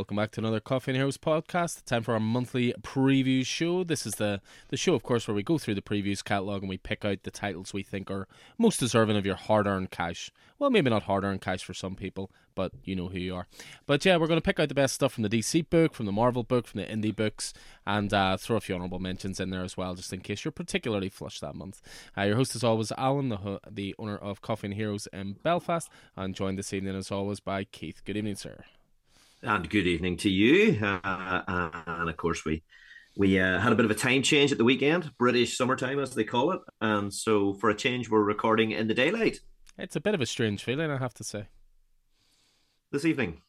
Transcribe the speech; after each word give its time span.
welcome 0.00 0.16
back 0.16 0.30
to 0.30 0.40
another 0.40 0.60
Coffee 0.60 0.92
and 0.92 0.96
Heroes 0.96 1.18
podcast. 1.18 1.84
Time 1.84 2.02
for 2.02 2.14
our 2.14 2.20
monthly 2.20 2.72
preview 2.80 3.44
show. 3.44 3.84
This 3.84 4.06
is 4.06 4.14
the 4.14 4.40
the 4.68 4.78
show, 4.78 4.94
of 4.94 5.02
course, 5.02 5.28
where 5.28 5.34
we 5.34 5.42
go 5.42 5.58
through 5.58 5.74
the 5.74 5.82
previews 5.82 6.24
catalog 6.24 6.62
and 6.62 6.70
we 6.70 6.78
pick 6.78 7.04
out 7.04 7.22
the 7.22 7.30
titles 7.30 7.74
we 7.74 7.82
think 7.82 8.10
are 8.10 8.26
most 8.56 8.80
deserving 8.80 9.18
of 9.18 9.26
your 9.26 9.34
hard-earned 9.34 9.90
cash. 9.90 10.30
Well, 10.58 10.70
maybe 10.70 10.88
not 10.88 11.02
hard-earned 11.02 11.42
cash 11.42 11.62
for 11.62 11.74
some 11.74 11.96
people, 11.96 12.30
but 12.54 12.72
you 12.82 12.96
know 12.96 13.08
who 13.08 13.18
you 13.18 13.34
are. 13.34 13.46
But 13.84 14.02
yeah, 14.06 14.16
we're 14.16 14.26
going 14.26 14.40
to 14.40 14.44
pick 14.44 14.58
out 14.58 14.70
the 14.70 14.74
best 14.74 14.94
stuff 14.94 15.12
from 15.12 15.22
the 15.22 15.28
DC 15.28 15.68
book, 15.68 15.92
from 15.92 16.06
the 16.06 16.12
Marvel 16.12 16.44
book, 16.44 16.66
from 16.66 16.80
the 16.80 16.86
indie 16.86 17.14
books, 17.14 17.52
and 17.86 18.10
uh, 18.14 18.38
throw 18.38 18.56
a 18.56 18.60
few 18.60 18.76
honorable 18.76 19.00
mentions 19.00 19.38
in 19.38 19.50
there 19.50 19.64
as 19.64 19.76
well, 19.76 19.94
just 19.94 20.14
in 20.14 20.20
case 20.20 20.46
you're 20.46 20.52
particularly 20.52 21.10
flush 21.10 21.40
that 21.40 21.54
month. 21.54 21.82
Uh, 22.16 22.22
your 22.22 22.36
host, 22.36 22.56
as 22.56 22.64
always, 22.64 22.90
Alan, 22.92 23.28
the 23.28 23.60
the 23.70 23.94
owner 23.98 24.16
of 24.16 24.40
Coffee 24.40 24.68
and 24.68 24.76
Heroes 24.76 25.08
in 25.12 25.34
Belfast, 25.42 25.90
and 26.16 26.34
joined 26.34 26.58
this 26.58 26.72
evening, 26.72 26.96
as 26.96 27.10
always, 27.10 27.38
by 27.38 27.64
Keith. 27.64 28.00
Good 28.06 28.16
evening, 28.16 28.36
sir. 28.36 28.64
And 29.42 29.70
good 29.70 29.86
evening 29.86 30.18
to 30.18 30.28
you. 30.30 30.78
Uh, 30.84 31.40
and 31.86 32.10
of 32.10 32.16
course, 32.18 32.44
we 32.44 32.62
we 33.16 33.40
uh, 33.40 33.58
had 33.58 33.72
a 33.72 33.74
bit 33.74 33.86
of 33.86 33.90
a 33.90 33.94
time 33.94 34.22
change 34.22 34.52
at 34.52 34.58
the 34.58 34.64
weekend, 34.64 35.16
British 35.16 35.56
summertime 35.56 35.98
as 35.98 36.14
they 36.14 36.24
call 36.24 36.52
it, 36.52 36.60
and 36.82 37.12
so 37.12 37.54
for 37.54 37.70
a 37.70 37.74
change, 37.74 38.10
we're 38.10 38.22
recording 38.22 38.72
in 38.72 38.86
the 38.86 38.94
daylight. 38.94 39.38
It's 39.78 39.96
a 39.96 40.00
bit 40.00 40.14
of 40.14 40.20
a 40.20 40.26
strange 40.26 40.62
feeling, 40.62 40.90
I 40.90 40.98
have 40.98 41.14
to 41.14 41.24
say. 41.24 41.46
This 42.92 43.06
evening. 43.06 43.40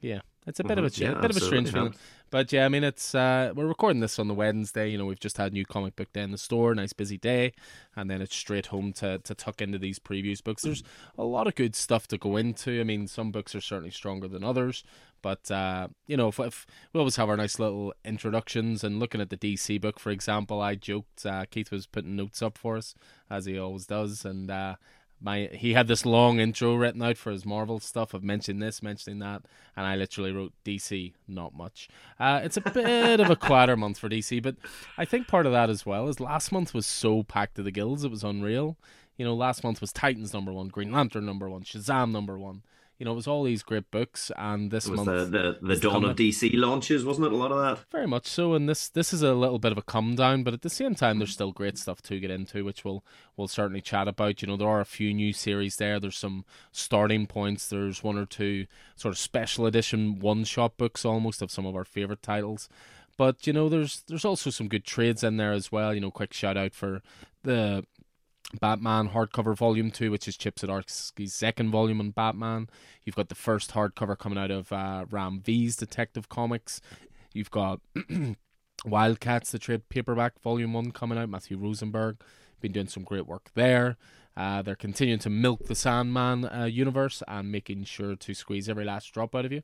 Yeah, 0.00 0.20
it's 0.46 0.60
a 0.60 0.64
bit 0.64 0.78
mm-hmm. 0.78 0.86
of 0.86 0.98
a, 0.98 1.00
yeah, 1.00 1.20
bit 1.20 1.30
of 1.30 1.36
a 1.36 1.40
strange 1.40 1.72
feeling. 1.72 1.94
But 2.30 2.52
yeah, 2.52 2.64
I 2.64 2.68
mean, 2.68 2.84
it's 2.84 3.14
uh, 3.14 3.52
we're 3.54 3.66
recording 3.66 4.00
this 4.00 4.18
on 4.18 4.28
the 4.28 4.34
Wednesday. 4.34 4.88
You 4.90 4.98
know, 4.98 5.06
we've 5.06 5.20
just 5.20 5.38
had 5.38 5.52
new 5.52 5.64
comic 5.64 5.96
book 5.96 6.12
day 6.12 6.22
in 6.22 6.32
the 6.32 6.38
store, 6.38 6.74
nice 6.74 6.92
busy 6.92 7.18
day, 7.18 7.52
and 7.94 8.10
then 8.10 8.20
it's 8.20 8.34
straight 8.34 8.66
home 8.66 8.92
to 8.94 9.18
to 9.18 9.34
tuck 9.34 9.62
into 9.62 9.78
these 9.78 9.98
previews 9.98 10.42
books. 10.42 10.62
There's 10.62 10.82
a 11.16 11.24
lot 11.24 11.46
of 11.46 11.54
good 11.54 11.74
stuff 11.74 12.08
to 12.08 12.18
go 12.18 12.36
into. 12.36 12.80
I 12.80 12.84
mean, 12.84 13.06
some 13.06 13.30
books 13.30 13.54
are 13.54 13.60
certainly 13.60 13.90
stronger 13.90 14.28
than 14.28 14.44
others, 14.44 14.84
but 15.26 15.50
uh, 15.50 15.88
you 16.06 16.16
know, 16.16 16.28
if, 16.28 16.38
if, 16.38 16.66
we 16.92 17.00
always 17.00 17.16
have 17.16 17.28
our 17.28 17.36
nice 17.36 17.58
little 17.58 17.92
introductions 18.04 18.84
and 18.84 19.00
looking 19.00 19.20
at 19.20 19.28
the 19.28 19.36
DC 19.36 19.80
book, 19.80 19.98
for 19.98 20.10
example, 20.10 20.60
I 20.62 20.76
joked 20.76 21.26
uh, 21.26 21.46
Keith 21.50 21.72
was 21.72 21.88
putting 21.88 22.14
notes 22.14 22.42
up 22.42 22.56
for 22.56 22.76
us 22.76 22.94
as 23.28 23.44
he 23.44 23.58
always 23.58 23.86
does, 23.86 24.24
and 24.24 24.48
uh, 24.52 24.76
my 25.20 25.50
he 25.52 25.72
had 25.72 25.88
this 25.88 26.06
long 26.06 26.38
intro 26.38 26.76
written 26.76 27.02
out 27.02 27.16
for 27.16 27.32
his 27.32 27.44
Marvel 27.44 27.80
stuff 27.80 28.14
of 28.14 28.22
mentioning 28.22 28.60
this, 28.60 28.84
mentioning 28.84 29.18
that, 29.18 29.42
and 29.76 29.84
I 29.84 29.96
literally 29.96 30.30
wrote 30.30 30.52
DC, 30.64 31.12
not 31.26 31.56
much. 31.56 31.88
Uh, 32.20 32.42
it's 32.44 32.56
a 32.56 32.60
bit 32.60 33.18
of 33.18 33.28
a 33.28 33.34
quieter 33.34 33.76
month 33.76 33.98
for 33.98 34.08
DC, 34.08 34.40
but 34.40 34.54
I 34.96 35.04
think 35.04 35.26
part 35.26 35.46
of 35.46 35.50
that 35.50 35.70
as 35.70 35.84
well 35.84 36.06
is 36.06 36.20
last 36.20 36.52
month 36.52 36.72
was 36.72 36.86
so 36.86 37.24
packed 37.24 37.56
to 37.56 37.64
the 37.64 37.72
gills, 37.72 38.04
it 38.04 38.12
was 38.12 38.22
unreal. 38.22 38.76
You 39.16 39.24
know, 39.24 39.34
last 39.34 39.64
month 39.64 39.80
was 39.80 39.92
Titans 39.92 40.32
number 40.32 40.52
one, 40.52 40.68
Green 40.68 40.92
Lantern 40.92 41.26
number 41.26 41.50
one, 41.50 41.64
Shazam 41.64 42.12
number 42.12 42.38
one 42.38 42.62
you 42.98 43.04
know, 43.04 43.12
it 43.12 43.16
was 43.16 43.26
all 43.26 43.44
these 43.44 43.62
great 43.62 43.90
books, 43.90 44.32
and 44.36 44.70
this 44.70 44.88
month 44.88 45.04
the 45.04 45.58
the, 45.60 45.74
the 45.74 45.76
dawn 45.76 46.04
of 46.04 46.16
DC 46.16 46.50
launches, 46.54 47.04
wasn't 47.04 47.26
it? 47.26 47.32
A 47.32 47.36
lot 47.36 47.52
of 47.52 47.58
that. 47.58 47.84
Very 47.90 48.06
much 48.06 48.26
so, 48.26 48.54
and 48.54 48.68
this 48.68 48.88
this 48.88 49.12
is 49.12 49.22
a 49.22 49.34
little 49.34 49.58
bit 49.58 49.72
of 49.72 49.78
a 49.78 49.82
come 49.82 50.14
down, 50.14 50.42
but 50.42 50.54
at 50.54 50.62
the 50.62 50.70
same 50.70 50.94
time, 50.94 51.18
there's 51.18 51.30
mm. 51.30 51.34
still 51.34 51.52
great 51.52 51.76
stuff 51.76 52.00
to 52.02 52.18
get 52.18 52.30
into, 52.30 52.64
which 52.64 52.84
we'll 52.84 53.04
we'll 53.36 53.48
certainly 53.48 53.82
chat 53.82 54.08
about. 54.08 54.40
You 54.40 54.48
know, 54.48 54.56
there 54.56 54.68
are 54.68 54.80
a 54.80 54.86
few 54.86 55.12
new 55.12 55.34
series 55.34 55.76
there. 55.76 56.00
There's 56.00 56.16
some 56.16 56.46
starting 56.72 57.26
points. 57.26 57.68
There's 57.68 58.02
one 58.02 58.16
or 58.16 58.26
two 58.26 58.66
sort 58.94 59.12
of 59.12 59.18
special 59.18 59.66
edition 59.66 60.18
one 60.18 60.44
shot 60.44 60.78
books, 60.78 61.04
almost 61.04 61.42
of 61.42 61.50
some 61.50 61.66
of 61.66 61.76
our 61.76 61.84
favorite 61.84 62.22
titles. 62.22 62.68
But 63.18 63.46
you 63.46 63.52
know, 63.52 63.68
there's 63.68 64.02
there's 64.08 64.24
also 64.24 64.48
some 64.48 64.68
good 64.68 64.84
trades 64.84 65.22
in 65.22 65.36
there 65.36 65.52
as 65.52 65.70
well. 65.70 65.94
You 65.94 66.00
know, 66.00 66.10
quick 66.10 66.32
shout 66.32 66.56
out 66.56 66.74
for 66.74 67.02
the 67.42 67.84
Batman 68.60 69.10
hardcover 69.10 69.56
volume 69.56 69.90
two, 69.90 70.10
which 70.10 70.28
is 70.28 70.36
Chip 70.36 70.56
Zdarsky's 70.56 71.34
second 71.34 71.70
volume 71.70 72.00
on 72.00 72.10
Batman. 72.10 72.68
You've 73.04 73.16
got 73.16 73.28
the 73.28 73.34
first 73.34 73.72
hardcover 73.72 74.16
coming 74.16 74.38
out 74.38 74.50
of 74.50 74.72
uh, 74.72 75.06
Ram 75.10 75.40
V's 75.44 75.76
Detective 75.76 76.28
Comics. 76.28 76.80
You've 77.32 77.50
got 77.50 77.80
Wildcats, 78.84 79.50
the 79.50 79.58
trade 79.58 79.88
paperback 79.88 80.40
volume 80.40 80.72
one 80.72 80.92
coming 80.92 81.18
out. 81.18 81.28
Matthew 81.28 81.58
Rosenberg 81.58 82.18
been 82.60 82.72
doing 82.72 82.88
some 82.88 83.02
great 83.02 83.26
work 83.26 83.50
there. 83.54 83.96
Uh, 84.36 84.62
they're 84.62 84.76
continuing 84.76 85.18
to 85.20 85.30
milk 85.30 85.66
the 85.66 85.74
Sandman 85.74 86.44
uh, 86.44 86.64
universe 86.64 87.22
and 87.26 87.50
making 87.50 87.84
sure 87.84 88.14
to 88.16 88.34
squeeze 88.34 88.68
every 88.68 88.84
last 88.84 89.12
drop 89.12 89.34
out 89.34 89.46
of 89.46 89.52
you, 89.52 89.62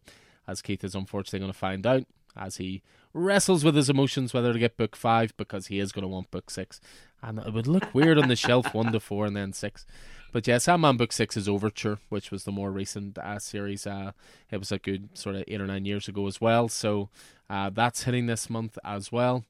as 0.48 0.62
Keith 0.62 0.82
is 0.82 0.94
unfortunately 0.94 1.41
going 1.41 1.53
to 1.53 1.59
find 1.59 1.87
out 1.87 2.04
as 2.37 2.56
he 2.56 2.82
wrestles 3.12 3.62
with 3.62 3.75
his 3.75 3.91
emotions 3.91 4.32
whether 4.32 4.54
to 4.54 4.59
get 4.59 4.78
book 4.78 4.97
five 4.97 5.37
because 5.37 5.66
he 5.66 5.78
is 5.78 5.92
going 5.92 6.03
to 6.03 6.09
want 6.09 6.31
book 6.31 6.50
six. 6.50 6.81
And 7.22 7.38
it 7.38 7.53
would 7.53 7.69
look 7.69 7.94
weird 7.94 8.19
on 8.19 8.28
the 8.28 8.37
shelf 8.37 8.75
one 8.75 8.93
to 8.93 9.00
four 9.00 9.27
and 9.27 9.37
then 9.37 9.53
six. 9.53 9.87
But 10.33 10.47
yeah, 10.47 10.56
Sandman 10.56 10.97
Book 10.97 11.12
Six 11.12 11.37
is 11.37 11.47
Overture, 11.47 11.99
which 12.09 12.31
was 12.31 12.44
the 12.44 12.53
more 12.53 12.72
recent 12.72 13.19
uh, 13.19 13.38
series. 13.38 13.87
Uh, 13.87 14.12
it 14.50 14.56
was 14.56 14.72
a 14.72 14.78
good 14.78 15.10
sort 15.16 15.37
of 15.37 15.44
eight 15.47 15.60
or 15.60 15.66
nine 15.66 15.84
years 15.84 16.09
ago 16.09 16.27
as 16.27 16.41
well. 16.41 16.69
So 16.69 17.10
uh, 17.50 17.69
that's 17.69 18.05
hitting 18.05 18.27
this 18.27 18.49
month 18.49 18.78
as 18.83 19.12
well. 19.12 19.44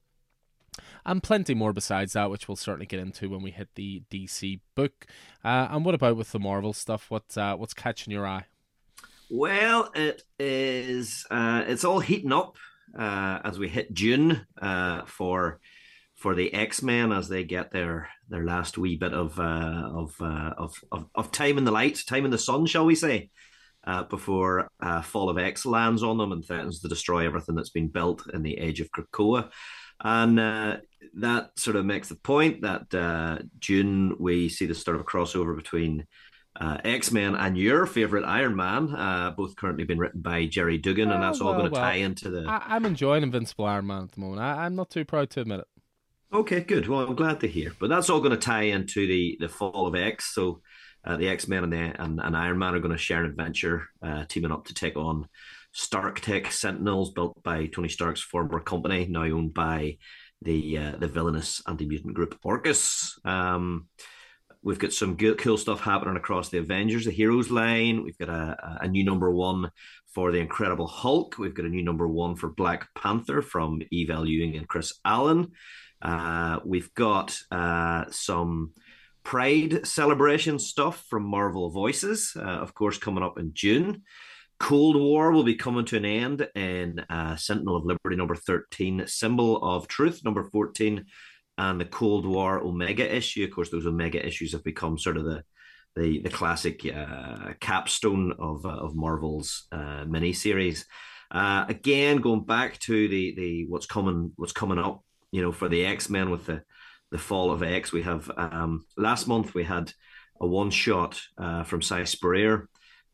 And 1.07 1.23
plenty 1.23 1.55
more 1.55 1.73
besides 1.73 2.15
that, 2.15 2.31
which 2.31 2.49
we'll 2.49 2.57
certainly 2.57 2.87
get 2.87 2.99
into 2.99 3.31
when 3.31 3.43
we 3.43 3.53
hit 3.53 3.69
the 3.77 4.03
DC 4.11 4.59
book. 4.75 5.07
Uh, 5.45 5.69
and 5.71 5.85
what 5.85 5.95
about 5.95 6.17
with 6.17 6.33
the 6.33 6.41
Marvel 6.41 6.73
stuff? 6.73 7.11
What 7.11 7.37
uh, 7.37 7.57
what's 7.57 7.75
catching 7.75 8.13
your 8.13 8.27
eye? 8.27 8.47
Well, 9.31 9.93
it 9.95 10.23
is. 10.41 11.27
Uh, 11.31 11.63
it's 11.67 11.85
all 11.85 12.01
heating 12.01 12.33
up 12.33 12.57
as 12.99 13.57
we 13.59 13.69
hit 13.69 13.95
June 13.95 14.47
for 15.07 15.61
for 16.23 16.37
the 16.37 16.55
X 16.55 16.83
Men 16.83 17.11
as 17.11 17.29
they 17.29 17.43
get 17.43 17.73
their 17.73 18.09
their 18.29 18.45
last 18.45 18.79
wee 18.79 18.97
bit 18.97 19.13
of 19.13 19.39
uh, 19.41 19.91
of, 19.93 20.15
uh, 20.21 20.55
of, 20.57 20.75
of 20.93 21.07
of 21.17 21.33
time 21.33 21.59
in 21.59 21.65
the 21.65 21.73
light, 21.73 22.01
time 22.07 22.25
in 22.25 22.31
the 22.31 22.39
sun, 22.39 22.65
shall 22.65 22.87
we 22.87 22.95
say, 22.95 23.29
uh, 23.85 24.05
before 24.05 24.69
uh, 24.81 25.03
Fall 25.03 25.29
of 25.29 25.37
X 25.37 25.67
lands 25.67 26.05
on 26.05 26.19
them 26.19 26.31
and 26.31 26.45
threatens 26.47 26.79
to 26.81 26.89
destroy 26.89 27.27
everything 27.27 27.57
that's 27.57 27.71
been 27.71 27.89
built 27.89 28.23
in 28.33 28.43
the 28.43 28.57
Age 28.57 28.81
of 28.81 28.91
Krakoa. 28.93 29.51
And 30.01 30.39
uh, 30.39 30.77
that 31.15 31.59
sort 31.59 31.77
of 31.77 31.85
makes 31.85 32.09
the 32.09 32.15
point 32.15 32.63
that 32.63 32.95
uh, 32.95 33.39
June 33.59 34.17
we 34.21 34.49
see 34.49 34.67
the 34.67 34.75
start 34.75 34.95
of 34.95 35.01
a 35.01 35.05
crossover 35.05 35.57
between 35.57 36.07
uh, 36.61 36.79
X 36.85 37.11
Men 37.11 37.35
and 37.35 37.59
your 37.59 37.87
favorite 37.87 38.25
Iron 38.25 38.55
Man, 38.55 38.95
uh, 38.95 39.33
both 39.37 39.57
currently 39.57 39.85
been 39.85 39.99
written 39.99 40.21
by 40.21 40.47
Gerry 40.47 40.79
Duggan, 40.79 41.11
and 41.11 41.23
that's 41.23 41.41
all 41.41 41.51
well, 41.51 41.61
going 41.61 41.73
to 41.73 41.73
well, 41.73 41.83
tie 41.83 41.95
into 41.95 42.31
the. 42.31 42.45
I, 42.47 42.77
am 42.77 42.85
enjoying 42.85 43.23
Invincible 43.23 43.65
Iron 43.65 43.87
Man 43.87 44.05
at 44.05 44.13
the 44.13 44.21
moment. 44.21 44.43
I, 44.43 44.67
am 44.67 44.77
not 44.77 44.91
too 44.91 45.05
proud 45.05 45.31
to 45.31 45.41
admit 45.41 45.61
it. 45.61 45.67
Okay, 46.33 46.61
good. 46.61 46.89
Well, 46.89 47.01
I'm 47.01 47.15
glad 47.15 47.41
to 47.41 47.49
hear. 47.49 47.73
But 47.79 47.91
that's 47.91 48.09
all 48.09 48.21
going 48.21 48.31
to 48.33 48.39
tie 48.39 48.63
into 48.63 49.07
the 49.07 49.37
the 49.39 49.49
fall 49.49 49.87
of 49.87 49.95
X. 49.95 50.35
So 50.35 50.63
uh, 51.05 51.17
the 51.17 51.29
X 51.29 51.47
Men 51.47 51.65
and, 51.65 51.75
and, 51.75 52.21
and 52.21 52.37
Iron 52.37 52.59
Man 52.59 52.75
are 52.75 52.81
going 52.81 52.93
to 52.93 52.99
share 52.99 53.23
an 53.23 53.31
adventure, 53.31 53.89
uh, 54.03 54.25
teaming 54.29 54.53
up 54.53 54.67
to 54.67 54.75
take 54.75 54.97
on 54.97 55.29
Stark 55.73 56.21
Tech 56.21 56.51
Sentinels, 56.51 57.13
built 57.13 57.43
by 57.43 57.67
Tony 57.67 57.89
Stark's 57.89 58.23
former 58.23 58.61
company, 58.61 59.07
now 59.07 59.25
owned 59.25 59.53
by 59.53 59.99
the 60.41 60.79
uh, 60.79 60.93
the 60.97 61.09
villainous 61.09 61.61
anti 61.67 61.87
mutant 61.87 62.15
group 62.15 62.39
Orchis. 62.43 63.19
Um, 63.27 63.89
We've 64.65 64.79
got 64.79 64.93
some 64.93 65.17
good, 65.17 65.39
cool 65.39 65.59
stuff 65.59 65.81
happening 65.81 66.17
across 66.17 66.49
the 66.49 66.59
Avengers, 66.59 67.05
the 67.05 67.11
Heroes 67.11 67.51
line. 67.51 68.05
We've 68.05 68.17
got 68.17 68.29
a, 68.29 68.79
a 68.83 68.89
new 68.89 69.05
number 69.05 69.29
one 69.29 69.73
for 70.15 70.31
the 70.31 70.39
Incredible 70.39 70.87
Hulk. 70.87 71.37
We've 71.37 71.55
got 71.55 71.67
a 71.67 71.69
new 71.69 71.83
number 71.83 72.07
one 72.07 72.37
for 72.37 72.49
Black 72.49 72.87
Panther 72.95 73.43
from 73.43 73.83
Eve 73.91 74.11
L. 74.11 74.25
Ewing 74.25 74.57
and 74.57 74.69
Chris 74.69 74.93
Allen. 75.05 75.51
Uh, 76.03 76.59
we've 76.65 76.93
got 76.95 77.39
uh, 77.51 78.05
some 78.11 78.73
Pride 79.25 79.87
celebration 79.87 80.59
stuff 80.59 81.05
from 81.09 81.23
Marvel 81.25 81.71
Voices, 81.71 82.33
uh, 82.37 82.41
of 82.41 82.75
course, 82.75 82.99
coming 82.99 83.23
up 83.23 83.39
in 83.39 83.53
June. 83.55 84.03
Cold 84.59 84.97
War 84.97 85.31
will 85.31 85.45
be 85.45 85.55
coming 85.55 85.85
to 85.87 85.97
an 85.97 86.05
end 86.05 86.49
in 86.55 86.99
uh, 87.09 87.37
Sentinel 87.37 87.77
of 87.77 87.85
Liberty 87.85 88.17
number 88.17 88.35
13, 88.35 89.05
Symbol 89.07 89.63
of 89.63 89.87
Truth 89.87 90.25
number 90.25 90.43
14, 90.43 91.05
and 91.59 91.81
the 91.81 91.85
Cold 91.85 92.27
War 92.27 92.59
Omega 92.59 93.15
issue. 93.15 93.45
Of 93.45 93.53
course, 93.53 93.71
those 93.71 93.87
Omega 93.87 94.25
issues 94.25 94.53
have 94.53 94.65
become 94.65 94.99
sort 94.99 95.17
of 95.17 95.25
the 95.25 95.45
the, 95.95 96.21
the 96.23 96.31
classic 96.31 96.87
uh, 96.87 97.53
capstone 97.61 98.33
of 98.39 98.65
uh, 98.65 98.71
of 98.71 98.97
Marvel's 98.97 99.67
uh, 99.73 100.05
miniseries. 100.05 100.85
Uh, 101.31 101.65
again, 101.69 102.19
going 102.19 102.45
back 102.45 102.79
to 102.81 103.09
the 103.09 103.35
the 103.35 103.67
what's 103.67 103.87
coming 103.87 104.33
what's 104.37 104.53
coming 104.53 104.79
up, 104.79 105.03
you 105.33 105.43
know, 105.43 105.51
for 105.51 105.69
the 105.69 105.85
X 105.85 106.09
Men 106.09 106.31
with 106.31 106.47
the 106.47 106.63
the 107.11 107.19
fall 107.19 107.51
of 107.51 107.63
X, 107.63 107.93
we 107.93 108.03
have 108.03 108.31
um, 108.37 108.87
last 108.97 109.27
month 109.27 109.55
we 109.55 109.65
had 109.65 109.93
a 110.41 110.47
one 110.47 110.71
shot 110.71 111.21
uh, 111.37 111.65
from 111.65 111.83
Si 111.83 112.05
Spurrier 112.05 112.69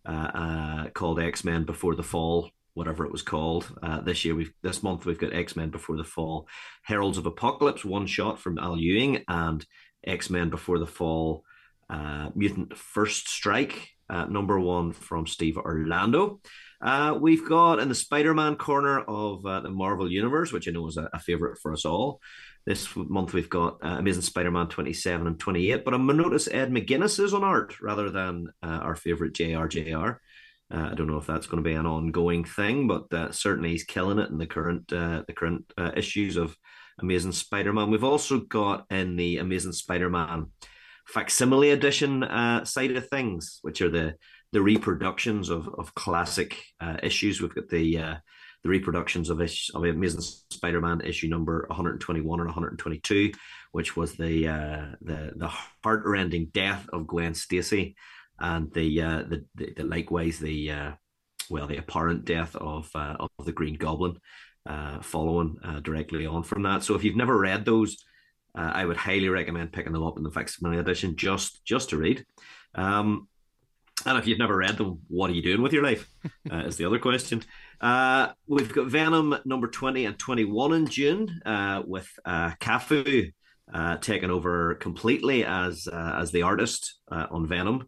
uh, 0.07 0.11
uh, 0.13 0.89
called 0.91 1.21
X 1.21 1.45
Men 1.45 1.65
Before 1.65 1.95
the 1.95 2.03
Fall, 2.03 2.51
whatever 2.75 3.05
it 3.05 3.13
was 3.13 3.23
called. 3.23 3.73
Uh, 3.83 4.01
this 4.01 4.25
year, 4.25 4.35
we've 4.35 4.53
this 4.63 4.83
month 4.83 5.07
we've 5.07 5.19
got 5.19 5.33
X 5.33 5.57
Men 5.57 5.71
Before 5.71 5.97
the 5.97 6.05
Fall, 6.05 6.49
Heralds 6.83 7.19
of 7.19 7.27
Apocalypse, 7.27 7.85
one 7.85 8.07
shot 8.07 8.39
from 8.39 8.59
Al 8.59 8.77
Ewing, 8.77 9.25
and 9.29 9.65
X 10.05 10.29
Men 10.31 10.51
Before 10.51 10.79
the 10.79 10.87
Fall, 10.87 11.45
uh, 11.89 12.31
Mutant 12.35 12.77
First 12.77 13.29
Strike, 13.29 13.91
number 14.11 14.59
one 14.59 14.93
from 14.93 15.27
Steve 15.27 15.57
Orlando. 15.57 16.41
Uh, 16.81 17.19
we've 17.21 17.49
got 17.49 17.81
in 17.81 17.89
the 17.89 17.95
Spider 17.95 18.35
Man 18.35 18.57
corner 18.57 19.01
of 19.01 19.45
uh, 19.45 19.61
the 19.61 19.71
Marvel 19.71 20.11
Universe, 20.11 20.53
which 20.53 20.69
I 20.69 20.71
know 20.71 20.87
is 20.87 20.97
a, 20.97 21.09
a 21.13 21.19
favorite 21.19 21.59
for 21.59 21.73
us 21.73 21.85
all. 21.85 22.21
This 22.67 22.89
month 22.95 23.33
we've 23.33 23.51
got 23.51 23.79
uh, 23.85 23.97
Amazing 23.99 24.23
Spider 24.23 24.51
Man 24.51 24.69
27 24.69 25.27
and 25.27 25.41
28, 25.41 25.85
but 25.85 25.95
I'm 25.95 26.07
going 26.07 26.19
to 26.19 26.23
notice 26.23 26.49
Ed 26.49 26.71
McGuinness 26.71 27.19
is 27.23 27.35
on 27.35 27.43
art 27.43 27.81
rather 27.81 28.11
than 28.11 28.49
our 28.63 28.95
favorite 28.95 29.33
JRJR. 29.33 30.19
Uh, 30.73 30.91
I 30.93 30.95
don't 30.95 31.07
know 31.07 31.17
if 31.17 31.27
that's 31.27 31.47
going 31.47 31.63
to 31.63 31.69
be 31.69 31.75
an 31.75 31.87
ongoing 31.87 32.45
thing, 32.45 32.87
but 32.87 33.13
uh, 33.13 33.33
certainly 33.33 33.71
he's 33.71 33.85
killing 33.85 34.19
it 34.19 34.29
in 34.31 34.39
the 34.39 34.47
current 34.47 34.93
uh, 34.93 35.23
the 35.27 35.33
current 35.33 35.65
uh, 35.79 35.93
issues 35.97 36.37
of 36.37 36.57
Amazing 37.01 37.33
Spider-Man. 37.33 37.91
We've 37.91 38.05
also 38.05 38.41
got 38.41 38.85
in 38.91 39.17
the 39.17 39.39
Amazing 39.39 39.73
Spider-Man 39.73 40.49
facsimile 41.07 41.71
edition 41.71 42.23
uh, 42.23 42.65
side 42.65 42.91
of 42.91 43.09
things, 43.09 43.61
which 43.63 43.81
are 43.81 43.89
the 43.89 44.15
the 44.53 44.63
reproductions 44.63 45.51
of 45.51 45.69
of 45.79 45.95
classic 45.95 46.63
uh, 46.81 46.97
issues. 47.03 47.41
We've 47.41 47.55
got 47.55 47.69
the 47.69 48.19
the 48.63 48.69
reproductions 48.69 49.31
of, 49.31 49.41
ish, 49.41 49.71
of 49.75 49.85
Amazing 49.85 50.21
Spider-Man 50.51 51.01
issue 51.03 51.29
number 51.29 51.65
121 51.69 52.41
and 52.41 52.49
122, 52.49 53.33
which 53.73 53.97
was 53.97 54.15
the 54.15 54.49
uh, 54.49 54.87
the 55.01 55.33
the 55.37 55.49
heart-rending 55.49 56.51
death 56.53 56.89
of 56.93 57.07
Gwen 57.07 57.35
Stacy, 57.35 57.95
and 58.39 58.73
the 58.73 59.03
uh, 59.03 59.23
the, 59.29 59.45
the, 59.55 59.75
the, 59.77 59.85
likewise 59.85 60.39
the 60.39 60.71
uh, 60.71 60.93
well 61.51 61.67
the 61.67 61.77
apparent 61.77 62.25
death 62.25 62.57
of 62.57 62.91
uh, 62.95 63.17
of 63.21 63.47
the 63.47 63.53
Green 63.53 63.75
Goblin, 63.75 64.19
uh, 64.67 65.01
following 65.01 65.57
uh, 65.63 65.81
directly 65.81 66.27
on 66.27 66.43
from 66.43 66.63
that. 66.65 66.83
So 66.83 66.95
if 66.95 67.05
you've 67.05 67.17
never 67.17 67.39
read 67.39 67.65
those, 67.65 67.97
I 68.55 68.85
would 68.85 68.97
highly 68.97 69.29
recommend 69.29 69.73
picking 69.73 69.93
them 69.93 70.03
up 70.03 70.17
in 70.17 70.25
the 70.25 70.33
facsimile 70.33 70.79
edition 70.79 71.15
just 71.15 71.65
just 71.65 71.91
to 71.91 71.97
read. 71.97 72.25
Um, 72.75 73.29
and 74.07 74.19
if 74.19 74.27
you've 74.27 74.39
never 74.39 74.57
read 74.57 74.77
them, 74.77 75.01
what 75.09 75.31
are 75.31 75.35
you 75.35 75.43
doing 75.43 75.63
with 75.63 75.73
your 75.73 75.83
life? 75.83 76.09
Uh, 76.51 76.65
is 76.65 76.77
the 76.77 76.85
other 76.85 76.99
question. 76.99 77.43
Uh, 77.81 78.29
we've 78.47 78.73
got 78.73 78.87
Venom 78.87 79.37
number 79.45 79.69
20 79.69 80.07
and 80.07 80.19
21 80.19 80.73
in 80.73 80.87
June 80.87 81.41
uh, 81.45 81.83
with 81.87 82.09
uh, 82.25 82.53
Cafu 82.61 83.33
uh, 83.73 83.97
taking 83.99 84.31
over 84.31 84.77
completely 84.77 85.45
as 85.45 85.87
uh, 85.93 86.17
as 86.19 86.33
the 86.33 86.43
artist 86.43 87.01
uh, 87.13 87.27
on 87.31 87.47
Venom 87.47 87.87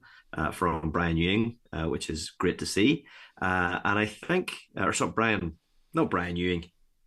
from 0.52 0.90
Brian 0.90 1.16
Ewing, 1.16 1.56
which 1.86 2.10
is 2.10 2.32
great 2.38 2.58
to 2.58 2.66
see. 2.66 3.04
and 3.40 3.98
I 3.98 4.06
think, 4.06 4.54
or 4.76 4.92
sorry, 4.92 5.12
Brian, 5.12 5.56
no 5.94 6.06
Brian 6.06 6.36
Ewing, 6.36 6.66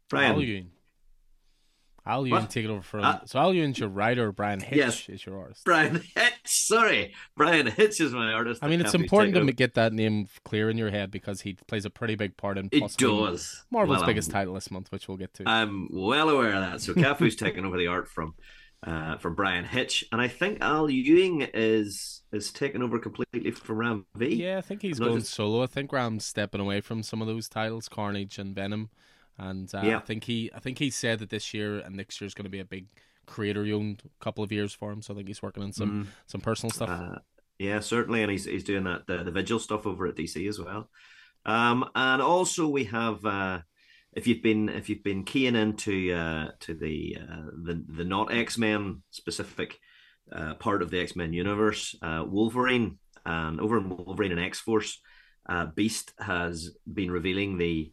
Brian. 0.09 0.33
Al 0.33 0.41
Ewing. 0.41 0.71
Al 2.05 2.27
Ewing 2.27 2.47
take 2.47 2.65
it 2.65 2.69
over 2.69 2.81
for 2.81 3.00
uh, 3.00 3.19
so 3.25 3.39
Al 3.39 3.53
Ewing's 3.53 3.79
your 3.79 3.89
writer, 3.89 4.31
Bryan 4.31 4.59
Hitch 4.59 4.77
yes, 4.77 5.09
is 5.09 5.25
your 5.25 5.39
artist. 5.39 5.63
Bryan 5.63 6.01
Hitch, 6.15 6.33
sorry, 6.44 7.13
Bryan 7.38 7.67
Hitch 7.67 8.01
is 8.01 8.11
my 8.11 8.33
artist. 8.33 8.63
I 8.63 8.67
mean, 8.67 8.81
it's 8.81 8.94
important 8.94 9.35
to 9.35 9.53
get 9.53 9.75
that 9.75 9.94
name 9.94 10.27
clear 10.44 10.69
in 10.69 10.77
your 10.77 10.89
head 10.89 11.11
because 11.11 11.41
he 11.41 11.53
plays 11.67 11.85
a 11.85 11.89
pretty 11.89 12.15
big 12.15 12.35
part 12.35 12.57
in. 12.57 12.67
It 12.71 12.97
does 12.97 13.63
Marvel's 13.71 14.00
well, 14.00 14.07
biggest 14.07 14.29
I'm, 14.29 14.33
title 14.33 14.53
this 14.55 14.69
month, 14.69 14.91
which 14.91 15.07
we'll 15.07 15.17
get 15.17 15.33
to. 15.35 15.44
I'm 15.47 15.88
well 15.91 16.29
aware 16.29 16.53
of 16.53 16.61
that. 16.61 16.81
So 16.81 16.94
Cafu's 16.94 17.35
taking 17.35 17.65
over 17.65 17.77
the 17.77 17.88
art 17.88 18.09
from 18.09 18.35
uh, 18.85 19.17
from 19.17 19.35
Bryan 19.35 19.63
Hitch, 19.63 20.03
and 20.11 20.21
I 20.21 20.27
think 20.27 20.59
Al 20.61 20.89
Ewing 20.89 21.47
is 21.53 22.21
is 22.33 22.51
taking 22.51 22.81
over 22.81 23.00
completely 23.00 23.50
from 23.51 23.77
Ram 23.77 24.05
V. 24.15 24.27
Yeah, 24.27 24.57
I 24.57 24.61
think 24.61 24.81
he's 24.81 25.00
going 25.00 25.19
just... 25.19 25.33
solo. 25.33 25.63
I 25.63 25.67
think 25.67 25.91
Ram's 25.94 26.25
stepping 26.25 26.59
away 26.59 26.81
from 26.81 27.03
some 27.03 27.21
of 27.21 27.27
those 27.27 27.47
titles, 27.47 27.88
Carnage 27.88 28.38
and 28.38 28.53
Venom. 28.53 28.89
And 29.38 29.74
uh, 29.74 29.81
yeah. 29.83 29.97
I 29.97 30.01
think 30.01 30.24
he, 30.24 30.51
I 30.53 30.59
think 30.59 30.77
he 30.80 30.89
said 30.89 31.19
that 31.19 31.30
this 31.30 31.53
year 31.53 31.80
and 31.80 31.95
next 31.95 32.21
year 32.21 32.27
is 32.27 32.33
going 32.33 32.45
to 32.45 32.50
be 32.50 32.59
a 32.59 32.65
big 32.65 32.88
creator-owned 33.25 34.03
couple 34.19 34.44
of 34.44 34.51
years 34.51 34.74
for 34.74 34.91
him. 34.91 35.01
So 35.01 35.13
I 35.13 35.18
think 35.18 35.27
he's 35.27 35.41
working 35.41 35.63
on 35.63 35.74
some 35.74 36.06
mm. 36.06 36.07
some 36.27 36.41
personal 36.41 36.71
stuff. 36.71 36.89
Uh, 36.89 37.19
yeah, 37.59 37.80
certainly, 37.80 38.21
and 38.21 38.31
he's 38.31 38.45
he's 38.45 38.63
doing 38.63 38.83
that 38.83 39.07
the, 39.07 39.24
the 39.24 39.31
vigil 39.31 39.59
stuff 39.59 39.88
over 39.88 40.07
at 40.07 40.15
DC 40.15 40.47
as 40.47 40.59
well. 40.59 40.89
Um, 41.45 41.89
and 41.95 42.21
also 42.21 42.68
we 42.68 42.85
have 42.85 43.25
uh, 43.25 43.59
if 44.13 44.27
you've 44.27 44.44
been 44.44 44.69
if 44.69 44.89
you've 44.89 45.03
been 45.03 45.24
keying 45.24 45.56
into 45.56 46.13
uh, 46.13 46.51
to 46.62 46.74
the 46.74 47.18
uh, 47.19 47.50
the 47.63 47.83
the 47.88 48.03
not 48.03 48.33
X 48.33 48.57
Men 48.57 49.01
specific 49.12 49.79
uh, 50.31 50.56
part 50.56 50.81
of 50.81 50.89
the 50.89 51.00
X 51.00 51.15
Men 51.15 51.33
universe, 51.33 51.95
uh, 52.01 52.24
Wolverine 52.27 52.97
and 53.25 53.59
over 53.59 53.77
in 53.77 53.89
Wolverine 53.89 54.31
and 54.31 54.41
X 54.41 54.59
Force, 54.59 55.01
uh, 55.47 55.65
Beast 55.68 56.13
has 56.19 56.71
been 56.91 57.12
revealing 57.12 57.57
the 57.57 57.91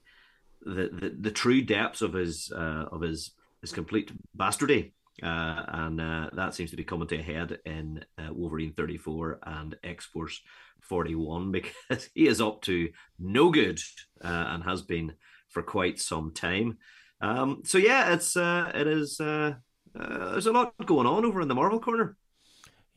the, 0.63 1.17
the, 1.19 1.31
true 1.31 1.63
depths 1.63 2.03
of 2.03 2.13
his 2.13 2.53
uh, 2.55 2.87
of 2.93 3.01
his 3.01 3.33
his 3.61 3.73
complete 3.73 4.13
bastardy, 4.37 4.93
uh, 5.23 5.63
and 5.69 6.01
uh, 6.01 6.31
that 6.33 6.55
seems 6.55 6.71
to 6.71 6.77
be 6.77 6.85
coming 6.85 7.09
to 7.09 7.19
a 7.19 7.23
head 7.23 7.59
in 7.65 8.05
uh, 8.19 8.33
Wolverine 8.33 8.73
thirty 8.73 8.99
four 8.99 9.39
and 9.43 9.77
X 9.83 10.07
Force 10.07 10.41
forty 10.81 11.15
one 11.15 11.51
because 11.53 12.09
he 12.15 12.27
is 12.27 12.41
up 12.41 12.63
to 12.63 12.91
no 13.19 13.51
good 13.51 13.81
uh, 14.23 14.47
and 14.49 14.65
has 14.65 14.83
been 14.83 15.15
for 15.49 15.63
quite 15.63 15.99
some 15.99 16.33
time. 16.33 16.79
Um, 17.21 17.63
so 17.65 17.79
yeah, 17.79 18.13
it's 18.13 18.37
uh, 18.37 18.71
it 18.75 18.87
is 18.87 19.19
there's 19.19 20.47
a 20.47 20.53
lot 20.53 20.75
going 20.87 21.07
on 21.07 21.25
over 21.25 21.41
in 21.41 21.49
the 21.49 21.55
Marvel 21.55 21.81
corner. 21.81 22.17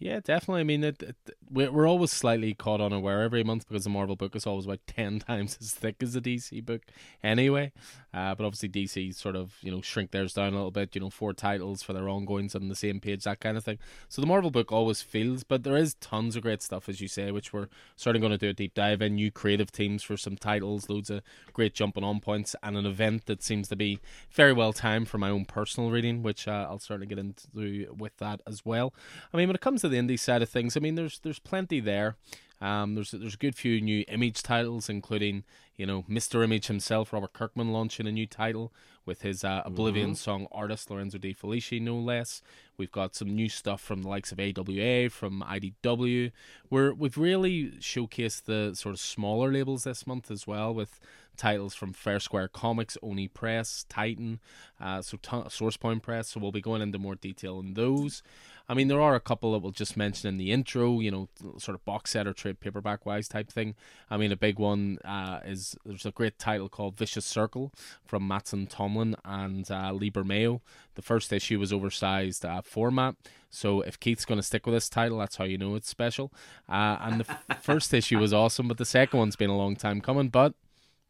Yeah, 0.03 0.19
definitely. 0.19 0.59
I 0.59 0.63
mean, 0.65 0.83
it, 0.83 1.01
it, 1.01 1.15
we're 1.49 1.87
always 1.87 2.11
slightly 2.11 2.53
caught 2.53 2.81
unaware 2.81 3.21
every 3.21 3.41
month 3.41 3.65
because 3.69 3.85
the 3.85 3.89
Marvel 3.89 4.17
book 4.17 4.35
is 4.35 4.45
always 4.45 4.65
about 4.65 4.81
10 4.87 5.19
times 5.19 5.57
as 5.61 5.71
thick 5.71 6.03
as 6.03 6.11
the 6.11 6.19
DC 6.19 6.65
book 6.65 6.81
anyway. 7.23 7.71
Uh, 8.13 8.35
but 8.35 8.45
obviously, 8.45 8.67
DC 8.67 9.15
sort 9.15 9.37
of, 9.37 9.53
you 9.61 9.71
know, 9.71 9.81
shrink 9.81 10.11
theirs 10.11 10.33
down 10.33 10.49
a 10.49 10.57
little 10.57 10.71
bit, 10.71 10.93
you 10.93 10.99
know, 10.99 11.09
four 11.09 11.31
titles 11.31 11.81
for 11.81 11.93
their 11.93 12.09
ongoings 12.09 12.53
on 12.53 12.67
the 12.67 12.75
same 12.75 12.99
page, 12.99 13.23
that 13.23 13.39
kind 13.39 13.55
of 13.55 13.63
thing. 13.63 13.79
So 14.09 14.21
the 14.21 14.27
Marvel 14.27 14.51
book 14.51 14.73
always 14.73 15.01
feels, 15.01 15.45
but 15.45 15.63
there 15.63 15.77
is 15.77 15.95
tons 15.95 16.35
of 16.35 16.41
great 16.41 16.61
stuff, 16.61 16.89
as 16.89 16.99
you 16.99 17.07
say, 17.07 17.31
which 17.31 17.53
we're 17.53 17.69
certainly 17.95 18.19
going 18.19 18.37
to 18.37 18.45
do 18.45 18.49
a 18.49 18.53
deep 18.53 18.73
dive 18.73 19.01
in. 19.01 19.15
New 19.15 19.31
creative 19.31 19.71
teams 19.71 20.03
for 20.03 20.17
some 20.17 20.35
titles, 20.35 20.89
loads 20.89 21.09
of 21.09 21.23
great 21.53 21.73
jumping 21.73 22.03
on 22.03 22.19
points, 22.19 22.57
and 22.61 22.75
an 22.75 22.85
event 22.85 23.25
that 23.27 23.41
seems 23.41 23.69
to 23.69 23.77
be 23.77 23.99
very 24.31 24.51
well 24.51 24.73
timed 24.73 25.07
for 25.07 25.17
my 25.17 25.29
own 25.29 25.45
personal 25.45 25.89
reading, 25.91 26.23
which 26.23 26.45
uh, 26.45 26.67
I'll 26.69 26.79
certainly 26.79 27.07
get 27.07 27.19
into 27.19 27.93
with 27.97 28.17
that 28.17 28.41
as 28.45 28.65
well. 28.65 28.93
I 29.33 29.37
mean, 29.37 29.47
when 29.47 29.55
it 29.55 29.61
comes 29.61 29.81
to 29.81 29.92
the 29.93 29.99
indie 29.99 30.19
side 30.19 30.41
of 30.41 30.49
things, 30.49 30.75
I 30.75 30.79
mean, 30.79 30.95
there's 30.95 31.19
there's 31.19 31.39
plenty 31.39 31.79
there. 31.79 32.15
Um, 32.61 32.95
there's 32.95 33.11
there's 33.11 33.33
a 33.33 33.37
good 33.37 33.55
few 33.55 33.81
new 33.81 34.05
image 34.07 34.41
titles, 34.41 34.89
including 34.89 35.43
you 35.75 35.85
know 35.85 36.03
Mr. 36.09 36.43
Image 36.43 36.67
himself, 36.67 37.11
Robert 37.11 37.33
Kirkman, 37.33 37.73
launching 37.73 38.07
a 38.07 38.11
new 38.11 38.25
title 38.25 38.73
with 39.05 39.21
his 39.21 39.43
uh, 39.43 39.61
Oblivion 39.65 40.11
mm-hmm. 40.11 40.15
song 40.15 40.47
artist 40.49 40.89
Lorenzo 40.89 41.17
De 41.17 41.33
Felici, 41.33 41.81
no 41.81 41.97
less. 41.97 42.41
We've 42.77 42.91
got 42.91 43.15
some 43.15 43.35
new 43.35 43.49
stuff 43.49 43.81
from 43.81 44.03
the 44.03 44.07
likes 44.07 44.31
of 44.31 44.39
AWA, 44.39 45.09
from 45.09 45.43
IDW. 45.45 46.31
We're 46.69 46.93
we've 46.93 47.17
really 47.17 47.71
showcased 47.79 48.43
the 48.43 48.75
sort 48.75 48.93
of 48.93 48.99
smaller 48.99 49.51
labels 49.51 49.83
this 49.83 50.07
month 50.07 50.31
as 50.31 50.47
well 50.47 50.73
with 50.73 50.99
titles 51.35 51.73
from 51.75 51.93
Fair 51.93 52.19
Square 52.19 52.49
Comics, 52.49 52.97
Oni 53.01 53.27
Press, 53.27 53.85
Titan, 53.89 54.39
uh, 54.79 55.01
so 55.01 55.17
t- 55.21 55.49
Source 55.49 55.77
Point 55.77 56.03
Press. 56.03 56.29
So 56.29 56.39
we'll 56.39 56.51
be 56.51 56.61
going 56.61 56.81
into 56.81 56.99
more 56.99 57.15
detail 57.15 57.57
on 57.57 57.73
those. 57.73 58.23
I 58.69 58.73
mean, 58.73 58.87
there 58.87 59.01
are 59.01 59.13
a 59.13 59.19
couple 59.19 59.51
that 59.51 59.59
we'll 59.59 59.71
just 59.71 59.97
mention 59.97 60.29
in 60.29 60.37
the 60.37 60.51
intro, 60.51 60.99
you 61.01 61.11
know, 61.11 61.27
sort 61.57 61.75
of 61.75 61.83
box 61.83 62.11
set 62.11 62.27
or 62.27 62.33
trade 62.33 62.61
paperback 62.61 63.05
wise 63.05 63.27
type 63.27 63.51
thing. 63.51 63.75
I 64.09 64.15
mean, 64.15 64.31
a 64.31 64.37
big 64.37 64.57
one 64.57 64.99
uh, 65.03 65.41
is 65.45 65.75
there's 65.85 66.05
a 66.05 66.11
great 66.11 66.39
title 66.39 66.69
called 66.69 66.97
Vicious 66.97 67.25
Circle 67.25 67.73
from 68.05 68.27
Mattson 68.27 68.69
Tomlin 68.69 69.15
and 69.25 69.69
uh, 69.69 69.91
Lee 69.91 70.09
Bermejo. 70.09 70.61
The 70.95 71.01
first 71.01 71.33
issue 71.33 71.59
was 71.59 71.73
oversized 71.73 72.45
uh, 72.45 72.61
format. 72.61 73.15
So 73.49 73.81
if 73.81 73.99
Keith's 73.99 74.25
going 74.25 74.39
to 74.39 74.43
stick 74.43 74.65
with 74.65 74.75
this 74.75 74.89
title, 74.89 75.19
that's 75.19 75.35
how 75.35 75.43
you 75.43 75.57
know 75.57 75.75
it's 75.75 75.89
special. 75.89 76.31
Uh, 76.69 76.97
and 77.01 77.19
the 77.19 77.55
first 77.61 77.93
issue 77.93 78.17
was 78.17 78.33
awesome, 78.33 78.67
but 78.67 78.77
the 78.77 78.85
second 78.85 79.19
one's 79.19 79.35
been 79.35 79.49
a 79.49 79.57
long 79.57 79.75
time 79.75 79.99
coming. 79.99 80.29
But 80.29 80.53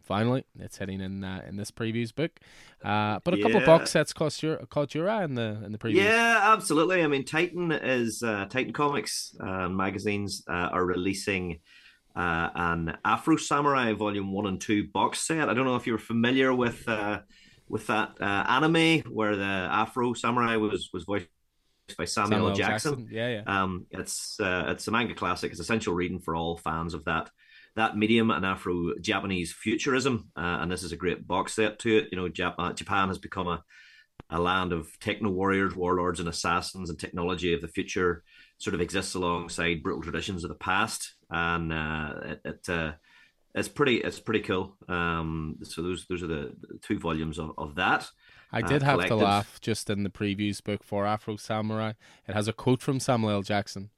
finally 0.03 0.43
it's 0.60 0.77
hitting 0.77 1.01
in 1.01 1.24
uh, 1.24 1.41
in 1.48 1.55
this 1.55 1.72
previews 1.72 2.13
book. 2.13 2.39
Uh, 2.83 3.19
but 3.24 3.33
a 3.33 3.38
yeah. 3.38 3.43
couple 3.43 3.60
of 3.60 3.65
box 3.65 3.91
sets 3.91 4.13
caught 4.13 4.43
your 4.43 4.57
caught 4.67 4.93
your 4.93 5.10
eye 5.10 5.24
in 5.24 5.36
the 5.36 5.62
in 5.65 5.72
the 5.72 5.77
previews. 5.77 6.03
Yeah, 6.03 6.39
absolutely. 6.53 7.01
I 7.01 7.07
mean, 7.07 7.24
Titan 7.24 7.72
is 7.72 8.22
uh, 8.22 8.45
Titan 8.45 8.74
Comics 8.74 9.36
uh, 9.39 9.69
magazines 9.69 10.43
uh, 10.48 10.69
are 10.72 10.86
releasing. 10.86 11.60
Uh, 12.15 12.48
an 12.53 12.95
Afro 13.03 13.38
Samurai 13.38 13.93
Volume 13.93 14.31
One 14.31 14.45
and 14.45 14.62
Two 14.62 14.88
box 14.88 15.17
set. 15.17 15.50
I 15.50 15.55
don't 15.55 15.65
know 15.65 15.77
if 15.77 15.88
you're 15.88 15.98
familiar 15.98 16.53
with 16.53 16.88
with 17.67 17.88
that 17.88 18.22
anime 18.22 19.00
where 19.12 19.36
the 19.36 19.43
Afro 19.43 20.13
Samurai 20.13 20.57
was 20.57 20.91
was 20.93 21.05
voiced 21.05 21.25
by 21.98 22.05
Samuel, 22.05 22.29
Samuel 22.29 22.53
Jackson. 22.53 22.91
Jackson. 22.91 23.10
Yeah, 23.12 23.29
yeah. 23.29 23.43
Um, 23.63 23.88
it's 23.89 24.36
it's 24.39 24.88
a 24.88 24.91
manga 24.91 25.15
classic. 25.15 25.50
It's 25.50 25.60
essential 25.60 25.95
reading 25.95 26.19
for 26.19 26.36
all 26.36 26.55
fans 26.55 26.93
of 26.93 27.03
that 27.05 27.31
that 27.75 27.98
medium 27.98 28.32
and 28.32 28.46
Afro 28.46 28.94
Japanese 29.00 29.51
futurism. 29.51 30.30
Uh, 30.36 30.60
and 30.62 30.72
this 30.72 30.84
is 30.84 30.92
a 30.92 30.98
great 30.98 31.27
box 31.27 31.53
set 31.53 31.80
to 31.80 31.98
it. 31.98 32.10
You 32.12 32.18
know, 32.18 32.30
Jap- 32.30 32.56
uh, 32.58 32.74
Japan 32.74 33.08
has 33.08 33.18
become 33.18 33.48
a, 33.48 33.63
a 34.30 34.39
land 34.39 34.74
of 34.74 34.88
techno 35.00 35.30
warriors, 35.30 35.75
warlords, 35.75 36.20
and 36.20 36.30
assassins, 36.30 36.89
and 36.89 37.00
technology 37.00 37.53
of 37.53 37.62
the 37.62 37.68
future 37.68 38.24
sort 38.58 38.74
of 38.74 38.82
exists 38.82 39.15
alongside 39.15 39.84
brutal 39.84 40.03
traditions 40.03 40.44
of 40.44 40.50
the 40.50 40.56
past. 40.56 41.15
And 41.30 41.74
uh, 41.74 42.13
it, 42.24 42.42
it 42.46 42.70
uh, 42.70 42.92
it's 43.56 43.68
pretty 43.68 43.98
it's 43.98 44.20
pretty 44.20 44.42
cool. 44.42 44.75
Um, 44.88 45.58
so 45.63 45.82
those 45.82 46.06
those 46.08 46.24
are 46.24 46.27
the, 46.27 46.53
two 46.82 47.00
volumes 47.00 47.39
of, 47.39 47.51
of 47.58 47.75
that. 47.75 48.10
I 48.51 48.62
did 48.62 48.84
uh, 48.84 48.86
have 48.86 49.08
to 49.08 49.15
laugh 49.15 49.60
just 49.62 49.89
in 49.89 50.03
the 50.03 50.10
previews 50.10 50.63
book 50.63 50.84
for 50.84 51.06
Afro 51.06 51.38
Samurai. 51.38 51.94
It 52.27 52.36
has 52.36 52.48
a 52.48 52.53
quote 52.53 52.82
from 52.82 53.00
Samuel 53.00 53.32
L. 53.32 53.42
Jackson, 53.42 53.89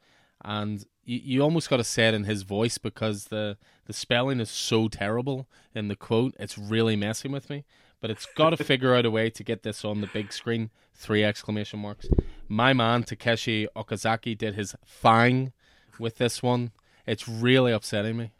and 0.45 0.85
you, 1.03 1.19
you 1.23 1.41
almost 1.41 1.69
got 1.69 1.77
to 1.77 1.83
say 1.83 2.07
it 2.07 2.13
in 2.13 2.23
his 2.23 2.43
voice 2.43 2.77
because 2.77 3.25
the 3.25 3.57
the 3.85 3.93
spelling 3.93 4.39
is 4.39 4.49
so 4.49 4.87
terrible 4.87 5.47
in 5.73 5.87
the 5.89 5.95
quote. 5.95 6.35
It's 6.39 6.57
really 6.57 6.95
messing 6.95 7.31
with 7.31 7.49
me. 7.49 7.65
But 7.99 8.11
it's 8.11 8.25
got 8.35 8.51
to 8.51 8.57
figure 8.63 8.95
out 8.95 9.05
a 9.05 9.11
way 9.11 9.29
to 9.29 9.43
get 9.43 9.63
this 9.63 9.83
on 9.83 10.01
the 10.01 10.07
big 10.07 10.31
screen. 10.31 10.69
Three 10.93 11.23
exclamation 11.23 11.79
marks. 11.79 12.07
My 12.47 12.73
man 12.73 13.03
Takeshi 13.03 13.67
Okazaki 13.75 14.37
did 14.37 14.55
his 14.55 14.75
fang 14.85 15.51
with 15.99 16.17
this 16.17 16.41
one. 16.41 16.71
It's 17.05 17.27
really 17.27 17.71
upsetting 17.71 18.17
me. 18.17 18.31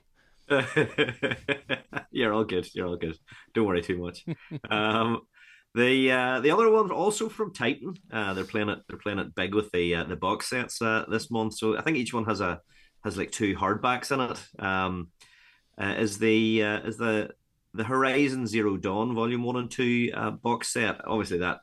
You're 2.12 2.34
all 2.34 2.44
good. 2.44 2.74
You're 2.74 2.88
all 2.88 2.98
good. 2.98 3.18
Don't 3.54 3.66
worry 3.66 3.82
too 3.82 3.98
much. 3.98 4.26
um, 4.70 5.22
the 5.76 6.10
uh, 6.12 6.40
the 6.40 6.52
other 6.52 6.70
one 6.70 6.90
also 6.90 7.28
from 7.28 7.54
Titan. 7.54 7.96
Uh, 8.12 8.34
they're 8.34 8.46
playing 8.46 8.70
it. 8.70 8.80
They're 8.88 8.98
playing 8.98 9.20
it 9.20 9.36
big 9.36 9.54
with 9.54 9.70
the 9.72 9.96
uh, 9.96 10.04
the 10.06 10.16
box 10.16 10.50
sets 10.50 10.82
uh, 10.82 11.06
this 11.10 11.30
month. 11.30 11.58
So 11.58 11.78
I 11.78 11.82
think 11.82 11.98
each 11.98 12.14
one 12.14 12.26
has 12.26 12.40
a 12.40 12.62
has 13.04 13.18
like 13.18 13.32
two 13.32 13.56
hardbacks 13.56 14.12
in 14.12 14.22
it. 14.22 14.64
Um, 14.64 15.10
uh, 15.78 15.96
is 15.98 16.18
the 16.18 16.64
uh, 16.64 16.80
is 16.80 16.98
the 16.98 17.32
the 17.74 17.84
Horizon 17.84 18.48
Zero 18.48 18.78
Dawn 18.78 19.14
Volume 19.14 19.44
One 19.44 19.58
and 19.58 19.70
Two 19.70 20.12
box 20.42 20.72
set? 20.72 21.02
Obviously 21.06 21.40
that 21.40 21.60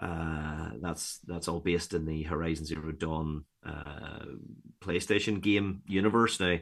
that's 0.00 1.20
that's 1.20 1.46
all 1.46 1.60
based 1.60 1.94
in 1.94 2.04
the 2.04 2.24
Horizon 2.24 2.66
Zero 2.66 2.90
Dawn 2.90 3.44
PlayStation 4.82 5.40
game 5.40 5.82
universe 5.86 6.40
now. 6.40 6.58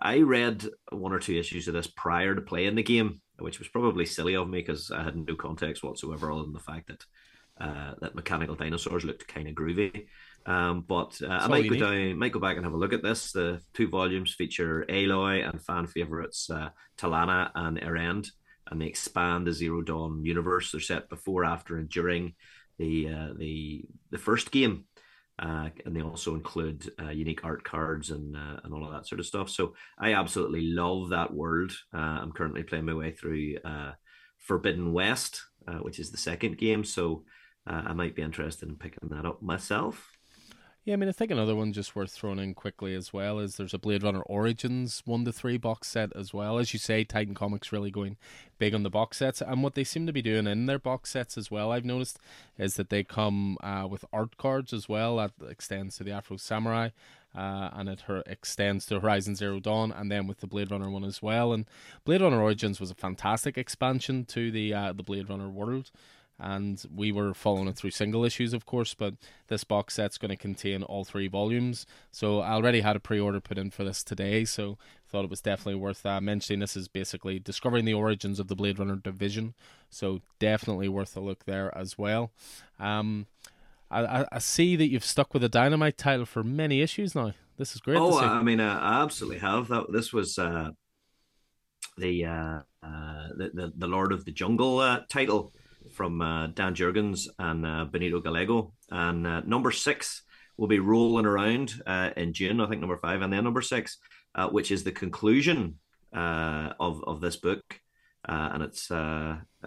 I 0.00 0.20
read 0.20 0.64
one 0.90 1.12
or 1.12 1.20
two 1.20 1.38
issues 1.38 1.68
of 1.68 1.74
this 1.74 1.86
prior 1.86 2.34
to 2.34 2.40
playing 2.40 2.74
the 2.74 2.82
game, 2.82 3.20
which 3.38 3.58
was 3.58 3.68
probably 3.68 4.06
silly 4.06 4.34
of 4.36 4.48
me 4.48 4.60
because 4.60 4.90
I 4.90 5.02
had 5.02 5.16
no 5.16 5.34
context 5.34 5.82
whatsoever 5.82 6.30
other 6.30 6.42
than 6.42 6.52
the 6.52 6.58
fact 6.60 6.88
that 6.88 7.04
uh, 7.60 7.94
that 8.00 8.14
mechanical 8.14 8.54
dinosaurs 8.54 9.04
looked 9.04 9.28
kind 9.28 9.48
of 9.48 9.54
groovy. 9.54 10.06
Um, 10.46 10.84
but 10.86 11.18
uh, 11.22 11.28
I 11.28 11.46
might 11.48 11.64
go 11.64 11.70
need. 11.70 11.80
down, 11.80 12.18
might 12.18 12.32
go 12.32 12.40
back 12.40 12.56
and 12.56 12.64
have 12.64 12.74
a 12.74 12.78
look 12.78 12.92
at 12.92 13.02
this. 13.02 13.32
The 13.32 13.60
two 13.72 13.88
volumes 13.88 14.34
feature 14.34 14.84
Aloy 14.88 15.48
and 15.48 15.62
fan 15.62 15.86
favorites 15.86 16.50
uh, 16.50 16.70
Talanah 16.98 17.50
and 17.54 17.80
Erend, 17.80 18.30
and 18.70 18.80
they 18.80 18.86
expand 18.86 19.46
the 19.46 19.52
Zero 19.52 19.82
Dawn 19.82 20.24
universe. 20.24 20.72
They're 20.72 20.80
set 20.80 21.08
before, 21.08 21.44
after, 21.44 21.78
and 21.78 21.88
during 21.88 22.34
the 22.78 23.08
uh, 23.08 23.28
the 23.38 23.84
the 24.10 24.18
first 24.18 24.50
game. 24.50 24.84
Uh, 25.38 25.68
and 25.84 25.96
they 25.96 26.00
also 26.00 26.34
include 26.34 26.88
uh, 27.02 27.10
unique 27.10 27.44
art 27.44 27.64
cards 27.64 28.10
and 28.10 28.36
uh, 28.36 28.60
and 28.62 28.72
all 28.72 28.86
of 28.86 28.92
that 28.92 29.06
sort 29.06 29.18
of 29.18 29.26
stuff. 29.26 29.50
So 29.50 29.74
I 29.98 30.14
absolutely 30.14 30.62
love 30.62 31.10
that 31.10 31.34
world. 31.34 31.72
Uh, 31.92 32.20
I'm 32.22 32.32
currently 32.32 32.62
playing 32.62 32.84
my 32.84 32.94
way 32.94 33.10
through 33.10 33.56
uh, 33.64 33.92
Forbidden 34.38 34.92
West, 34.92 35.42
uh, 35.66 35.78
which 35.78 35.98
is 35.98 36.10
the 36.10 36.18
second 36.18 36.58
game. 36.58 36.84
So 36.84 37.24
I 37.66 37.94
might 37.94 38.14
be 38.14 38.20
interested 38.20 38.68
in 38.68 38.76
picking 38.76 39.08
that 39.08 39.24
up 39.24 39.40
myself. 39.42 40.13
Yeah, 40.84 40.92
I 40.92 40.96
mean, 40.98 41.08
I 41.08 41.12
think 41.12 41.30
another 41.30 41.56
one 41.56 41.72
just 41.72 41.96
worth 41.96 42.10
throwing 42.10 42.38
in 42.38 42.52
quickly 42.52 42.94
as 42.94 43.10
well 43.10 43.38
is 43.38 43.56
there's 43.56 43.72
a 43.72 43.78
Blade 43.78 44.02
Runner 44.02 44.20
Origins 44.20 45.00
one 45.06 45.24
to 45.24 45.32
three 45.32 45.56
box 45.56 45.88
set 45.88 46.14
as 46.14 46.34
well. 46.34 46.58
As 46.58 46.74
you 46.74 46.78
say, 46.78 47.04
Titan 47.04 47.32
Comics 47.32 47.72
really 47.72 47.90
going 47.90 48.18
big 48.58 48.74
on 48.74 48.82
the 48.82 48.90
box 48.90 49.16
sets, 49.16 49.40
and 49.40 49.62
what 49.62 49.76
they 49.76 49.84
seem 49.84 50.06
to 50.06 50.12
be 50.12 50.20
doing 50.20 50.46
in 50.46 50.66
their 50.66 50.78
box 50.78 51.08
sets 51.08 51.38
as 51.38 51.50
well, 51.50 51.72
I've 51.72 51.86
noticed, 51.86 52.18
is 52.58 52.74
that 52.74 52.90
they 52.90 53.02
come 53.02 53.56
uh, 53.62 53.86
with 53.90 54.04
art 54.12 54.36
cards 54.36 54.74
as 54.74 54.86
well 54.86 55.16
that 55.16 55.32
extends 55.48 55.96
to 55.96 56.04
the 56.04 56.12
Afro 56.12 56.36
Samurai. 56.36 56.90
Uh, 57.34 57.68
and 57.72 57.88
it 57.88 58.02
her- 58.02 58.22
extends 58.26 58.86
to 58.86 59.00
Horizon 59.00 59.34
Zero 59.34 59.58
Dawn, 59.58 59.90
and 59.90 60.08
then 60.08 60.28
with 60.28 60.38
the 60.38 60.46
Blade 60.46 60.70
Runner 60.70 60.88
one 60.88 61.02
as 61.02 61.20
well. 61.20 61.52
And 61.52 61.64
Blade 62.04 62.20
Runner 62.20 62.40
Origins 62.40 62.78
was 62.78 62.92
a 62.92 62.94
fantastic 62.94 63.58
expansion 63.58 64.24
to 64.26 64.52
the 64.52 64.72
uh, 64.72 64.92
the 64.92 65.02
Blade 65.02 65.28
Runner 65.28 65.48
world 65.48 65.90
and 66.38 66.84
we 66.94 67.12
were 67.12 67.34
following 67.34 67.68
it 67.68 67.76
through 67.76 67.90
single 67.90 68.24
issues, 68.24 68.52
of 68.52 68.66
course. 68.66 68.94
But 68.94 69.14
this 69.48 69.64
box 69.64 69.94
set's 69.94 70.18
going 70.18 70.30
to 70.30 70.36
contain 70.36 70.82
all 70.82 71.04
three 71.04 71.28
volumes, 71.28 71.86
so 72.10 72.40
I 72.40 72.52
already 72.52 72.80
had 72.80 72.96
a 72.96 73.00
pre-order 73.00 73.40
put 73.40 73.58
in 73.58 73.70
for 73.70 73.84
this 73.84 74.02
today. 74.02 74.44
So 74.44 74.78
thought 75.14 75.24
it 75.24 75.30
was 75.30 75.40
definitely 75.40 75.76
worth 75.76 76.04
uh, 76.04 76.20
mentioning. 76.20 76.58
This 76.58 76.76
is 76.76 76.88
basically 76.88 77.38
discovering 77.38 77.84
the 77.84 77.94
origins 77.94 78.40
of 78.40 78.48
the 78.48 78.56
Blade 78.56 78.80
Runner 78.80 78.96
division, 78.96 79.54
so 79.88 80.22
definitely 80.40 80.88
worth 80.88 81.16
a 81.16 81.20
look 81.20 81.44
there 81.44 81.76
as 81.78 81.96
well. 81.96 82.32
Um, 82.80 83.26
I, 83.92 84.26
I 84.32 84.38
see 84.40 84.74
that 84.74 84.90
you've 84.90 85.04
stuck 85.04 85.32
with 85.32 85.42
the 85.42 85.48
Dynamite 85.48 85.96
title 85.96 86.26
for 86.26 86.42
many 86.42 86.80
issues 86.80 87.14
now. 87.14 87.32
This 87.58 87.76
is 87.76 87.80
great. 87.80 87.96
Oh, 87.96 88.18
I 88.18 88.42
mean, 88.42 88.58
I 88.58 89.02
absolutely 89.02 89.38
have. 89.38 89.68
That 89.68 89.92
this 89.92 90.12
was 90.12 90.36
uh, 90.36 90.70
the, 91.96 92.24
uh, 92.24 92.60
uh, 92.82 93.28
the, 93.36 93.50
the 93.54 93.72
the 93.76 93.86
Lord 93.86 94.12
of 94.12 94.24
the 94.24 94.32
Jungle 94.32 94.80
uh, 94.80 95.02
title 95.08 95.52
from 95.94 96.20
uh, 96.20 96.48
Dan 96.48 96.74
Jurgens 96.74 97.28
and 97.38 97.64
uh, 97.64 97.84
Benito 97.84 98.20
Gallego. 98.20 98.74
And 98.90 99.26
uh, 99.26 99.40
number 99.40 99.70
six 99.70 100.22
will 100.56 100.68
be 100.68 100.78
rolling 100.78 101.26
around 101.26 101.74
uh, 101.86 102.10
in 102.16 102.32
June, 102.32 102.60
I 102.60 102.68
think 102.68 102.80
number 102.80 102.96
five, 102.96 103.22
and 103.22 103.32
then 103.32 103.44
number 103.44 103.62
six, 103.62 103.98
uh, 104.34 104.48
which 104.48 104.70
is 104.70 104.84
the 104.84 104.92
conclusion 104.92 105.78
uh, 106.12 106.72
of 106.78 107.02
of 107.04 107.20
this 107.20 107.36
book. 107.36 107.80
and 108.26 108.62
it's 108.62 108.90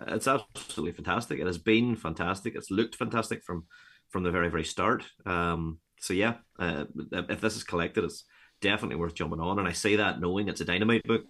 it's 0.08 0.28
absolutely 0.28 0.94
fantastic. 0.94 1.40
It 1.40 1.48
has 1.48 1.58
been 1.58 1.96
fantastic. 1.96 2.56
It's 2.56 2.72
looked 2.72 2.96
fantastic 2.96 3.44
from 3.44 3.66
from 4.10 4.24
the 4.24 4.32
very 4.32 4.50
very 4.50 4.66
start. 4.66 5.04
Um, 5.26 5.80
so 6.00 6.14
yeah, 6.14 6.36
if 6.60 7.42
this 7.42 7.56
is 7.56 7.64
collected, 7.64 8.04
it's 8.04 8.26
definitely 8.62 8.98
worth 8.98 9.16
jumping 9.16 9.40
on. 9.40 9.60
And 9.60 9.68
I 9.68 9.74
say 9.74 9.96
that 9.98 10.20
knowing 10.20 10.48
it's 10.48 10.62
a 10.62 10.66
dynamite 10.66 11.04
book. 11.04 11.26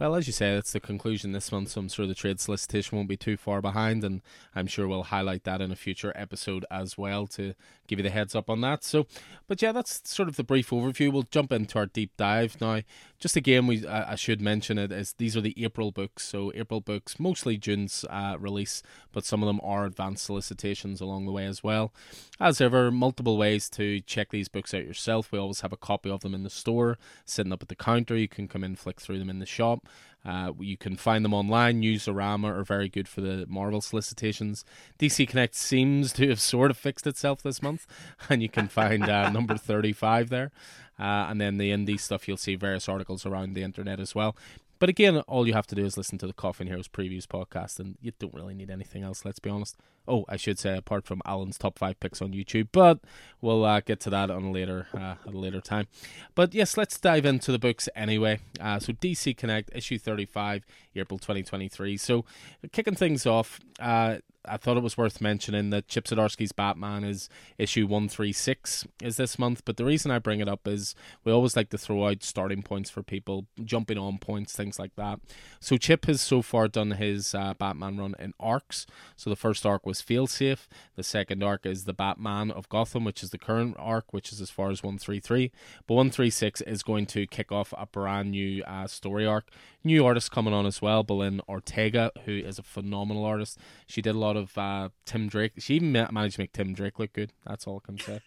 Well, 0.00 0.14
as 0.14 0.26
you 0.26 0.32
say, 0.32 0.54
it's 0.54 0.72
the 0.72 0.80
conclusion 0.80 1.32
this 1.32 1.52
month, 1.52 1.68
so 1.68 1.80
I'm 1.82 1.90
sure 1.90 2.06
the 2.06 2.14
trade 2.14 2.40
solicitation 2.40 2.96
won't 2.96 3.10
be 3.10 3.18
too 3.18 3.36
far 3.36 3.60
behind, 3.60 4.02
and 4.02 4.22
I'm 4.54 4.66
sure 4.66 4.88
we'll 4.88 5.02
highlight 5.02 5.44
that 5.44 5.60
in 5.60 5.70
a 5.70 5.76
future 5.76 6.10
episode 6.16 6.64
as 6.70 6.96
well 6.96 7.26
to 7.26 7.52
give 7.86 7.98
you 7.98 8.02
the 8.02 8.08
heads 8.08 8.34
up 8.34 8.48
on 8.48 8.62
that. 8.62 8.82
So, 8.82 9.06
but 9.46 9.60
yeah, 9.60 9.72
that's 9.72 10.00
sort 10.10 10.30
of 10.30 10.36
the 10.36 10.42
brief 10.42 10.70
overview. 10.70 11.12
We'll 11.12 11.24
jump 11.30 11.52
into 11.52 11.78
our 11.78 11.84
deep 11.84 12.12
dive 12.16 12.58
now. 12.62 12.80
Just 13.20 13.36
again, 13.36 13.66
we 13.66 13.86
I, 13.86 14.14
should 14.14 14.40
mention 14.40 14.78
it 14.78 14.90
is 14.90 15.12
these 15.18 15.36
are 15.36 15.42
the 15.42 15.54
April 15.62 15.92
books, 15.92 16.26
so 16.26 16.50
April 16.54 16.80
books 16.80 17.20
mostly 17.20 17.58
June's 17.58 18.02
uh, 18.08 18.36
release, 18.38 18.82
but 19.12 19.26
some 19.26 19.42
of 19.42 19.46
them 19.46 19.60
are 19.62 19.84
advanced 19.84 20.24
solicitations 20.24 21.02
along 21.02 21.26
the 21.26 21.32
way 21.32 21.44
as 21.44 21.62
well. 21.62 21.92
As 22.40 22.62
ever, 22.62 22.90
multiple 22.90 23.36
ways 23.36 23.68
to 23.70 24.00
check 24.00 24.30
these 24.30 24.48
books 24.48 24.72
out 24.72 24.86
yourself. 24.86 25.30
We 25.30 25.38
always 25.38 25.60
have 25.60 25.72
a 25.72 25.76
copy 25.76 26.08
of 26.08 26.20
them 26.20 26.34
in 26.34 26.44
the 26.44 26.50
store, 26.50 26.96
sitting 27.26 27.52
up 27.52 27.60
at 27.60 27.68
the 27.68 27.76
counter. 27.76 28.16
You 28.16 28.26
can 28.26 28.48
come 28.48 28.64
in, 28.64 28.74
flick 28.74 29.02
through 29.02 29.18
them 29.18 29.28
in 29.28 29.38
the 29.38 29.44
shop. 29.44 29.86
Uh, 30.24 30.52
you 30.58 30.76
can 30.76 30.96
find 30.96 31.24
them 31.24 31.32
online. 31.32 31.82
Newsarama 31.82 32.44
are 32.44 32.64
very 32.64 32.88
good 32.88 33.08
for 33.08 33.20
the 33.20 33.46
Marvel 33.48 33.80
solicitations. 33.80 34.64
DC 34.98 35.26
Connect 35.28 35.54
seems 35.54 36.12
to 36.14 36.28
have 36.28 36.40
sort 36.40 36.70
of 36.70 36.76
fixed 36.76 37.06
itself 37.06 37.42
this 37.42 37.62
month, 37.62 37.86
and 38.28 38.42
you 38.42 38.48
can 38.48 38.68
find 38.68 39.08
uh, 39.08 39.30
number 39.32 39.56
35 39.56 40.28
there. 40.28 40.50
Uh, 40.98 41.28
and 41.30 41.40
then 41.40 41.56
the 41.56 41.70
indie 41.70 41.98
stuff, 41.98 42.28
you'll 42.28 42.36
see 42.36 42.54
various 42.54 42.88
articles 42.88 43.24
around 43.24 43.54
the 43.54 43.62
internet 43.62 43.98
as 43.98 44.14
well. 44.14 44.36
But 44.80 44.88
again, 44.88 45.18
all 45.28 45.46
you 45.46 45.52
have 45.52 45.66
to 45.68 45.74
do 45.74 45.84
is 45.84 45.98
listen 45.98 46.16
to 46.18 46.26
the 46.26 46.32
Coffee 46.32 46.62
and 46.62 46.68
Heroes 46.70 46.88
previews 46.88 47.26
podcast, 47.26 47.78
and 47.78 47.96
you 48.00 48.12
don't 48.18 48.32
really 48.32 48.54
need 48.54 48.70
anything 48.70 49.02
else, 49.02 49.26
let's 49.26 49.38
be 49.38 49.50
honest. 49.50 49.76
Oh, 50.08 50.24
I 50.26 50.36
should 50.38 50.58
say, 50.58 50.74
apart 50.74 51.04
from 51.04 51.20
Alan's 51.26 51.58
top 51.58 51.78
five 51.78 52.00
picks 52.00 52.22
on 52.22 52.32
YouTube, 52.32 52.68
but 52.72 52.98
we'll 53.42 53.64
uh, 53.66 53.80
get 53.80 54.00
to 54.00 54.10
that 54.10 54.30
on 54.30 54.54
later 54.54 54.88
uh, 54.94 55.16
at 55.26 55.34
a 55.34 55.38
later 55.38 55.60
time. 55.60 55.86
But 56.34 56.54
yes, 56.54 56.78
let's 56.78 56.98
dive 56.98 57.26
into 57.26 57.52
the 57.52 57.58
books 57.58 57.90
anyway. 57.94 58.40
Uh, 58.58 58.78
so 58.78 58.94
DC 58.94 59.36
Connect 59.36 59.70
issue 59.76 59.98
thirty 59.98 60.24
five, 60.24 60.64
April 60.96 61.18
twenty 61.18 61.42
twenty 61.42 61.68
three. 61.68 61.98
So 61.98 62.24
kicking 62.72 62.94
things 62.94 63.26
off, 63.26 63.60
uh, 63.78 64.16
I 64.46 64.56
thought 64.56 64.76
it 64.76 64.82
was 64.82 64.96
worth 64.96 65.20
mentioning 65.20 65.70
that 65.70 65.88
Chip 65.88 66.06
Zdarsky's 66.06 66.52
Batman 66.52 67.04
is 67.04 67.28
issue 67.58 67.86
136 67.86 68.86
is 69.02 69.16
this 69.16 69.38
month. 69.38 69.62
But 69.64 69.76
the 69.76 69.84
reason 69.84 70.10
I 70.10 70.18
bring 70.18 70.40
it 70.40 70.48
up 70.48 70.66
is 70.66 70.94
we 71.24 71.32
always 71.32 71.56
like 71.56 71.68
to 71.70 71.78
throw 71.78 72.06
out 72.06 72.22
starting 72.22 72.62
points 72.62 72.90
for 72.90 73.02
people, 73.02 73.46
jumping 73.62 73.98
on 73.98 74.18
points, 74.18 74.54
things 74.54 74.78
like 74.78 74.96
that. 74.96 75.20
So 75.60 75.76
Chip 75.76 76.06
has 76.06 76.20
so 76.20 76.42
far 76.42 76.68
done 76.68 76.92
his 76.92 77.34
uh, 77.34 77.54
Batman 77.54 77.98
run 77.98 78.14
in 78.18 78.32
arcs. 78.40 78.86
So 79.16 79.28
the 79.30 79.36
first 79.36 79.66
arc 79.66 79.84
was 79.84 80.00
Failsafe. 80.00 80.66
The 80.96 81.02
second 81.02 81.42
arc 81.42 81.66
is 81.66 81.84
the 81.84 81.92
Batman 81.92 82.50
of 82.50 82.68
Gotham, 82.68 83.04
which 83.04 83.22
is 83.22 83.30
the 83.30 83.38
current 83.38 83.76
arc, 83.78 84.12
which 84.12 84.32
is 84.32 84.40
as 84.40 84.50
far 84.50 84.70
as 84.70 84.82
133. 84.82 85.52
But 85.86 85.94
136 85.94 86.62
is 86.62 86.82
going 86.82 87.06
to 87.06 87.26
kick 87.26 87.52
off 87.52 87.74
a 87.76 87.86
brand 87.86 88.30
new 88.30 88.62
uh, 88.64 88.86
story 88.86 89.26
arc. 89.26 89.50
New 89.82 90.04
artist 90.04 90.30
coming 90.30 90.52
on 90.52 90.66
as 90.66 90.82
well, 90.82 91.02
Belén 91.02 91.40
Ortega, 91.48 92.12
who 92.24 92.32
is 92.32 92.58
a 92.58 92.62
phenomenal 92.62 93.24
artist. 93.24 93.58
She 93.86 94.02
did 94.02 94.14
a 94.14 94.18
lot 94.18 94.29
of 94.36 94.56
uh, 94.56 94.88
Tim 95.04 95.28
Drake. 95.28 95.52
She 95.58 95.74
even 95.74 95.92
managed 95.92 96.36
to 96.36 96.42
make 96.42 96.52
Tim 96.52 96.72
Drake 96.74 96.98
look 96.98 97.12
good. 97.12 97.32
That's 97.46 97.66
all 97.66 97.82
I 97.82 97.86
can 97.86 97.98
say. 97.98 98.20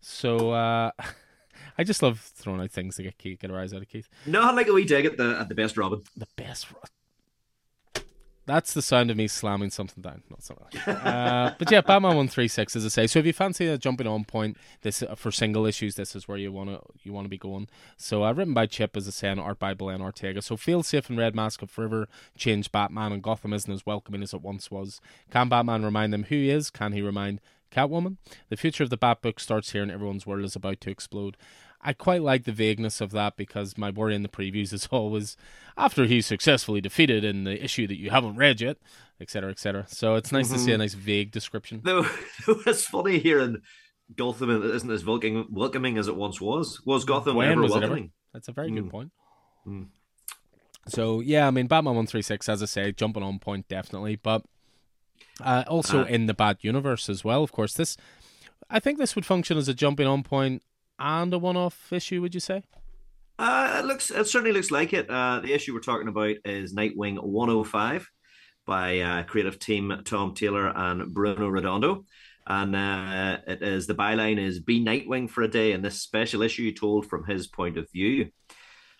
So 0.00 0.52
uh, 0.52 0.90
I 1.78 1.84
just 1.84 2.02
love 2.02 2.20
throwing 2.20 2.60
out 2.60 2.70
things 2.70 2.96
to 2.96 3.02
get 3.02 3.18
Keith, 3.18 3.40
get 3.40 3.50
a 3.50 3.54
rise 3.54 3.72
out 3.72 3.82
of 3.82 3.88
Keith. 3.88 4.08
No, 4.26 4.42
I 4.42 4.52
like 4.52 4.68
a 4.68 4.72
wee 4.72 4.84
dig 4.84 5.06
at 5.06 5.16
the 5.16 5.38
at 5.40 5.48
the 5.48 5.54
best 5.54 5.76
Robin. 5.76 6.02
The 6.16 6.28
best. 6.36 6.66
That's 8.50 8.74
the 8.74 8.82
sound 8.82 9.12
of 9.12 9.16
me 9.16 9.28
slamming 9.28 9.70
something 9.70 10.02
down. 10.02 10.22
Not 10.28 10.42
something. 10.42 10.80
uh, 10.88 11.54
but 11.56 11.70
yeah, 11.70 11.82
Batman 11.82 12.16
one 12.16 12.26
three 12.26 12.48
six, 12.48 12.74
as 12.74 12.84
I 12.84 12.88
say. 12.88 13.06
So 13.06 13.20
if 13.20 13.26
you 13.26 13.32
fancy 13.32 13.68
a 13.68 13.78
jumping 13.78 14.08
on 14.08 14.24
point, 14.24 14.56
this 14.82 15.04
uh, 15.04 15.14
for 15.14 15.30
single 15.30 15.66
issues, 15.66 15.94
this 15.94 16.16
is 16.16 16.26
where 16.26 16.36
you 16.36 16.50
wanna 16.50 16.80
you 17.04 17.12
wanna 17.12 17.28
be 17.28 17.38
going. 17.38 17.68
So 17.96 18.24
uh, 18.24 18.32
written 18.32 18.52
by 18.52 18.66
Chip, 18.66 18.96
as 18.96 19.06
I 19.06 19.12
say, 19.12 19.28
and 19.28 19.38
art 19.38 19.60
by 19.60 19.74
Belén 19.74 20.00
Ortega. 20.00 20.42
So 20.42 20.56
Failsafe 20.56 21.08
and 21.08 21.16
Red 21.16 21.36
Mask 21.36 21.62
of 21.62 21.70
Forever 21.70 22.08
changed 22.36 22.72
Batman, 22.72 23.12
and 23.12 23.22
Gotham 23.22 23.52
isn't 23.52 23.72
as 23.72 23.86
welcoming 23.86 24.22
as 24.22 24.34
it 24.34 24.42
once 24.42 24.68
was. 24.68 25.00
Can 25.30 25.48
Batman 25.48 25.84
remind 25.84 26.12
them 26.12 26.24
who 26.24 26.34
he 26.34 26.50
is? 26.50 26.70
Can 26.70 26.90
he 26.90 27.02
remind 27.02 27.40
Catwoman? 27.70 28.16
The 28.48 28.56
future 28.56 28.82
of 28.82 28.90
the 28.90 28.96
Bat 28.96 29.22
book 29.22 29.38
starts 29.38 29.70
here, 29.70 29.82
and 29.82 29.92
everyone's 29.92 30.26
world 30.26 30.44
is 30.44 30.56
about 30.56 30.80
to 30.80 30.90
explode. 30.90 31.36
I 31.82 31.92
quite 31.92 32.22
like 32.22 32.44
the 32.44 32.52
vagueness 32.52 33.00
of 33.00 33.10
that 33.12 33.36
because 33.36 33.78
my 33.78 33.90
worry 33.90 34.14
in 34.14 34.22
the 34.22 34.28
previews 34.28 34.72
is 34.72 34.86
always 34.90 35.36
after 35.76 36.04
he's 36.04 36.26
successfully 36.26 36.80
defeated 36.80 37.24
in 37.24 37.44
the 37.44 37.62
issue 37.62 37.86
that 37.86 37.98
you 37.98 38.10
haven't 38.10 38.36
read 38.36 38.60
yet, 38.60 38.76
etc., 39.20 39.50
etc. 39.50 39.86
So 39.88 40.14
it's 40.14 40.32
nice 40.32 40.46
mm-hmm. 40.46 40.54
to 40.54 40.60
see 40.60 40.70
a 40.70 40.74
mm-hmm. 40.74 40.82
nice 40.82 40.94
vague 40.94 41.30
description. 41.30 41.80
Though 41.84 42.06
it's 42.66 42.84
funny 42.84 43.18
hearing 43.18 43.62
Gotham 44.16 44.50
isn't 44.50 44.90
as 44.90 45.04
welcoming, 45.04 45.46
welcoming 45.50 45.98
as 45.98 46.08
it 46.08 46.16
once 46.16 46.40
was. 46.40 46.80
Was 46.84 47.04
Gotham 47.04 47.36
when 47.36 47.50
ever 47.50 47.62
was 47.62 47.72
welcoming? 47.72 48.04
Ever? 48.04 48.12
That's 48.34 48.48
a 48.48 48.52
very 48.52 48.70
mm. 48.70 48.76
good 48.76 48.90
point. 48.90 49.12
Mm. 49.66 49.86
So 50.88 51.20
yeah, 51.20 51.46
I 51.46 51.50
mean 51.50 51.66
Batman 51.66 51.96
one 51.96 52.06
three 52.06 52.22
six, 52.22 52.48
as 52.48 52.62
I 52.62 52.66
say, 52.66 52.92
jumping 52.92 53.22
on 53.22 53.38
point 53.38 53.68
definitely, 53.68 54.16
but 54.16 54.42
uh, 55.42 55.64
also 55.66 56.02
uh, 56.02 56.06
in 56.06 56.26
the 56.26 56.34
Bat 56.34 56.58
universe 56.62 57.08
as 57.08 57.24
well. 57.24 57.42
Of 57.42 57.52
course, 57.52 57.74
this 57.74 57.96
I 58.68 58.80
think 58.80 58.98
this 58.98 59.14
would 59.14 59.26
function 59.26 59.58
as 59.58 59.68
a 59.68 59.74
jumping 59.74 60.06
on 60.06 60.22
point 60.22 60.62
and 61.00 61.32
a 61.34 61.38
one 61.38 61.56
off 61.56 61.92
issue. 61.92 62.20
Would 62.20 62.34
you 62.34 62.40
say? 62.40 62.62
Uh, 63.38 63.78
it 63.78 63.86
looks 63.86 64.10
it 64.10 64.26
certainly 64.26 64.52
looks 64.52 64.70
like 64.70 64.92
it. 64.92 65.08
Uh, 65.08 65.40
the 65.40 65.52
issue 65.52 65.72
we're 65.72 65.80
talking 65.80 66.08
about 66.08 66.36
is 66.44 66.74
Nightwing 66.74 67.22
105 67.22 68.06
by 68.66 69.00
uh, 69.00 69.22
creative 69.24 69.58
team 69.58 70.02
Tom 70.04 70.34
Taylor 70.34 70.68
and 70.68 71.12
Bruno 71.12 71.48
Redondo. 71.48 72.04
And 72.46 72.76
uh, 72.76 73.38
it 73.46 73.62
is 73.62 73.86
the 73.86 73.94
byline 73.94 74.38
is 74.38 74.60
"Be 74.60 74.84
Nightwing 74.84 75.30
for 75.30 75.42
a 75.42 75.48
day," 75.48 75.72
and 75.72 75.84
this 75.84 76.02
special 76.02 76.42
issue 76.42 76.72
told 76.72 77.06
from 77.06 77.24
his 77.24 77.46
point 77.46 77.78
of 77.78 77.90
view. 77.90 78.30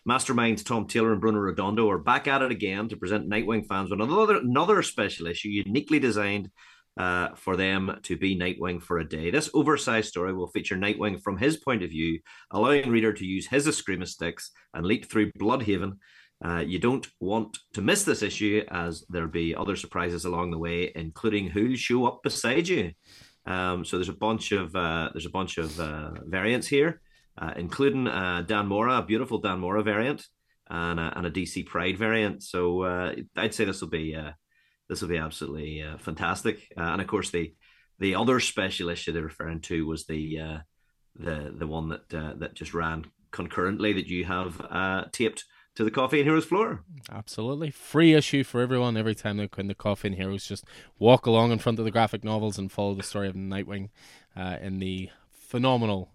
Masterminds 0.09 0.65
Tom 0.65 0.87
Taylor 0.87 1.13
and 1.13 1.21
Bruno 1.21 1.39
Redondo 1.39 1.91
are 1.91 1.99
back 1.99 2.27
at 2.27 2.43
it 2.43 2.51
again 2.51 2.89
to 2.89 2.97
present 2.97 3.29
Nightwing 3.29 3.67
fans 3.67 3.91
with 3.91 4.01
another 4.01 4.37
another 4.37 4.83
special 4.83 5.27
issue 5.27 5.49
uniquely 5.49 5.99
designed 5.99 6.51
uh, 7.01 7.35
for 7.35 7.57
them 7.57 7.99
to 8.03 8.15
be 8.15 8.39
Nightwing 8.39 8.83
for 8.83 8.99
a 8.99 9.09
day. 9.09 9.31
This 9.31 9.49
oversized 9.55 10.11
story 10.11 10.35
will 10.35 10.49
feature 10.49 10.77
Nightwing 10.77 11.19
from 11.23 11.39
his 11.39 11.57
point 11.57 11.83
of 11.83 11.89
view, 11.89 12.21
allowing 12.51 12.91
reader 12.91 13.11
to 13.15 13.25
use 13.25 13.47
his 13.47 13.67
Eskrima 13.67 14.07
sticks 14.07 14.51
and 14.75 14.85
leap 14.85 15.11
through 15.11 15.33
Blüdhaven. 15.33 15.93
Uh, 16.45 16.59
you 16.59 16.79
don't 16.79 17.09
want 17.19 17.57
to 17.73 17.81
miss 17.81 18.05
this 18.05 18.23
issue, 18.23 18.63
as 18.71 19.07
there'll 19.09 19.31
be 19.31 19.55
other 19.55 19.77
surprises 19.77 20.27
along 20.27 20.51
the 20.51 20.59
way, 20.59 20.93
including 20.95 21.49
who'll 21.49 21.75
show 21.75 22.05
up 22.05 22.23
beside 22.23 22.69
you. 22.69 22.93
Um, 23.47 23.83
so 23.83 23.97
there's 23.97 24.11
a 24.11 24.25
bunch 24.29 24.53
of 24.53 24.77
uh, 24.77 25.09
there's 25.15 25.25
a 25.25 25.31
bunch 25.31 25.57
of 25.57 25.81
uh, 25.81 26.11
variants 26.27 26.67
here, 26.67 27.01
uh, 27.39 27.55
including 27.57 28.05
Dan 28.05 28.67
Mora, 28.67 28.99
a 28.99 29.07
beautiful 29.07 29.39
Dan 29.39 29.61
Mora 29.61 29.83
variant, 29.83 30.27
and 30.69 31.01
a, 31.01 31.15
and 31.17 31.27
a 31.27 31.31
DC 31.31 31.65
Pride 31.65 31.97
variant. 31.97 32.43
So 32.43 32.83
I'd 33.37 33.55
say 33.55 33.65
this 33.65 33.81
will 33.81 33.89
be 33.89 34.15
this 34.91 35.01
will 35.01 35.09
be 35.09 35.19
absolutely 35.19 35.83
uh, 35.83 35.97
fantastic. 35.99 36.73
Uh, 36.77 36.83
and 36.83 37.01
of 37.01 37.07
course, 37.07 37.31
the 37.31 37.55
the 38.01 38.17
other 38.17 38.41
special 38.41 38.89
issue 38.89 39.13
they're 39.13 39.23
referring 39.23 39.61
to 39.61 39.87
was 39.87 40.05
the 40.05 40.41
uh, 40.41 40.59
the 41.15 41.55
the 41.57 41.67
one 41.67 41.89
that 41.91 42.13
uh, 42.13 42.35
that 42.39 42.55
just 42.55 42.75
ran 42.75 43.07
concurrently 43.31 43.93
that 43.93 44.09
you 44.09 44.25
have 44.25 44.61
uh, 44.69 45.05
taped 45.13 45.45
to 45.77 45.85
the 45.85 45.93
Coffee 45.93 46.19
and 46.19 46.27
Heroes 46.27 46.45
floor. 46.45 46.83
Absolutely, 47.09 47.71
free 47.71 48.15
issue 48.15 48.43
for 48.43 48.61
everyone. 48.61 48.97
Every 48.97 49.15
time 49.15 49.37
they 49.37 49.47
come 49.47 49.69
the 49.69 49.75
Coffee 49.77 50.09
and 50.09 50.17
Heroes, 50.17 50.45
just 50.45 50.65
walk 50.99 51.25
along 51.25 51.53
in 51.53 51.61
front 51.61 51.79
of 51.79 51.85
the 51.85 51.93
graphic 51.93 52.25
novels 52.25 52.59
and 52.59 52.71
follow 52.71 52.95
the 52.95 53.05
story 53.05 53.29
of 53.29 53.37
Nightwing 53.37 53.91
uh, 54.37 54.57
in 54.61 54.81
the 54.81 55.09
phenomenal 55.31 56.11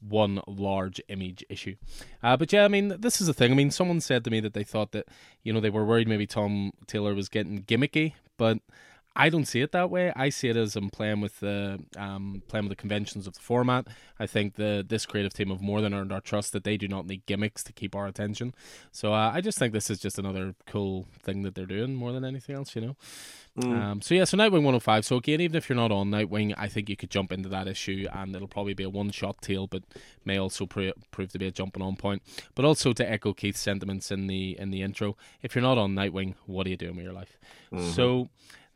one 0.00 0.40
large 0.46 1.00
image 1.08 1.44
issue. 1.48 1.76
Uh, 2.22 2.36
but 2.36 2.52
yeah, 2.52 2.64
I 2.64 2.68
mean, 2.68 2.94
this 2.98 3.20
is 3.20 3.26
the 3.26 3.34
thing. 3.34 3.52
I 3.52 3.54
mean, 3.54 3.70
someone 3.70 4.00
said 4.00 4.24
to 4.24 4.30
me 4.30 4.40
that 4.40 4.54
they 4.54 4.64
thought 4.64 4.92
that, 4.92 5.06
you 5.42 5.52
know, 5.52 5.60
they 5.60 5.70
were 5.70 5.84
worried 5.84 6.08
maybe 6.08 6.26
Tom 6.26 6.72
Taylor 6.86 7.14
was 7.14 7.28
getting 7.28 7.62
gimmicky, 7.62 8.14
but 8.36 8.58
I 9.20 9.30
don't 9.30 9.46
see 9.46 9.60
it 9.60 9.72
that 9.72 9.90
way. 9.90 10.12
I 10.14 10.28
see 10.28 10.48
it 10.48 10.56
as 10.56 10.76
I'm 10.76 10.90
playing 10.90 11.20
with 11.20 11.40
the 11.40 11.80
um, 11.96 12.40
playing 12.46 12.66
with 12.66 12.70
the 12.70 12.80
conventions 12.80 13.26
of 13.26 13.34
the 13.34 13.40
format. 13.40 13.88
I 14.20 14.28
think 14.28 14.54
the 14.54 14.86
this 14.88 15.06
creative 15.06 15.34
team 15.34 15.50
have 15.50 15.60
more 15.60 15.80
than 15.80 15.92
earned 15.92 16.12
our 16.12 16.20
trust 16.20 16.52
that 16.52 16.62
they 16.62 16.76
do 16.76 16.86
not 16.86 17.04
need 17.04 17.26
gimmicks 17.26 17.64
to 17.64 17.72
keep 17.72 17.96
our 17.96 18.06
attention. 18.06 18.54
So 18.92 19.12
uh, 19.12 19.32
I 19.34 19.40
just 19.40 19.58
think 19.58 19.72
this 19.72 19.90
is 19.90 19.98
just 19.98 20.20
another 20.20 20.54
cool 20.66 21.08
thing 21.20 21.42
that 21.42 21.56
they're 21.56 21.66
doing 21.66 21.96
more 21.96 22.12
than 22.12 22.24
anything 22.24 22.54
else, 22.54 22.76
you 22.76 22.80
know. 22.80 22.96
Mm. 23.58 23.76
Um, 23.76 24.02
so 24.02 24.14
yeah, 24.14 24.22
so 24.22 24.36
Nightwing 24.36 24.62
105. 24.62 25.04
So 25.04 25.16
again, 25.16 25.40
even 25.40 25.56
if 25.56 25.68
you're 25.68 25.74
not 25.74 25.90
on 25.90 26.10
Nightwing, 26.10 26.54
I 26.56 26.68
think 26.68 26.88
you 26.88 26.96
could 26.96 27.10
jump 27.10 27.32
into 27.32 27.48
that 27.48 27.66
issue, 27.66 28.06
and 28.12 28.36
it'll 28.36 28.46
probably 28.46 28.74
be 28.74 28.84
a 28.84 28.90
one-shot 28.90 29.42
tale, 29.42 29.66
but 29.66 29.82
may 30.24 30.38
also 30.38 30.64
pre- 30.64 30.92
prove 31.10 31.32
to 31.32 31.40
be 31.40 31.48
a 31.48 31.50
jumping 31.50 31.82
on 31.82 31.96
point. 31.96 32.22
But 32.54 32.64
also 32.64 32.92
to 32.92 33.10
echo 33.10 33.32
Keith's 33.32 33.58
sentiments 33.58 34.12
in 34.12 34.28
the 34.28 34.56
in 34.56 34.70
the 34.70 34.82
intro, 34.82 35.16
if 35.42 35.56
you're 35.56 35.62
not 35.62 35.76
on 35.76 35.96
Nightwing, 35.96 36.34
what 36.46 36.68
are 36.68 36.70
you 36.70 36.76
doing 36.76 36.94
with 36.94 37.04
your 37.04 37.14
life? 37.14 37.36
Mm-hmm. 37.72 37.90
So 37.90 38.28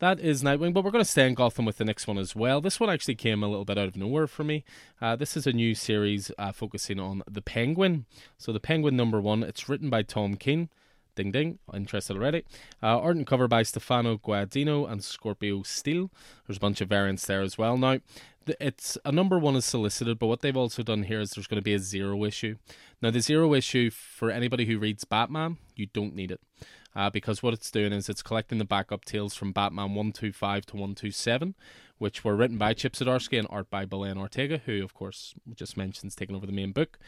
that 0.02 0.18
is 0.18 0.42
Nightwing, 0.42 0.74
but 0.74 0.82
we're 0.82 0.90
going 0.90 1.04
to 1.04 1.08
stay 1.08 1.28
in 1.28 1.34
Gotham 1.34 1.64
with 1.64 1.78
the 1.78 1.84
next 1.84 2.08
one 2.08 2.18
as 2.18 2.34
well. 2.34 2.60
This 2.60 2.80
one 2.80 2.90
actually 2.90 3.14
came 3.14 3.44
a 3.44 3.46
little 3.46 3.64
bit 3.64 3.78
out 3.78 3.86
of 3.86 3.94
nowhere 3.94 4.26
for 4.26 4.42
me. 4.42 4.64
Uh, 5.00 5.14
this 5.14 5.36
is 5.36 5.46
a 5.46 5.52
new 5.52 5.76
series 5.76 6.32
uh, 6.38 6.50
focusing 6.50 6.98
on 6.98 7.22
the 7.30 7.40
Penguin. 7.40 8.06
So, 8.36 8.52
the 8.52 8.58
Penguin 8.58 8.96
number 8.96 9.20
one, 9.20 9.44
it's 9.44 9.68
written 9.68 9.90
by 9.90 10.02
Tom 10.02 10.34
King. 10.34 10.70
Ding 11.14 11.30
ding, 11.30 11.60
interested 11.72 12.16
already. 12.16 12.42
Uh, 12.82 12.98
art 12.98 13.14
and 13.14 13.24
cover 13.28 13.46
by 13.46 13.62
Stefano 13.62 14.18
Gaudiano 14.18 14.90
and 14.90 15.04
Scorpio 15.04 15.62
Steele. 15.62 16.10
There's 16.48 16.56
a 16.56 16.60
bunch 16.60 16.80
of 16.80 16.88
variants 16.88 17.24
there 17.26 17.42
as 17.42 17.56
well. 17.56 17.76
Now, 17.76 17.98
it's 18.58 18.98
a 19.04 19.12
number 19.12 19.38
one 19.38 19.54
is 19.54 19.64
solicited, 19.64 20.18
but 20.18 20.26
what 20.26 20.40
they've 20.40 20.56
also 20.56 20.82
done 20.82 21.04
here 21.04 21.20
is 21.20 21.30
there's 21.30 21.46
going 21.46 21.60
to 21.60 21.62
be 21.62 21.74
a 21.74 21.78
zero 21.78 22.24
issue. 22.24 22.56
Now, 23.00 23.12
the 23.12 23.20
zero 23.20 23.54
issue 23.54 23.90
for 23.90 24.32
anybody 24.32 24.64
who 24.64 24.80
reads 24.80 25.04
Batman, 25.04 25.58
you 25.76 25.86
don't 25.86 26.16
need 26.16 26.32
it 26.32 26.40
uh, 26.94 27.10
because 27.10 27.42
what 27.42 27.54
it's 27.54 27.70
doing 27.70 27.92
is 27.92 28.08
it's 28.08 28.22
collecting 28.22 28.58
the 28.58 28.64
backup 28.64 29.04
tales 29.04 29.34
from 29.34 29.52
Batman 29.52 29.94
125 29.94 30.66
to 30.66 30.76
127, 30.76 31.54
which 31.98 32.24
were 32.24 32.36
written 32.36 32.58
by 32.58 32.74
Chip 32.74 32.94
Zdarsky 32.94 33.38
and 33.38 33.46
art 33.50 33.70
by 33.70 33.84
Belen 33.84 34.18
Ortega, 34.18 34.60
who, 34.66 34.82
of 34.82 34.92
course, 34.92 35.34
just 35.54 35.76
mentions 35.76 36.14
taking 36.14 36.34
over 36.34 36.46
the 36.46 36.52
main 36.52 36.72
book. 36.72 36.98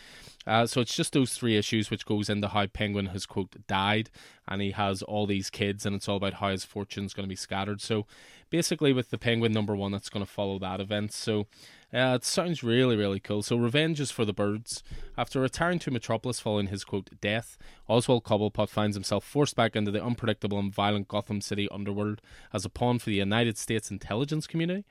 Uh, 0.47 0.67
so 0.67 0.81
it's 0.81 0.95
just 0.95 1.13
those 1.13 1.35
three 1.35 1.57
issues, 1.57 1.91
which 1.91 2.07
goes 2.07 2.31
into 2.31 2.49
how 2.49 2.67
Penguin 2.67 3.07
has, 3.07 3.27
quote, 3.27 3.55
died, 3.67 4.11
and 4.49 4.63
he 4.63 4.71
has 4.71 5.03
all 5.03 5.27
these 5.27 5.51
kids, 5.51 5.85
and 5.85 5.95
it's 5.97 6.09
all 6.09 6.17
about 6.17 6.35
how 6.35 6.51
his 6.51 6.65
fortune's 6.65 7.13
going 7.13 7.27
to 7.27 7.33
be 7.33 7.37
scattered. 7.37 7.81
So 7.81 8.07
basically, 8.51 8.93
with 8.93 9.11
the 9.11 9.19
Penguin 9.19 9.53
number 9.53 9.75
one, 9.77 9.93
that's 9.93 10.09
going 10.09 10.25
to 10.25 10.31
follow 10.31 10.59
that 10.61 10.81
event. 10.81 11.13
So 11.13 11.47
uh, 11.95 12.15
it 12.17 12.25
sounds 12.25 12.65
really, 12.65 12.97
really 12.97 13.21
cool. 13.21 13.43
So, 13.43 13.57
revenge 13.57 14.01
is 14.01 14.11
for 14.11 14.25
the 14.25 14.33
birds. 14.33 14.83
After 15.17 15.41
retiring 15.41 15.79
to 15.81 15.93
Metropolis 15.93 16.41
following 16.41 16.67
his 16.67 16.83
quote 16.83 17.09
death, 17.21 17.57
Oswald 17.89 18.25
Cobblepot 18.25 18.69
finds 18.69 18.97
himself 18.97 19.25
forced 19.25 19.55
back 19.55 19.77
into 19.77 19.93
the 19.93 20.03
unpredictable 20.03 20.59
and 20.59 20.75
violent 20.75 21.07
Gotham 21.07 21.41
City 21.41 21.69
underworld 21.71 22.21
as 22.53 22.65
a 22.65 22.69
pawn 22.69 22.99
for 22.99 23.11
the 23.11 23.17
United 23.17 23.57
States 23.57 23.93
intelligence 23.93 24.49
community. 24.49 24.85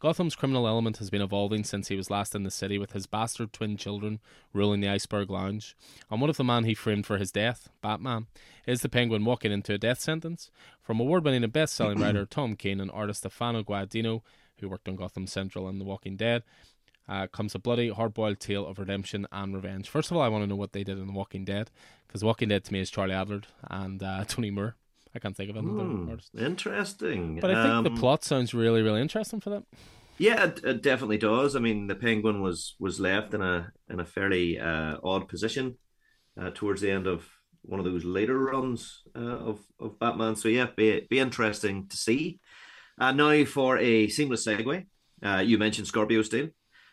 Gotham's 0.00 0.36
criminal 0.36 0.68
element 0.68 0.98
has 0.98 1.08
been 1.08 1.22
evolving 1.22 1.64
since 1.64 1.88
he 1.88 1.96
was 1.96 2.10
last 2.10 2.34
in 2.34 2.42
the 2.42 2.50
city, 2.50 2.76
with 2.78 2.92
his 2.92 3.06
bastard 3.06 3.54
twin 3.54 3.78
children 3.78 4.20
ruling 4.52 4.80
the 4.80 4.88
Iceberg 4.88 5.30
Lounge. 5.30 5.74
And 6.10 6.20
what 6.20 6.28
if 6.28 6.36
the 6.36 6.44
man 6.44 6.64
he 6.64 6.74
framed 6.74 7.06
for 7.06 7.16
his 7.16 7.32
death, 7.32 7.70
Batman? 7.80 8.26
Is 8.66 8.82
the 8.82 8.88
Penguin 8.88 9.24
walking 9.24 9.52
into 9.52 9.72
a 9.72 9.78
death 9.78 10.00
sentence? 10.00 10.50
From 10.82 11.00
award 11.00 11.24
winning 11.24 11.44
and 11.44 11.52
best 11.52 11.74
selling 11.74 12.00
writer 12.00 12.26
Tom 12.30 12.54
Kane 12.54 12.80
and 12.80 12.90
artist 12.90 13.20
Stefano 13.20 13.62
Gaudiano, 13.62 14.22
who 14.60 14.68
worked 14.68 14.88
on 14.88 14.96
Gotham 14.96 15.26
Central 15.26 15.68
and 15.68 15.80
The 15.80 15.84
Walking 15.84 16.16
Dead, 16.16 16.42
uh, 17.08 17.26
comes 17.26 17.54
a 17.54 17.58
bloody, 17.58 17.88
hard 17.88 18.14
boiled 18.14 18.40
tale 18.40 18.66
of 18.66 18.78
redemption 18.78 19.26
and 19.32 19.54
revenge. 19.54 19.88
First 19.88 20.10
of 20.10 20.16
all, 20.16 20.22
I 20.22 20.28
want 20.28 20.44
to 20.44 20.46
know 20.46 20.56
what 20.56 20.72
they 20.72 20.84
did 20.84 20.98
in 20.98 21.06
The 21.06 21.12
Walking 21.12 21.44
Dead, 21.44 21.70
because 22.06 22.22
Walking 22.22 22.48
Dead 22.48 22.64
to 22.64 22.72
me 22.72 22.80
is 22.80 22.90
Charlie 22.90 23.14
Adlard 23.14 23.44
and 23.68 24.02
uh, 24.02 24.24
Tony 24.28 24.50
Moore. 24.50 24.76
I 25.14 25.18
can't 25.18 25.36
think 25.36 25.50
of 25.50 25.56
another 25.56 25.82
mm, 25.82 26.10
artist. 26.10 26.30
Interesting. 26.38 27.40
But 27.40 27.50
I 27.50 27.62
think 27.62 27.74
um, 27.74 27.84
the 27.84 27.90
plot 27.90 28.22
sounds 28.22 28.54
really, 28.54 28.80
really 28.80 29.00
interesting 29.00 29.40
for 29.40 29.50
that. 29.50 29.64
Yeah, 30.18 30.44
it, 30.44 30.60
it, 30.62 30.82
definitely 30.82 31.18
does. 31.18 31.56
I 31.56 31.60
mean, 31.60 31.88
the 31.88 31.94
Penguin 31.94 32.42
was 32.42 32.76
was 32.78 33.00
left 33.00 33.34
in 33.34 33.40
a 33.42 33.72
in 33.88 33.98
a 33.98 34.04
fairly 34.04 34.60
uh, 34.60 34.98
odd 35.02 35.28
position 35.28 35.78
uh, 36.40 36.50
towards 36.54 36.80
the 36.80 36.90
end 36.90 37.06
of 37.06 37.26
one 37.62 37.80
of 37.80 37.86
those 37.86 38.04
later 38.04 38.38
runs 38.38 39.02
uh, 39.16 39.18
of 39.18 39.60
of 39.80 39.98
Batman. 39.98 40.36
So 40.36 40.48
yeah, 40.48 40.66
be 40.76 41.06
be 41.08 41.18
interesting 41.18 41.88
to 41.88 41.96
see. 41.96 42.38
Uh, 42.98 43.12
now 43.12 43.44
for 43.44 43.78
a 43.78 44.08
seamless 44.08 44.46
segue, 44.46 44.86
uh, 45.24 45.42
you 45.44 45.58
mentioned 45.58 45.86
Scorpio 45.86 46.22
Steel, 46.22 46.48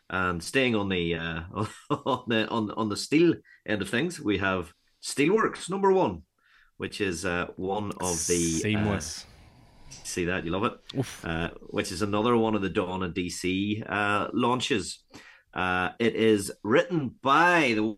and 0.09 0.41
staying 0.41 0.75
on 0.75 0.89
the 0.89 1.15
uh, 1.15 1.41
on 2.05 2.23
the 2.27 2.47
on, 2.47 2.71
on 2.71 2.89
the 2.89 2.97
steel 2.97 3.35
end 3.65 3.81
of 3.81 3.89
things, 3.89 4.19
we 4.19 4.37
have 4.37 4.73
Steelworks 5.03 5.69
number 5.69 5.91
one, 5.91 6.23
which 6.77 7.01
is 7.01 7.25
uh, 7.25 7.47
one 7.55 7.91
of 7.99 8.25
the 8.27 8.59
seamless. 8.61 9.25
Uh, 9.25 9.95
see 10.03 10.25
that? 10.25 10.45
You 10.45 10.51
love 10.51 10.65
it, 10.65 11.05
uh, 11.23 11.49
which 11.67 11.91
is 11.91 12.01
another 12.01 12.35
one 12.37 12.55
of 12.55 12.61
the 12.61 12.69
Dawn 12.69 13.03
and 13.03 13.13
DC 13.13 13.83
uh, 13.89 14.29
launches. 14.33 15.03
Uh, 15.53 15.89
it 15.99 16.15
is 16.15 16.51
written 16.63 17.15
by 17.21 17.73
the 17.75 17.95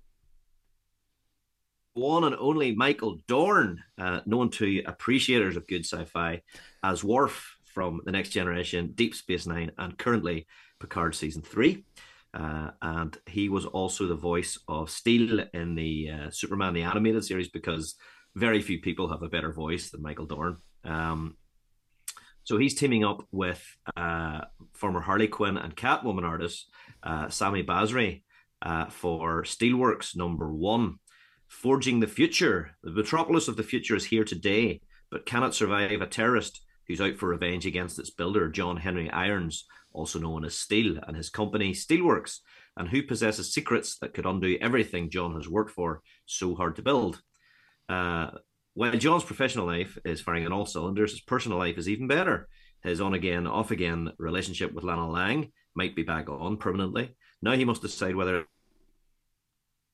one 1.93 2.23
and 2.23 2.35
only 2.39 2.75
Michael 2.75 3.19
Dorn, 3.27 3.83
uh, 3.97 4.21
known 4.25 4.49
to 4.51 4.83
appreciators 4.85 5.57
of 5.57 5.67
good 5.67 5.85
sci-fi 5.85 6.41
as 6.83 7.03
Worf 7.03 7.57
from 7.73 8.01
The 8.05 8.11
Next 8.11 8.29
Generation, 8.29 8.91
Deep 8.95 9.15
Space 9.15 9.45
Nine, 9.45 9.71
and 9.77 9.97
currently 9.97 10.47
Picard 10.79 11.15
Season 11.15 11.41
3. 11.41 11.83
Uh, 12.33 12.69
and 12.81 13.17
he 13.27 13.49
was 13.49 13.65
also 13.65 14.05
the 14.05 14.15
voice 14.15 14.59
of 14.67 14.89
Steel 14.89 15.45
in 15.53 15.75
the 15.75 16.09
uh, 16.09 16.29
Superman 16.29 16.73
the 16.73 16.83
Animated 16.83 17.23
Series 17.23 17.49
because 17.49 17.95
very 18.35 18.61
few 18.61 18.79
people 18.79 19.09
have 19.09 19.23
a 19.23 19.29
better 19.29 19.51
voice 19.51 19.89
than 19.89 20.01
Michael 20.01 20.27
Dorn. 20.27 20.57
Um, 20.83 21.35
so 22.43 22.57
he's 22.57 22.75
teaming 22.75 23.03
up 23.03 23.25
with 23.31 23.63
uh, 23.95 24.41
former 24.73 25.01
Harley 25.01 25.27
Quinn 25.27 25.57
and 25.57 25.75
Catwoman 25.75 26.23
artist 26.23 26.69
uh, 27.03 27.29
Sami 27.29 27.63
Basri 27.63 28.23
uh, 28.61 28.85
for 28.85 29.43
Steelworks 29.43 30.15
number 30.15 30.51
one. 30.53 30.95
Forging 31.47 31.99
the 31.99 32.07
future. 32.07 32.71
The 32.83 32.91
metropolis 32.91 33.47
of 33.47 33.55
the 33.57 33.63
future 33.63 33.95
is 33.95 34.05
here 34.05 34.23
today, 34.23 34.81
but 35.09 35.25
cannot 35.25 35.55
survive 35.55 35.99
a 35.99 36.05
terrorist 36.05 36.61
who's 36.89 36.99
out 36.99 37.17
for 37.17 37.29
revenge 37.29 37.67
against 37.67 37.99
its 37.99 38.09
builder, 38.09 38.49
John 38.49 38.75
Henry 38.75 39.09
Irons, 39.11 39.65
also 39.93 40.19
known 40.19 40.43
as 40.43 40.57
Steel, 40.57 40.97
and 41.07 41.15
his 41.15 41.29
company, 41.29 41.71
Steelworks, 41.71 42.39
and 42.75 42.89
who 42.89 43.03
possesses 43.03 43.53
secrets 43.53 43.97
that 43.99 44.13
could 44.13 44.25
undo 44.25 44.57
everything 44.59 45.11
John 45.11 45.35
has 45.35 45.47
worked 45.47 45.71
for 45.71 46.01
so 46.25 46.55
hard 46.55 46.75
to 46.77 46.81
build. 46.81 47.21
Uh, 47.87 48.31
while 48.73 48.97
John's 48.97 49.23
professional 49.23 49.67
life 49.67 49.97
is 50.03 50.21
firing 50.21 50.47
on 50.47 50.51
all 50.51 50.65
cylinders, 50.65 51.11
his 51.11 51.21
personal 51.21 51.59
life 51.59 51.77
is 51.77 51.87
even 51.87 52.07
better. 52.07 52.49
His 52.81 53.01
on 53.01 53.13
again, 53.13 53.45
off 53.45 53.71
again 53.71 54.11
relationship 54.17 54.73
with 54.73 54.83
Lana 54.83 55.09
Lang 55.09 55.51
might 55.75 55.95
be 55.95 56.03
back 56.03 56.27
on 56.27 56.57
permanently. 56.57 57.15
Now 57.41 57.51
he 57.51 57.65
must 57.65 57.83
decide 57.83 58.15
whether 58.15 58.45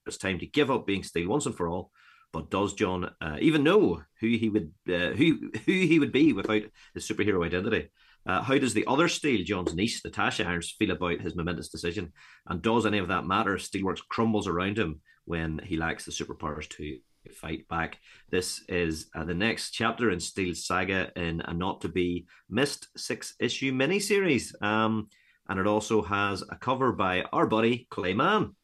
it's 0.06 0.18
time 0.18 0.40
to 0.40 0.46
give 0.46 0.72
up 0.72 0.88
being 0.88 1.04
Steel 1.04 1.28
once 1.28 1.46
and 1.46 1.56
for 1.56 1.68
all. 1.68 1.92
But 2.36 2.52
does 2.52 2.74
John 2.74 3.10
uh, 3.22 3.38
even 3.40 3.64
know 3.64 4.02
who 4.20 4.28
he 4.28 4.50
would 4.50 4.74
uh, 4.90 5.12
who 5.12 5.52
who 5.66 5.72
he 5.72 6.00
would 6.00 6.12
be 6.12 6.34
without 6.34 6.64
his 6.94 7.08
superhero 7.08 7.46
identity? 7.46 7.90
Uh, 8.26 8.42
how 8.42 8.58
does 8.58 8.74
the 8.74 8.84
other 8.88 9.08
Steel, 9.08 9.46
John's 9.46 9.74
niece, 9.74 10.04
Natasha 10.04 10.46
Irons, 10.46 10.76
feel 10.78 10.92
about 10.92 11.22
his 11.22 11.34
momentous 11.34 11.70
decision? 11.70 12.12
And 12.46 12.62
does 12.62 12.86
any 12.86 12.98
of 12.98 13.08
that 13.08 13.26
matter? 13.26 13.56
Steelworks 13.56 14.02
crumbles 14.10 14.50
around 14.50 14.78
him 14.78 15.00
when 15.24 15.62
he 15.64 15.78
lacks 15.78 16.04
the 16.04 16.12
superpowers 16.12 16.68
to 16.72 17.00
fight 17.32 17.70
back. 17.70 18.00
This 18.32 18.66
is 18.68 19.08
uh, 19.16 19.24
the 19.24 19.34
next 19.34 19.72
chapter 19.72 20.12
in 20.12 20.20
Steel's 20.20 20.66
saga 20.66 21.14
in 21.16 21.40
a 21.46 21.54
not 21.54 21.80
to 21.82 21.88
be 21.88 22.28
missed 22.50 22.90
six 22.98 23.36
issue 23.40 23.72
miniseries. 23.72 24.62
Um, 24.62 25.08
and 25.48 25.58
it 25.58 25.68
also 25.68 26.02
has 26.02 26.42
a 26.42 26.58
cover 26.58 26.92
by 26.92 27.22
our 27.32 27.48
buddy 27.48 27.88
Clay 27.90 28.14
Clayman. 28.14 28.56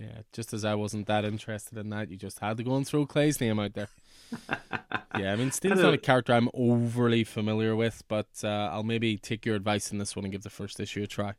Yeah, 0.00 0.22
just 0.32 0.54
as 0.54 0.64
I 0.64 0.74
wasn't 0.74 1.06
that 1.08 1.26
interested 1.26 1.76
in 1.76 1.90
that, 1.90 2.10
you 2.10 2.16
just 2.16 2.38
had 2.38 2.56
to 2.56 2.62
go 2.62 2.74
and 2.74 2.86
throw 2.86 3.04
Clay's 3.04 3.40
name 3.40 3.60
out 3.60 3.74
there. 3.74 3.88
yeah, 5.18 5.32
I 5.32 5.36
mean, 5.36 5.50
Steel's 5.50 5.80
not 5.80 5.92
a 5.92 5.98
character 5.98 6.32
I'm 6.32 6.48
overly 6.54 7.22
familiar 7.24 7.76
with, 7.76 8.02
but 8.08 8.28
uh, 8.42 8.70
I'll 8.72 8.82
maybe 8.82 9.18
take 9.18 9.44
your 9.44 9.56
advice 9.56 9.92
in 9.92 9.98
this 9.98 10.16
one 10.16 10.24
and 10.24 10.32
give 10.32 10.42
the 10.42 10.50
first 10.50 10.80
issue 10.80 11.02
a 11.02 11.06
try. 11.06 11.34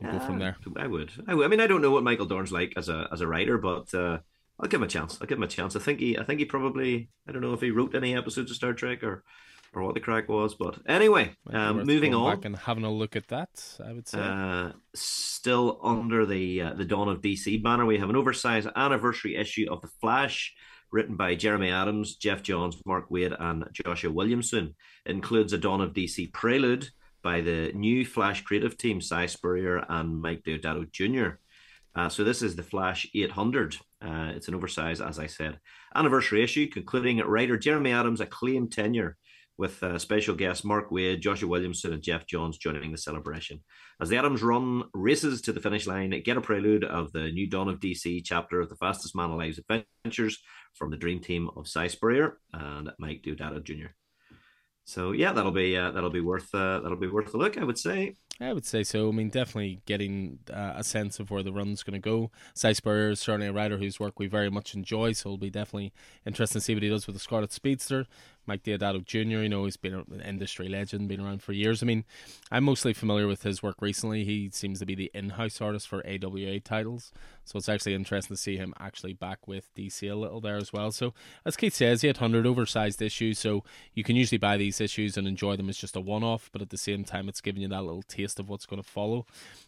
And 0.00 0.08
uh, 0.08 0.12
go 0.12 0.20
from 0.20 0.36
ah, 0.36 0.38
there. 0.38 0.56
I 0.76 0.86
would. 0.86 1.10
I 1.26 1.34
would. 1.34 1.44
I 1.44 1.48
mean, 1.48 1.60
I 1.60 1.66
don't 1.66 1.82
know 1.82 1.90
what 1.90 2.04
Michael 2.04 2.26
Dorn's 2.26 2.52
like 2.52 2.72
as 2.76 2.88
a 2.88 3.08
as 3.12 3.20
a 3.20 3.26
writer, 3.26 3.58
but 3.58 3.92
uh, 3.92 4.18
I'll 4.58 4.68
give 4.68 4.80
him 4.80 4.86
a 4.86 4.88
chance. 4.88 5.18
I'll 5.20 5.26
give 5.26 5.38
him 5.38 5.44
a 5.44 5.48
chance. 5.48 5.76
I 5.76 5.80
think 5.80 6.00
he. 6.00 6.16
I 6.16 6.24
think 6.24 6.38
he 6.38 6.46
probably. 6.46 7.10
I 7.28 7.32
don't 7.32 7.42
know 7.42 7.52
if 7.52 7.60
he 7.60 7.70
wrote 7.70 7.94
any 7.94 8.16
episodes 8.16 8.50
of 8.50 8.56
Star 8.56 8.72
Trek 8.72 9.02
or 9.02 9.24
or 9.74 9.82
what 9.82 9.94
the 9.94 10.00
crack 10.00 10.28
was. 10.28 10.54
But 10.54 10.78
anyway, 10.86 11.34
um, 11.50 11.84
moving 11.84 12.14
on. 12.14 12.36
Back 12.36 12.44
and 12.44 12.56
having 12.56 12.84
a 12.84 12.92
look 12.92 13.16
at 13.16 13.28
that, 13.28 13.78
I 13.84 13.92
would 13.92 14.08
say. 14.08 14.18
Uh, 14.20 14.72
still 14.94 15.80
under 15.82 16.26
the 16.26 16.62
uh, 16.62 16.74
the 16.74 16.84
Dawn 16.84 17.08
of 17.08 17.20
DC 17.20 17.62
banner, 17.62 17.86
we 17.86 17.98
have 17.98 18.10
an 18.10 18.16
oversized 18.16 18.68
anniversary 18.76 19.36
issue 19.36 19.66
of 19.70 19.80
The 19.80 19.90
Flash, 20.00 20.54
written 20.90 21.16
by 21.16 21.34
Jeremy 21.34 21.70
Adams, 21.70 22.16
Geoff 22.16 22.42
Johns, 22.42 22.80
Mark 22.86 23.10
Waid, 23.10 23.36
and 23.38 23.68
Joshua 23.72 24.10
Williamson. 24.10 24.74
It 25.04 25.12
includes 25.12 25.52
a 25.52 25.58
Dawn 25.58 25.80
of 25.80 25.92
DC 25.92 26.32
prelude 26.32 26.88
by 27.22 27.40
the 27.40 27.72
new 27.74 28.04
Flash 28.04 28.42
creative 28.42 28.76
team, 28.78 29.00
Si 29.00 29.26
Spurrier 29.26 29.84
and 29.88 30.20
Mike 30.20 30.42
Deodato 30.44 30.90
Jr. 30.90 31.38
Uh, 31.94 32.08
so 32.08 32.22
this 32.22 32.42
is 32.42 32.54
the 32.54 32.62
Flash 32.62 33.08
800. 33.14 33.76
Uh, 34.00 34.32
it's 34.34 34.46
an 34.46 34.54
oversized, 34.54 35.02
as 35.02 35.18
I 35.18 35.26
said, 35.26 35.58
anniversary 35.94 36.44
issue, 36.44 36.68
concluding 36.68 37.18
writer 37.18 37.56
Jeremy 37.56 37.92
Adams' 37.92 38.20
acclaimed 38.20 38.70
tenure 38.72 39.16
with 39.58 39.82
uh, 39.82 39.98
special 39.98 40.34
guests 40.34 40.64
Mark 40.64 40.90
Waid, 40.90 41.20
Joshua 41.20 41.48
Williamson, 41.48 41.92
and 41.92 42.02
Geoff 42.02 42.26
Johns 42.26 42.56
joining 42.56 42.92
the 42.92 42.98
celebration. 42.98 43.60
As 44.00 44.08
the 44.08 44.16
Adams 44.16 44.42
run 44.42 44.84
races 44.94 45.42
to 45.42 45.52
the 45.52 45.60
finish 45.60 45.86
line, 45.86 46.10
get 46.24 46.36
a 46.36 46.40
prelude 46.40 46.84
of 46.84 47.12
the 47.12 47.32
new 47.32 47.48
Dawn 47.48 47.68
of 47.68 47.80
DC 47.80 48.22
chapter 48.24 48.60
of 48.60 48.68
the 48.68 48.76
Fastest 48.76 49.16
Man 49.16 49.30
Alive's 49.30 49.58
adventures 49.58 50.38
from 50.74 50.90
the 50.90 50.96
dream 50.96 51.20
team 51.20 51.50
of 51.56 51.66
Si 51.66 51.88
Spurrier 51.88 52.38
and 52.52 52.90
Mike 52.98 53.22
Deodato 53.22 53.62
Jr. 53.62 53.88
So 54.88 55.12
yeah, 55.12 55.34
that'll 55.34 55.52
be 55.52 55.76
uh, 55.76 55.90
that'll 55.90 56.08
be 56.08 56.22
worth 56.22 56.54
uh, 56.54 56.80
that'll 56.80 56.96
be 56.96 57.08
worth 57.08 57.34
a 57.34 57.36
look, 57.36 57.58
I 57.58 57.64
would 57.64 57.76
say. 57.76 58.14
I 58.40 58.54
would 58.54 58.64
say 58.64 58.84
so. 58.84 59.08
I 59.08 59.12
mean, 59.12 59.28
definitely 59.28 59.82
getting 59.84 60.38
uh, 60.50 60.74
a 60.76 60.82
sense 60.82 61.20
of 61.20 61.30
where 61.30 61.42
the 61.42 61.52
run's 61.52 61.82
going 61.82 61.92
to 61.92 61.98
go. 61.98 62.30
Si 62.54 62.72
Spurrier 62.72 63.10
is 63.10 63.20
certainly 63.20 63.48
a 63.48 63.52
writer 63.52 63.76
whose 63.76 64.00
work 64.00 64.18
we 64.18 64.28
very 64.28 64.48
much 64.48 64.74
enjoy, 64.74 65.12
so 65.12 65.28
it'll 65.28 65.36
be 65.36 65.50
definitely 65.50 65.92
interesting 66.24 66.60
to 66.60 66.64
see 66.64 66.72
what 66.72 66.82
he 66.82 66.88
does 66.88 67.06
with 67.06 67.16
the 67.16 67.20
Scarlet 67.20 67.52
Speedster. 67.52 68.06
Mike 68.48 68.62
Deodato 68.62 69.04
Jr., 69.04 69.42
you 69.42 69.48
know, 69.48 69.66
he's 69.66 69.76
been 69.76 69.92
an 69.94 70.22
industry 70.22 70.68
legend, 70.68 71.06
been 71.06 71.20
around 71.20 71.42
for 71.42 71.52
years. 71.52 71.82
I 71.82 71.86
mean, 71.86 72.04
I'm 72.50 72.64
mostly 72.64 72.94
familiar 72.94 73.26
with 73.26 73.42
his 73.42 73.62
work 73.62 73.76
recently. 73.80 74.24
He 74.24 74.48
seems 74.50 74.78
to 74.78 74.86
be 74.86 74.94
the 74.94 75.10
in 75.12 75.30
house 75.30 75.60
artist 75.60 75.86
for 75.86 76.02
AWA 76.06 76.58
titles. 76.60 77.12
So 77.44 77.58
it's 77.58 77.68
actually 77.68 77.94
interesting 77.94 78.34
to 78.34 78.40
see 78.40 78.56
him 78.56 78.72
actually 78.80 79.12
back 79.12 79.46
with 79.46 79.72
DC 79.74 80.10
a 80.10 80.14
little 80.14 80.40
there 80.40 80.56
as 80.56 80.72
well. 80.72 80.90
So, 80.90 81.12
as 81.44 81.56
Keith 81.56 81.74
says, 81.74 82.00
he 82.00 82.06
had 82.06 82.16
hundred 82.16 82.46
oversized 82.46 83.02
issues. 83.02 83.38
So 83.38 83.64
you 83.92 84.02
can 84.02 84.16
usually 84.16 84.38
buy 84.38 84.56
these 84.56 84.80
issues 84.80 85.18
and 85.18 85.28
enjoy 85.28 85.56
them 85.56 85.68
as 85.68 85.76
just 85.76 85.94
a 85.94 86.00
one 86.00 86.24
off, 86.24 86.48
but 86.50 86.62
at 86.62 86.70
the 86.70 86.78
same 86.78 87.04
time, 87.04 87.28
it's 87.28 87.42
giving 87.42 87.60
you 87.60 87.68
that 87.68 87.84
little 87.84 88.02
taste 88.02 88.40
of 88.40 88.48
what's 88.48 88.66
going 88.66 88.82
to 88.82 88.88
follow. 88.88 89.26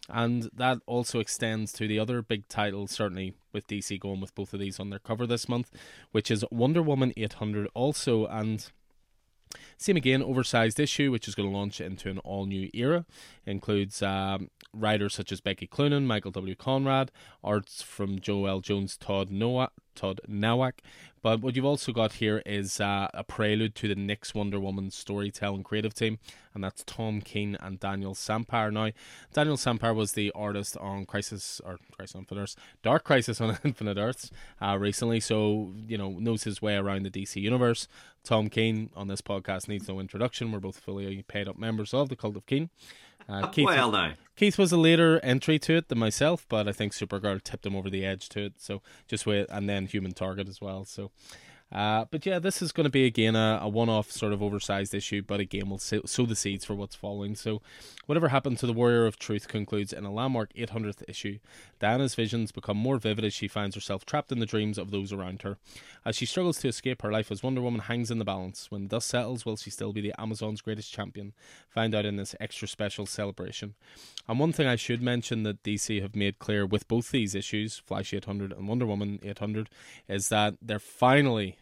And 0.09 0.49
that 0.55 0.79
also 0.87 1.19
extends 1.19 1.71
to 1.73 1.87
the 1.87 1.99
other 1.99 2.23
big 2.23 2.47
titles, 2.47 2.89
certainly 2.89 3.35
with 3.53 3.67
DC 3.67 3.99
going 3.99 4.21
with 4.21 4.35
both 4.35 4.53
of 4.53 4.59
these 4.59 4.79
on 4.79 4.89
their 4.89 4.99
cover 4.99 5.27
this 5.27 5.49
month, 5.49 5.71
which 6.11 6.31
is 6.31 6.45
Wonder 6.51 6.81
Woman 6.81 7.13
800 7.17 7.67
also. 7.73 8.25
And 8.25 8.65
same 9.77 9.97
again, 9.97 10.21
oversized 10.21 10.79
issue, 10.79 11.11
which 11.11 11.27
is 11.27 11.35
going 11.35 11.49
to 11.49 11.55
launch 11.55 11.81
into 11.81 12.09
an 12.09 12.19
all 12.19 12.45
new 12.45 12.69
era. 12.73 13.05
It 13.45 13.51
includes 13.51 14.01
um, 14.01 14.49
writers 14.73 15.13
such 15.13 15.31
as 15.31 15.41
Becky 15.41 15.67
Cloonan, 15.67 16.05
Michael 16.05 16.31
W. 16.31 16.55
Conrad, 16.55 17.11
arts 17.43 17.81
from 17.81 18.19
Joëlle 18.19 18.61
Jones, 18.61 18.97
Todd 18.97 19.29
Noah, 19.29 19.71
Todd 19.95 20.21
Nauck. 20.29 20.79
But 21.21 21.41
what 21.41 21.55
you've 21.55 21.65
also 21.65 21.91
got 21.91 22.13
here 22.13 22.41
is 22.45 22.79
uh, 22.79 23.07
a 23.13 23.23
prelude 23.23 23.75
to 23.75 23.87
the 23.87 23.95
next 23.95 24.33
Wonder 24.33 24.59
Woman 24.59 24.89
storytelling 24.89 25.63
creative 25.63 25.93
team, 25.93 26.17
and 26.53 26.63
that's 26.63 26.83
Tom 26.83 27.21
King 27.21 27.55
and 27.59 27.79
Daniel 27.79 28.15
Sampere. 28.15 28.71
Now, 28.71 28.91
Daniel 29.33 29.57
Sampere 29.57 29.93
was 29.93 30.13
the 30.13 30.31
artist 30.33 30.77
on 30.77 31.05
Crisis 31.05 31.61
or 31.63 31.77
Crisis 31.91 32.15
on 32.15 32.21
Infinite 32.21 32.41
Earths, 32.41 32.55
Dark 32.81 33.03
Crisis 33.03 33.39
on 33.39 33.57
Infinite 33.63 33.97
Earths 33.97 34.31
uh, 34.61 34.77
recently, 34.79 35.19
so 35.19 35.73
you 35.87 35.97
know 35.97 36.11
knows 36.11 36.43
his 36.43 36.61
way 36.61 36.75
around 36.75 37.03
the 37.03 37.11
DC 37.11 37.39
universe. 37.39 37.87
Tom 38.23 38.49
King 38.49 38.89
on 38.95 39.07
this 39.07 39.21
podcast 39.21 39.67
needs 39.67 39.87
no 39.87 39.99
introduction. 39.99 40.51
We're 40.51 40.59
both 40.59 40.79
fully 40.79 41.23
paid 41.27 41.47
up 41.47 41.57
members 41.57 41.93
of 41.93 42.09
the 42.09 42.15
Cult 42.15 42.37
of 42.37 42.45
King. 42.45 42.69
Uh, 43.27 43.47
Keith, 43.51 43.65
well, 43.65 43.91
now. 43.91 44.13
Keith 44.35 44.57
was 44.57 44.71
a 44.71 44.77
later 44.77 45.19
entry 45.23 45.59
to 45.59 45.75
it 45.75 45.89
than 45.89 45.99
myself, 45.99 46.45
but 46.49 46.67
I 46.67 46.71
think 46.71 46.93
Supergirl 46.93 47.43
tipped 47.43 47.65
him 47.65 47.75
over 47.75 47.89
the 47.89 48.05
edge 48.05 48.29
to 48.29 48.45
it. 48.45 48.53
So 48.57 48.81
just 49.07 49.25
wait, 49.25 49.47
and 49.49 49.69
then 49.69 49.85
Human 49.85 50.13
Target 50.13 50.47
as 50.49 50.59
well. 50.61 50.85
So 50.85 51.11
uh, 51.71 52.05
but 52.11 52.25
yeah, 52.25 52.37
this 52.37 52.61
is 52.61 52.73
going 52.73 52.83
to 52.83 52.89
be 52.89 53.05
again 53.05 53.35
a, 53.35 53.59
a 53.61 53.69
one 53.69 53.87
off 53.87 54.11
sort 54.11 54.33
of 54.33 54.43
oversized 54.43 54.93
issue, 54.93 55.21
but 55.21 55.39
again, 55.39 55.69
we'll 55.69 55.79
sow, 55.79 56.01
sow 56.05 56.25
the 56.25 56.35
seeds 56.35 56.65
for 56.65 56.75
what's 56.75 56.95
following. 56.95 57.33
So, 57.33 57.61
whatever 58.07 58.27
happened 58.27 58.57
to 58.59 58.67
the 58.67 58.73
Warrior 58.73 59.05
of 59.05 59.17
Truth 59.17 59.47
concludes 59.47 59.93
in 59.93 60.03
a 60.03 60.11
landmark 60.11 60.53
800th 60.53 61.03
issue. 61.07 61.39
Diana's 61.79 62.13
visions 62.13 62.51
become 62.51 62.75
more 62.75 62.97
vivid 62.97 63.23
as 63.23 63.33
she 63.33 63.47
finds 63.47 63.75
herself 63.75 64.05
trapped 64.05 64.33
in 64.33 64.39
the 64.39 64.45
dreams 64.45 64.77
of 64.77 64.91
those 64.91 65.13
around 65.13 65.43
her. 65.43 65.57
As 66.05 66.17
she 66.17 66.25
struggles 66.25 66.59
to 66.59 66.67
escape, 66.67 67.01
her 67.03 67.11
life 67.11 67.31
as 67.31 67.41
Wonder 67.41 67.61
Woman 67.61 67.81
hangs 67.81 68.11
in 68.11 68.19
the 68.19 68.25
balance. 68.25 68.69
When 68.69 68.87
dust 68.87 69.07
settles, 69.07 69.45
will 69.45 69.55
she 69.55 69.69
still 69.69 69.93
be 69.93 70.01
the 70.01 70.13
Amazon's 70.19 70.61
greatest 70.61 70.91
champion? 70.91 71.31
Find 71.69 71.95
out 71.95 72.05
in 72.05 72.17
this 72.17 72.35
extra 72.39 72.67
special 72.67 73.05
celebration. 73.05 73.75
And 74.27 74.39
one 74.39 74.51
thing 74.51 74.67
I 74.67 74.75
should 74.75 75.01
mention 75.01 75.43
that 75.43 75.63
DC 75.63 76.01
have 76.01 76.15
made 76.15 76.37
clear 76.37 76.65
with 76.65 76.87
both 76.89 77.11
these 77.11 77.33
issues, 77.33 77.77
Flash 77.77 78.13
800 78.13 78.51
and 78.51 78.67
Wonder 78.67 78.85
Woman 78.85 79.19
800, 79.23 79.69
is 80.09 80.29
that 80.29 80.55
they're 80.61 80.77
finally 80.79 81.57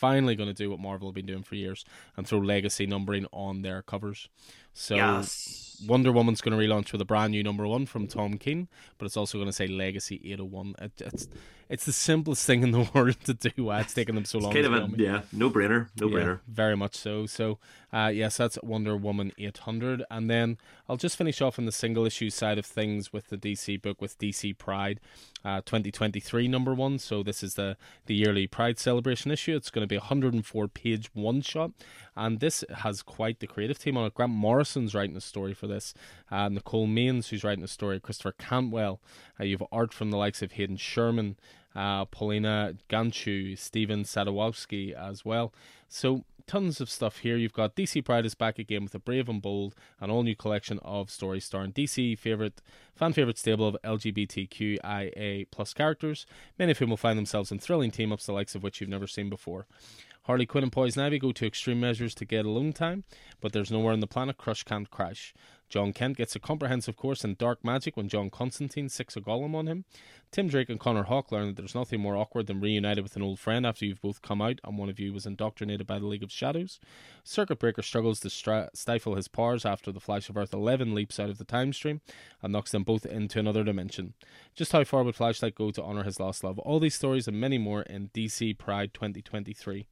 finally 0.00 0.34
going 0.34 0.48
to 0.48 0.54
do 0.54 0.70
what 0.70 0.80
Marvel 0.80 1.08
have 1.08 1.14
been 1.14 1.26
doing 1.26 1.42
for 1.42 1.54
years 1.54 1.84
and 2.16 2.26
throw 2.26 2.38
legacy 2.38 2.86
numbering 2.86 3.26
on 3.32 3.60
their 3.60 3.82
covers. 3.82 4.28
So 4.72 4.96
yes. 4.96 5.82
Wonder 5.86 6.10
Woman's 6.10 6.40
going 6.40 6.58
to 6.58 6.62
relaunch 6.62 6.92
with 6.92 7.00
a 7.02 7.04
brand 7.04 7.32
new 7.32 7.42
number 7.42 7.66
one 7.66 7.84
from 7.84 8.06
Tom 8.06 8.38
King, 8.38 8.68
but 8.96 9.04
it's 9.04 9.16
also 9.16 9.36
going 9.36 9.48
to 9.48 9.52
say 9.52 9.66
Legacy 9.66 10.20
801. 10.24 10.74
It, 10.78 10.92
it's 10.98 11.28
it's 11.70 11.84
the 11.84 11.92
simplest 11.92 12.44
thing 12.44 12.64
in 12.64 12.72
the 12.72 12.90
world 12.94 13.16
to 13.24 13.32
do. 13.32 13.64
Why 13.64 13.80
it's 13.80 13.94
taken 13.94 14.16
them 14.16 14.24
so 14.24 14.38
it's 14.38 14.44
long? 14.44 14.52
Kind 14.52 14.66
of 14.66 14.72
a, 14.72 14.90
yeah, 14.96 15.22
no 15.32 15.48
brainer, 15.48 15.88
no 15.98 16.08
yeah, 16.08 16.16
brainer. 16.16 16.40
Very 16.48 16.76
much 16.76 16.96
so. 16.96 17.26
So 17.26 17.58
uh, 17.92 18.10
yes, 18.12 18.36
that's 18.36 18.58
Wonder 18.62 18.96
Woman 18.96 19.32
800, 19.38 20.04
and 20.10 20.28
then 20.28 20.58
I'll 20.88 20.96
just 20.96 21.16
finish 21.16 21.40
off 21.40 21.58
on 21.58 21.66
the 21.66 21.72
single 21.72 22.04
issue 22.04 22.28
side 22.28 22.58
of 22.58 22.66
things 22.66 23.12
with 23.12 23.28
the 23.28 23.38
DC 23.38 23.80
book 23.80 24.00
with 24.00 24.18
DC 24.18 24.58
Pride. 24.58 25.00
Uh, 25.42 25.62
2023 25.64 26.48
number 26.48 26.74
one. 26.74 26.98
So 26.98 27.22
this 27.22 27.42
is 27.42 27.54
the 27.54 27.76
the 28.06 28.14
yearly 28.14 28.46
Pride 28.46 28.78
celebration 28.78 29.30
issue. 29.30 29.54
It's 29.54 29.70
going 29.70 29.84
to 29.84 29.88
be 29.88 29.96
a 29.96 30.00
104 30.00 30.68
page 30.68 31.08
one 31.14 31.40
shot, 31.40 31.70
and 32.16 32.40
this 32.40 32.64
has 32.78 33.02
quite 33.02 33.38
the 33.38 33.46
creative 33.46 33.78
team 33.78 33.96
on 33.96 34.06
it. 34.06 34.14
Grant 34.14 34.32
Morrison's 34.32 34.94
writing 34.94 35.16
a 35.16 35.20
story 35.20 35.54
for 35.54 35.68
this. 35.68 35.94
Uh, 36.30 36.48
Nicole 36.48 36.88
Maines, 36.88 37.28
who's 37.28 37.44
writing 37.44 37.64
a 37.64 37.68
story. 37.68 38.00
Christopher 38.00 38.32
Cantwell. 38.32 39.00
Uh, 39.38 39.44
you 39.44 39.56
have 39.56 39.66
art 39.72 39.94
from 39.94 40.10
the 40.10 40.18
likes 40.18 40.42
of 40.42 40.52
Hayden 40.52 40.76
Sherman, 40.76 41.36
uh, 41.74 42.04
Paulina 42.06 42.74
Ganucheau, 42.88 43.56
Stephen 43.58 44.04
Sadowski 44.04 44.92
as 44.92 45.24
well. 45.24 45.52
So 45.88 46.24
tons 46.46 46.80
of 46.80 46.90
stuff 46.90 47.18
here. 47.18 47.36
You've 47.36 47.52
got 47.52 47.76
DC 47.76 48.04
Pride 48.04 48.26
is 48.26 48.34
back 48.34 48.58
again 48.58 48.82
with 48.82 48.94
a 48.94 48.98
brave 48.98 49.28
and 49.28 49.40
bold 49.40 49.76
and 50.00 50.10
all 50.10 50.24
new 50.24 50.34
collection 50.34 50.80
of 50.80 51.08
stories 51.08 51.44
starring 51.44 51.72
DC 51.72 52.18
favorite 52.18 52.60
fan 52.94 53.12
favorite 53.12 53.38
stable 53.38 53.68
of 53.68 53.76
LGBTQIA 53.84 55.46
plus 55.52 55.72
characters, 55.72 56.26
many 56.58 56.72
of 56.72 56.78
whom 56.78 56.90
will 56.90 56.96
find 56.96 57.16
themselves 57.16 57.52
in 57.52 57.60
thrilling 57.60 57.92
team 57.92 58.12
ups 58.12 58.26
the 58.26 58.32
likes 58.32 58.56
of 58.56 58.64
which 58.64 58.80
you've 58.80 58.90
never 58.90 59.06
seen 59.06 59.30
before. 59.30 59.66
Harley 60.24 60.44
Quinn 60.44 60.64
and 60.64 60.72
Poison 60.72 61.02
Ivy 61.02 61.18
go 61.18 61.32
to 61.32 61.46
extreme 61.46 61.80
measures 61.80 62.14
to 62.16 62.24
get 62.24 62.44
alone 62.44 62.72
time, 62.72 63.04
but 63.40 63.52
there's 63.52 63.70
nowhere 63.70 63.92
on 63.92 64.00
the 64.00 64.06
planet 64.06 64.36
Crush 64.36 64.64
can't 64.64 64.90
crash. 64.90 65.32
Jon 65.70 65.92
Kent 65.92 66.16
gets 66.16 66.34
a 66.34 66.40
comprehensive 66.40 66.96
course 66.96 67.24
in 67.24 67.36
dark 67.36 67.64
magic 67.64 67.96
when 67.96 68.08
John 68.08 68.28
Constantine 68.28 68.88
sicks 68.88 69.16
a 69.16 69.20
golem 69.20 69.54
on 69.54 69.68
him. 69.68 69.84
Tim 70.32 70.48
Drake 70.48 70.68
and 70.68 70.80
Connor 70.80 71.04
Hawke 71.04 71.30
learn 71.30 71.46
that 71.46 71.56
there's 71.56 71.76
nothing 71.76 72.00
more 72.00 72.16
awkward 72.16 72.48
than 72.48 72.60
reunited 72.60 73.04
with 73.04 73.14
an 73.14 73.22
old 73.22 73.38
friend 73.38 73.64
after 73.64 73.84
you've 73.84 74.00
both 74.00 74.20
come 74.20 74.42
out 74.42 74.60
and 74.64 74.76
one 74.76 74.88
of 74.88 74.98
you 74.98 75.12
was 75.12 75.26
indoctrinated 75.26 75.86
by 75.86 76.00
the 76.00 76.06
League 76.06 76.24
of 76.24 76.32
Shadows. 76.32 76.80
Circuit 77.22 77.60
Breaker 77.60 77.82
struggles 77.82 78.18
to 78.20 78.30
stra- 78.30 78.70
stifle 78.74 79.14
his 79.14 79.28
powers 79.28 79.64
after 79.64 79.92
the 79.92 80.00
Flash 80.00 80.28
of 80.28 80.36
Earth 80.36 80.52
11 80.52 80.92
leaps 80.92 81.20
out 81.20 81.30
of 81.30 81.38
the 81.38 81.44
time 81.44 81.72
stream 81.72 82.00
and 82.42 82.52
knocks 82.52 82.72
them 82.72 82.82
both 82.82 83.06
into 83.06 83.38
another 83.38 83.62
dimension. 83.62 84.14
Just 84.56 84.72
how 84.72 84.82
far 84.82 85.04
would 85.04 85.14
Flashlight 85.14 85.54
go 85.54 85.70
to 85.70 85.82
honour 85.82 86.02
his 86.02 86.18
lost 86.18 86.42
love? 86.42 86.58
All 86.58 86.80
these 86.80 86.96
stories 86.96 87.28
and 87.28 87.40
many 87.40 87.58
more 87.58 87.82
in 87.82 88.08
DC 88.08 88.58
Pride 88.58 88.92
2023. 88.92 89.86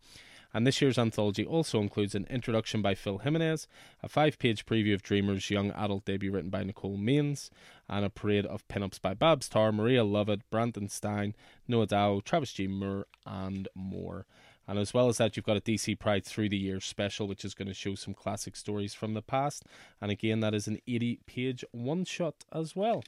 And 0.54 0.66
this 0.66 0.80
year's 0.80 0.98
anthology 0.98 1.44
also 1.44 1.80
includes 1.80 2.14
an 2.14 2.26
introduction 2.30 2.80
by 2.80 2.94
Phil 2.94 3.18
Jimenez, 3.18 3.68
a 4.02 4.08
five 4.08 4.38
page 4.38 4.64
preview 4.64 4.94
of 4.94 5.02
Dreamer's 5.02 5.50
young 5.50 5.70
adult 5.72 6.04
debut 6.04 6.32
written 6.32 6.50
by 6.50 6.64
Nicole 6.64 6.96
Maines, 6.96 7.50
and 7.88 8.04
a 8.04 8.11
parade 8.11 8.46
of 8.46 8.66
pinups 8.68 9.00
by 9.00 9.14
Babs 9.14 9.48
Tarr, 9.48 9.72
Maria 9.72 10.04
Lovett, 10.04 10.48
Brandon 10.50 10.88
Stein, 10.88 11.34
Noah 11.66 11.87
Dow, 11.87 12.20
Travis 12.24 12.52
G. 12.52 12.66
Moore, 12.66 13.06
and 13.26 13.68
more. 13.74 14.26
And 14.66 14.78
as 14.78 14.92
well 14.92 15.08
as 15.08 15.16
that, 15.16 15.34
you've 15.34 15.46
got 15.46 15.56
a 15.56 15.62
DC 15.62 15.98
Pride 15.98 16.26
Through 16.26 16.50
the 16.50 16.58
Years 16.58 16.84
special, 16.84 17.26
which 17.26 17.44
is 17.44 17.54
going 17.54 17.68
to 17.68 17.74
show 17.74 17.94
some 17.94 18.12
classic 18.12 18.54
stories 18.54 18.92
from 18.92 19.14
the 19.14 19.22
past. 19.22 19.64
And 20.00 20.11
again, 20.11 20.40
that 20.40 20.54
is 20.54 20.68
an 20.68 20.78
80 20.87 21.20
page 21.26 21.64
one 21.72 22.04
shot 22.04 22.44
as 22.52 22.76
well. 22.76 23.02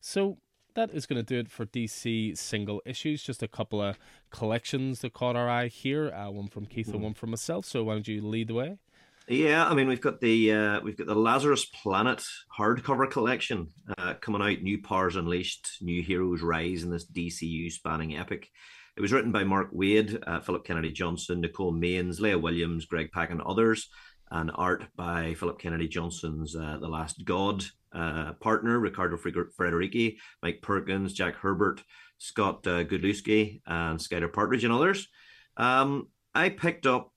So 0.00 0.38
that 0.74 0.90
is 0.90 1.06
going 1.06 1.16
to 1.16 1.22
do 1.22 1.38
it 1.38 1.50
for 1.50 1.66
DC 1.66 2.36
single 2.36 2.82
issues. 2.84 3.22
Just 3.22 3.42
a 3.42 3.48
couple 3.48 3.80
of 3.80 3.98
collections 4.30 5.00
that 5.00 5.12
caught 5.12 5.36
our 5.36 5.48
eye 5.48 5.68
here. 5.68 6.12
Uh, 6.12 6.30
one 6.30 6.48
from 6.48 6.66
Keith 6.66 6.88
mm. 6.88 6.94
and 6.94 7.02
one 7.02 7.14
from 7.14 7.30
myself. 7.30 7.64
So 7.64 7.84
why 7.84 7.94
don't 7.94 8.08
you 8.08 8.22
lead 8.22 8.48
the 8.48 8.54
way? 8.54 8.78
Yeah, 9.26 9.64
I 9.66 9.74
mean 9.74 9.88
we've 9.88 10.02
got 10.02 10.20
the 10.20 10.52
uh, 10.52 10.80
we've 10.82 10.98
got 10.98 11.06
the 11.06 11.14
Lazarus 11.14 11.64
Planet 11.64 12.22
hardcover 12.58 13.10
collection 13.10 13.68
uh, 13.96 14.14
coming 14.20 14.42
out. 14.42 14.62
New 14.62 14.82
powers 14.82 15.16
unleashed, 15.16 15.78
new 15.80 16.02
heroes 16.02 16.42
rise 16.42 16.82
in 16.82 16.90
this 16.90 17.06
DCU 17.10 17.72
spanning 17.72 18.16
epic. 18.16 18.50
It 18.96 19.00
was 19.00 19.12
written 19.12 19.32
by 19.32 19.42
Mark 19.42 19.72
Waid, 19.72 20.22
uh, 20.26 20.40
Philip 20.40 20.64
Kennedy 20.64 20.92
Johnson, 20.92 21.40
Nicole 21.40 21.72
Maines, 21.72 22.20
Leah 22.20 22.38
Williams, 22.38 22.84
Greg 22.84 23.10
Pak, 23.12 23.30
and 23.30 23.40
others, 23.40 23.88
and 24.30 24.50
art 24.54 24.84
by 24.94 25.34
Philip 25.34 25.58
Kennedy 25.58 25.88
Johnson's 25.88 26.54
uh, 26.54 26.76
The 26.78 26.88
Last 26.88 27.24
God 27.24 27.64
uh, 27.94 28.32
partner, 28.34 28.78
Riccardo 28.78 29.16
Federici, 29.16 30.16
Mike 30.42 30.60
Perkins, 30.62 31.12
Jack 31.12 31.36
Herbert, 31.36 31.82
Scott 32.18 32.66
uh, 32.66 32.84
Godlewski, 32.84 33.60
and 33.66 33.98
Skyler 33.98 34.32
Partridge, 34.32 34.64
and 34.64 34.72
others. 34.72 35.08
Um, 35.56 36.08
I 36.34 36.48
picked 36.48 36.86
up 36.86 37.12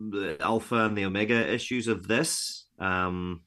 the 0.00 0.36
Alpha 0.40 0.86
and 0.86 0.96
the 0.96 1.04
Omega 1.04 1.52
issues 1.52 1.88
of 1.88 2.06
this. 2.08 2.66
Um, 2.78 3.42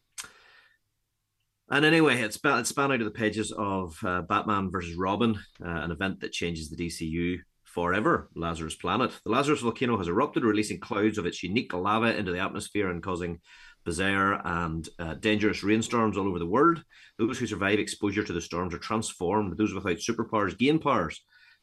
and 1.69 1.83
anyway, 1.83 2.21
it's, 2.21 2.39
it's 2.43 2.69
spanned 2.69 2.93
out 2.93 3.01
of 3.01 3.05
the 3.05 3.11
pages 3.11 3.51
of 3.51 3.97
uh, 4.05 4.21
Batman 4.21 4.71
versus 4.71 4.95
Robin, 4.95 5.35
uh, 5.63 5.67
an 5.67 5.91
event 5.91 6.21
that 6.21 6.31
changes 6.31 6.69
the 6.69 6.77
DCU 6.77 7.39
forever. 7.63 8.29
Lazarus 8.35 8.75
Planet. 8.75 9.11
The 9.25 9.31
Lazarus 9.31 9.61
volcano 9.61 9.97
has 9.97 10.07
erupted, 10.07 10.43
releasing 10.43 10.79
clouds 10.79 11.17
of 11.17 11.25
its 11.25 11.43
unique 11.43 11.73
lava 11.73 12.17
into 12.17 12.31
the 12.31 12.39
atmosphere 12.39 12.89
and 12.89 13.03
causing 13.03 13.39
bizarre 13.87 14.41
and 14.45 14.89
uh, 14.99 15.13
dangerous 15.13 15.63
rainstorms 15.63 16.17
all 16.17 16.27
over 16.27 16.39
the 16.39 16.45
world. 16.45 16.83
Those 17.17 17.39
who 17.39 17.47
survive 17.47 17.79
exposure 17.79 18.21
to 18.21 18.33
the 18.33 18.41
storms 18.41 18.73
are 18.73 18.79
transformed. 18.79 19.57
Those 19.57 19.73
without 19.73 19.95
superpowers 19.95 20.57
gain 20.57 20.77
powers. 20.77 21.21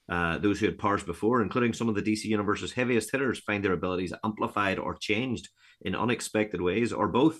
Uh, 0.09 0.39
those 0.39 0.59
who 0.59 0.65
had 0.65 0.79
powers 0.79 1.03
before, 1.03 1.43
including 1.43 1.75
some 1.75 1.91
of 1.91 1.95
the 1.95 2.03
DC 2.03 2.25
Universe's 2.25 2.73
heaviest 2.73 3.11
hitters, 3.13 3.41
find 3.41 3.63
their 3.63 3.75
abilities 3.75 4.15
amplified 4.25 4.79
or 4.79 4.95
changed 4.95 5.51
in 5.83 5.95
unexpected 5.95 6.63
ways, 6.63 6.95
or 6.95 7.09
both. 7.09 7.39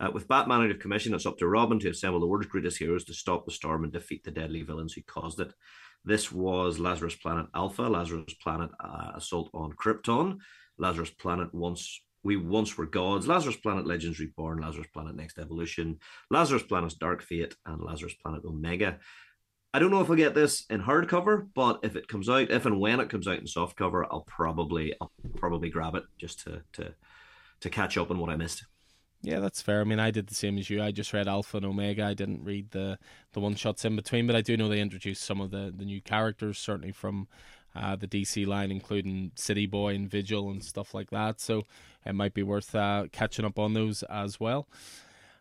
Uh, 0.00 0.10
with 0.12 0.28
Batman 0.28 0.62
out 0.62 0.70
of 0.72 0.80
commission, 0.80 1.14
it's 1.14 1.24
up 1.24 1.38
to 1.38 1.46
Robin 1.46 1.78
to 1.78 1.90
assemble 1.90 2.18
the 2.18 2.26
world's 2.26 2.48
greatest 2.48 2.78
heroes 2.78 3.04
to 3.04 3.14
stop 3.14 3.46
the 3.46 3.52
storm 3.52 3.84
and 3.84 3.92
defeat 3.92 4.24
the 4.24 4.32
deadly 4.32 4.62
villains 4.62 4.92
who 4.92 5.02
caused 5.02 5.40
it. 5.40 5.52
This 6.04 6.32
was 6.32 6.80
Lazarus 6.80 7.14
Planet 7.14 7.46
Alpha, 7.54 7.82
Lazarus 7.82 8.34
Planet 8.42 8.70
uh, 8.80 9.12
Assault 9.14 9.50
on 9.54 9.72
Krypton, 9.72 10.38
Lazarus 10.78 11.10
Planet 11.10 11.54
once 11.54 12.02
we 12.26 12.36
once 12.36 12.76
were 12.76 12.86
gods, 12.86 13.28
Lazarus 13.28 13.56
Planet 13.56 13.86
Legends 13.86 14.18
Reborn, 14.18 14.58
Lazarus 14.58 14.88
Planet 14.92 15.14
Next 15.14 15.38
Evolution, 15.38 15.98
Lazarus 16.28 16.64
Planet's 16.64 16.94
Dark 16.94 17.22
Fate, 17.22 17.54
and 17.64 17.80
Lazarus 17.80 18.14
Planet 18.14 18.44
Omega. 18.44 18.98
I 19.72 19.78
don't 19.78 19.92
know 19.92 20.00
if 20.00 20.10
I'll 20.10 20.16
get 20.16 20.34
this 20.34 20.66
in 20.68 20.82
hardcover, 20.82 21.48
but 21.54 21.80
if 21.84 21.94
it 21.94 22.08
comes 22.08 22.28
out, 22.28 22.50
if 22.50 22.66
and 22.66 22.80
when 22.80 22.98
it 22.98 23.10
comes 23.10 23.28
out 23.28 23.38
in 23.38 23.44
softcover, 23.44 24.04
I'll 24.10 24.24
probably 24.26 24.92
I'll 25.00 25.12
probably 25.36 25.70
grab 25.70 25.94
it 25.94 26.02
just 26.18 26.40
to 26.40 26.62
to 26.72 26.94
to 27.60 27.70
catch 27.70 27.96
up 27.96 28.10
on 28.10 28.18
what 28.18 28.30
I 28.30 28.36
missed. 28.36 28.64
Yeah, 29.22 29.40
that's 29.40 29.62
fair. 29.62 29.80
I 29.80 29.84
mean, 29.84 30.00
I 30.00 30.10
did 30.10 30.26
the 30.26 30.34
same 30.34 30.58
as 30.58 30.68
you. 30.68 30.82
I 30.82 30.92
just 30.92 31.12
read 31.12 31.28
Alpha 31.28 31.56
and 31.58 31.66
Omega. 31.66 32.04
I 32.04 32.14
didn't 32.14 32.44
read 32.44 32.70
the 32.72 32.98
the 33.34 33.40
one 33.40 33.54
shots 33.54 33.84
in 33.84 33.94
between, 33.94 34.26
but 34.26 34.34
I 34.34 34.40
do 34.40 34.56
know 34.56 34.68
they 34.68 34.80
introduced 34.80 35.22
some 35.22 35.40
of 35.40 35.52
the 35.52 35.72
the 35.76 35.84
new 35.84 36.00
characters, 36.00 36.58
certainly 36.58 36.92
from 36.92 37.28
uh, 37.76 37.96
the 37.96 38.06
DC 38.06 38.46
line, 38.46 38.70
including 38.70 39.32
City 39.34 39.66
Boy 39.66 39.94
and 39.94 40.08
Vigil 40.08 40.50
and 40.50 40.64
stuff 40.64 40.94
like 40.94 41.10
that. 41.10 41.40
So 41.40 41.64
it 42.04 42.14
might 42.14 42.34
be 42.34 42.42
worth 42.42 42.74
uh, 42.74 43.06
catching 43.12 43.44
up 43.44 43.58
on 43.58 43.74
those 43.74 44.02
as 44.04 44.40
well. 44.40 44.68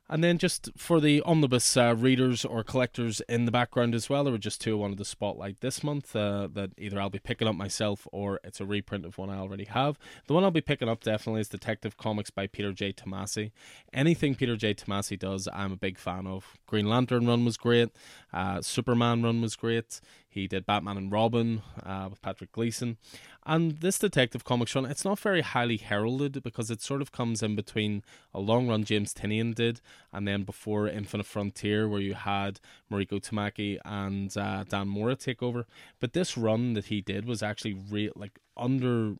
And 0.07 0.23
then 0.23 0.37
just 0.37 0.69
for 0.77 1.01
the 1.01 1.21
omnibus 1.21 1.75
uh, 1.75 1.95
readers 1.97 2.45
or 2.45 2.63
collectors 2.63 3.21
in 3.27 3.45
the 3.45 3.51
background 3.51 3.95
as 3.95 4.07
well, 4.07 4.23
there 4.23 4.31
were 4.31 4.37
just 4.37 4.61
two 4.61 4.77
I 4.77 4.79
wanted 4.79 4.99
to 4.99 5.05
spotlight 5.05 5.61
this 5.61 5.83
month 5.83 6.15
uh, 6.15 6.47
that 6.53 6.71
either 6.77 6.99
I'll 6.99 7.09
be 7.09 7.17
picking 7.17 7.47
up 7.47 7.55
myself 7.55 8.07
or 8.11 8.39
it's 8.43 8.61
a 8.61 8.65
reprint 8.65 9.05
of 9.05 9.17
one 9.17 9.31
I 9.31 9.37
already 9.37 9.65
have. 9.65 9.97
The 10.27 10.35
one 10.35 10.43
I'll 10.43 10.51
be 10.51 10.61
picking 10.61 10.89
up 10.89 11.03
definitely 11.03 11.41
is 11.41 11.49
Detective 11.49 11.97
Comics 11.97 12.29
by 12.29 12.45
Peter 12.45 12.71
J. 12.71 12.93
Tomasi. 12.93 13.51
Anything 13.93 14.35
Peter 14.35 14.55
J. 14.55 14.75
Tomasi 14.75 15.17
does, 15.17 15.47
I'm 15.51 15.71
a 15.71 15.77
big 15.77 15.97
fan 15.97 16.27
of. 16.27 16.59
Green 16.67 16.87
Lantern 16.87 17.25
run 17.25 17.43
was 17.43 17.57
great, 17.57 17.89
uh, 18.31 18.61
Superman 18.61 19.23
run 19.23 19.41
was 19.41 19.55
great. 19.55 20.01
He 20.35 20.47
did 20.49 20.65
Batman 20.65 20.97
and 20.97 21.09
Robin 21.09 21.61
uh, 21.81 22.07
with 22.09 22.21
Patrick 22.21 22.51
Gleason. 22.51 22.97
And 23.45 23.77
this 23.77 23.97
Detective 23.97 24.43
Comics 24.43 24.75
run, 24.75 24.85
it's 24.85 25.05
not 25.05 25.17
very 25.17 25.39
highly 25.39 25.77
heralded 25.77 26.43
because 26.43 26.69
it 26.69 26.81
sort 26.81 27.01
of 27.01 27.13
comes 27.13 27.41
in 27.41 27.55
between 27.55 28.03
a 28.33 28.41
long 28.41 28.67
run 28.67 28.83
James 28.83 29.13
Tynion 29.13 29.55
did 29.55 29.79
and 30.11 30.27
then 30.27 30.43
before 30.43 30.89
Infinite 30.89 31.25
Frontier, 31.25 31.87
where 31.87 32.01
you 32.01 32.15
had 32.15 32.59
Mariko 32.91 33.25
Tamaki 33.25 33.79
and 33.85 34.35
uh, 34.35 34.65
Dan 34.65 34.89
Mora 34.89 35.15
take 35.15 35.41
over. 35.41 35.65
But 36.01 36.11
this 36.11 36.37
run 36.37 36.73
that 36.73 36.87
he 36.87 36.99
did 36.99 37.25
was 37.25 37.41
actually 37.41 37.73
re- 37.89 38.11
like 38.13 38.37
under 38.57 39.15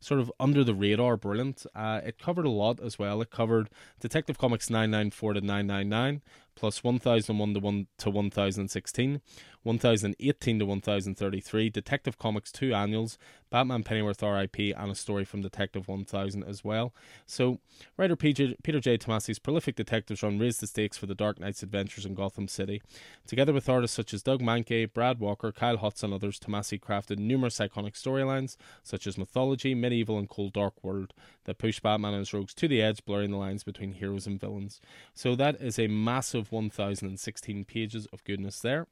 sort 0.00 0.20
of 0.20 0.30
under 0.38 0.62
the 0.64 0.74
radar, 0.74 1.16
brilliant. 1.16 1.64
Uh, 1.74 2.00
it 2.04 2.18
covered 2.18 2.44
a 2.44 2.50
lot 2.50 2.80
as 2.80 2.98
well. 2.98 3.20
It 3.22 3.30
covered 3.30 3.70
Detective 4.00 4.38
Comics 4.38 4.68
994 4.68 5.34
to 5.34 5.40
999, 5.40 6.22
plus 6.54 6.82
1001 6.82 7.54
to 7.54 7.60
1 7.60 7.86
to 7.98 8.10
1016, 8.10 9.20
1018 9.64 10.58
to 10.58 10.66
1033, 10.66 11.70
Detective 11.70 12.18
Comics 12.18 12.52
2 12.52 12.74
annuals, 12.74 13.18
Batman 13.50 13.82
Pennyworth 13.82 14.22
RIP, 14.22 14.76
and 14.76 14.90
a 14.90 14.94
story 14.94 15.24
from 15.24 15.40
Detective 15.40 15.88
1000 15.88 16.44
as 16.44 16.62
well. 16.62 16.92
So, 17.24 17.60
writer 17.96 18.16
Peter, 18.16 18.54
Peter 18.62 18.80
J. 18.80 18.98
Tomasi's 18.98 19.38
prolific 19.38 19.74
detectives 19.74 20.22
run 20.22 20.38
raised 20.38 20.60
the 20.60 20.66
stakes 20.66 20.98
for 20.98 21.06
the 21.06 21.14
Dark 21.14 21.40
Knight's 21.40 21.62
adventures 21.62 22.04
in 22.04 22.14
Gotham 22.14 22.46
City. 22.46 22.82
Together 23.26 23.52
with 23.52 23.68
artists 23.68 23.96
such 23.96 24.12
as 24.12 24.22
Doug 24.22 24.42
Mahnke, 24.42 24.92
Brad 24.92 25.18
Walker, 25.18 25.50
Kyle 25.50 25.78
Hotz, 25.78 26.02
and 26.02 26.12
others, 26.12 26.38
Tomasi 26.38 26.78
crafted 26.78 27.18
numerous 27.18 27.58
iconic 27.58 27.94
storylines 27.94 28.56
such 28.82 29.06
as 29.06 29.16
Mythology, 29.16 29.74
Medieval, 29.74 30.18
and 30.18 30.28
Cold 30.28 30.52
Dark 30.52 30.82
World 30.82 31.14
that 31.44 31.58
push 31.58 31.80
Batman 31.80 32.14
and 32.14 32.20
his 32.20 32.34
rogues 32.34 32.54
to 32.54 32.68
the 32.68 32.82
edge, 32.82 33.04
blurring 33.04 33.30
the 33.30 33.36
lines 33.36 33.64
between 33.64 33.92
heroes 33.92 34.26
and 34.26 34.40
villains. 34.40 34.80
So, 35.14 35.34
that 35.36 35.60
is 35.60 35.78
a 35.78 35.86
massive 35.86 36.43
1016 36.50 37.64
pages 37.64 38.06
of 38.12 38.24
goodness 38.24 38.60
there. 38.60 38.86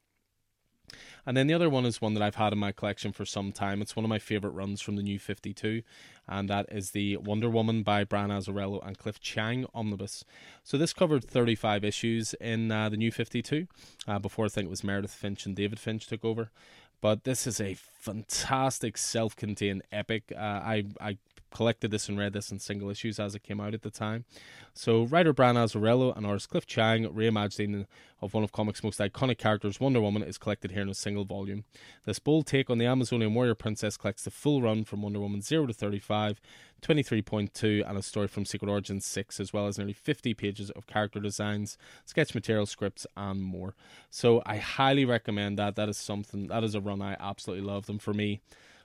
And 1.25 1.37
then 1.37 1.47
the 1.47 1.53
other 1.53 1.69
one 1.69 1.85
is 1.85 2.01
one 2.01 2.13
that 2.13 2.23
I've 2.23 2.35
had 2.35 2.51
in 2.51 2.59
my 2.59 2.71
collection 2.71 3.13
for 3.13 3.25
some 3.25 3.51
time. 3.51 3.81
It's 3.81 3.95
one 3.95 4.03
of 4.03 4.09
my 4.09 4.19
favorite 4.19 4.51
runs 4.51 4.81
from 4.81 4.97
the 4.97 5.01
new 5.01 5.17
52, 5.17 5.81
and 6.27 6.49
that 6.49 6.65
is 6.69 6.91
the 6.91 7.17
Wonder 7.17 7.49
Woman 7.49 7.83
by 7.83 8.03
Brian 8.03 8.29
Azzarello 8.29 8.85
and 8.85 8.97
Cliff 8.97 9.19
Chiang 9.21 9.65
omnibus. 9.73 10.25
So 10.63 10.77
this 10.77 10.91
covered 10.93 11.23
35 11.23 11.85
issues 11.85 12.33
in 12.35 12.71
uh, 12.71 12.89
the 12.89 12.97
new 12.97 13.11
52, 13.11 13.67
uh, 14.07 14.19
before 14.19 14.45
I 14.45 14.49
think 14.49 14.67
it 14.67 14.69
was 14.69 14.83
Meredith 14.83 15.13
Finch 15.13 15.45
and 15.45 15.55
David 15.55 15.79
Finch 15.79 16.05
took 16.05 16.25
over. 16.25 16.51
But 16.99 17.23
this 17.23 17.47
is 17.47 17.59
a 17.59 17.73
fantastic 17.73 18.97
self 18.97 19.35
contained 19.35 19.83
epic. 19.91 20.31
Uh, 20.33 20.39
I, 20.39 20.85
I 21.01 21.17
collected 21.53 21.91
this 21.91 22.09
and 22.09 22.17
read 22.17 22.33
this 22.33 22.51
in 22.51 22.59
single 22.59 22.89
issues 22.89 23.19
as 23.19 23.35
it 23.35 23.43
came 23.43 23.61
out 23.61 23.73
at 23.73 23.83
the 23.83 23.91
time. 23.91 24.25
So, 24.73 25.03
writer 25.03 25.33
Brian 25.33 25.55
Azzarello 25.55 26.15
and 26.17 26.25
artist 26.25 26.49
Cliff 26.49 26.65
Chiang 26.65 27.05
reimagining 27.05 27.85
of 28.21 28.33
one 28.33 28.43
of 28.43 28.51
comics' 28.51 28.83
most 28.83 28.99
iconic 28.99 29.37
characters, 29.37 29.79
Wonder 29.79 30.01
Woman, 30.01 30.23
is 30.23 30.37
collected 30.37 30.71
here 30.71 30.81
in 30.81 30.89
a 30.89 30.95
single 30.95 31.25
volume. 31.25 31.63
This 32.05 32.19
bold 32.19 32.47
take 32.47 32.69
on 32.69 32.79
the 32.79 32.85
Amazonian 32.85 33.33
warrior 33.33 33.53
princess 33.53 33.97
collects 33.97 34.23
the 34.23 34.31
full 34.31 34.61
run 34.61 34.83
from 34.83 35.03
Wonder 35.03 35.19
Woman 35.19 35.41
0 35.41 35.67
to 35.67 35.73
35, 35.73 36.41
23.2, 36.81 37.87
and 37.87 37.97
a 37.97 38.01
story 38.01 38.27
from 38.27 38.45
Secret 38.45 38.69
Origins 38.69 39.05
6, 39.05 39.39
as 39.39 39.53
well 39.53 39.67
as 39.67 39.77
nearly 39.77 39.93
50 39.93 40.33
pages 40.33 40.71
of 40.71 40.87
character 40.87 41.19
designs, 41.19 41.77
sketch 42.05 42.33
material, 42.33 42.65
scripts, 42.65 43.05
and 43.15 43.41
more. 43.41 43.75
So, 44.09 44.41
I 44.45 44.57
highly 44.57 45.05
recommend 45.05 45.59
that. 45.59 45.75
That 45.75 45.89
is 45.89 45.97
something, 45.97 46.47
that 46.47 46.63
is 46.63 46.73
a 46.73 46.81
run 46.81 47.01
I 47.01 47.15
absolutely 47.19 47.65
love. 47.65 47.89
And 47.89 48.01
for 48.01 48.13
me, 48.13 48.41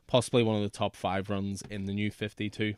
possibly 0.08 0.42
one 0.42 0.56
of 0.56 0.62
the 0.62 0.76
top 0.76 0.96
five 0.96 1.30
runs 1.30 1.62
in 1.70 1.84
the 1.84 1.92
new 1.92 2.10
52. 2.10 2.74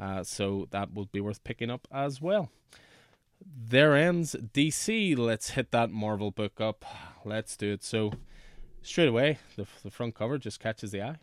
Uh, 0.00 0.22
so 0.22 0.66
that 0.70 0.94
would 0.94 1.12
be 1.12 1.20
worth 1.20 1.44
picking 1.44 1.70
up 1.70 1.86
as 1.92 2.22
well. 2.22 2.50
There 3.44 3.94
ends 3.94 4.34
DC. 4.54 5.18
Let's 5.18 5.50
hit 5.50 5.70
that 5.72 5.90
Marvel 5.90 6.30
book 6.30 6.60
up. 6.60 6.84
Let's 7.24 7.56
do 7.56 7.72
it. 7.72 7.84
So 7.84 8.12
straight 8.80 9.08
away, 9.08 9.38
the, 9.56 9.66
the 9.82 9.90
front 9.90 10.14
cover 10.14 10.38
just 10.38 10.60
catches 10.60 10.92
the 10.92 11.02
eye. 11.02 11.16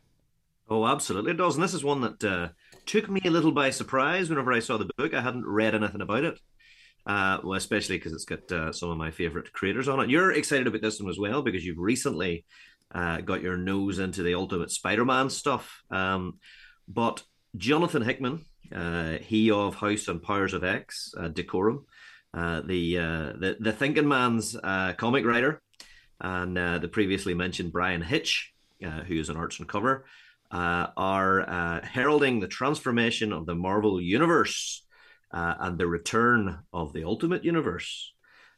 Oh, 0.69 0.85
absolutely 0.85 1.31
it 1.31 1.37
does. 1.37 1.55
And 1.55 1.63
this 1.63 1.73
is 1.73 1.83
one 1.83 2.01
that 2.01 2.23
uh, 2.23 2.49
took 2.85 3.09
me 3.09 3.21
a 3.25 3.29
little 3.29 3.51
by 3.51 3.69
surprise 3.69 4.29
whenever 4.29 4.51
I 4.51 4.59
saw 4.59 4.77
the 4.77 4.89
book. 4.97 5.13
I 5.13 5.21
hadn't 5.21 5.45
read 5.45 5.75
anything 5.75 6.01
about 6.01 6.23
it. 6.23 6.39
Uh, 7.05 7.37
well, 7.43 7.53
especially 7.53 7.97
because 7.97 8.13
it's 8.13 8.25
got 8.25 8.51
uh, 8.51 8.71
some 8.71 8.89
of 8.89 8.97
my 8.97 9.11
favorite 9.11 9.53
creators 9.53 9.87
on 9.87 9.99
it. 9.99 10.09
You're 10.09 10.31
excited 10.31 10.65
about 10.65 10.81
this 10.81 10.99
one 10.99 11.09
as 11.09 11.19
well 11.19 11.43
because 11.43 11.63
you've 11.63 11.77
recently 11.77 12.45
uh, 12.93 13.21
got 13.21 13.41
your 13.41 13.57
nose 13.57 13.99
into 13.99 14.23
the 14.23 14.35
Ultimate 14.35 14.71
Spider-Man 14.71 15.29
stuff. 15.29 15.83
Um, 15.91 16.39
but 16.87 17.23
Jonathan 17.57 18.03
Hickman, 18.03 18.45
uh, 18.73 19.17
he 19.17 19.51
of 19.51 19.75
House 19.75 20.07
and 20.07 20.21
Powers 20.21 20.53
of 20.53 20.63
X, 20.63 21.13
uh, 21.17 21.29
Decorum, 21.29 21.85
uh, 22.33 22.61
the, 22.61 22.97
uh, 22.97 23.33
the 23.39 23.57
the 23.59 23.71
thinking 23.71 24.07
man's 24.07 24.55
uh, 24.61 24.93
comic 24.97 25.25
writer, 25.25 25.61
and 26.19 26.57
the 26.57 26.89
previously 26.91 27.33
mentioned 27.33 27.71
Bryan 27.71 28.01
Hitch, 28.01 28.53
who 28.81 29.19
is 29.19 29.29
an 29.29 29.37
arts 29.37 29.59
and 29.59 29.69
cover, 29.69 30.05
are 30.51 31.81
heralding 31.83 32.39
the 32.39 32.47
transformation 32.47 33.31
of 33.31 33.45
the 33.45 33.55
Marvel 33.55 34.01
Universe 34.01 34.85
and 35.31 35.77
the 35.77 35.87
return 35.87 36.59
of 36.73 36.93
the 36.93 37.03
Ultimate 37.05 37.45
Universe. 37.45 38.13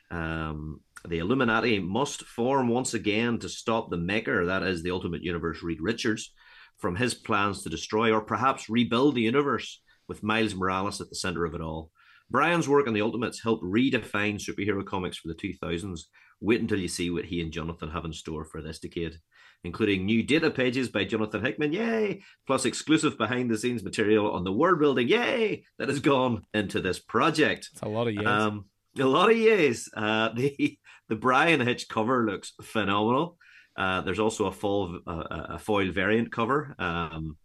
Um, 0.09 0.81
the 1.09 1.19
Illuminati 1.19 1.79
must 1.79 2.23
form 2.23 2.67
once 2.67 2.93
again 2.93 3.39
to 3.39 3.49
stop 3.49 3.89
the 3.89 3.97
maker, 3.97 4.45
that 4.45 4.63
is 4.63 4.83
the 4.83 4.91
Ultimate 4.91 5.23
Universe, 5.23 5.63
Reed 5.63 5.79
Richards, 5.81 6.33
from 6.77 6.95
his 6.95 7.13
plans 7.13 7.63
to 7.63 7.69
destroy 7.69 8.11
or 8.11 8.21
perhaps 8.21 8.69
rebuild 8.69 9.15
the 9.15 9.21
universe 9.21 9.81
with 10.07 10.23
Miles 10.23 10.55
Morales 10.55 11.01
at 11.01 11.09
the 11.09 11.15
center 11.15 11.45
of 11.45 11.53
it 11.53 11.61
all. 11.61 11.91
Bryan's 12.29 12.67
work 12.67 12.87
on 12.87 12.93
the 12.93 13.01
Ultimates 13.01 13.41
helped 13.41 13.63
redefine 13.63 14.35
superhero 14.35 14.85
comics 14.85 15.17
for 15.17 15.29
the 15.29 15.35
2000s. 15.35 16.01
Wait 16.39 16.61
until 16.61 16.79
you 16.79 16.87
see 16.87 17.09
what 17.09 17.25
he 17.25 17.41
and 17.41 17.51
Jonathan 17.51 17.89
have 17.89 18.05
in 18.05 18.13
store 18.13 18.45
for 18.45 18.61
this 18.61 18.79
decade, 18.79 19.15
including 19.63 20.05
new 20.05 20.21
data 20.21 20.51
pages 20.51 20.89
by 20.89 21.03
Jonathan 21.03 21.43
Hickman, 21.43 21.73
yay! 21.73 22.21
Plus 22.45 22.65
exclusive 22.65 23.17
behind 23.17 23.49
the 23.49 23.57
scenes 23.57 23.83
material 23.83 24.31
on 24.31 24.43
the 24.43 24.51
world 24.51 24.79
building, 24.79 25.07
yay! 25.07 25.63
That 25.79 25.89
has 25.89 25.99
gone 25.99 26.43
into 26.53 26.79
this 26.79 26.99
project. 26.99 27.69
It's 27.71 27.81
a 27.81 27.87
lot 27.87 28.07
of 28.07 28.13
years. 28.13 28.27
Um, 28.27 28.65
a 28.99 29.05
lot 29.05 29.31
of 29.31 29.37
years. 29.37 29.89
Uh, 29.95 30.29
the 30.35 30.77
the 31.09 31.15
Bryan 31.15 31.59
Hitch 31.59 31.87
cover 31.87 32.25
looks 32.25 32.53
phenomenal. 32.61 33.37
Uh, 33.75 34.01
there's 34.01 34.19
also 34.19 34.45
a 34.45 34.51
full 34.51 34.99
uh, 35.05 35.23
a 35.29 35.59
foil 35.59 35.91
variant 35.91 36.31
cover 36.31 36.75
um, 36.79 37.37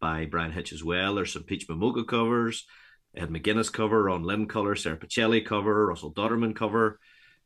by 0.00 0.26
Bryan 0.26 0.52
Hitch 0.52 0.72
as 0.72 0.84
well. 0.84 1.14
There's 1.14 1.32
some 1.32 1.42
Peach 1.42 1.68
Momoko 1.68 2.06
covers, 2.06 2.66
Ed 3.16 3.30
McGuinness 3.30 3.72
cover, 3.72 4.04
Ron 4.04 4.22
Lim 4.22 4.46
color, 4.46 4.76
Sara 4.76 4.96
Pichelli 4.96 5.44
cover, 5.44 5.86
Russell 5.86 6.14
Dauterman 6.14 6.54
cover. 6.54 7.00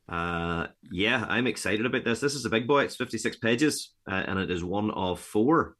Uh, 0.08 0.66
yeah, 0.92 1.24
I'm 1.28 1.46
excited 1.46 1.84
about 1.84 2.04
this. 2.04 2.20
This 2.20 2.34
is 2.34 2.44
a 2.44 2.50
big 2.50 2.68
boy. 2.68 2.84
It's 2.84 2.96
56 2.96 3.38
pages, 3.38 3.92
uh, 4.08 4.22
and 4.26 4.38
it 4.38 4.50
is 4.50 4.62
one 4.62 4.90
of 4.90 5.18
four. 5.18 5.76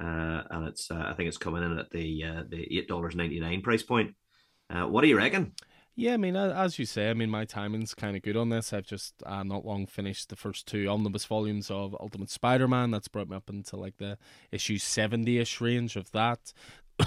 Uh, 0.00 0.42
and 0.50 0.68
it's 0.68 0.90
uh, 0.90 1.04
I 1.06 1.14
think 1.14 1.28
it's 1.28 1.36
coming 1.38 1.62
in 1.62 1.78
at 1.78 1.90
the 1.90 2.24
uh, 2.24 2.42
the 2.48 2.78
eight 2.78 2.88
dollars 2.88 3.14
ninety 3.14 3.38
nine 3.38 3.62
price 3.62 3.82
point. 3.82 4.16
Uh, 4.68 4.86
what 4.86 5.02
do 5.02 5.08
you 5.08 5.16
reckon? 5.16 5.52
Yeah, 5.96 6.14
I 6.14 6.16
mean, 6.16 6.34
as 6.34 6.78
you 6.78 6.86
say, 6.86 7.08
I 7.08 7.14
mean, 7.14 7.30
my 7.30 7.44
timing's 7.44 7.94
kind 7.94 8.16
of 8.16 8.22
good 8.22 8.36
on 8.36 8.48
this. 8.48 8.72
I've 8.72 8.86
just 8.86 9.14
uh, 9.24 9.44
not 9.44 9.64
long 9.64 9.86
finished 9.86 10.28
the 10.28 10.34
first 10.34 10.66
two 10.66 10.88
omnibus 10.88 11.24
volumes 11.24 11.70
of 11.70 11.96
Ultimate 12.00 12.30
Spider 12.30 12.66
Man. 12.66 12.90
That's 12.90 13.06
brought 13.06 13.28
me 13.28 13.36
up 13.36 13.48
into 13.48 13.76
like 13.76 13.98
the 13.98 14.18
issue 14.50 14.78
70 14.78 15.38
ish 15.38 15.60
range 15.60 15.94
of 15.94 16.10
that. 16.10 16.52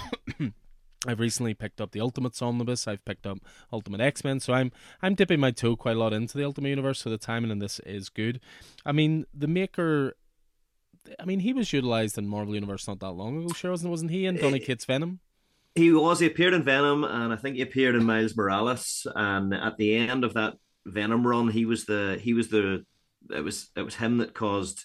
I've 1.06 1.20
recently 1.20 1.52
picked 1.52 1.82
up 1.82 1.92
the 1.92 2.00
Ultimates 2.00 2.40
omnibus. 2.40 2.88
I've 2.88 3.04
picked 3.04 3.26
up 3.26 3.38
Ultimate 3.72 4.00
X 4.00 4.24
Men, 4.24 4.40
so 4.40 4.54
I'm 4.54 4.72
I'm 5.02 5.14
dipping 5.14 5.38
my 5.38 5.50
toe 5.50 5.76
quite 5.76 5.96
a 5.96 5.98
lot 5.98 6.12
into 6.12 6.36
the 6.38 6.44
Ultimate 6.44 6.70
Universe. 6.70 7.00
So 7.00 7.10
the 7.10 7.18
timing 7.18 7.50
in 7.50 7.58
this 7.58 7.80
is 7.80 8.08
good. 8.08 8.40
I 8.86 8.92
mean, 8.92 9.26
the 9.34 9.46
maker. 9.46 10.14
I 11.20 11.24
mean, 11.24 11.40
he 11.40 11.52
was 11.52 11.72
utilized 11.72 12.18
in 12.18 12.26
Marvel 12.26 12.54
Universe 12.54 12.88
not 12.88 13.00
that 13.00 13.12
long 13.12 13.44
ago. 13.44 13.54
Sure, 13.54 13.70
wasn't 13.70 13.90
wasn't 13.90 14.10
he? 14.10 14.26
And 14.26 14.38
Donny 14.38 14.58
Cates 14.58 14.84
Venom. 14.84 15.20
He 15.78 15.92
was. 15.92 16.18
He 16.18 16.26
appeared 16.26 16.54
in 16.54 16.64
Venom, 16.64 17.04
and 17.04 17.32
I 17.32 17.36
think 17.36 17.54
he 17.54 17.62
appeared 17.62 17.94
in 17.94 18.04
Miles 18.04 18.36
Morales. 18.36 19.06
And 19.14 19.54
at 19.54 19.76
the 19.76 19.94
end 19.94 20.24
of 20.24 20.34
that 20.34 20.54
Venom 20.84 21.24
run, 21.24 21.48
he 21.48 21.66
was 21.66 21.84
the 21.84 22.18
he 22.20 22.34
was 22.34 22.48
the 22.48 22.84
it 23.30 23.44
was 23.44 23.70
it 23.76 23.82
was 23.82 23.94
him 23.94 24.18
that 24.18 24.34
caused 24.34 24.84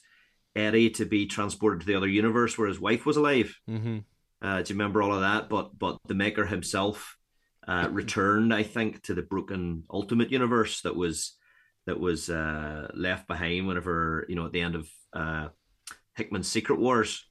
Eddie 0.55 0.91
to 0.91 1.05
be 1.05 1.25
transported 1.25 1.81
to 1.81 1.87
the 1.87 1.95
other 1.95 2.07
universe 2.07 2.57
where 2.57 2.67
his 2.67 2.79
wife 2.79 3.07
was 3.07 3.17
alive. 3.17 3.57
Mm-hmm. 3.67 3.99
Uh, 4.39 4.61
do 4.61 4.71
you 4.71 4.77
remember 4.77 5.01
all 5.01 5.13
of 5.13 5.21
that? 5.21 5.49
But 5.49 5.77
but 5.79 5.97
the 6.05 6.13
Maker 6.13 6.45
himself 6.45 7.17
uh, 7.67 7.87
returned, 7.89 8.53
I 8.53 8.61
think, 8.61 9.01
to 9.03 9.15
the 9.15 9.23
broken 9.23 9.85
Ultimate 9.91 10.31
Universe 10.31 10.81
that 10.81 10.95
was 10.95 11.35
that 11.87 11.99
was 11.99 12.29
uh, 12.29 12.91
left 12.93 13.27
behind 13.27 13.67
whenever 13.67 14.27
you 14.29 14.35
know 14.35 14.45
at 14.45 14.51
the 14.51 14.61
end 14.61 14.75
of 14.75 14.87
uh, 15.11 15.47
Hickman's 16.15 16.47
Secret 16.47 16.79
Wars, 16.79 17.25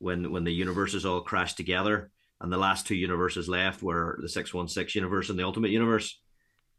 when 0.00 0.32
when 0.32 0.42
the 0.42 0.52
universes 0.52 1.06
all 1.06 1.20
crashed 1.20 1.56
together 1.56 2.10
and 2.40 2.52
the 2.52 2.58
last 2.58 2.86
two 2.86 2.94
universes 2.94 3.48
left 3.48 3.82
were 3.82 4.18
the 4.22 4.28
six 4.28 4.54
one 4.54 4.68
six 4.68 4.94
universe 4.94 5.30
and 5.30 5.38
the 5.38 5.44
Ultimate 5.44 5.70
Universe. 5.70 6.20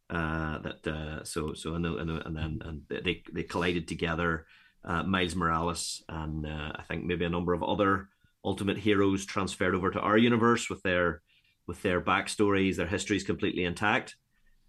Uh, 0.10 0.58
that 0.60 0.88
uh, 0.88 1.24
so 1.24 1.54
so 1.54 1.76
and, 1.76 1.86
and, 1.86 2.10
and 2.10 2.36
then 2.36 2.60
and 2.66 2.82
they 2.90 3.22
they 3.32 3.44
collided 3.44 3.88
together. 3.88 4.46
Uh, 4.84 5.04
Miles 5.04 5.36
Morales 5.36 6.04
and 6.08 6.46
uh, 6.46 6.72
I 6.74 6.84
think 6.84 7.04
maybe 7.04 7.26
a 7.26 7.30
number 7.30 7.54
of 7.54 7.64
other 7.64 8.08
Ultimate 8.46 8.78
heroes 8.78 9.26
transferred 9.26 9.76
over 9.76 9.92
to 9.92 10.00
our 10.00 10.18
universe 10.18 10.70
with 10.70 10.82
their 10.82 11.22
with 11.68 11.82
their 11.84 12.02
backstories, 12.02 12.78
their 12.78 12.88
histories 12.88 13.26
completely 13.26 13.66
intact. 13.66 14.16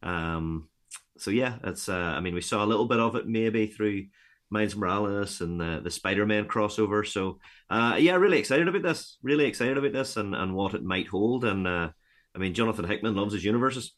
Um, 0.03 0.69
so 1.17 1.31
yeah, 1.31 1.57
it's 1.63 1.89
uh, 1.89 1.95
I 2.17 2.21
mean 2.21 2.35
we 2.35 2.41
saw 2.41 2.65
a 2.65 2.67
little 2.67 2.87
bit 2.87 2.99
of 2.99 3.15
it 3.15 3.29
maybe 3.29 3.69
through 3.69 4.07
Miles 4.51 4.77
Morales 4.77 5.41
and 5.41 5.61
the 5.61 5.81
the 5.83 5.91
Spider 5.91 6.27
Man 6.27 6.47
crossover. 6.47 7.07
So 7.07 7.39
uh, 7.71 7.97
yeah, 7.99 8.15
really 8.17 8.39
excited 8.39 8.69
about 8.69 8.83
this. 8.83 9.19
Really 9.23 9.47
excited 9.47 9.79
about 9.79 9.93
this 9.93 10.17
and, 10.17 10.35
and 10.35 10.55
what 10.55 10.75
it 10.75 10.83
might 10.83 11.09
hold. 11.09 11.45
And 11.45 11.67
uh, 11.67 11.91
I 12.35 12.39
mean, 12.39 12.55
Jonathan 12.55 12.87
Hickman 12.87 13.15
loves 13.15 13.33
his 13.33 13.45
universes. 13.45 13.93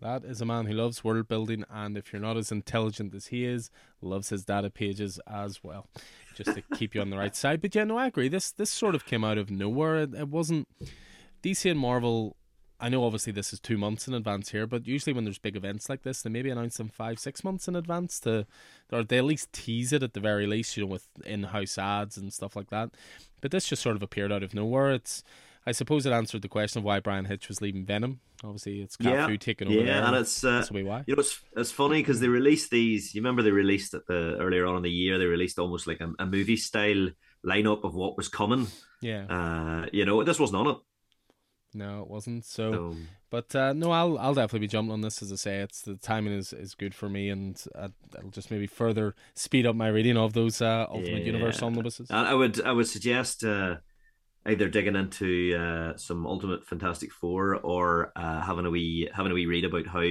That 0.00 0.24
is 0.24 0.40
a 0.40 0.44
man 0.44 0.66
who 0.66 0.74
loves 0.74 1.04
world 1.04 1.28
building, 1.28 1.64
and 1.70 1.96
if 1.96 2.12
you're 2.12 2.20
not 2.20 2.36
as 2.36 2.52
intelligent 2.52 3.14
as 3.14 3.28
he 3.28 3.46
is, 3.46 3.70
loves 4.02 4.28
his 4.28 4.44
data 4.44 4.68
pages 4.68 5.20
as 5.26 5.62
well, 5.62 5.88
just 6.34 6.52
to 6.54 6.62
keep 6.76 6.94
you 6.94 7.00
on 7.00 7.10
the 7.10 7.16
right 7.16 7.34
side. 7.34 7.62
But 7.62 7.74
yeah, 7.74 7.84
no, 7.84 7.96
I 7.96 8.08
agree. 8.08 8.28
This 8.28 8.50
this 8.50 8.70
sort 8.70 8.94
of 8.94 9.06
came 9.06 9.24
out 9.24 9.38
of 9.38 9.50
nowhere. 9.50 10.00
It, 10.00 10.14
it 10.14 10.28
wasn't 10.28 10.68
DC 11.42 11.70
and 11.70 11.80
Marvel 11.80 12.36
I 12.80 12.88
know 12.88 13.04
obviously 13.04 13.32
this 13.32 13.52
is 13.52 13.60
two 13.60 13.78
months 13.78 14.08
in 14.08 14.14
advance 14.14 14.50
here, 14.50 14.66
but 14.66 14.86
usually 14.86 15.12
when 15.12 15.24
there's 15.24 15.38
big 15.38 15.56
events 15.56 15.88
like 15.88 16.02
this, 16.02 16.22
they 16.22 16.30
maybe 16.30 16.50
announce 16.50 16.76
them 16.76 16.88
five, 16.88 17.18
six 17.18 17.44
months 17.44 17.68
in 17.68 17.76
advance 17.76 18.18
to, 18.20 18.46
or 18.92 19.04
they 19.04 19.18
at 19.18 19.24
least 19.24 19.52
tease 19.52 19.92
it 19.92 20.02
at 20.02 20.12
the 20.12 20.20
very 20.20 20.46
least, 20.46 20.76
you 20.76 20.82
know, 20.84 20.90
with 20.90 21.06
in-house 21.24 21.78
ads 21.78 22.16
and 22.16 22.32
stuff 22.32 22.56
like 22.56 22.70
that. 22.70 22.90
But 23.40 23.52
this 23.52 23.68
just 23.68 23.82
sort 23.82 23.96
of 23.96 24.02
appeared 24.02 24.32
out 24.32 24.42
of 24.42 24.54
nowhere. 24.54 24.90
It's, 24.90 25.22
I 25.66 25.72
suppose, 25.72 26.04
it 26.04 26.12
answered 26.12 26.42
the 26.42 26.48
question 26.48 26.80
of 26.80 26.84
why 26.84 27.00
Bryan 27.00 27.24
Hitch 27.24 27.48
was 27.48 27.62
leaving 27.62 27.86
Venom. 27.86 28.20
Obviously, 28.42 28.82
it's 28.82 28.96
cat 28.96 29.12
yeah, 29.12 29.26
food 29.26 29.40
taking 29.40 29.68
over. 29.68 29.78
Yeah, 29.78 30.00
there, 30.00 30.02
and 30.04 30.16
it's 30.16 30.44
uh, 30.44 30.56
that's 30.56 30.70
why. 30.70 31.04
You 31.06 31.14
know, 31.14 31.20
it's 31.20 31.40
it's 31.56 31.72
funny 31.72 32.00
because 32.02 32.20
they 32.20 32.28
released 32.28 32.70
these. 32.70 33.14
You 33.14 33.22
remember 33.22 33.42
they 33.42 33.50
released 33.50 33.94
at 33.94 34.06
the 34.06 34.36
earlier 34.38 34.66
on 34.66 34.76
in 34.76 34.82
the 34.82 34.90
year. 34.90 35.18
They 35.18 35.24
released 35.24 35.58
almost 35.58 35.86
like 35.86 36.00
a, 36.00 36.12
a 36.18 36.26
movie 36.26 36.56
style 36.56 37.08
lineup 37.46 37.84
of 37.84 37.94
what 37.94 38.18
was 38.18 38.28
coming. 38.28 38.66
Yeah. 39.00 39.24
Uh, 39.24 39.86
you 39.92 40.04
know, 40.04 40.22
this 40.24 40.38
wasn't 40.38 40.66
on 40.66 40.74
it. 40.74 40.76
No, 41.74 42.02
it 42.02 42.08
wasn't. 42.08 42.44
So, 42.44 42.94
but 43.30 43.54
uh, 43.54 43.72
no, 43.72 43.90
I'll 43.90 44.16
I'll 44.18 44.34
definitely 44.34 44.60
be 44.60 44.68
jumping 44.68 44.92
on 44.92 45.00
this. 45.00 45.20
As 45.22 45.32
I 45.32 45.34
say, 45.34 45.56
it's 45.58 45.82
the 45.82 45.96
timing 45.96 46.32
is, 46.32 46.52
is 46.52 46.76
good 46.76 46.94
for 46.94 47.08
me, 47.08 47.30
and 47.30 47.60
uh, 47.74 47.88
it'll 48.16 48.30
just 48.30 48.52
maybe 48.52 48.68
further 48.68 49.16
speed 49.34 49.66
up 49.66 49.74
my 49.74 49.88
reading 49.88 50.16
of 50.16 50.34
those 50.34 50.62
uh, 50.62 50.86
Ultimate 50.88 51.22
yeah. 51.22 51.32
Universe 51.32 51.60
omnibuses. 51.60 52.12
I 52.12 52.32
would 52.32 52.60
I 52.62 52.70
would 52.70 52.86
suggest 52.86 53.42
uh, 53.42 53.76
either 54.46 54.68
digging 54.68 54.94
into 54.94 55.56
uh, 55.56 55.96
some 55.96 56.26
Ultimate 56.28 56.64
Fantastic 56.64 57.12
Four 57.12 57.56
or 57.56 58.12
uh, 58.14 58.40
having 58.42 58.66
a 58.66 58.70
wee 58.70 59.10
having 59.12 59.32
a 59.32 59.34
wee 59.34 59.46
read 59.46 59.64
about 59.64 59.88
how 59.88 60.04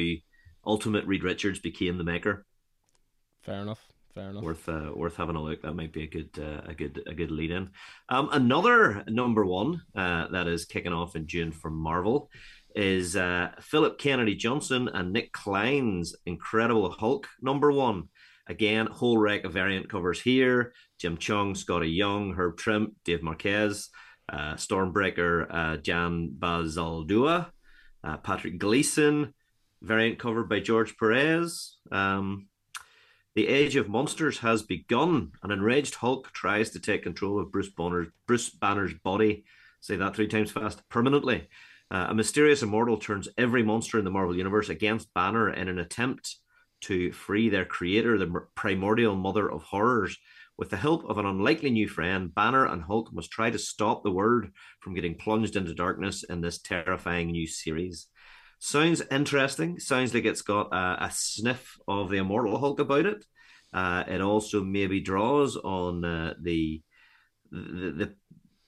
Ultimate 0.66 1.06
Reed 1.06 1.24
Richards 1.24 1.60
became 1.60 1.98
the 1.98 2.04
maker. 2.04 2.46
Fair 3.42 3.62
enough. 3.62 3.93
Fair 4.14 4.30
enough. 4.30 4.44
Worth 4.44 4.70
uh, 4.70 4.92
worth 4.94 5.16
having 5.16 5.36
a 5.36 5.42
look. 5.42 5.64
That 5.64 5.74
might 5.74 5.92
be 5.92 6.04
a 6.04 6.08
good 6.08 6.30
uh, 6.38 6.62
a 6.70 6.76
good 6.76 7.02
a 7.08 7.16
good 7.16 7.32
lead 7.32 7.50
in. 7.50 7.70
Um, 8.10 8.30
another 8.32 9.04
number 9.08 9.44
one 9.44 9.82
uh, 9.96 10.28
that 10.28 10.48
is 10.48 10.66
kicking 10.66 10.94
off 10.94 11.16
in 11.16 11.26
June 11.26 11.52
from 11.52 11.76
Marvel 11.76 12.30
is 12.76 13.16
uh, 13.16 13.50
Philip 13.60 13.98
Kennedy 13.98 14.36
Johnson 14.36 14.88
and 14.94 15.14
Nic 15.14 15.32
Klein's 15.32 16.16
Incredible 16.28 16.92
Hulk 16.92 17.28
number 17.42 17.72
one. 17.72 18.10
Again, 18.48 18.88
whole 18.88 19.18
wreck 19.18 19.46
of 19.46 19.54
variant 19.54 19.90
covers 19.90 20.22
here. 20.22 20.74
Jim 21.00 21.18
Cheung, 21.18 21.56
Skottie 21.56 21.96
Young, 21.96 22.34
Herb 22.34 22.58
Trimpe, 22.58 22.94
Dave 23.06 23.24
Marquez, 23.24 23.90
uh, 24.32 24.56
Stormbreaker, 24.56 25.48
uh, 25.50 25.78
Jan 25.78 26.36
Bazaldua, 26.38 27.48
Patrick 28.24 28.60
Gleason, 28.60 29.34
variant 29.82 30.20
covered 30.20 30.50
by 30.50 30.60
George 30.60 30.98
Perez. 30.98 31.78
Um, 31.92 32.48
the 33.36 33.48
age 33.48 33.76
of 33.76 33.90
monsters 33.90 34.40
has 34.40 34.62
begun. 34.62 35.32
An 35.42 35.52
enraged 35.52 35.96
Hulk 35.96 36.32
tries 36.34 36.70
to 36.72 36.80
take 36.80 37.04
control 37.04 37.40
of 37.40 37.52
Bruce 37.52 37.70
Banner's, 37.70 38.08
Bruce 38.28 38.50
Banner's 38.50 38.94
body. 38.94 39.46
Say 39.82 39.96
that 39.96 40.16
three 40.16 40.28
times 40.28 40.52
fast. 40.52 40.88
Permanently. 40.90 41.50
Uh, 41.90 42.08
a 42.10 42.14
mysterious 42.14 42.64
immortal 42.64 42.98
turns 42.98 43.28
every 43.38 43.64
monster 43.64 44.00
in 44.00 44.06
the 44.06 44.12
Marvel 44.12 44.36
Universe 44.36 44.70
against 44.70 45.14
Banner 45.14 45.52
in 45.52 45.68
an 45.68 45.80
attempt 45.80 46.38
to 46.82 47.12
free 47.12 47.50
their 47.50 47.66
creator, 47.66 48.18
the 48.18 48.46
primordial 48.56 49.16
mother 49.16 49.50
of 49.50 49.64
horrors. 49.64 50.18
With 50.58 50.70
the 50.70 50.78
help 50.78 51.04
of 51.10 51.18
an 51.18 51.26
unlikely 51.26 51.72
new 51.72 51.88
friend, 51.88 52.34
Banner 52.34 52.68
and 52.68 52.84
Hulk 52.84 53.12
must 53.14 53.32
try 53.32 53.50
to 53.50 53.58
stop 53.58 54.04
the 54.04 54.12
world 54.12 54.46
from 54.82 54.94
getting 54.94 55.16
plunged 55.16 55.56
into 55.56 55.74
darkness 55.74 56.24
in 56.24 56.42
this 56.42 56.60
terrifying 56.60 57.32
new 57.32 57.48
series. 57.48 58.08
Sounds 58.66 59.02
interesting. 59.12 59.78
Sounds 59.78 60.14
like 60.14 60.24
it's 60.24 60.42
got 60.42 60.74
a, 60.74 61.04
a 61.04 61.12
sniff 61.12 61.78
of 61.86 62.10
the 62.10 62.16
Immortal 62.16 62.58
Hulk 62.58 62.80
about 62.80 63.06
it. 63.06 63.26
Uh, 63.74 64.06
it 64.08 64.22
also 64.22 64.64
maybe 64.64 65.02
draws 65.02 65.58
on 65.58 66.06
uh, 66.06 66.34
the, 66.42 66.82
the, 67.52 67.92
the 67.92 68.16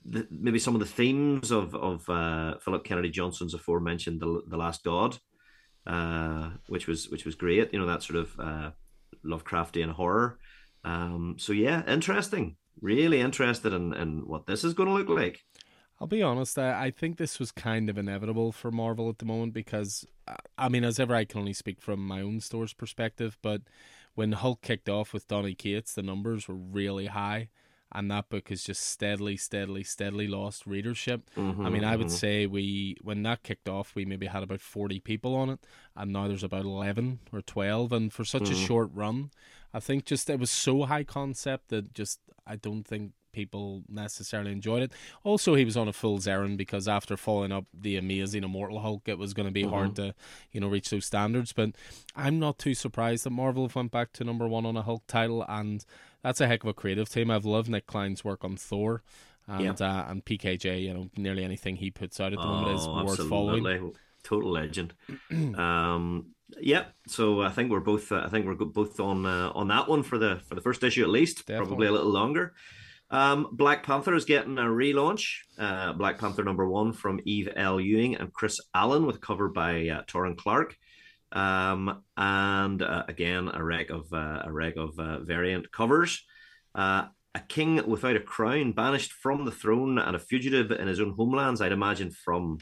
the 0.04 0.28
maybe 0.30 0.60
some 0.60 0.76
of 0.76 0.82
the 0.82 0.86
themes 0.86 1.50
of 1.50 1.74
of 1.76 2.10
uh, 2.10 2.58
Philip 2.58 2.84
Kennedy 2.84 3.10
Johnson's 3.10 3.54
aforementioned 3.54 4.20
the 4.20 4.42
the 4.46 4.58
Last 4.58 4.84
God, 4.84 5.18
uh, 5.88 6.50
which 6.68 6.88
was 6.88 7.08
which 7.10 7.24
was 7.24 7.36
great. 7.36 7.72
You 7.72 7.80
know 7.80 7.86
that 7.86 8.04
sort 8.04 8.20
of 8.20 8.38
uh, 8.38 8.72
Lovecraftian 9.24 9.92
horror. 9.92 10.40
Um, 10.84 11.36
so 11.40 11.54
yeah, 11.54 11.84
interesting. 11.88 12.58
Really 12.82 13.22
interested 13.22 13.72
in 13.72 13.94
in 13.94 14.28
what 14.28 14.46
this 14.46 14.66
is 14.66 14.74
going 14.74 14.90
to 14.90 14.96
look 14.96 15.08
like. 15.08 15.40
I'll 16.00 16.08
be 16.08 16.22
honest. 16.22 16.60
I, 16.60 16.86
I 16.86 16.92
think 16.92 17.18
this 17.18 17.40
was 17.40 17.52
kind 17.52 17.90
of 17.90 17.98
inevitable 17.98 18.52
for 18.52 18.72
Marvel 18.72 19.10
at 19.10 19.20
the 19.20 19.26
moment 19.26 19.54
because, 19.54 20.06
uh, 20.28 20.36
I 20.58 20.68
mean, 20.70 20.84
as 20.84 21.00
ever, 21.00 21.16
I 21.16 21.26
can 21.26 21.40
only 21.40 21.54
speak 21.54 21.82
from 21.82 22.06
my 22.06 22.22
own 22.22 22.42
store's 22.42 22.74
perspective. 22.74 23.38
But 23.42 23.62
when 24.14 24.34
Hulk 24.34 24.62
kicked 24.62 24.90
off 24.90 25.14
with 25.14 25.28
Donny 25.28 25.54
Cates, 25.54 25.94
the 25.94 26.04
numbers 26.04 26.48
were 26.48 26.56
really 26.56 27.06
high, 27.08 27.50
and 27.94 28.12
that 28.12 28.28
book 28.30 28.50
has 28.50 28.64
just 28.64 28.82
steadily, 28.84 29.38
steadily, 29.38 29.84
steadily 29.84 30.28
lost 30.28 30.68
readership. 30.68 31.30
Mm-hmm, 31.38 31.66
I 31.66 31.70
mean, 31.70 31.84
I 31.86 31.96
would 31.96 32.08
mm-hmm. 32.08 32.16
say 32.16 32.46
we 32.46 32.98
when 33.02 33.24
that 33.24 33.44
kicked 33.44 33.70
off, 33.70 33.96
we 33.96 34.04
maybe 34.04 34.26
had 34.26 34.44
about 34.44 34.62
forty 34.62 35.00
people 35.00 35.34
on 35.34 35.50
it, 35.50 35.60
and 35.96 36.12
now 36.12 36.28
there's 36.28 36.44
about 36.44 36.66
eleven 36.66 37.20
or 37.32 37.42
twelve. 37.42 37.94
And 37.94 38.12
for 38.12 38.26
such 38.26 38.50
a 38.50 38.54
Mhm. 38.54 38.68
short 38.68 38.90
run, 38.94 39.32
I 39.74 39.80
think 39.80 40.04
just 40.04 40.30
it 40.30 40.40
was 40.40 40.52
so 40.52 40.84
high 40.84 41.06
concept 41.06 41.70
that 41.70 41.94
just 41.94 42.20
I 42.46 42.58
don't 42.58 42.84
think 42.84 43.14
people 43.36 43.84
necessarily 43.90 44.52
enjoyed 44.52 44.82
it. 44.82 44.92
Also, 45.24 45.54
he 45.56 45.66
was 45.66 45.76
on 45.78 45.88
a 45.88 45.94
fool's 45.94 46.28
errand 46.28 46.58
because 46.58 46.88
after 46.88 47.18
following 47.18 47.52
up 47.52 47.66
the 47.74 47.98
amazing 47.98 48.44
Immortal 48.44 48.80
Hulk, 48.80 49.04
it 49.08 49.18
was 49.18 49.34
going 49.34 49.48
to 49.48 49.52
be 49.52 49.64
hard 49.64 49.96
to, 49.98 50.16
you 50.52 50.62
know, 50.62 50.68
reach 50.70 50.90
those 50.90 51.06
standards. 51.06 51.52
But 51.54 51.72
I'm 52.16 52.40
not 52.40 52.58
too 52.58 52.74
surprised 52.74 53.26
that 53.26 53.32
Marvel 53.32 53.70
went 53.76 53.92
back 53.92 54.14
to 54.14 54.24
number 54.24 54.48
one 54.48 54.66
on 54.66 54.78
a 54.78 54.82
Hulk 54.82 55.04
title, 55.08 55.46
and 55.48 55.86
that's 56.24 56.42
a 56.42 56.48
heck 56.48 56.64
of 56.64 56.70
a 56.70 56.74
creative 56.74 57.10
team. 57.10 57.30
I've 57.30 57.46
loved 57.46 57.70
Nic 57.70 57.86
Klein's 57.86 58.24
work 58.24 58.44
on 58.44 58.56
Thor. 58.58 59.04
And 59.48 59.80
uh, 59.80 60.06
and 60.08 60.26
PKJ, 60.26 60.82
you 60.82 60.94
know, 60.94 61.10
nearly 61.16 61.44
anything 61.44 61.76
he 61.76 61.92
puts 61.92 62.20
out 62.20 62.34
at 62.34 62.40
the 62.40 62.46
moment 62.46 62.80
is 62.80 62.86
Oh, 62.88 63.06
worth 63.06 63.30
following. 63.30 63.94
Total 64.24 64.50
legend. 64.52 64.96
um, 65.56 66.28
yeah, 66.60 66.86
so 67.06 67.42
I 67.42 67.50
think 67.50 67.70
we're 67.70 67.80
both. 67.80 68.12
Uh, 68.12 68.24
I 68.26 68.30
think 68.30 68.48
we're 68.48 68.56
both 68.56 69.00
on 69.00 69.26
uh, 69.26 69.52
on 69.54 69.68
that 69.68 69.88
one 69.88 70.02
for 70.02 70.18
the 70.18 70.42
for 70.48 70.56
the 70.56 70.62
first 70.62 70.84
issue 70.84 71.04
at 71.04 71.10
least. 71.10 71.46
Definitely. 71.46 71.68
Probably 71.68 71.88
a 71.88 71.92
little 71.92 72.10
longer. 72.12 72.54
Um, 73.12 73.50
Black 73.52 73.84
Panther 73.84 74.16
is 74.16 74.26
getting 74.26 74.58
a 74.58 74.64
relaunch. 74.64 75.38
Uh, 75.58 75.94
Black 75.94 76.20
Panther 76.20 76.44
number 76.44 76.68
one 76.68 76.94
from 76.94 77.20
Eve 77.26 77.50
L. 77.56 77.80
Ewing 77.80 78.16
and 78.16 78.34
Chris 78.34 78.60
Allen 78.74 79.06
with 79.06 79.22
cover 79.22 79.50
by 79.50 79.88
uh, 79.90 80.34
Clark. 80.36 80.76
Um, 81.32 82.04
and 82.18 82.82
uh, 82.82 83.04
again, 83.08 83.50
a 83.54 83.64
reg 83.64 83.92
of 83.92 84.12
uh, 84.12 84.44
a 84.46 84.52
reg 84.52 84.78
of 84.78 84.98
uh, 85.00 85.20
variant 85.20 85.72
covers. 85.72 86.24
Uh, 86.74 87.06
a 87.34 87.40
king 87.40 87.82
without 87.88 88.16
a 88.16 88.22
crown, 88.22 88.72
banished 88.72 89.12
from 89.12 89.44
the 89.44 89.52
throne, 89.52 90.00
and 90.00 90.16
a 90.16 90.20
fugitive 90.20 90.72
in 90.72 90.88
his 90.88 91.02
own 91.02 91.14
homelands. 91.14 91.62
I'd 91.62 91.74
imagine 91.74 92.12
from 92.12 92.60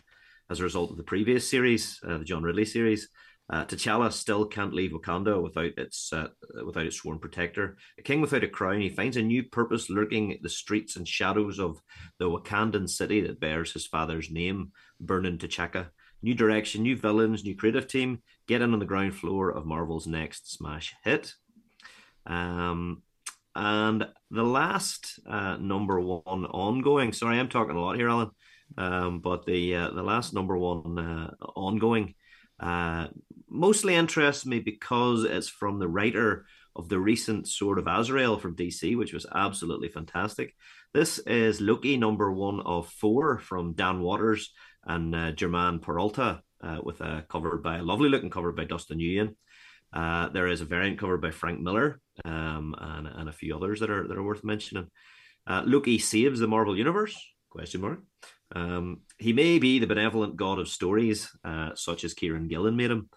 as 0.49 0.59
a 0.59 0.63
result 0.63 0.91
of 0.91 0.97
the 0.97 1.03
previous 1.03 1.49
series, 1.49 1.99
the 2.01 2.23
John 2.23 2.43
Ridley 2.43 2.65
series. 2.65 3.07
Uh, 3.49 3.65
T'Challa 3.65 4.11
still 4.11 4.45
can't 4.45 4.73
leave 4.73 4.91
Wakanda 4.91 5.41
without 5.41 5.77
its 5.77 6.13
uh, 6.13 6.27
without 6.65 6.85
its 6.85 6.97
sworn 6.97 7.19
protector. 7.19 7.77
A 7.99 8.01
king 8.01 8.21
without 8.21 8.43
a 8.43 8.47
crown, 8.47 8.79
he 8.79 8.89
finds 8.89 9.17
a 9.17 9.21
new 9.21 9.43
purpose 9.43 9.89
lurking 9.89 10.31
in 10.31 10.39
the 10.41 10.49
streets 10.49 10.95
and 10.95 11.07
shadows 11.07 11.59
of 11.59 11.81
the 12.19 12.29
Wakandan 12.29 12.89
city 12.89 13.21
that 13.21 13.41
bears 13.41 13.73
his 13.73 13.85
father's 13.85 14.31
name, 14.31 14.71
Birnin 14.99 15.37
T'Chaka. 15.37 15.89
New 16.21 16.33
direction, 16.33 16.83
new 16.83 16.95
villains, 16.95 17.43
new 17.43 17.55
creative 17.55 17.87
team. 17.87 18.21
Get 18.47 18.61
in 18.61 18.73
on 18.73 18.79
the 18.79 18.85
ground 18.85 19.15
floor 19.15 19.49
of 19.49 19.65
Marvel's 19.65 20.07
next 20.07 20.53
smash 20.53 20.93
hit. 21.03 21.33
Um, 22.25 23.03
and 23.55 24.07
the 24.31 24.43
last 24.43 25.19
uh, 25.29 25.57
number 25.57 25.99
one 25.99 26.45
ongoing. 26.45 27.11
Sorry, 27.11 27.37
I'm 27.37 27.49
talking 27.49 27.75
a 27.75 27.81
lot 27.81 27.97
here, 27.97 28.09
Alan. 28.09 28.31
Um, 28.77 29.19
but 29.19 29.45
the 29.45 29.75
uh, 29.75 29.89
the 29.91 30.01
last 30.01 30.33
number 30.33 30.57
one 30.57 30.97
uh, 30.97 31.31
ongoing 31.55 32.15
uh, 32.63 33.07
mostly 33.49 33.93
interests 33.93 34.45
me 34.45 34.59
because 34.59 35.25
it's 35.25 35.49
from 35.49 35.79
the 35.79 35.87
writer 35.87 36.45
of 36.75 36.89
the 36.89 36.99
recent 36.99 37.47
Sword 37.47 37.77
of 37.77 37.87
Azrael 37.87 38.39
from 38.39 38.55
DC, 38.55 38.97
which 38.97 39.13
was 39.13 39.25
absolutely 39.35 39.89
fantastic. 39.89 40.55
This 40.93 41.19
is 41.19 41.59
Loki 41.59 41.97
number 41.97 42.31
one 42.31 42.61
of 42.61 42.87
four 42.87 43.39
from 43.39 43.73
Dan 43.73 44.01
Watters 44.01 44.51
and 44.85 45.13
uh, 45.13 45.31
German 45.31 45.79
Peralta, 45.79 46.41
uh, 46.61 46.79
with 46.81 47.01
a 47.01 47.25
cover 47.29 47.57
by 47.57 47.77
a 47.77 47.83
lovely 47.83 48.09
looking 48.09 48.29
cover 48.29 48.53
by 48.53 48.63
Dustin 48.63 48.99
Nguyen. 48.99 49.35
Uh, 49.91 50.29
there 50.29 50.47
is 50.47 50.61
a 50.61 50.65
variant 50.65 50.97
cover 50.97 51.17
by 51.17 51.31
Frank 51.31 51.59
Miller 51.59 51.99
um, 52.25 52.75
and, 52.79 53.07
and 53.07 53.29
a 53.29 53.33
few 53.33 53.55
others 53.55 53.81
that 53.81 53.91
are 53.91 54.07
that 54.07 54.17
are 54.17 54.23
worth 54.23 54.43
mentioning. 54.43 54.87
Uh, 55.45 55.61
Loki 55.65 55.99
saves 55.99 56.39
the 56.39 56.47
Marvel 56.47 56.77
Universe? 56.77 57.15
Question 57.49 57.81
mark. 57.81 57.99
Um, 58.53 59.01
he 59.17 59.33
may 59.33 59.59
be 59.59 59.79
the 59.79 59.87
benevolent 59.87 60.35
god 60.35 60.59
of 60.59 60.67
stories, 60.67 61.29
uh, 61.43 61.71
such 61.75 62.03
as 62.03 62.13
Kieron 62.13 62.47
Gillen 62.47 62.75
made 62.75 62.91
him, 62.91 63.09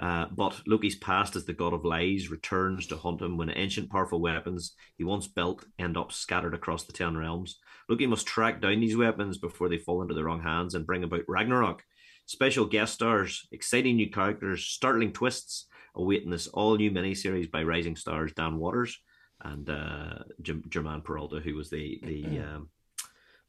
uh, 0.00 0.26
but 0.34 0.62
Loki's 0.66 0.96
past 0.96 1.36
as 1.36 1.44
the 1.44 1.52
god 1.52 1.72
of 1.72 1.84
lies 1.84 2.30
returns 2.30 2.86
to 2.86 2.96
haunt 2.96 3.20
him 3.20 3.36
when 3.36 3.50
ancient 3.50 3.90
powerful 3.90 4.20
weapons 4.20 4.74
he 4.96 5.04
once 5.04 5.26
built 5.26 5.64
end 5.78 5.96
up 5.96 6.12
scattered 6.12 6.54
across 6.54 6.84
the 6.84 6.92
ten 6.92 7.16
realms. 7.16 7.58
Loki 7.88 8.06
must 8.06 8.26
track 8.26 8.60
down 8.60 8.80
these 8.80 8.96
weapons 8.96 9.38
before 9.38 9.68
they 9.68 9.78
fall 9.78 10.02
into 10.02 10.14
the 10.14 10.24
wrong 10.24 10.42
hands 10.42 10.74
and 10.74 10.86
bring 10.86 11.04
about 11.04 11.24
Ragnarok. 11.26 11.82
Special 12.26 12.66
guest 12.66 12.94
stars, 12.94 13.46
exciting 13.52 13.96
new 13.96 14.10
characters, 14.10 14.64
startling 14.64 15.12
twists 15.12 15.66
awaiting 15.94 16.30
this 16.30 16.46
all 16.46 16.76
new 16.76 16.90
miniseries 16.90 17.50
by 17.50 17.62
rising 17.62 17.96
stars 17.96 18.32
Dan 18.32 18.58
Watters 18.58 18.98
and 19.42 19.68
uh, 19.68 20.18
German 20.42 21.02
Peralta, 21.02 21.40
who 21.40 21.54
was 21.54 21.70
the 21.70 22.00
the 22.02 22.40
um, 22.40 22.68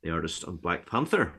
the 0.01 0.11
artist 0.11 0.45
on 0.45 0.57
Black 0.57 0.85
Panther. 0.85 1.33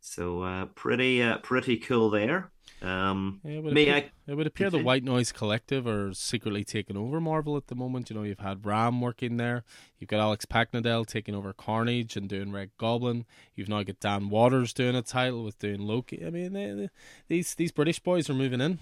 So 0.00 0.42
uh, 0.42 0.66
pretty 0.66 1.22
uh, 1.22 1.38
pretty 1.38 1.78
cool 1.78 2.10
there. 2.10 2.50
Um, 2.82 3.40
Yeah, 3.42 3.52
it 3.52 3.62
would 3.62 3.72
appear, 3.72 3.94
I? 3.94 4.10
it 4.26 4.34
would 4.34 4.46
appear 4.46 4.68
the? 4.68 4.78
White 4.78 5.02
Noise 5.02 5.32
Collective 5.32 5.86
are 5.86 6.12
secretly 6.12 6.62
taking 6.64 6.96
over 6.96 7.20
Marvel 7.20 7.56
at 7.56 7.68
the 7.68 7.74
moment. 7.74 8.10
You 8.10 8.16
know, 8.16 8.22
you've 8.22 8.40
had 8.40 8.66
Ram 8.66 9.00
working 9.00 9.38
there. 9.38 9.64
You've 9.98 10.08
got 10.10 10.20
Alex 10.20 10.44
Paknadel 10.44 11.06
taking 11.06 11.34
over 11.34 11.54
Carnage 11.54 12.16
and 12.16 12.28
doing 12.28 12.52
Red 12.52 12.70
Goblin. 12.76 13.24
You've 13.54 13.70
now 13.70 13.82
got 13.82 14.00
Dan 14.00 14.28
Watters 14.28 14.74
doing 14.74 14.94
a 14.94 15.02
title 15.02 15.42
with 15.44 15.58
doing 15.58 15.80
Loki. 15.80 16.24
I 16.26 16.30
mean, 16.30 16.52
they, 16.52 16.70
they, 16.72 16.90
these 17.28 17.54
these 17.54 17.72
British 17.72 17.98
boys 18.00 18.28
are 18.28 18.34
moving 18.34 18.60
in. 18.60 18.78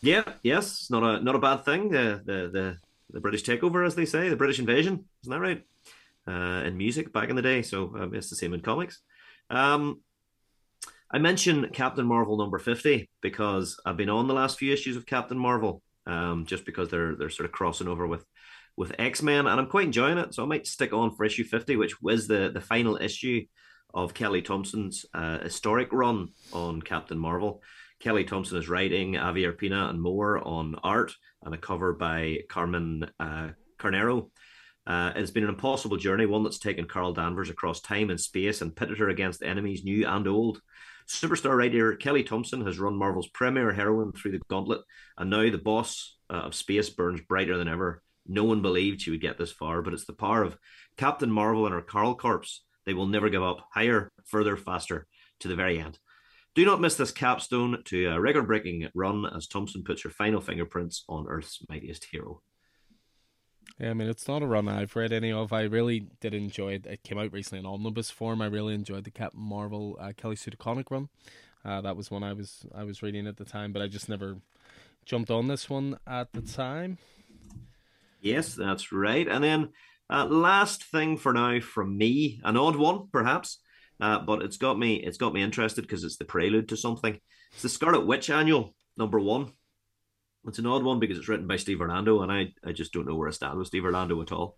Yeah, 0.00 0.24
yes, 0.42 0.88
not 0.90 1.02
a 1.02 1.22
not 1.22 1.34
a 1.34 1.38
bad 1.38 1.64
thing. 1.64 1.90
The 1.90 2.22
the 2.24 2.50
the, 2.50 2.78
the 3.10 3.20
British 3.20 3.42
takeover, 3.42 3.86
as 3.86 3.94
they 3.94 4.06
say, 4.06 4.30
the 4.30 4.36
British 4.36 4.58
invasion, 4.58 5.04
isn't 5.22 5.30
that 5.30 5.40
right? 5.40 5.62
Uh, 6.26 6.62
in 6.64 6.74
music 6.78 7.12
back 7.12 7.28
in 7.28 7.36
the 7.36 7.42
day, 7.42 7.60
so 7.60 7.94
um, 7.98 8.14
it's 8.14 8.30
the 8.30 8.36
same 8.36 8.54
in 8.54 8.60
comics. 8.60 9.02
Um, 9.50 10.00
I 11.12 11.18
mentioned 11.18 11.74
Captain 11.74 12.06
Marvel 12.06 12.38
number 12.38 12.58
fifty 12.58 13.10
because 13.20 13.78
I've 13.84 13.98
been 13.98 14.08
on 14.08 14.26
the 14.26 14.32
last 14.32 14.58
few 14.58 14.72
issues 14.72 14.96
of 14.96 15.04
Captain 15.04 15.38
Marvel, 15.38 15.82
um, 16.06 16.46
just 16.46 16.64
because 16.64 16.88
they're 16.88 17.14
they're 17.14 17.28
sort 17.28 17.44
of 17.44 17.52
crossing 17.52 17.88
over 17.88 18.06
with 18.06 18.24
with 18.74 18.98
X 18.98 19.20
Men, 19.20 19.46
and 19.46 19.60
I'm 19.60 19.68
quite 19.68 19.84
enjoying 19.84 20.16
it. 20.16 20.32
So 20.32 20.42
I 20.42 20.46
might 20.46 20.66
stick 20.66 20.94
on 20.94 21.14
for 21.14 21.26
issue 21.26 21.44
fifty, 21.44 21.76
which 21.76 22.00
was 22.00 22.26
the 22.26 22.50
the 22.50 22.60
final 22.62 22.96
issue 22.96 23.44
of 23.92 24.14
Kelly 24.14 24.40
Thompson's 24.40 25.04
uh, 25.12 25.40
historic 25.40 25.92
run 25.92 26.28
on 26.52 26.80
Captain 26.80 27.18
Marvel. 27.18 27.62
Kelly 28.00 28.24
Thompson 28.24 28.56
is 28.56 28.68
writing, 28.68 29.18
Avi 29.18 29.44
Arpina 29.44 29.90
and 29.90 30.00
more 30.00 30.38
on 30.38 30.76
art, 30.82 31.12
and 31.42 31.54
a 31.54 31.58
cover 31.58 31.92
by 31.92 32.38
Carmen 32.48 33.10
uh, 33.20 33.50
Carnero. 33.78 34.30
Uh, 34.86 35.12
it's 35.16 35.30
been 35.30 35.44
an 35.44 35.48
impossible 35.48 35.96
journey, 35.96 36.26
one 36.26 36.42
that's 36.42 36.58
taken 36.58 36.86
Carol 36.86 37.12
Danvers 37.12 37.50
across 37.50 37.80
time 37.80 38.10
and 38.10 38.20
space 38.20 38.60
and 38.60 38.76
pitted 38.76 38.98
her 38.98 39.08
against 39.08 39.42
enemies 39.42 39.84
new 39.84 40.06
and 40.06 40.28
old. 40.28 40.60
Superstar 41.08 41.56
writer 41.56 41.96
Kelly 41.96 42.22
Thompson 42.22 42.64
has 42.66 42.78
run 42.78 42.96
Marvel's 42.96 43.28
premier 43.28 43.72
heroine 43.72 44.12
through 44.12 44.32
the 44.32 44.40
gauntlet, 44.48 44.82
and 45.18 45.30
now 45.30 45.50
the 45.50 45.58
boss 45.58 46.18
uh, 46.30 46.34
of 46.34 46.54
space 46.54 46.90
burns 46.90 47.20
brighter 47.22 47.56
than 47.56 47.68
ever. 47.68 48.02
No 48.26 48.44
one 48.44 48.62
believed 48.62 49.02
she 49.02 49.10
would 49.10 49.20
get 49.20 49.38
this 49.38 49.52
far, 49.52 49.82
but 49.82 49.92
it's 49.92 50.06
the 50.06 50.14
power 50.14 50.42
of 50.42 50.56
Captain 50.96 51.30
Marvel 51.30 51.66
and 51.66 51.74
her 51.74 51.82
Carol 51.82 52.14
Corps. 52.14 52.62
They 52.86 52.94
will 52.94 53.06
never 53.06 53.28
give 53.28 53.42
up. 53.42 53.66
Higher, 53.72 54.10
further, 54.26 54.56
faster, 54.56 55.06
to 55.40 55.48
the 55.48 55.56
very 55.56 55.78
end. 55.78 55.98
Do 56.54 56.64
not 56.64 56.80
miss 56.80 56.94
this 56.94 57.10
capstone 57.10 57.82
to 57.86 58.06
a 58.06 58.20
record 58.20 58.46
breaking 58.46 58.88
run 58.94 59.26
as 59.26 59.48
Thompson 59.48 59.82
puts 59.82 60.02
her 60.02 60.10
final 60.10 60.40
fingerprints 60.40 61.04
on 61.08 61.26
Earth's 61.28 61.58
mightiest 61.68 62.06
hero. 62.10 62.42
Yeah, 63.78 63.90
I 63.90 63.94
mean, 63.94 64.08
it's 64.08 64.28
not 64.28 64.42
a 64.42 64.46
run 64.46 64.68
I've 64.68 64.94
read 64.94 65.12
any 65.12 65.32
of. 65.32 65.52
I 65.52 65.62
really 65.62 66.06
did 66.20 66.32
enjoy 66.32 66.74
it. 66.74 66.86
It 66.86 67.02
came 67.02 67.18
out 67.18 67.32
recently 67.32 67.58
in 67.58 67.66
omnibus 67.66 68.10
form. 68.10 68.40
I 68.40 68.46
really 68.46 68.74
enjoyed 68.74 69.04
the 69.04 69.10
Captain 69.10 69.40
Marvel 69.40 69.96
uh, 70.00 70.12
Kelly 70.16 70.36
Sue 70.36 70.52
DeConnick 70.52 70.90
run. 70.90 71.08
Uh, 71.64 71.80
that 71.80 71.96
was 71.96 72.10
one 72.10 72.22
I 72.22 72.34
was 72.34 72.66
I 72.74 72.84
was 72.84 73.02
reading 73.02 73.26
at 73.26 73.36
the 73.36 73.44
time, 73.44 73.72
but 73.72 73.82
I 73.82 73.88
just 73.88 74.08
never 74.08 74.36
jumped 75.04 75.30
on 75.30 75.48
this 75.48 75.68
one 75.68 75.98
at 76.06 76.32
the 76.32 76.42
time. 76.42 76.98
Yes, 78.20 78.54
that's 78.54 78.92
right. 78.92 79.26
And 79.26 79.42
then 79.42 79.70
uh, 80.08 80.26
last 80.26 80.84
thing 80.84 81.16
for 81.16 81.32
now 81.32 81.58
from 81.60 81.98
me, 81.98 82.40
an 82.44 82.56
odd 82.56 82.76
one 82.76 83.08
perhaps, 83.10 83.58
uh, 84.00 84.20
but 84.20 84.42
it's 84.42 84.56
got 84.56 84.78
me 84.78 84.96
it's 84.96 85.18
got 85.18 85.32
me 85.34 85.42
interested 85.42 85.82
because 85.82 86.04
it's 86.04 86.16
the 86.16 86.24
prelude 86.24 86.68
to 86.68 86.76
something. 86.76 87.18
It's 87.52 87.62
the 87.62 87.68
Scarlet 87.68 88.06
Witch 88.06 88.30
Annual 88.30 88.74
number 88.96 89.18
one. 89.18 89.52
It's 90.46 90.58
an 90.58 90.66
odd 90.66 90.84
one 90.84 90.98
because 90.98 91.18
it's 91.18 91.28
written 91.28 91.46
by 91.46 91.56
Steve 91.56 91.80
Orlando, 91.80 92.22
and 92.22 92.30
I, 92.30 92.52
I 92.64 92.72
just 92.72 92.92
don't 92.92 93.06
know 93.06 93.14
where 93.14 93.28
I 93.28 93.32
stand 93.32 93.58
with 93.58 93.68
Steve 93.68 93.84
Orlando 93.84 94.20
at 94.20 94.32
all. 94.32 94.56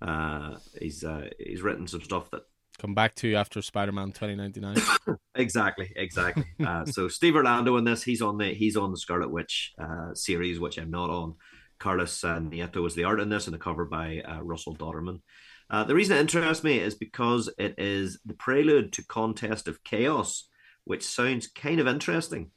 Uh, 0.00 0.56
he's 0.80 1.04
uh, 1.04 1.28
he's 1.38 1.62
written 1.62 1.86
some 1.86 2.02
stuff 2.02 2.30
that 2.30 2.42
come 2.78 2.94
back 2.94 3.14
to 3.16 3.28
you 3.28 3.36
after 3.36 3.62
Spider 3.62 3.92
Man 3.92 4.12
twenty 4.12 4.34
ninety 4.34 4.60
nine. 4.60 4.76
exactly, 5.34 5.92
exactly. 5.96 6.44
uh, 6.66 6.84
so 6.86 7.08
Steve 7.08 7.36
Orlando 7.36 7.76
in 7.76 7.84
this, 7.84 8.02
he's 8.02 8.22
on 8.22 8.38
the 8.38 8.54
he's 8.54 8.76
on 8.76 8.90
the 8.90 8.98
Scarlet 8.98 9.30
Witch 9.30 9.72
uh, 9.78 10.14
series, 10.14 10.60
which 10.60 10.78
I'm 10.78 10.90
not 10.90 11.10
on. 11.10 11.34
Carlos 11.78 12.24
uh, 12.24 12.38
Nieto 12.38 12.86
is 12.86 12.94
the 12.94 13.04
art 13.04 13.20
in 13.20 13.28
this, 13.28 13.46
and 13.46 13.54
the 13.54 13.58
cover 13.58 13.84
by 13.84 14.20
uh, 14.20 14.40
Russell 14.42 14.76
Dauterman. 14.76 15.20
Uh, 15.68 15.84
the 15.84 15.94
reason 15.94 16.16
it 16.16 16.20
interests 16.20 16.64
me 16.64 16.78
is 16.78 16.94
because 16.94 17.52
it 17.58 17.74
is 17.78 18.18
the 18.24 18.34
prelude 18.34 18.92
to 18.94 19.04
Contest 19.04 19.68
of 19.68 19.82
Chaos, 19.82 20.48
which 20.84 21.02
sounds 21.02 21.48
kind 21.48 21.80
of 21.80 21.88
interesting. 21.88 22.50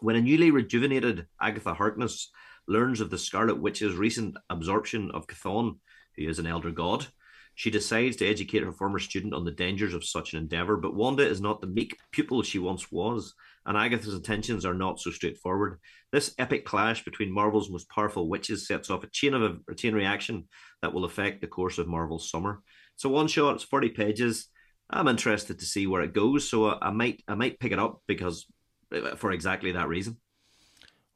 When 0.00 0.16
a 0.16 0.20
newly 0.20 0.50
rejuvenated 0.50 1.26
Agatha 1.40 1.74
Harkness 1.74 2.30
learns 2.66 3.00
of 3.00 3.10
the 3.10 3.18
Scarlet 3.18 3.60
Witch's 3.60 3.96
recent 3.96 4.36
absorption 4.48 5.10
of 5.12 5.26
Chthon, 5.26 5.78
who 6.16 6.28
is 6.28 6.38
an 6.38 6.46
elder 6.46 6.70
god, 6.70 7.06
she 7.54 7.70
decides 7.70 8.14
to 8.16 8.26
educate 8.26 8.62
her 8.62 8.70
former 8.70 9.00
student 9.00 9.34
on 9.34 9.44
the 9.44 9.50
dangers 9.50 9.92
of 9.92 10.04
such 10.04 10.32
an 10.32 10.38
endeavor. 10.38 10.76
But 10.76 10.94
Wanda 10.94 11.26
is 11.26 11.40
not 11.40 11.60
the 11.60 11.66
meek 11.66 11.96
pupil 12.12 12.42
she 12.42 12.60
once 12.60 12.92
was, 12.92 13.34
and 13.66 13.76
Agatha's 13.76 14.14
intentions 14.14 14.64
are 14.64 14.74
not 14.74 15.00
so 15.00 15.10
straightforward. 15.10 15.80
This 16.12 16.32
epic 16.38 16.64
clash 16.64 17.04
between 17.04 17.32
Marvel's 17.32 17.68
most 17.68 17.90
powerful 17.90 18.28
witches 18.28 18.68
sets 18.68 18.90
off 18.90 19.02
a 19.02 19.10
chain 19.10 19.34
of 19.34 19.42
a, 19.42 19.56
a 19.68 19.74
chain 19.74 19.94
reaction 19.94 20.46
that 20.82 20.94
will 20.94 21.04
affect 21.04 21.40
the 21.40 21.48
course 21.48 21.78
of 21.78 21.88
Marvel's 21.88 22.30
summer. 22.30 22.62
So 22.94 23.08
one 23.08 23.26
shot, 23.26 23.56
it's 23.56 23.64
forty 23.64 23.88
pages. 23.88 24.46
I'm 24.88 25.08
interested 25.08 25.58
to 25.58 25.66
see 25.66 25.88
where 25.88 26.02
it 26.02 26.14
goes, 26.14 26.48
so 26.48 26.66
I, 26.66 26.78
I 26.82 26.90
might 26.92 27.22
I 27.26 27.34
might 27.34 27.58
pick 27.58 27.72
it 27.72 27.80
up 27.80 28.02
because 28.06 28.46
Uh, 28.92 29.16
for 29.16 29.32
exactly 29.32 29.72
that 29.72 29.88
reason. 29.88 30.16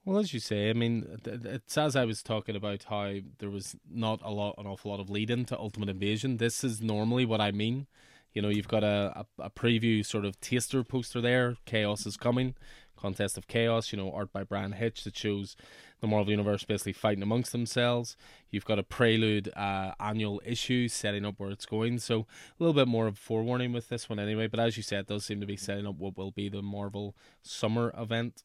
Well, 0.04 0.18
as 0.18 0.34
you 0.34 0.40
say, 0.40 0.68
I 0.68 0.72
mean, 0.72 1.06
it's 1.24 1.78
as 1.78 1.94
I 1.94 2.04
was 2.04 2.22
talking 2.22 2.56
about 2.56 2.84
how 2.84 3.18
there 3.38 3.50
was 3.50 3.76
not 3.88 4.20
a 4.22 4.30
lot, 4.30 4.56
an 4.58 4.66
awful 4.66 4.90
lot 4.90 4.98
of 4.98 5.08
lead 5.08 5.30
into 5.30 5.56
Ultimate 5.56 5.88
Invasion. 5.88 6.38
This 6.38 6.64
is 6.64 6.82
normally 6.82 7.24
what 7.24 7.40
I 7.40 7.52
mean. 7.52 7.86
You 8.32 8.42
know, 8.42 8.48
you've 8.48 8.68
got 8.68 8.82
a, 8.82 9.26
a, 9.38 9.44
a 9.44 9.50
preview 9.50 10.04
sort 10.04 10.24
of 10.24 10.40
taster 10.40 10.82
poster 10.82 11.20
there. 11.20 11.56
Chaos 11.66 12.04
is 12.04 12.16
coming, 12.16 12.54
contest 13.02 13.36
of 13.36 13.46
chaos. 13.48 13.92
You 13.92 13.98
know, 13.98 14.12
art 14.12 14.32
by 14.32 14.44
Bryan 14.44 14.72
Hitch 14.72 15.04
that 15.04 15.16
shows 15.16 15.56
the 16.00 16.06
Marvel 16.06 16.30
Universe 16.30 16.64
basically 16.64 16.94
fighting 16.94 17.22
amongst 17.22 17.52
themselves. 17.52 18.16
You've 18.50 18.64
got 18.64 18.78
a 18.78 18.82
prelude 18.82 19.52
uh, 19.56 19.92
annual 20.00 20.40
issue 20.44 20.88
setting 20.88 21.24
up 21.24 21.34
where 21.38 21.50
it's 21.50 21.66
going. 21.66 21.98
So 21.98 22.20
a 22.20 22.26
little 22.58 22.74
bit 22.74 22.88
more 22.88 23.06
of 23.06 23.18
forewarning 23.18 23.72
with 23.72 23.88
this 23.88 24.08
one 24.08 24.18
anyway. 24.18 24.46
But 24.46 24.60
as 24.60 24.76
you 24.76 24.82
said, 24.82 25.06
does 25.06 25.24
seem 25.24 25.40
to 25.40 25.46
be 25.46 25.56
setting 25.56 25.86
up 25.86 25.96
what 25.96 26.16
will 26.16 26.30
be 26.30 26.48
the 26.48 26.62
Marvel 26.62 27.14
summer 27.42 27.92
event. 27.96 28.42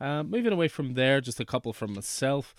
Uh, 0.00 0.22
moving 0.22 0.52
away 0.52 0.68
from 0.68 0.94
there, 0.94 1.20
just 1.20 1.40
a 1.40 1.44
couple 1.44 1.72
from 1.72 1.94
myself. 1.94 2.54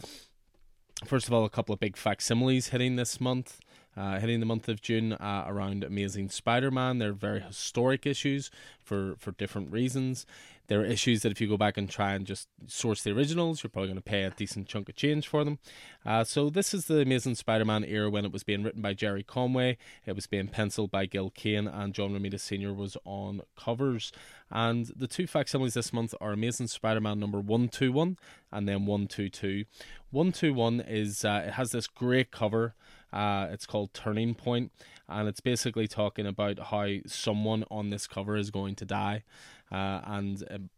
First 1.05 1.27
of 1.27 1.33
all, 1.33 1.45
a 1.45 1.49
couple 1.49 1.73
of 1.73 1.79
big 1.79 1.97
facsimiles 1.97 2.67
hitting 2.67 2.95
this 2.95 3.19
month. 3.19 3.59
Uh, 3.97 4.19
hitting 4.19 4.41
the 4.41 4.45
month 4.45 4.67
of 4.67 4.81
June 4.81 5.13
uh, 5.13 5.45
around 5.47 5.81
Amazing 5.81 6.27
Spider-Man. 6.27 6.97
They're 6.97 7.13
very 7.13 7.39
historic 7.39 8.05
issues 8.05 8.51
for 8.83 9.15
for 9.17 9.31
different 9.31 9.71
reasons. 9.71 10.25
There 10.67 10.81
are 10.81 10.85
issues 10.85 11.21
that 11.21 11.31
if 11.31 11.39
you 11.39 11.47
go 11.47 11.57
back 11.57 11.77
and 11.77 11.89
try 11.89 12.13
and 12.13 12.25
just 12.25 12.47
source 12.67 13.03
the 13.03 13.11
originals, 13.11 13.63
you're 13.63 13.69
probably 13.69 13.89
going 13.89 13.97
to 13.97 14.01
pay 14.01 14.23
a 14.23 14.31
decent 14.31 14.67
chunk 14.67 14.89
of 14.89 14.95
change 14.95 15.27
for 15.27 15.43
them. 15.43 15.59
Uh, 16.05 16.23
so 16.23 16.49
this 16.49 16.73
is 16.73 16.85
the 16.85 17.01
Amazing 17.01 17.35
Spider-Man 17.35 17.83
era 17.83 18.09
when 18.09 18.25
it 18.25 18.31
was 18.31 18.43
being 18.43 18.63
written 18.63 18.81
by 18.81 18.93
Gerry 18.93 19.23
Conway, 19.23 19.77
it 20.05 20.15
was 20.15 20.27
being 20.27 20.47
penciled 20.47 20.91
by 20.91 21.05
Gil 21.05 21.29
Kane, 21.29 21.67
and 21.67 21.93
John 21.93 22.11
Romita 22.11 22.39
Sr. 22.39 22.73
was 22.73 22.97
on 23.05 23.41
covers. 23.55 24.11
And 24.51 24.91
the 24.95 25.07
two 25.07 25.27
facsimiles 25.27 25.73
this 25.73 25.93
month 25.93 26.13
are 26.21 26.31
Amazing 26.31 26.67
Spider-Man 26.67 27.19
number 27.19 27.39
one 27.39 27.67
two 27.67 27.91
one 27.91 28.17
and 28.51 28.67
then 28.67 28.85
one 28.85 29.07
two 29.07 29.29
two. 29.29 29.65
One 30.11 30.31
two 30.31 30.53
one 30.53 30.79
is 30.81 31.25
uh, 31.25 31.43
it 31.47 31.53
has 31.53 31.71
this 31.71 31.87
great 31.87 32.31
cover. 32.31 32.75
Uh, 33.11 33.47
it's 33.51 33.65
called 33.65 33.93
Turning 33.93 34.35
Point, 34.35 34.71
and 35.07 35.29
it's 35.29 35.39
basically 35.39 35.87
talking 35.87 36.25
about 36.27 36.59
how 36.59 36.97
someone 37.05 37.63
on 37.71 37.89
this 37.89 38.07
cover 38.07 38.35
is 38.35 38.51
going 38.51 38.75
to 38.75 38.85
die 38.85 39.23
uh, 39.71 40.01
and 40.05 40.43
um, 40.49 40.69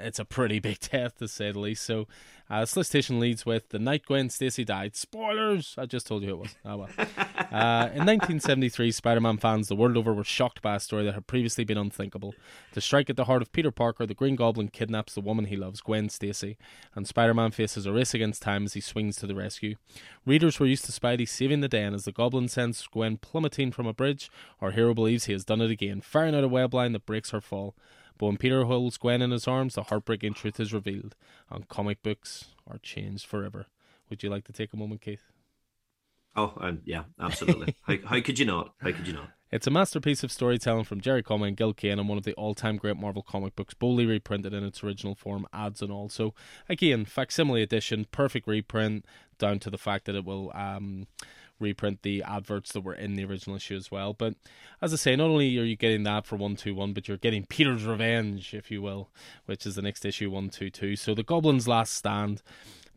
it's 0.00 0.18
a 0.18 0.24
pretty 0.24 0.58
big 0.60 0.80
death 0.80 1.18
to 1.18 1.28
say 1.28 1.52
the 1.52 1.58
least. 1.58 1.84
So, 1.84 2.06
uh, 2.50 2.66
solicitation 2.66 3.18
leads 3.20 3.46
with 3.46 3.70
the 3.70 3.78
night 3.78 4.04
Gwen 4.06 4.28
Stacy 4.28 4.64
died. 4.64 4.96
Spoilers! 4.96 5.74
I 5.78 5.86
just 5.86 6.06
told 6.06 6.22
you 6.22 6.30
it 6.30 6.38
was. 6.38 6.56
Oh 6.64 6.76
well. 6.78 6.90
Uh, 7.54 7.86
in 7.94 8.00
1973, 8.00 8.90
Spider-Man 8.90 9.36
fans 9.36 9.68
the 9.68 9.76
world 9.76 9.96
over 9.96 10.12
were 10.12 10.24
shocked 10.24 10.60
by 10.60 10.74
a 10.74 10.80
story 10.80 11.04
that 11.04 11.14
had 11.14 11.28
previously 11.28 11.62
been 11.62 11.78
unthinkable. 11.78 12.34
To 12.72 12.80
strike 12.80 13.08
at 13.08 13.14
the 13.16 13.26
heart 13.26 13.42
of 13.42 13.52
Peter 13.52 13.70
Parker, 13.70 14.06
the 14.06 14.14
Green 14.14 14.34
Goblin 14.34 14.66
kidnaps 14.66 15.14
the 15.14 15.20
woman 15.20 15.44
he 15.44 15.54
loves, 15.54 15.80
Gwen 15.80 16.08
Stacy, 16.08 16.56
and 16.96 17.06
Spider-Man 17.06 17.52
faces 17.52 17.86
a 17.86 17.92
race 17.92 18.12
against 18.12 18.42
time 18.42 18.64
as 18.64 18.72
he 18.72 18.80
swings 18.80 19.14
to 19.16 19.28
the 19.28 19.36
rescue. 19.36 19.76
Readers 20.26 20.58
were 20.58 20.66
used 20.66 20.84
to 20.86 20.92
Spidey 20.92 21.28
saving 21.28 21.60
the 21.60 21.68
day, 21.68 21.84
and 21.84 21.94
as 21.94 22.06
the 22.06 22.12
Goblin 22.12 22.48
sends 22.48 22.84
Gwen 22.88 23.18
plummeting 23.18 23.70
from 23.70 23.86
a 23.86 23.94
bridge, 23.94 24.30
our 24.60 24.72
hero 24.72 24.92
believes 24.92 25.26
he 25.26 25.32
has 25.32 25.44
done 25.44 25.60
it 25.60 25.70
again, 25.70 26.00
firing 26.00 26.34
out 26.34 26.42
a 26.42 26.48
web 26.48 26.74
line 26.74 26.90
that 26.92 27.06
breaks 27.06 27.30
her 27.30 27.40
fall. 27.40 27.76
But 28.18 28.26
when 28.26 28.36
Peter 28.36 28.64
holds 28.64 28.96
Gwen 28.96 29.22
in 29.22 29.30
his 29.30 29.48
arms, 29.48 29.74
the 29.74 29.84
heartbreaking 29.84 30.34
truth 30.34 30.60
is 30.60 30.72
revealed, 30.72 31.16
and 31.50 31.68
comic 31.68 32.02
books 32.02 32.46
are 32.66 32.78
changed 32.78 33.26
forever. 33.26 33.66
Would 34.08 34.22
you 34.22 34.30
like 34.30 34.44
to 34.44 34.52
take 34.52 34.72
a 34.72 34.76
moment, 34.76 35.00
Keith? 35.00 35.32
Oh, 36.36 36.52
um, 36.58 36.80
yeah, 36.84 37.04
absolutely. 37.20 37.76
how, 37.82 37.96
how 38.04 38.20
could 38.20 38.38
you 38.38 38.44
not? 38.44 38.74
How 38.80 38.92
could 38.92 39.06
you 39.06 39.12
not? 39.12 39.30
It's 39.50 39.68
a 39.68 39.70
masterpiece 39.70 40.24
of 40.24 40.32
storytelling 40.32 40.82
from 40.82 41.00
Gerry 41.00 41.22
Conway 41.22 41.48
and 41.48 41.56
Gil 41.56 41.72
Kane 41.74 42.00
and 42.00 42.08
one 42.08 42.18
of 42.18 42.24
the 42.24 42.34
all-time 42.34 42.76
great 42.76 42.96
Marvel 42.96 43.22
comic 43.22 43.54
books, 43.54 43.72
boldly 43.72 44.04
reprinted 44.04 44.52
in 44.52 44.64
its 44.64 44.82
original 44.82 45.14
form, 45.14 45.46
ads 45.52 45.80
and 45.80 45.92
all. 45.92 46.08
So, 46.08 46.34
again, 46.68 47.04
facsimile 47.04 47.62
edition, 47.62 48.06
perfect 48.10 48.48
reprint, 48.48 49.04
down 49.38 49.60
to 49.60 49.70
the 49.70 49.78
fact 49.78 50.06
that 50.06 50.16
it 50.16 50.24
will 50.24 50.50
um, 50.56 51.06
reprint 51.60 52.02
the 52.02 52.22
adverts 52.22 52.72
that 52.72 52.80
were 52.80 52.94
in 52.94 53.14
the 53.14 53.24
original 53.24 53.56
issue 53.56 53.76
as 53.76 53.90
well. 53.90 54.12
But 54.12 54.34
as 54.82 54.92
I 54.92 54.96
say, 54.96 55.16
not 55.16 55.30
only 55.30 55.58
are 55.58 55.64
you 55.64 55.76
getting 55.76 56.02
that 56.04 56.26
for 56.26 56.36
121, 56.36 56.92
but 56.92 57.08
you're 57.08 57.16
getting 57.16 57.46
Peter's 57.46 57.84
Revenge, 57.84 58.54
if 58.54 58.70
you 58.70 58.82
will, 58.82 59.10
which 59.46 59.66
is 59.66 59.74
the 59.74 59.82
next 59.82 60.04
issue 60.04 60.30
122. 60.30 60.96
So 60.96 61.14
the 61.14 61.22
Goblin's 61.22 61.68
Last 61.68 61.94
Stand 61.94 62.42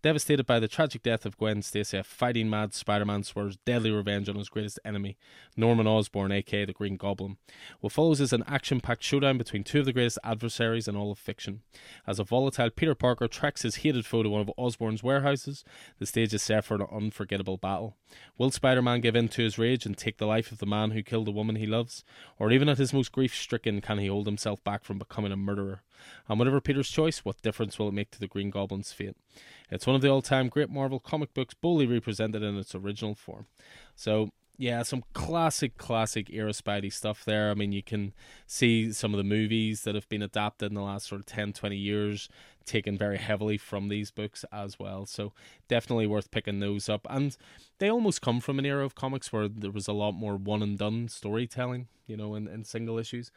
Devastated 0.03 0.45
by 0.45 0.59
the 0.59 0.67
tragic 0.67 1.01
death 1.01 1.25
of 1.25 1.37
Gwen 1.39 1.63
Stacy, 1.63 1.97
a 1.97 2.03
fighting 2.03 2.51
mad 2.51 2.75
Spider 2.75 3.03
Man 3.03 3.23
swears 3.23 3.57
deadly 3.65 3.89
revenge 3.89 4.29
on 4.29 4.35
his 4.35 4.47
greatest 4.47 4.79
enemy, 4.85 5.17
Norman 5.55 5.87
Osborn, 5.87 6.31
aka 6.31 6.65
the 6.65 6.73
Green 6.73 6.97
Goblin. 6.97 7.37
What 7.79 7.93
follows 7.93 8.21
is 8.21 8.31
an 8.31 8.43
action 8.45 8.79
packed 8.79 9.01
showdown 9.01 9.39
between 9.39 9.63
two 9.63 9.79
of 9.79 9.85
the 9.85 9.93
greatest 9.93 10.19
adversaries 10.23 10.87
in 10.87 10.95
all 10.95 11.11
of 11.11 11.17
fiction. 11.17 11.61
As 12.05 12.19
a 12.19 12.23
volatile 12.23 12.69
Peter 12.69 12.93
Parker 12.93 13.27
tracks 13.27 13.63
his 13.63 13.77
hated 13.77 14.05
foe 14.05 14.21
to 14.21 14.29
one 14.29 14.41
of 14.41 14.51
Osborn's 14.55 15.01
warehouses, 15.01 15.63
the 15.97 16.05
stage 16.05 16.31
is 16.31 16.43
set 16.43 16.63
for 16.63 16.75
an 16.75 16.85
unforgettable 16.91 17.57
battle. 17.57 17.95
Will 18.37 18.51
Spider 18.51 18.83
Man 18.83 19.01
give 19.01 19.15
in 19.15 19.29
to 19.29 19.41
his 19.41 19.57
rage 19.57 19.87
and 19.87 19.97
take 19.97 20.17
the 20.17 20.27
life 20.27 20.51
of 20.51 20.59
the 20.59 20.67
man 20.67 20.91
who 20.91 21.01
killed 21.01 21.25
the 21.25 21.31
woman 21.31 21.55
he 21.55 21.65
loves? 21.65 22.03
Or 22.37 22.51
even 22.51 22.69
at 22.69 22.77
his 22.77 22.93
most 22.93 23.11
grief 23.11 23.35
stricken, 23.35 23.81
can 23.81 23.97
he 23.97 24.07
hold 24.07 24.27
himself 24.27 24.63
back 24.63 24.83
from 24.83 24.99
becoming 24.99 25.31
a 25.31 25.37
murderer? 25.37 25.81
And 26.27 26.39
whatever 26.39 26.61
Peter's 26.61 26.89
choice, 26.89 27.19
what 27.19 27.41
difference 27.41 27.77
will 27.77 27.89
it 27.89 27.93
make 27.93 28.11
to 28.11 28.19
the 28.19 28.27
Green 28.27 28.49
Goblin's 28.49 28.91
fate? 28.91 29.15
It's 29.69 29.87
one 29.87 29.95
of 29.95 30.01
the 30.01 30.09
all 30.09 30.21
time 30.21 30.49
great 30.49 30.69
Marvel 30.69 30.99
comic 30.99 31.33
books, 31.33 31.53
boldly 31.53 31.87
represented 31.87 32.43
in 32.43 32.57
its 32.57 32.75
original 32.75 33.15
form. 33.15 33.47
So, 33.95 34.31
yeah, 34.59 34.81
some 34.81 35.03
classic, 35.13 35.77
classic 35.77 36.31
era 36.31 36.51
Spidey 36.51 36.91
stuff 36.91 37.23
there. 37.23 37.51
I 37.51 37.53
mean, 37.53 37.71
you 37.71 37.83
can 37.83 38.13
see 38.47 38.91
some 38.91 39.13
of 39.13 39.19
the 39.19 39.23
movies 39.23 39.83
that 39.83 39.93
have 39.93 40.09
been 40.09 40.23
adapted 40.23 40.71
in 40.71 40.75
the 40.75 40.81
last 40.81 41.07
sort 41.07 41.21
of 41.21 41.27
10, 41.27 41.53
20 41.53 41.75
years, 41.77 42.27
taken 42.65 42.97
very 42.97 43.17
heavily 43.17 43.57
from 43.57 43.87
these 43.87 44.09
books 44.09 44.43
as 44.51 44.79
well. 44.79 45.05
So 45.05 45.31
definitely 45.67 46.07
worth 46.07 46.31
picking 46.31 46.59
those 46.59 46.89
up. 46.89 47.05
And 47.09 47.37
they 47.77 47.89
almost 47.89 48.21
come 48.21 48.39
from 48.39 48.57
an 48.57 48.65
era 48.65 48.83
of 48.83 48.95
comics 48.95 49.31
where 49.31 49.47
there 49.47 49.71
was 49.71 49.87
a 49.87 49.93
lot 49.93 50.13
more 50.13 50.35
one 50.35 50.63
and 50.63 50.77
done 50.77 51.07
storytelling, 51.07 51.87
you 52.07 52.17
know, 52.17 52.33
in, 52.33 52.47
in 52.47 52.63
single 52.63 52.97
issues. 52.97 53.31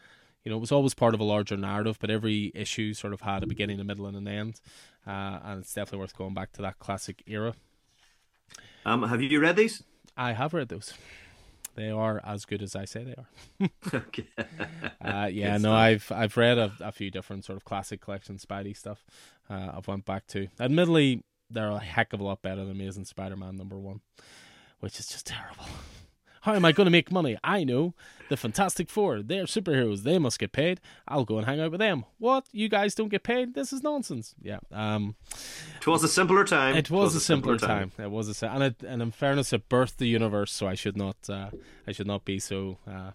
You 0.45 0.51
know, 0.51 0.57
it 0.57 0.61
was 0.61 0.72
always 0.72 0.95
part 0.95 1.14
of 1.14 1.20
a 1.20 1.24
larger 1.24 1.57
narrative, 1.57 1.99
but 2.01 2.11
every 2.11 2.51
issue 2.55 2.95
sort 2.95 3.12
of 3.12 3.20
had 3.20 3.43
a 3.43 3.47
beginning, 3.47 3.78
a 3.80 3.84
middle, 3.84 4.07
and 4.07 4.16
an 4.16 4.26
end. 4.26 4.61
Uh, 5.07 5.38
and 5.45 5.61
it's 5.61 5.74
definitely 5.74 6.01
worth 6.01 6.16
going 6.16 6.34
back 6.34 6.53
to 6.53 6.62
that 6.62 6.78
classic 6.78 7.22
era. 7.26 7.55
Um, 8.84 9.03
have 9.03 9.20
you 9.20 9.41
read 9.41 9.57
these? 9.57 9.82
I 10.16 10.32
have 10.32 10.55
read 10.55 10.68
those. 10.68 10.95
They 11.74 11.91
are 11.91 12.20
as 12.24 12.45
good 12.45 12.62
as 12.62 12.74
I 12.74 12.84
say 12.84 13.05
they 13.05 13.14
are. 13.14 13.70
okay. 13.95 14.26
uh, 15.01 15.28
yeah, 15.30 15.57
no, 15.57 15.72
I've 15.72 16.11
I've 16.11 16.36
read 16.36 16.59
a, 16.59 16.72
a, 16.80 16.93
few 16.93 17.11
different 17.11 17.45
sort 17.45 17.57
of 17.57 17.64
classic 17.64 18.01
collection 18.01 18.38
Spidey 18.38 18.76
stuff. 18.76 19.05
Uh, 19.49 19.70
I've 19.76 19.86
went 19.86 20.05
back 20.05 20.26
to. 20.28 20.49
Admittedly, 20.59 21.22
they're 21.49 21.70
a 21.70 21.78
heck 21.78 22.12
of 22.12 22.20
a 22.20 22.24
lot 22.24 22.43
better 22.43 22.64
than 22.64 22.72
Amazing 22.72 23.05
Spider-Man 23.05 23.57
number 23.57 23.78
one, 23.78 24.01
which 24.80 24.99
is 24.99 25.07
just 25.07 25.26
terrible. 25.26 25.64
How 26.41 26.55
am 26.55 26.64
I 26.64 26.72
going 26.72 26.86
to 26.86 26.91
make 26.91 27.12
money? 27.12 27.36
I 27.45 27.64
know. 27.64 27.95
The 28.30 28.36
Fantastic 28.36 28.88
Four, 28.88 29.22
they're 29.22 29.45
superheroes. 29.45 30.05
They 30.05 30.18
must 30.18 30.38
get 30.38 30.53
paid. 30.53 30.80
I'll 31.09 31.24
go 31.24 31.36
and 31.38 31.47
hang 31.47 31.61
out 31.61 31.72
with 31.72 31.80
them. 31.80 32.05
What? 32.18 32.47
You 32.53 32.68
guys 32.68 32.95
don't 32.95 33.09
get 33.09 33.24
paid? 33.24 33.55
This 33.55 33.72
is 33.72 33.82
nonsense. 33.82 34.36
Yeah. 34.41 34.61
Um, 34.70 35.16
it 35.80 35.86
was 35.86 36.05
a 36.05 36.09
simpler 36.09 36.45
time. 36.45 36.76
It 36.76 36.91
was, 36.91 37.16
a, 37.16 37.20
simpler, 37.20 37.59
simpler 37.59 37.68
time. 37.68 37.91
time. 37.91 38.07
It 38.07 38.11
was 38.11 38.43
a 38.43 38.49
and 38.49 38.62
it, 38.62 38.82
and 38.86 39.03
in 39.03 39.11
fairness, 39.11 39.53
it 39.53 39.68
birthed 39.68 39.97
the 39.97 40.07
universe. 40.07 40.53
So 40.53 40.68
I 40.68 40.74
should 40.74 40.97
not 40.97 41.16
uh, 41.28 41.51
I 41.88 41.93
should 41.93 42.07
not 42.07 42.24
be 42.24 42.38
so 42.38 42.78
uh, 42.88 43.11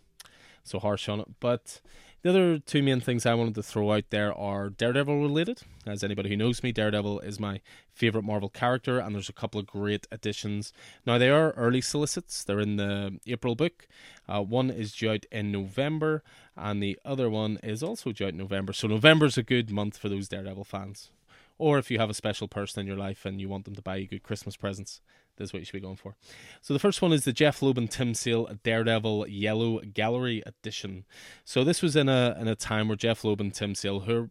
so 0.63 0.79
harsh 0.79 1.07
on 1.07 1.21
it. 1.21 1.27
But 1.39 1.79
the 2.25 2.31
other 2.31 2.57
two 2.57 2.81
main 2.81 2.99
things 2.99 3.23
I 3.23 3.35
wanted 3.35 3.53
to 3.53 3.61
throw 3.61 3.91
out 3.91 4.05
there 4.09 4.33
are 4.33 4.71
Daredevil 4.71 5.21
related. 5.21 5.61
As 5.85 6.03
anybody 6.03 6.29
who 6.29 6.35
knows 6.35 6.63
me, 6.63 6.71
Daredevil 6.71 7.19
is 7.19 7.39
my 7.39 7.61
favorite 7.93 8.23
Marvel 8.23 8.49
character, 8.49 8.97
and 8.97 9.13
there's 9.13 9.29
a 9.29 9.33
couple 9.33 9.59
of 9.59 9.67
great 9.67 10.07
additions. 10.11 10.73
Now, 11.05 11.19
they 11.19 11.29
are 11.29 11.51
early 11.51 11.81
solicits, 11.81 12.43
they're 12.43 12.59
in 12.59 12.77
the 12.77 13.19
April 13.27 13.53
book. 13.53 13.87
Uh, 14.27 14.41
one 14.41 14.71
is 14.71 14.95
due 14.95 15.11
out 15.11 15.25
in 15.31 15.51
November, 15.51 16.23
and 16.57 16.81
the 16.81 16.97
other 17.05 17.29
one 17.29 17.59
is 17.61 17.83
also 17.83 18.11
due 18.11 18.25
out 18.25 18.31
in 18.31 18.37
November. 18.37 18.73
So, 18.73 18.87
November's 18.87 19.37
a 19.37 19.43
good 19.43 19.69
month 19.69 19.95
for 19.95 20.09
those 20.09 20.27
Daredevil 20.27 20.63
fans. 20.63 21.11
Or 21.59 21.77
if 21.77 21.91
you 21.91 21.99
have 21.99 22.09
a 22.09 22.15
special 22.15 22.47
person 22.47 22.81
in 22.81 22.87
your 22.87 22.97
life 22.97 23.23
and 23.23 23.39
you 23.39 23.49
want 23.49 23.65
them 23.65 23.75
to 23.75 23.83
buy 23.83 23.97
you 23.97 24.07
good 24.07 24.23
Christmas 24.23 24.57
presents, 24.57 24.99
this 25.37 25.49
is 25.49 25.53
what 25.53 25.59
you 25.59 25.65
should 25.65 25.73
be 25.73 25.79
going 25.79 25.95
for. 25.95 26.15
So 26.61 26.73
the 26.73 26.79
first 26.79 27.01
one 27.01 27.11
is 27.13 27.25
the 27.25 27.33
Jeph 27.33 27.61
Loeb 27.61 27.77
and 27.77 27.89
Tim 27.89 28.13
Sale 28.13 28.49
Daredevil 28.63 29.27
Yellow 29.27 29.79
Gallery 29.81 30.43
Edition. 30.45 31.05
So 31.43 31.63
this 31.63 31.81
was 31.81 31.95
in 31.95 32.09
a 32.09 32.35
in 32.39 32.47
a 32.47 32.55
time 32.55 32.87
where 32.87 32.97
Jeph 32.97 33.23
Loeb 33.23 33.41
and 33.41 33.53
Tim 33.53 33.75
Sale, 33.75 34.01
who 34.01 34.29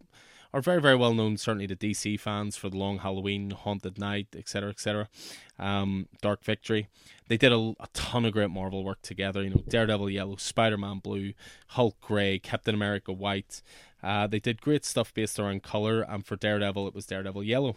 are 0.53 0.61
very 0.61 0.81
very 0.81 0.97
well 0.97 1.15
known, 1.15 1.37
certainly 1.37 1.67
to 1.67 1.77
DC 1.77 2.19
fans 2.19 2.57
for 2.57 2.71
the 2.71 2.79
Long 2.79 2.99
Halloween, 2.99 3.51
Haunted 3.51 3.99
Knight, 3.99 4.29
etc. 4.37 4.71
etc. 4.71 5.09
Um, 5.59 6.09
Dark 6.23 6.45
Victory. 6.45 6.89
They 7.29 7.37
did 7.37 7.53
a, 7.53 7.75
a, 7.81 7.87
ton 7.95 8.27
of 8.27 8.33
great 8.33 8.51
Marvel 8.51 8.85
work 8.85 9.01
together. 9.01 9.43
You 9.43 9.51
know, 9.51 9.63
Daredevil 9.67 10.11
Yellow, 10.11 10.37
Spider 10.37 10.77
Man 10.77 10.99
Blue, 10.99 11.33
Hulk 11.69 12.01
Grey, 12.01 12.39
Captain 12.39 12.75
America 12.75 13.13
White. 13.13 13.63
Uh, 14.03 14.27
they 14.27 14.39
did 14.39 14.61
great 14.61 14.85
stuff 14.85 15.15
based 15.15 15.39
around 15.39 15.63
color, 15.63 16.03
and 16.03 16.27
for 16.27 16.37
Daredevil, 16.37 16.87
it 16.87 16.95
was 16.95 17.07
Daredevil 17.07 17.43
Yellow. 17.43 17.77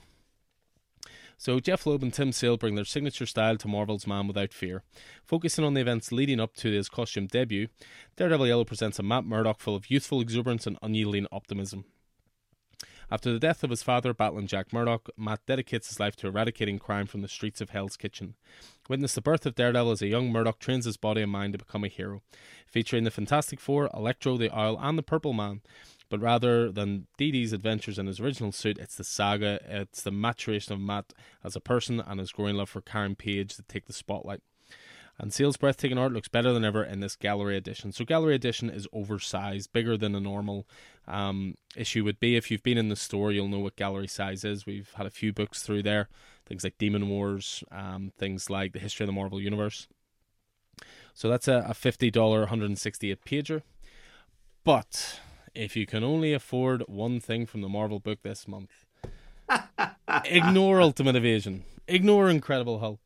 So 1.40 1.60
Jeph 1.60 1.86
Loeb 1.86 2.02
and 2.02 2.12
Tim 2.12 2.32
Sale 2.32 2.58
bring 2.58 2.74
their 2.74 2.84
signature 2.84 3.28
style 3.28 3.58
to 3.58 3.68
Marvel's 3.68 4.08
Man 4.08 4.28
Without 4.28 4.54
Fear. 4.54 4.82
Focusing 5.24 5.64
on 5.64 5.76
the 5.76 5.82
events 5.82 6.12
leading 6.12 6.40
up 6.40 6.56
to 6.58 6.72
his 6.72 6.90
costume 6.90 7.28
debut, 7.28 7.68
Daredevil 8.16 8.48
Yellow 8.48 8.66
presents 8.66 8.98
a 8.98 9.04
Matt 9.04 9.24
Murdock 9.24 9.60
full 9.60 9.76
of 9.76 9.92
youthful 9.92 10.20
exuberance 10.20 10.66
and 10.66 10.80
unyielding 10.82 11.28
optimism. 11.32 11.86
After 13.10 13.32
the 13.32 13.40
death 13.40 13.64
of 13.64 13.70
his 13.70 13.84
father, 13.84 14.14
battling 14.14 14.48
Jack 14.48 14.74
Murdock, 14.74 15.10
Matt 15.16 15.46
dedicates 15.46 15.88
his 15.88 16.00
life 16.00 16.18
to 16.18 16.28
eradicating 16.28 16.78
crime 16.78 17.06
from 17.06 17.22
the 17.22 17.30
streets 17.30 17.62
of 17.62 17.70
Hell's 17.70 17.96
Kitchen. 17.96 18.34
Witness 18.90 19.14
the 19.14 19.22
birth 19.22 19.46
of 19.46 19.56
Daredevil 19.56 19.92
as 19.92 20.02
a 20.02 20.08
young 20.08 20.30
Murdock 20.30 20.60
trains 20.60 20.84
his 20.84 20.98
body 20.98 21.22
and 21.22 21.32
mind 21.32 21.54
to 21.54 21.60
become 21.60 21.86
a 21.86 21.88
hero. 21.88 22.22
Featuring 22.66 23.06
the 23.06 23.12
Fantastic 23.12 23.62
Four, 23.62 23.90
Electro, 23.94 24.36
the 24.36 24.54
Owl, 24.54 24.78
and 24.82 24.98
the 24.98 25.04
Purple 25.04 25.32
Man, 25.32 25.62
but 26.10 26.22
rather 26.22 26.72
than 26.72 27.08
Dee 27.18 27.32
Dee's 27.32 27.54
adventures 27.54 28.00
in 28.00 28.08
his 28.08 28.20
original 28.20 28.52
suit, 28.52 28.78
it's 28.78 28.96
the 28.96 29.04
saga, 29.04 29.60
it's 29.68 30.02
the 30.02 30.12
maturation 30.12 30.74
of 30.74 30.80
Matt 30.80 31.14
as 31.44 31.56
a 31.56 31.62
person 31.62 32.00
and 32.00 32.20
his 32.20 32.32
growing 32.32 32.56
love 32.56 32.70
for 32.70 32.82
Karen 32.82 33.16
Page 33.16 33.56
that 33.56 33.68
take 33.68 33.86
the 33.86 33.94
spotlight. 33.94 34.42
And 35.20 35.34
Sale's 35.34 35.58
breathtaking 35.58 35.98
art 35.98 36.12
looks 36.12 36.28
better 36.28 36.54
than 36.54 36.64
ever 36.64 36.84
in 36.84 37.00
this 37.00 37.16
gallery 37.16 37.58
edition. 37.58 37.92
So, 37.92 38.06
gallery 38.06 38.36
edition 38.36 38.70
is 38.70 38.88
oversized, 38.94 39.74
bigger 39.74 39.98
than 39.98 40.14
a 40.14 40.20
normal 40.20 40.68
um, 41.08 41.56
issue 41.76 42.04
would 42.04 42.20
be. 42.20 42.36
If 42.36 42.52
you've 42.52 42.62
been 42.62 42.78
in 42.78 42.90
the 42.90 42.96
store, 42.96 43.32
you'll 43.32 43.48
know 43.48 43.60
what 43.60 43.76
gallery 43.76 44.08
size 44.08 44.44
is. 44.44 44.68
We've 44.68 44.92
had 44.94 45.08
a 45.08 45.12
few 45.12 45.34
books 45.34 45.64
through 45.64 45.84
there, 45.84 46.08
things 46.46 46.64
like 46.64 46.78
Demon 46.78 47.10
Wars, 47.10 47.64
um, 47.72 48.12
things 48.20 48.50
like 48.52 48.74
the 48.74 48.80
history 48.80 49.06
of 49.06 49.08
the 49.08 49.14
Marvel 49.14 49.42
Universe. 49.42 49.88
So 51.16 51.30
that's 51.30 51.48
a, 51.48 51.66
a 51.68 51.74
$50 51.74 52.16
168 52.16 53.26
pager. 53.26 53.64
But 54.64 55.20
if 55.58 55.76
you 55.76 55.86
can 55.86 56.04
only 56.04 56.34
afford 56.34 56.84
one 56.88 57.20
thing 57.20 57.46
from 57.46 57.62
the 57.62 57.70
Marvel 57.70 58.00
book 58.00 58.20
this 58.22 58.48
month, 58.48 58.86
ignore 60.26 60.82
Ultimate 60.82 61.16
Invasion, 61.16 61.64
ignore 61.88 62.30
Incredible 62.30 62.80
Hulk, 62.80 63.00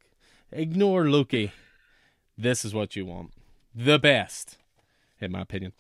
ignore 0.51 1.09
Loki. 1.09 1.53
This 2.37 2.65
is 2.65 2.73
what 2.73 2.95
you 2.95 3.05
want. 3.05 3.31
The 3.73 3.97
best, 3.97 4.57
in 5.19 5.31
my 5.31 5.41
opinion. 5.41 5.71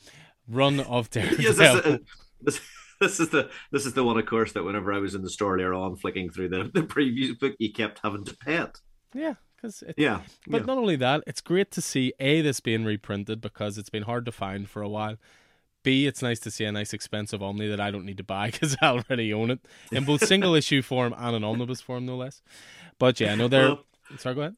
Run 0.47 0.79
of 0.79 1.09
Daredevil. 1.11 1.43
yes, 1.43 1.99
this, 2.41 2.61
this, 2.99 3.19
is 3.19 3.29
the 3.29 3.49
this 3.71 3.85
is 3.85 3.93
the 3.93 4.03
one, 4.03 4.17
of 4.17 4.25
course, 4.25 4.53
that 4.53 4.63
whenever 4.63 4.93
I 4.93 4.99
was 4.99 5.13
in 5.13 5.23
the 5.23 5.29
store 5.29 5.55
earlier 5.55 5.73
on, 5.73 5.97
flicking 5.97 6.29
through 6.29 6.49
the 6.49 6.71
the 6.73 6.81
preview 6.81 7.37
book, 7.37 7.55
you 7.59 7.73
kept 7.73 7.99
having 8.03 8.23
to 8.25 8.35
pay 8.37 8.57
it. 8.57 8.79
Yeah, 9.13 9.33
because 9.55 9.83
yeah, 9.97 10.21
but 10.47 10.61
yeah. 10.61 10.65
not 10.65 10.77
only 10.77 10.95
that, 10.95 11.23
it's 11.27 11.41
great 11.41 11.71
to 11.71 11.81
see 11.81 12.13
a 12.19 12.41
this 12.41 12.59
being 12.59 12.85
reprinted 12.85 13.41
because 13.41 13.77
it's 13.77 13.89
been 13.89 14.03
hard 14.03 14.25
to 14.25 14.31
find 14.31 14.69
for 14.69 14.81
a 14.81 14.89
while, 14.89 15.17
B, 15.83 16.05
it's 16.05 16.21
nice 16.21 16.39
to 16.41 16.51
see 16.51 16.65
a 16.65 16.71
nice 16.71 16.93
expensive 16.93 17.41
Omni 17.41 17.67
that 17.69 17.79
I 17.79 17.91
don't 17.91 18.05
need 18.05 18.17
to 18.17 18.23
buy 18.23 18.49
because 18.51 18.75
I 18.81 18.87
already 18.87 19.33
own 19.33 19.51
it 19.51 19.59
in 19.91 20.05
both 20.05 20.25
single 20.25 20.55
issue 20.55 20.81
form 20.81 21.13
and 21.17 21.35
an 21.35 21.43
omnibus 21.43 21.81
form, 21.81 22.05
no 22.05 22.17
less. 22.17 22.41
But 22.99 23.19
yeah, 23.19 23.35
no, 23.35 23.47
they're. 23.47 23.67
Well, 23.67 23.85
sorry, 24.17 24.35
go 24.35 24.41
ahead 24.41 24.55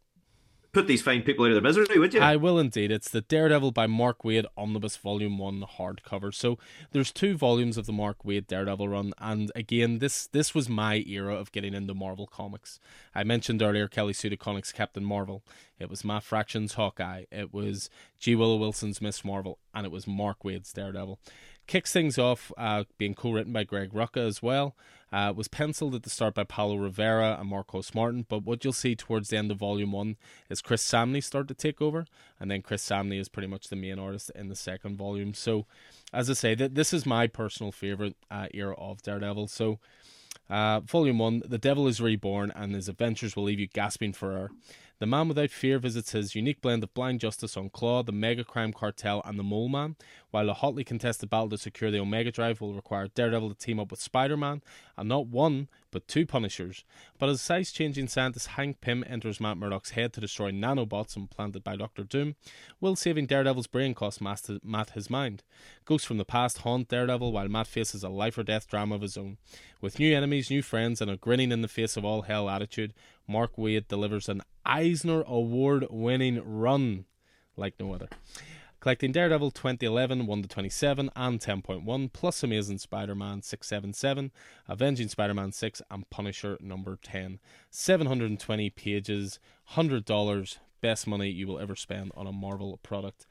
put 0.73 0.87
these 0.87 1.01
fine 1.01 1.21
people 1.21 1.45
out 1.45 1.51
of 1.51 1.55
their 1.55 1.61
misery, 1.61 1.99
would 1.99 2.13
you? 2.13 2.19
I 2.19 2.35
will 2.35 2.59
indeed. 2.59 2.91
It's 2.91 3.09
the 3.09 3.21
Daredevil 3.21 3.71
by 3.71 3.87
Mark 3.87 4.23
Waid 4.23 4.45
Omnibus 4.57 4.97
Volume 4.97 5.37
One 5.37 5.61
hardcover. 5.61 6.33
So 6.33 6.57
there's 6.91 7.11
two 7.11 7.37
volumes 7.37 7.77
of 7.77 7.85
the 7.85 7.93
Mark 7.93 8.23
Waid 8.23 8.47
Daredevil 8.47 8.89
run, 8.89 9.13
and 9.19 9.51
again, 9.55 9.99
this 9.99 10.27
this 10.27 10.53
was 10.53 10.67
my 10.67 10.95
era 11.07 11.35
of 11.35 11.51
getting 11.51 11.73
into 11.73 11.93
Marvel 11.93 12.27
comics. 12.27 12.79
I 13.15 13.23
mentioned 13.23 13.61
earlier 13.61 13.87
Kelly 13.87 14.13
Sue 14.13 14.31
DeConnick's 14.31 14.71
Captain 14.71 15.05
Marvel. 15.05 15.43
It 15.79 15.89
was 15.89 16.03
Matt 16.03 16.23
Fraction's 16.23 16.73
Hawkeye. 16.73 17.25
It 17.31 17.53
was 17.53 17.89
G. 18.19 18.35
Willow 18.35 18.57
Wilson's 18.57 19.01
Miss 19.01 19.23
Marvel, 19.23 19.59
and 19.73 19.85
it 19.85 19.91
was 19.91 20.07
Mark 20.07 20.43
Waid's 20.43 20.73
Daredevil. 20.73 21.19
Kicks 21.65 21.93
things 21.93 22.17
off 22.17 22.51
uh, 22.57 22.83
being 22.97 23.15
co-written 23.15 23.53
by 23.53 23.63
Greg 23.63 23.93
Rucka 23.93 24.25
as 24.27 24.41
well. 24.41 24.75
Uh, 25.13 25.31
was 25.31 25.47
penciled 25.47 25.93
at 25.93 26.01
the 26.01 26.09
start 26.09 26.33
by 26.33 26.43
Paolo 26.43 26.75
Rivera 26.75 27.37
and 27.39 27.47
Marcos 27.47 27.93
Martin, 27.93 28.25
but 28.27 28.43
what 28.45 28.63
you'll 28.63 28.73
see 28.73 28.95
towards 28.95 29.29
the 29.29 29.37
end 29.37 29.51
of 29.51 29.57
Volume 29.57 29.91
1 29.91 30.17
is 30.49 30.59
Chris 30.59 30.83
Samnee 30.83 31.23
start 31.23 31.47
to 31.49 31.53
take 31.53 31.79
over, 31.79 32.07
and 32.39 32.49
then 32.49 32.63
Chris 32.63 32.83
Samnee 32.83 33.19
is 33.19 33.29
pretty 33.29 33.47
much 33.47 33.67
the 33.67 33.75
main 33.75 33.99
artist 33.99 34.31
in 34.33 34.49
the 34.49 34.55
second 34.55 34.97
volume. 34.97 35.35
So, 35.35 35.67
as 36.11 36.31
I 36.31 36.33
say, 36.33 36.55
th- 36.55 36.71
this 36.73 36.93
is 36.93 37.05
my 37.05 37.27
personal 37.27 37.71
favourite 37.71 38.15
uh, 38.31 38.47
era 38.55 38.73
of 38.73 39.03
Daredevil. 39.03 39.49
So, 39.49 39.77
uh, 40.49 40.79
volume 40.79 41.19
1 41.19 41.43
The 41.45 41.59
Devil 41.59 41.87
is 41.87 42.01
Reborn, 42.01 42.51
and 42.55 42.73
his 42.73 42.89
adventures 42.89 43.35
will 43.35 43.43
leave 43.43 43.59
you 43.59 43.67
gasping 43.67 44.13
for 44.13 44.31
air. 44.31 44.49
The 45.03 45.07
Man 45.07 45.27
Without 45.27 45.51
Fear 45.51 45.79
visits 45.79 46.13
his 46.13 46.33
unique 46.33 46.61
blend 46.61 46.81
of 46.81 46.93
blind 46.93 47.19
justice 47.19 47.57
on 47.57 47.69
Claw, 47.69 48.03
the 48.03 48.13
mega 48.13 48.45
crime 48.45 48.71
cartel, 48.71 49.21
and 49.25 49.37
the 49.37 49.43
Mole 49.43 49.67
Man, 49.67 49.97
while 50.31 50.49
a 50.49 50.53
hotly 50.53 50.85
contested 50.85 51.29
battle 51.29 51.49
to 51.49 51.57
secure 51.57 51.91
the 51.91 51.99
Omega 51.99 52.31
Drive 52.31 52.61
will 52.61 52.73
require 52.73 53.09
Daredevil 53.09 53.49
to 53.49 53.55
team 53.55 53.81
up 53.81 53.91
with 53.91 54.01
Spider 54.01 54.37
Man, 54.37 54.61
and 54.95 55.09
not 55.09 55.27
one, 55.27 55.67
but 55.91 56.07
two 56.07 56.25
Punishers. 56.25 56.85
But 57.19 57.27
as 57.27 57.41
size 57.41 57.73
changing 57.73 58.07
scientist 58.07 58.47
Hank 58.47 58.79
Pym 58.79 59.03
enters 59.05 59.41
Matt 59.41 59.57
Murdock's 59.57 59.89
head 59.89 60.13
to 60.13 60.21
destroy 60.21 60.51
nanobots 60.51 61.17
implanted 61.17 61.65
by 61.65 61.75
Doctor 61.75 62.05
Doom, 62.05 62.35
will 62.79 62.95
saving 62.95 63.25
Daredevil's 63.25 63.67
brain 63.67 63.93
cost 63.93 64.21
Matt 64.21 64.89
his 64.91 65.09
mind? 65.09 65.43
Ghosts 65.83 66.07
from 66.07 66.17
the 66.17 66.23
past 66.23 66.59
haunt 66.59 66.87
Daredevil 66.87 67.33
while 67.33 67.49
Matt 67.49 67.67
faces 67.67 68.03
a 68.03 68.09
life 68.09 68.37
or 68.37 68.43
death 68.43 68.69
drama 68.69 68.95
of 68.95 69.01
his 69.01 69.17
own. 69.17 69.37
With 69.81 69.99
new 69.99 70.15
enemies, 70.15 70.49
new 70.49 70.61
friends, 70.61 71.01
and 71.01 71.11
a 71.11 71.17
grinning 71.17 71.51
in 71.51 71.61
the 71.61 71.67
face 71.67 71.97
of 71.97 72.05
all 72.05 72.21
hell 72.21 72.49
attitude, 72.49 72.93
Mark 73.27 73.55
Waid 73.55 73.87
delivers 73.87 74.29
an 74.29 74.41
Eisner 74.65 75.23
Award 75.25 75.87
winning 75.89 76.41
run 76.43 77.05
like 77.55 77.75
no 77.79 77.93
other. 77.93 78.09
Collecting 78.79 79.13
Daredevil 79.13 79.51
2011 79.51 80.25
1 80.25 80.41
to 80.41 80.47
27 80.49 81.09
and 81.15 81.39
10.1, 81.39 82.11
plus 82.11 82.43
Amazing 82.43 82.79
Spider 82.79 83.15
Man 83.15 83.41
677, 83.41 84.29
Avenging 84.67 85.07
Spider 85.07 85.33
Man 85.33 85.53
6, 85.53 85.81
and 85.89 86.09
Punisher 86.09 86.57
number 86.59 86.99
10. 87.01 87.39
720 87.69 88.69
pages, 88.71 89.39
$100, 89.71 90.57
best 90.81 91.07
money 91.07 91.29
you 91.29 91.47
will 91.47 91.59
ever 91.59 91.77
spend 91.77 92.11
on 92.13 92.27
a 92.27 92.33
Marvel 92.33 92.77
product, 92.83 93.25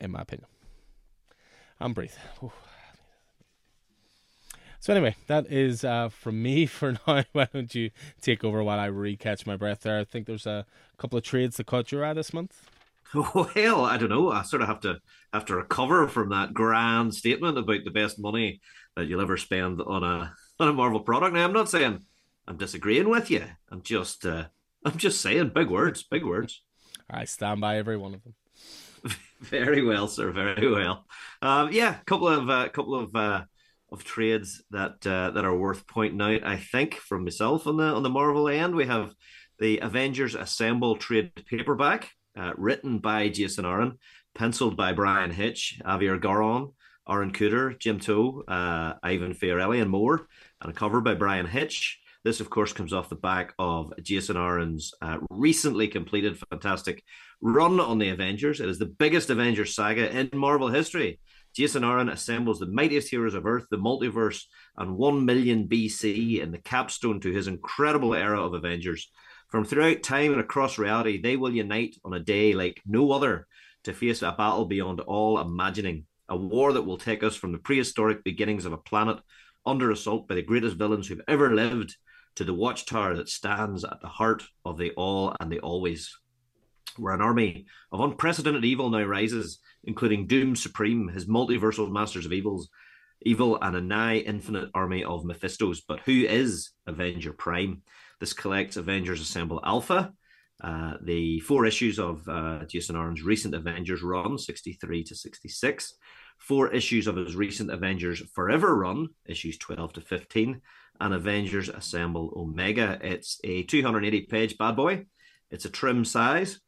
in 0.00 0.12
my 0.12 0.22
opinion. 0.22 0.46
And 1.80 1.92
breathe. 1.92 2.14
Ooh. 2.40 2.52
So 4.84 4.92
anyway, 4.92 5.16
that 5.28 5.50
is 5.50 5.82
uh, 5.82 6.10
from 6.10 6.42
me 6.42 6.66
for 6.66 6.92
now. 6.92 7.24
Why 7.32 7.48
don't 7.50 7.74
you 7.74 7.90
take 8.20 8.44
over 8.44 8.62
while 8.62 8.78
I 8.78 8.90
recatch 8.90 9.46
my 9.46 9.56
breath 9.56 9.80
there? 9.80 9.98
I 9.98 10.04
think 10.04 10.26
there's 10.26 10.44
a 10.44 10.66
couple 10.98 11.16
of 11.16 11.24
trades 11.24 11.56
that 11.56 11.64
caught 11.64 11.90
your 11.90 12.04
eye 12.04 12.12
this 12.12 12.34
month. 12.34 12.60
Well, 13.14 13.84
I 13.84 13.96
don't 13.96 14.10
know. 14.10 14.30
I 14.30 14.42
sort 14.42 14.60
of 14.60 14.68
have 14.68 14.80
to 14.80 14.98
have 15.32 15.44
to 15.46 15.54
recover 15.54 16.08
from 16.08 16.30
that 16.30 16.52
grand 16.52 17.14
statement 17.14 17.56
about 17.56 17.84
the 17.84 17.92
best 17.92 18.18
money 18.18 18.60
that 18.96 19.06
you'll 19.06 19.22
ever 19.22 19.36
spend 19.36 19.80
on 19.80 20.02
a 20.02 20.34
on 20.60 20.68
a 20.68 20.72
Marvel 20.72 21.00
product. 21.00 21.32
Now, 21.32 21.44
I'm 21.44 21.52
not 21.52 21.70
saying 21.70 22.00
I'm 22.46 22.58
disagreeing 22.58 23.08
with 23.08 23.30
you. 23.30 23.44
I'm 23.70 23.80
just 23.80 24.26
uh, 24.26 24.46
I'm 24.84 24.98
just 24.98 25.22
saying 25.22 25.52
big 25.54 25.70
words, 25.70 26.02
big 26.02 26.26
words. 26.26 26.62
I 27.08 27.24
stand 27.24 27.60
by 27.60 27.78
every 27.78 27.96
one 27.96 28.14
of 28.14 28.22
them. 28.24 28.34
very 29.40 29.82
well, 29.82 30.08
sir. 30.08 30.30
Very 30.32 30.70
well. 30.70 31.06
Um, 31.40 31.72
yeah, 31.72 32.00
a 32.00 32.04
couple 32.04 32.28
of 32.28 32.50
uh, 32.50 32.68
couple 32.68 32.96
of 32.96 33.14
uh, 33.14 33.44
of 33.94 34.04
trades 34.04 34.62
that 34.70 35.06
uh, 35.06 35.30
that 35.30 35.44
are 35.44 35.56
worth 35.56 35.86
pointing 35.86 36.20
out. 36.20 36.44
I 36.44 36.56
think 36.56 36.96
from 36.96 37.24
myself 37.24 37.66
on 37.66 37.78
the 37.78 37.84
on 37.84 38.02
the 38.02 38.10
Marvel 38.10 38.48
end, 38.48 38.74
we 38.74 38.86
have 38.86 39.14
the 39.58 39.78
Avengers 39.78 40.34
Assemble 40.34 40.96
trade 40.96 41.32
paperback, 41.46 42.10
uh, 42.36 42.52
written 42.56 42.98
by 42.98 43.28
Jason 43.28 43.64
Aaron, 43.64 43.98
penciled 44.34 44.76
by 44.76 44.92
Bryan 44.92 45.30
Hitch, 45.30 45.80
Javier 45.86 46.20
Garron, 46.20 46.74
Aaron 47.08 47.32
Kuder, 47.32 47.78
Jim 47.78 48.00
Towe, 48.00 48.42
uh, 48.48 48.94
Ivan 49.02 49.32
Fiorelli, 49.32 49.80
and 49.80 49.90
more, 49.90 50.26
and 50.60 50.70
a 50.70 50.74
cover 50.74 51.00
by 51.00 51.14
Bryan 51.14 51.46
Hitch. 51.46 52.00
This, 52.24 52.40
of 52.40 52.50
course, 52.50 52.72
comes 52.72 52.92
off 52.92 53.10
the 53.10 53.16
back 53.16 53.52
of 53.58 53.92
Jason 54.02 54.36
Aaron's 54.36 54.92
uh, 55.02 55.18
recently 55.30 55.88
completed 55.88 56.38
fantastic 56.50 57.04
run 57.42 57.78
on 57.78 57.98
the 57.98 58.08
Avengers. 58.08 58.60
It 58.60 58.68
is 58.68 58.78
the 58.78 58.86
biggest 58.86 59.30
Avengers 59.30 59.74
saga 59.74 60.10
in 60.10 60.30
Marvel 60.32 60.68
history. 60.68 61.20
Jason 61.54 61.84
Aaron 61.84 62.08
assembles 62.08 62.58
the 62.58 62.66
mightiest 62.66 63.08
heroes 63.08 63.34
of 63.34 63.46
Earth, 63.46 63.66
the 63.70 63.76
multiverse, 63.76 64.42
and 64.76 64.96
1 64.96 65.24
million 65.24 65.68
BC 65.68 66.40
in 66.42 66.50
the 66.50 66.58
capstone 66.58 67.20
to 67.20 67.30
his 67.30 67.46
incredible 67.46 68.12
era 68.12 68.44
of 68.44 68.54
Avengers. 68.54 69.08
From 69.48 69.64
throughout 69.64 70.02
time 70.02 70.32
and 70.32 70.40
across 70.40 70.78
reality, 70.78 71.22
they 71.22 71.36
will 71.36 71.52
unite 71.52 71.96
on 72.04 72.12
a 72.12 72.18
day 72.18 72.54
like 72.54 72.82
no 72.84 73.12
other 73.12 73.46
to 73.84 73.92
face 73.92 74.22
a 74.22 74.32
battle 74.32 74.64
beyond 74.64 74.98
all 75.00 75.38
imagining. 75.38 76.06
A 76.28 76.36
war 76.36 76.72
that 76.72 76.82
will 76.82 76.98
take 76.98 77.22
us 77.22 77.36
from 77.36 77.52
the 77.52 77.58
prehistoric 77.58 78.24
beginnings 78.24 78.64
of 78.64 78.72
a 78.72 78.78
planet 78.78 79.18
under 79.64 79.92
assault 79.92 80.26
by 80.26 80.34
the 80.34 80.42
greatest 80.42 80.76
villains 80.76 81.06
who've 81.06 81.20
ever 81.28 81.54
lived 81.54 81.94
to 82.34 82.42
the 82.42 82.54
watchtower 82.54 83.14
that 83.14 83.28
stands 83.28 83.84
at 83.84 84.00
the 84.00 84.08
heart 84.08 84.42
of 84.64 84.76
the 84.76 84.90
all 84.92 85.36
and 85.38 85.52
the 85.52 85.60
always. 85.60 86.18
Where 86.98 87.14
an 87.14 87.20
army 87.20 87.66
of 87.92 88.00
unprecedented 88.00 88.64
evil 88.64 88.90
now 88.90 89.02
rises, 89.02 89.58
including 89.84 90.26
Doom 90.26 90.56
Supreme, 90.56 91.08
his 91.08 91.26
multiversal 91.26 91.90
masters 91.90 92.26
of 92.26 92.32
evils, 92.32 92.68
evil, 93.22 93.58
and 93.62 93.76
a 93.76 93.80
nigh 93.80 94.18
infinite 94.18 94.70
army 94.74 95.04
of 95.04 95.24
Mephistos. 95.24 95.78
But 95.86 96.00
who 96.00 96.12
is 96.12 96.70
Avenger 96.86 97.32
Prime? 97.32 97.82
This 98.20 98.32
collects 98.32 98.76
Avengers 98.76 99.20
Assemble 99.20 99.60
Alpha, 99.64 100.12
uh, 100.62 100.94
the 101.02 101.40
four 101.40 101.66
issues 101.66 101.98
of 101.98 102.26
uh, 102.28 102.64
Jason 102.66 102.96
Aaron's 102.96 103.22
recent 103.22 103.54
Avengers 103.54 104.02
run, 104.02 104.38
63 104.38 105.04
to 105.04 105.14
66, 105.14 105.94
four 106.38 106.72
issues 106.72 107.06
of 107.06 107.16
his 107.16 107.34
recent 107.34 107.70
Avengers 107.70 108.22
Forever 108.34 108.76
run, 108.76 109.08
issues 109.26 109.58
12 109.58 109.94
to 109.94 110.00
15, 110.00 110.60
and 111.00 111.14
Avengers 111.14 111.68
Assemble 111.68 112.32
Omega. 112.36 112.98
It's 113.02 113.40
a 113.42 113.64
280 113.64 114.22
page 114.22 114.56
bad 114.56 114.76
boy. 114.76 115.06
It's 115.50 115.64
a 115.64 115.70
trim 115.70 116.04
size, 116.04 116.60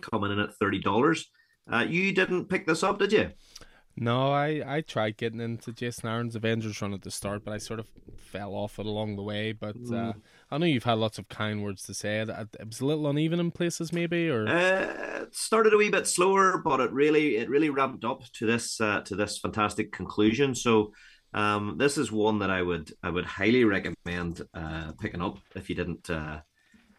coming 0.00 0.32
in 0.32 0.38
at 0.38 0.58
$30. 0.60 1.24
Uh, 1.72 1.86
you 1.88 2.12
didn't 2.12 2.46
pick 2.46 2.66
this 2.66 2.82
up, 2.82 2.98
did 2.98 3.12
you? 3.12 3.30
No, 3.96 4.32
I, 4.32 4.62
I 4.66 4.80
tried 4.80 5.16
getting 5.16 5.40
into 5.40 5.72
Jason 5.72 6.08
Aaron's 6.08 6.36
Avengers 6.36 6.80
run 6.80 6.94
at 6.94 7.02
the 7.02 7.10
start, 7.10 7.44
but 7.44 7.52
I 7.52 7.58
sort 7.58 7.80
of 7.80 7.86
fell 8.16 8.54
off 8.54 8.78
it 8.78 8.86
along 8.86 9.16
the 9.16 9.22
way. 9.22 9.52
But 9.52 9.76
uh, 9.76 10.14
mm. 10.14 10.20
I 10.50 10.58
know 10.58 10.66
you've 10.66 10.84
had 10.84 10.98
lots 10.98 11.18
of 11.18 11.28
kind 11.28 11.62
words 11.62 11.82
to 11.82 11.94
say. 11.94 12.18
It, 12.18 12.30
it 12.30 12.66
was 12.66 12.80
a 12.80 12.86
little 12.86 13.08
uneven 13.08 13.40
in 13.40 13.50
places, 13.50 13.92
maybe, 13.92 14.30
or 14.30 14.48
uh, 14.48 15.22
it 15.22 15.34
started 15.34 15.74
a 15.74 15.76
wee 15.76 15.90
bit 15.90 16.06
slower, 16.06 16.58
but 16.64 16.80
it 16.80 16.92
really 16.92 17.36
it 17.36 17.50
really 17.50 17.68
ramped 17.68 18.04
up 18.04 18.22
to 18.34 18.46
this 18.46 18.80
uh, 18.80 19.02
to 19.02 19.16
this 19.16 19.38
fantastic 19.38 19.92
conclusion. 19.92 20.54
So 20.54 20.92
um, 21.34 21.74
this 21.76 21.98
is 21.98 22.10
one 22.10 22.38
that 22.38 22.50
I 22.50 22.62
would 22.62 22.92
I 23.02 23.10
would 23.10 23.26
highly 23.26 23.64
recommend 23.64 24.40
uh, 24.54 24.92
picking 24.98 25.20
up 25.20 25.38
if 25.54 25.68
you 25.68 25.74
didn't 25.74 26.08
uh, 26.08 26.40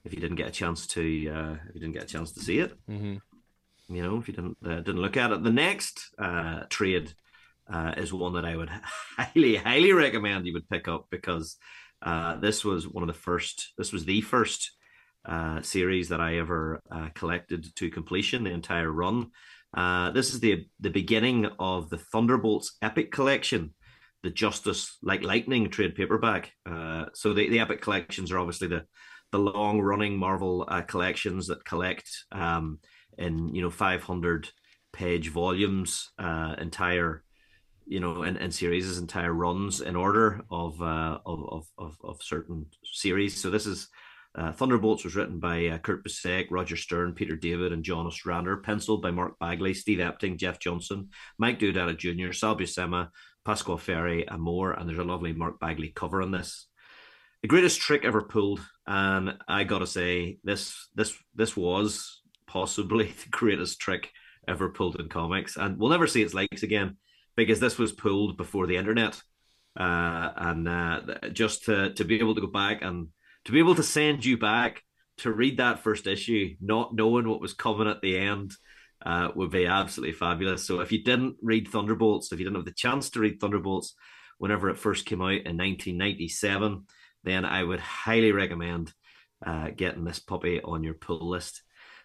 if 0.03 0.13
you 0.13 0.19
didn't 0.19 0.37
get 0.37 0.47
a 0.47 0.51
chance 0.51 0.87
to 0.87 1.01
uh, 1.29 1.53
if 1.69 1.75
you 1.75 1.81
didn't 1.81 1.93
get 1.93 2.03
a 2.03 2.07
chance 2.07 2.31
to 2.33 2.39
see 2.39 2.59
it. 2.59 2.73
Mm-hmm 2.89 3.17
you 3.91 4.01
know, 4.01 4.17
if 4.17 4.27
you 4.27 4.33
didn't 4.33 4.57
uh, 4.65 4.77
didn't 4.77 5.01
look 5.01 5.17
at 5.17 5.31
it. 5.31 5.43
The 5.43 5.51
next 5.51 6.09
uh, 6.17 6.63
trade 6.69 7.13
uh, 7.71 7.93
is 7.97 8.13
one 8.13 8.33
that 8.33 8.45
I 8.45 8.55
would 8.55 8.69
highly 9.17 9.55
highly 9.55 9.91
recommend 9.91 10.45
you 10.45 10.53
would 10.53 10.69
pick 10.69 10.87
up 10.87 11.07
because 11.11 11.57
uh, 12.01 12.37
this 12.37 12.63
was 12.63 12.87
one 12.87 13.03
of 13.03 13.07
the 13.07 13.13
first. 13.13 13.73
This 13.77 13.91
was 13.91 14.05
the 14.05 14.21
first 14.21 14.71
uh, 15.25 15.61
series 15.61 16.09
that 16.09 16.21
I 16.21 16.37
ever 16.37 16.81
uh, 16.89 17.09
collected 17.13 17.75
to 17.75 17.91
completion. 17.91 18.43
The 18.43 18.51
entire 18.51 18.91
run. 18.91 19.31
this 20.13 20.33
is 20.33 20.39
the 20.39 20.65
the 20.79 20.89
beginning 20.89 21.47
of 21.59 21.89
the 21.89 21.97
Thunderbolts 21.97 22.77
Epic 22.81 23.11
Collection, 23.11 23.73
the 24.23 24.31
Justice 24.31 24.97
like 25.03 25.23
Lightning 25.23 25.69
trade 25.69 25.95
paperback. 25.95 26.53
so 27.13 27.33
the, 27.33 27.49
the 27.49 27.59
Epic 27.59 27.81
collections 27.81 28.31
are 28.31 28.39
obviously 28.39 28.67
the 28.69 28.85
the 29.31 29.39
long 29.39 29.81
running 29.81 30.17
Marvel 30.17 30.65
collections 30.87 31.47
that 31.47 31.65
collect. 31.65 32.09
Um, 32.31 32.79
in 33.17 33.53
you 33.53 33.61
know 33.61 33.69
500 33.69 34.49
page 34.93 35.29
volumes, 35.29 36.11
uh, 36.19 36.55
entire 36.59 37.23
you 37.85 37.99
know 37.99 38.23
in, 38.23 38.37
in 38.37 38.51
series 38.51 38.97
entire 38.97 39.33
runs 39.33 39.81
in 39.81 39.95
order 39.95 40.41
of, 40.49 40.81
uh, 40.81 41.19
of 41.25 41.65
of 41.77 41.97
of 42.03 42.21
certain 42.21 42.65
series. 42.83 43.39
So 43.41 43.49
this 43.49 43.65
is 43.65 43.87
uh, 44.33 44.53
Thunderbolts 44.53 45.03
was 45.03 45.15
written 45.15 45.39
by 45.39 45.67
uh, 45.67 45.77
Kurt 45.77 46.05
Busiek, 46.05 46.47
Roger 46.49 46.77
Stern, 46.77 47.13
Peter 47.13 47.35
David, 47.35 47.73
and 47.73 47.83
John 47.83 48.07
Ostrander. 48.07 48.57
Penciled 48.57 49.01
by 49.01 49.11
Mark 49.11 49.37
Bagley, 49.39 49.73
Steve 49.73 49.99
Epting, 49.99 50.37
Jeff 50.37 50.57
Johnson, 50.57 51.09
Mike 51.37 51.59
Deodato 51.59 51.97
Jr., 51.97 52.31
Sal 52.31 52.55
Buscema, 52.57 53.09
Pascual 53.43 53.77
Ferry, 53.77 54.25
and 54.25 54.41
more. 54.41 54.71
And 54.71 54.87
there's 54.87 54.99
a 54.99 55.03
lovely 55.03 55.33
Mark 55.33 55.59
Bagley 55.59 55.91
cover 55.93 56.21
on 56.21 56.31
this. 56.31 56.67
The 57.41 57.47
greatest 57.47 57.81
trick 57.81 58.05
ever 58.05 58.21
pulled, 58.21 58.59
and 58.85 59.35
I 59.47 59.63
gotta 59.63 59.87
say, 59.87 60.37
this 60.43 60.89
this 60.93 61.17
this 61.33 61.57
was 61.57 62.21
possibly 62.45 63.05
the 63.23 63.29
greatest 63.31 63.79
trick 63.79 64.11
ever 64.47 64.69
pulled 64.69 64.99
in 64.99 65.09
comics, 65.09 65.57
and 65.57 65.79
we'll 65.79 65.89
never 65.89 66.07
see 66.07 66.21
its 66.21 66.35
likes 66.35 66.61
again 66.61 66.97
because 67.35 67.59
this 67.59 67.79
was 67.79 67.91
pulled 67.91 68.37
before 68.37 68.67
the 68.67 68.77
internet, 68.77 69.19
uh, 69.79 70.29
and 70.35 70.67
uh, 70.67 71.01
just 71.33 71.65
to 71.65 71.93
to 71.93 72.03
be 72.03 72.19
able 72.19 72.35
to 72.35 72.41
go 72.41 72.47
back 72.47 72.83
and 72.83 73.07
to 73.45 73.51
be 73.51 73.59
able 73.59 73.75
to 73.75 73.83
send 73.83 74.23
you 74.23 74.37
back 74.37 74.83
to 75.17 75.31
read 75.31 75.57
that 75.57 75.79
first 75.79 76.05
issue, 76.05 76.55
not 76.61 76.93
knowing 76.93 77.27
what 77.27 77.41
was 77.41 77.53
coming 77.53 77.87
at 77.87 78.01
the 78.01 78.17
end. 78.17 78.53
Uh, 79.03 79.31
would 79.35 79.49
be 79.49 79.65
absolutely 79.65 80.13
fabulous. 80.13 80.63
So 80.63 80.79
if 80.79 80.91
you 80.91 81.03
didn't 81.03 81.37
read 81.41 81.67
Thunderbolts, 81.67 82.31
if 82.31 82.37
you 82.37 82.45
didn't 82.45 82.57
have 82.57 82.65
the 82.65 82.71
chance 82.71 83.09
to 83.09 83.19
read 83.19 83.39
Thunderbolts 83.39 83.95
whenever 84.37 84.69
it 84.69 84.77
first 84.77 85.07
came 85.07 85.23
out 85.23 85.31
in 85.31 85.57
1997, 85.57 86.85
then 87.23 87.45
I 87.45 87.63
would 87.63 87.79
highly 87.79 88.31
recommend 88.31 88.93
uh, 89.45 89.69
getting 89.75 90.03
this 90.03 90.19
puppy 90.19 90.61
on 90.61 90.83
your 90.83 90.93
pull 90.93 91.29
list. 91.29 91.61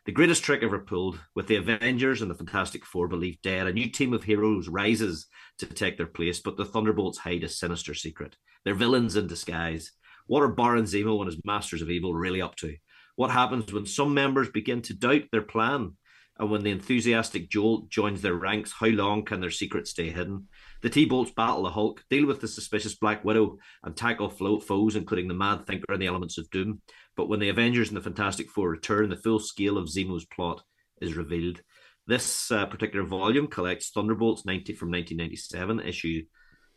The 0.06 0.12
greatest 0.12 0.44
trick 0.44 0.62
ever 0.62 0.78
pulled, 0.78 1.18
with 1.34 1.48
the 1.48 1.56
Avengers 1.56 2.22
and 2.22 2.30
the 2.30 2.36
Fantastic 2.36 2.84
Four 2.84 3.08
believed 3.08 3.42
dead, 3.42 3.66
a 3.66 3.72
new 3.72 3.90
team 3.90 4.12
of 4.12 4.22
heroes 4.22 4.68
rises 4.68 5.26
to 5.58 5.66
take 5.66 5.96
their 5.96 6.06
place, 6.06 6.40
but 6.40 6.56
the 6.56 6.64
Thunderbolts 6.64 7.18
hide 7.18 7.42
a 7.42 7.48
sinister 7.48 7.92
secret. 7.92 8.36
They're 8.64 8.74
villains 8.74 9.16
in 9.16 9.26
disguise. 9.26 9.90
What 10.28 10.42
are 10.42 10.48
Baron 10.48 10.84
Zemo 10.84 11.18
and 11.18 11.26
his 11.26 11.44
Masters 11.44 11.82
of 11.82 11.90
Evil 11.90 12.14
really 12.14 12.40
up 12.40 12.54
to? 12.56 12.76
What 13.16 13.30
happens 13.30 13.72
when 13.72 13.86
some 13.86 14.14
members 14.14 14.48
begin 14.50 14.82
to 14.82 14.94
doubt 14.94 15.22
their 15.32 15.42
plan? 15.42 15.96
And 16.38 16.50
when 16.50 16.62
the 16.62 16.70
enthusiastic 16.70 17.48
Jolt 17.48 17.88
joins 17.88 18.20
their 18.20 18.34
ranks, 18.34 18.72
how 18.72 18.88
long 18.88 19.24
can 19.24 19.40
their 19.40 19.50
secrets 19.50 19.90
stay 19.90 20.10
hidden? 20.10 20.48
The 20.82 20.90
T 20.90 21.06
Bolts 21.06 21.30
battle 21.30 21.62
the 21.62 21.70
Hulk, 21.70 22.04
deal 22.10 22.26
with 22.26 22.40
the 22.40 22.48
suspicious 22.48 22.94
Black 22.94 23.24
Widow, 23.24 23.56
and 23.82 23.96
tackle 23.96 24.28
foes, 24.28 24.96
including 24.96 25.28
the 25.28 25.34
Mad 25.34 25.66
Thinker 25.66 25.92
and 25.92 26.02
the 26.02 26.06
elements 26.06 26.36
of 26.36 26.50
Doom. 26.50 26.82
But 27.16 27.28
when 27.28 27.40
the 27.40 27.48
Avengers 27.48 27.88
and 27.88 27.96
the 27.96 28.02
Fantastic 28.02 28.50
Four 28.50 28.68
return, 28.68 29.08
the 29.08 29.16
full 29.16 29.38
scale 29.38 29.78
of 29.78 29.88
Zemo's 29.88 30.26
plot 30.26 30.62
is 31.00 31.16
revealed. 31.16 31.62
This 32.06 32.52
uh, 32.52 32.66
particular 32.66 33.04
volume 33.04 33.48
collects 33.48 33.90
Thunderbolts 33.90 34.44
90 34.44 34.74
from 34.74 34.90
1997, 34.90 35.80
issue 35.80 36.22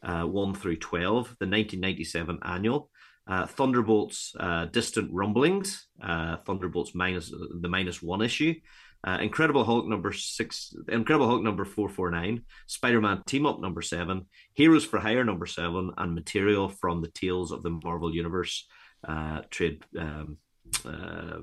uh, 0.02 0.24
1 0.24 0.56
through 0.56 0.78
12, 0.78 1.14
the 1.40 1.46
1997 1.46 2.40
annual. 2.44 2.90
Uh, 3.28 3.46
Thunderbolts 3.46 4.34
uh, 4.40 4.66
Distant 4.66 5.12
Rumblings, 5.14 5.88
uh, 6.02 6.38
Thunderbolts 6.38 6.96
minus 6.96 7.30
the 7.30 7.68
minus 7.70 8.02
one 8.02 8.24
issue, 8.24 8.56
uh, 9.06 9.18
Incredible 9.22 9.64
Hulk 9.64 9.88
number 9.88 10.12
six, 10.12 10.74
Incredible 10.90 11.28
Hulk 11.28 11.42
number 11.42 11.66
four 11.66 11.88
four 11.90 12.12
nine, 12.12 12.44
Spider 12.68 13.00
Man 13.00 13.24
Team 13.26 13.46
Up 13.46 13.60
number 13.60 13.82
seven, 13.82 14.26
Heroes 14.54 14.84
for 14.84 15.00
Hire 15.00 15.24
number 15.24 15.46
seven, 15.46 15.92
and 15.98 16.14
material 16.14 16.68
from 16.68 17.02
the 17.02 17.12
Tales 17.12 17.52
of 17.52 17.64
the 17.64 17.70
Marvel 17.70 18.14
Universe 18.14 18.68
uh, 19.08 19.42
trade 19.50 19.84
um, 19.98 20.38
uh, 20.86 21.40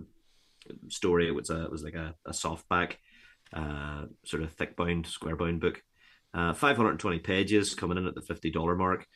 story. 0.89 1.29
It 1.29 1.35
was 1.35 1.51
a 1.51 1.65
it 1.65 1.73
was 1.73 1.83
like 1.83 1.95
a, 1.95 2.15
a 2.27 2.33
softback, 2.33 2.95
uh, 3.55 4.05
sort 4.25 4.43
of 4.43 4.53
thick 4.53 4.77
bound, 4.77 5.07
square 5.07 5.37
bound 5.37 5.61
book. 5.61 5.83
Uh, 6.35 6.53
520 6.53 7.21
pages 7.21 7.75
coming 7.75 7.97
in 7.97 8.07
at 8.07 8.15
the 8.15 8.21
$50 8.21 8.77
mark. 8.77 9.07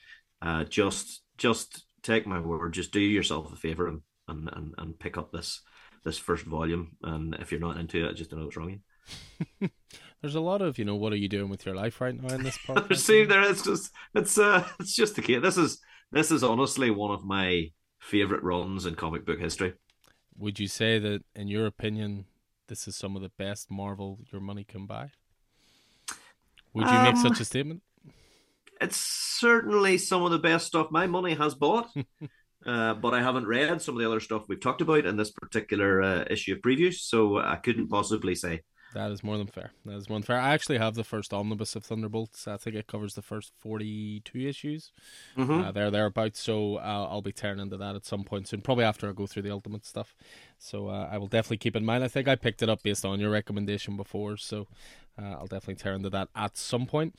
Uh, 0.40 0.64
just 0.64 1.22
just 1.36 1.84
take 2.02 2.26
my 2.26 2.40
word, 2.40 2.72
just 2.72 2.92
do 2.92 3.00
yourself 3.00 3.52
a 3.52 3.56
favor 3.56 3.86
and, 3.86 4.00
and, 4.28 4.48
and, 4.54 4.74
and 4.78 4.98
pick 4.98 5.18
up 5.18 5.30
this 5.30 5.60
this 6.04 6.18
first 6.18 6.44
volume. 6.44 6.96
And 7.02 7.34
if 7.36 7.50
you're 7.50 7.60
not 7.60 7.78
into 7.78 8.04
it, 8.04 8.10
I 8.10 8.12
just 8.12 8.30
don't 8.30 8.40
know 8.40 8.46
what's 8.46 8.56
wrong. 8.56 8.80
There's 10.20 10.34
a 10.34 10.40
lot 10.40 10.60
of 10.60 10.78
you 10.78 10.84
know 10.84 10.96
what 10.96 11.12
are 11.12 11.16
you 11.16 11.28
doing 11.28 11.48
with 11.48 11.64
your 11.64 11.74
life 11.74 12.00
right 12.00 12.14
now 12.14 12.34
in 12.34 12.42
this 12.42 12.58
part. 12.66 12.94
See, 12.96 13.24
there 13.24 13.42
it's 13.42 13.62
just 13.62 13.90
it's 14.14 14.38
uh 14.38 14.66
it's 14.78 14.94
just 14.94 15.16
the 15.16 15.22
case. 15.22 15.40
This 15.42 15.56
is 15.56 15.80
this 16.12 16.30
is 16.30 16.44
honestly 16.44 16.90
one 16.90 17.10
of 17.10 17.24
my 17.24 17.70
favorite 17.98 18.42
runs 18.42 18.86
in 18.86 18.94
comic 18.94 19.24
book 19.24 19.38
history. 19.38 19.74
Would 20.36 20.58
you 20.58 20.68
say 20.68 20.98
that, 20.98 21.22
in 21.34 21.48
your 21.48 21.66
opinion, 21.66 22.24
this 22.68 22.88
is 22.88 22.96
some 22.96 23.14
of 23.14 23.22
the 23.22 23.30
best 23.36 23.70
Marvel 23.70 24.20
your 24.32 24.40
money 24.40 24.64
can 24.64 24.86
buy? 24.86 25.10
Would 26.72 26.86
you 26.86 26.96
um, 26.96 27.04
make 27.04 27.16
such 27.16 27.40
a 27.40 27.44
statement? 27.44 27.82
It's 28.80 28.96
certainly 28.96 29.98
some 29.98 30.22
of 30.22 30.30
the 30.30 30.38
best 30.38 30.68
stuff 30.68 30.90
my 30.90 31.06
money 31.06 31.34
has 31.34 31.54
bought. 31.54 31.88
uh, 32.66 32.94
but 32.94 33.14
I 33.14 33.22
haven't 33.22 33.46
read 33.46 33.80
some 33.80 33.94
of 33.94 34.00
the 34.00 34.06
other 34.06 34.20
stuff 34.20 34.44
we've 34.48 34.60
talked 34.60 34.80
about 34.80 35.06
in 35.06 35.16
this 35.16 35.30
particular 35.30 36.02
uh, 36.02 36.24
issue 36.30 36.54
of 36.54 36.60
previews, 36.60 36.94
so 36.94 37.38
I 37.38 37.56
couldn't 37.56 37.88
possibly 37.88 38.34
say. 38.34 38.62
That 38.92 39.12
is 39.12 39.22
more 39.22 39.38
than 39.38 39.46
fair. 39.46 39.70
That 39.84 39.94
is 39.94 40.08
more 40.08 40.18
than 40.18 40.24
fair. 40.24 40.40
I 40.40 40.52
actually 40.52 40.78
have 40.78 40.96
the 40.96 41.04
first 41.04 41.32
omnibus 41.32 41.76
of 41.76 41.84
Thunderbolts. 41.84 42.48
I 42.48 42.56
think 42.56 42.74
it 42.74 42.88
covers 42.88 43.14
the 43.14 43.22
first 43.22 43.52
forty-two 43.60 44.40
issues. 44.40 44.90
Mm-hmm. 45.38 45.60
Uh, 45.60 45.70
there, 45.70 45.92
thereabouts. 45.92 46.40
So 46.40 46.78
uh, 46.78 47.06
I'll 47.08 47.22
be 47.22 47.30
tearing 47.30 47.60
into 47.60 47.76
that 47.76 47.94
at 47.94 48.04
some 48.04 48.24
point 48.24 48.48
soon. 48.48 48.62
Probably 48.62 48.82
after 48.82 49.08
I 49.08 49.12
go 49.12 49.28
through 49.28 49.42
the 49.42 49.52
Ultimate 49.52 49.86
stuff. 49.86 50.16
So 50.58 50.88
uh, 50.88 51.08
I 51.08 51.18
will 51.18 51.28
definitely 51.28 51.58
keep 51.58 51.76
in 51.76 51.84
mind. 51.84 52.02
I 52.02 52.08
think 52.08 52.26
I 52.26 52.34
picked 52.34 52.64
it 52.64 52.68
up 52.68 52.82
based 52.82 53.04
on 53.04 53.20
your 53.20 53.30
recommendation 53.30 53.96
before. 53.96 54.36
So 54.36 54.66
uh, 55.16 55.36
I'll 55.38 55.46
definitely 55.46 55.76
tear 55.76 55.94
into 55.94 56.10
that 56.10 56.28
at 56.34 56.56
some 56.56 56.86
point. 56.86 57.14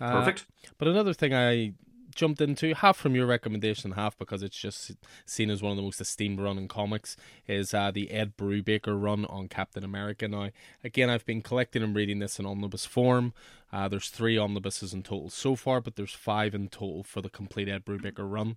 Uh, 0.00 0.12
Perfect. 0.12 0.46
But 0.78 0.86
another 0.86 1.12
thing 1.12 1.34
I 1.34 1.72
jumped 2.16 2.40
into, 2.40 2.74
half 2.74 2.96
from 2.96 3.14
your 3.14 3.26
recommendation, 3.26 3.92
half 3.92 4.18
because 4.18 4.42
it's 4.42 4.58
just 4.58 4.92
seen 5.24 5.50
as 5.50 5.62
one 5.62 5.70
of 5.70 5.76
the 5.76 5.82
most 5.82 6.00
esteemed 6.00 6.40
run 6.40 6.58
in 6.58 6.66
comics, 6.66 7.16
is 7.46 7.72
uh, 7.72 7.90
the 7.90 8.10
Ed 8.10 8.36
Brubaker 8.36 9.00
run 9.00 9.24
on 9.26 9.48
Captain 9.48 9.84
America. 9.84 10.26
Now, 10.26 10.50
again, 10.82 11.10
I've 11.10 11.26
been 11.26 11.42
collecting 11.42 11.82
and 11.82 11.94
reading 11.94 12.18
this 12.18 12.38
in 12.38 12.46
omnibus 12.46 12.86
form. 12.86 13.32
Uh, 13.72 13.88
there's 13.88 14.08
three 14.08 14.38
omnibuses 14.38 14.94
in 14.94 15.02
total 15.02 15.30
so 15.30 15.54
far, 15.54 15.80
but 15.80 15.96
there's 15.96 16.12
five 16.12 16.54
in 16.54 16.68
total 16.68 17.02
for 17.02 17.20
the 17.20 17.28
complete 17.28 17.68
Ed 17.68 17.84
Brubaker 17.84 18.30
run. 18.30 18.56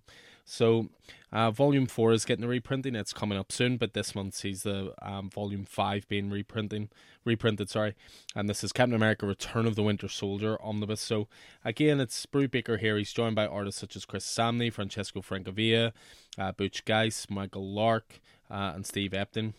So, 0.50 0.88
uh, 1.32 1.52
Volume 1.52 1.86
4 1.86 2.12
is 2.12 2.24
getting 2.24 2.44
a 2.44 2.48
reprinting. 2.48 2.96
It's 2.96 3.12
coming 3.12 3.38
up 3.38 3.52
soon, 3.52 3.76
but 3.76 3.94
this 3.94 4.16
month 4.16 4.34
sees 4.34 4.64
the 4.64 4.92
um, 5.00 5.30
Volume 5.30 5.64
5 5.64 6.08
being 6.08 6.28
reprinting, 6.28 6.88
reprinted. 7.24 7.70
Sorry, 7.70 7.94
And 8.34 8.48
this 8.48 8.64
is 8.64 8.72
Captain 8.72 8.96
America 8.96 9.26
Return 9.26 9.64
of 9.64 9.76
the 9.76 9.84
Winter 9.84 10.08
Soldier 10.08 10.60
omnibus. 10.60 11.00
So, 11.00 11.28
again, 11.64 12.00
it's 12.00 12.26
Brubaker 12.26 12.80
here. 12.80 12.98
He's 12.98 13.12
joined 13.12 13.36
by 13.36 13.46
artists 13.46 13.80
such 13.80 13.94
as 13.94 14.04
Chris 14.04 14.26
Samnee, 14.26 14.72
Francesco 14.72 15.20
Francavilla, 15.20 15.92
uh, 16.36 16.50
Butch 16.50 16.84
Guice, 16.84 17.28
Michael 17.30 17.72
Lark, 17.72 18.18
uh, 18.50 18.72
and 18.74 18.84
Steve 18.84 19.12
Epting. 19.12 19.54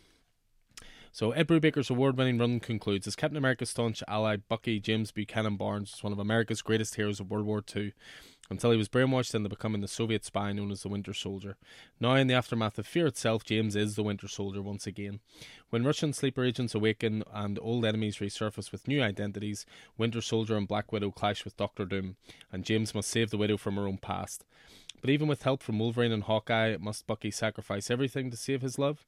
So 1.14 1.32
Ed 1.32 1.48
Brubaker's 1.48 1.90
award-winning 1.90 2.38
run 2.38 2.60
concludes 2.60 3.08
as 3.08 3.16
Captain 3.16 3.38
America's 3.38 3.70
staunch 3.70 4.02
ally 4.08 4.38
Bucky 4.38 4.80
James 4.80 5.12
Buchanan 5.12 5.58
Barnes 5.58 5.92
was 5.92 6.04
one 6.04 6.14
of 6.14 6.20
America's 6.20 6.62
greatest 6.62 6.96
heroes 6.96 7.20
of 7.20 7.30
World 7.30 7.46
War 7.46 7.62
II 7.76 7.94
until 8.52 8.70
he 8.70 8.78
was 8.78 8.90
brainwashed 8.90 9.34
into 9.34 9.48
becoming 9.48 9.80
the 9.80 9.88
Soviet 9.88 10.26
spy 10.26 10.52
known 10.52 10.72
as 10.72 10.84
the 10.84 10.90
Winter 10.90 11.14
Soldier. 11.14 11.56
Now, 12.02 12.16
in 12.16 12.28
the 12.28 12.34
aftermath 12.34 12.78
of 12.78 12.86
fear 12.86 13.08
itself, 13.08 13.46
James 13.46 13.78
is 13.78 13.96
the 13.96 14.04
Winter 14.04 14.28
Soldier 14.28 14.62
once 14.62 14.86
again. 14.86 15.22
When 15.70 15.86
Russian 15.86 16.12
sleeper 16.12 16.44
agents 16.44 16.76
awaken 16.76 17.24
and 17.34 17.58
old 17.62 17.86
enemies 17.86 18.18
resurface 18.18 18.70
with 18.74 18.90
new 18.90 19.02
identities, 19.02 19.66
Winter 19.98 20.20
Soldier 20.20 20.58
and 20.58 20.68
Black 20.68 20.92
Widow 20.92 21.12
clash 21.12 21.46
with 21.46 21.56
Doctor 21.56 21.86
Doom, 21.86 22.18
and 22.52 22.66
James 22.66 22.94
must 22.94 23.10
save 23.10 23.30
the 23.30 23.38
Widow 23.38 23.56
from 23.56 23.78
her 23.78 23.88
own 23.88 23.98
past. 23.98 24.44
But 25.02 25.10
even 25.10 25.28
with 25.28 25.44
help 25.44 25.64
from 25.64 25.80
Wolverine 25.80 26.12
and 26.12 26.24
Hawkeye, 26.24 26.78
must 26.80 27.08
Bucky 27.08 27.32
sacrifice 27.32 27.90
everything 27.90 28.30
to 28.32 28.38
save 28.38 28.62
his 28.62 28.80
love? 28.80 29.06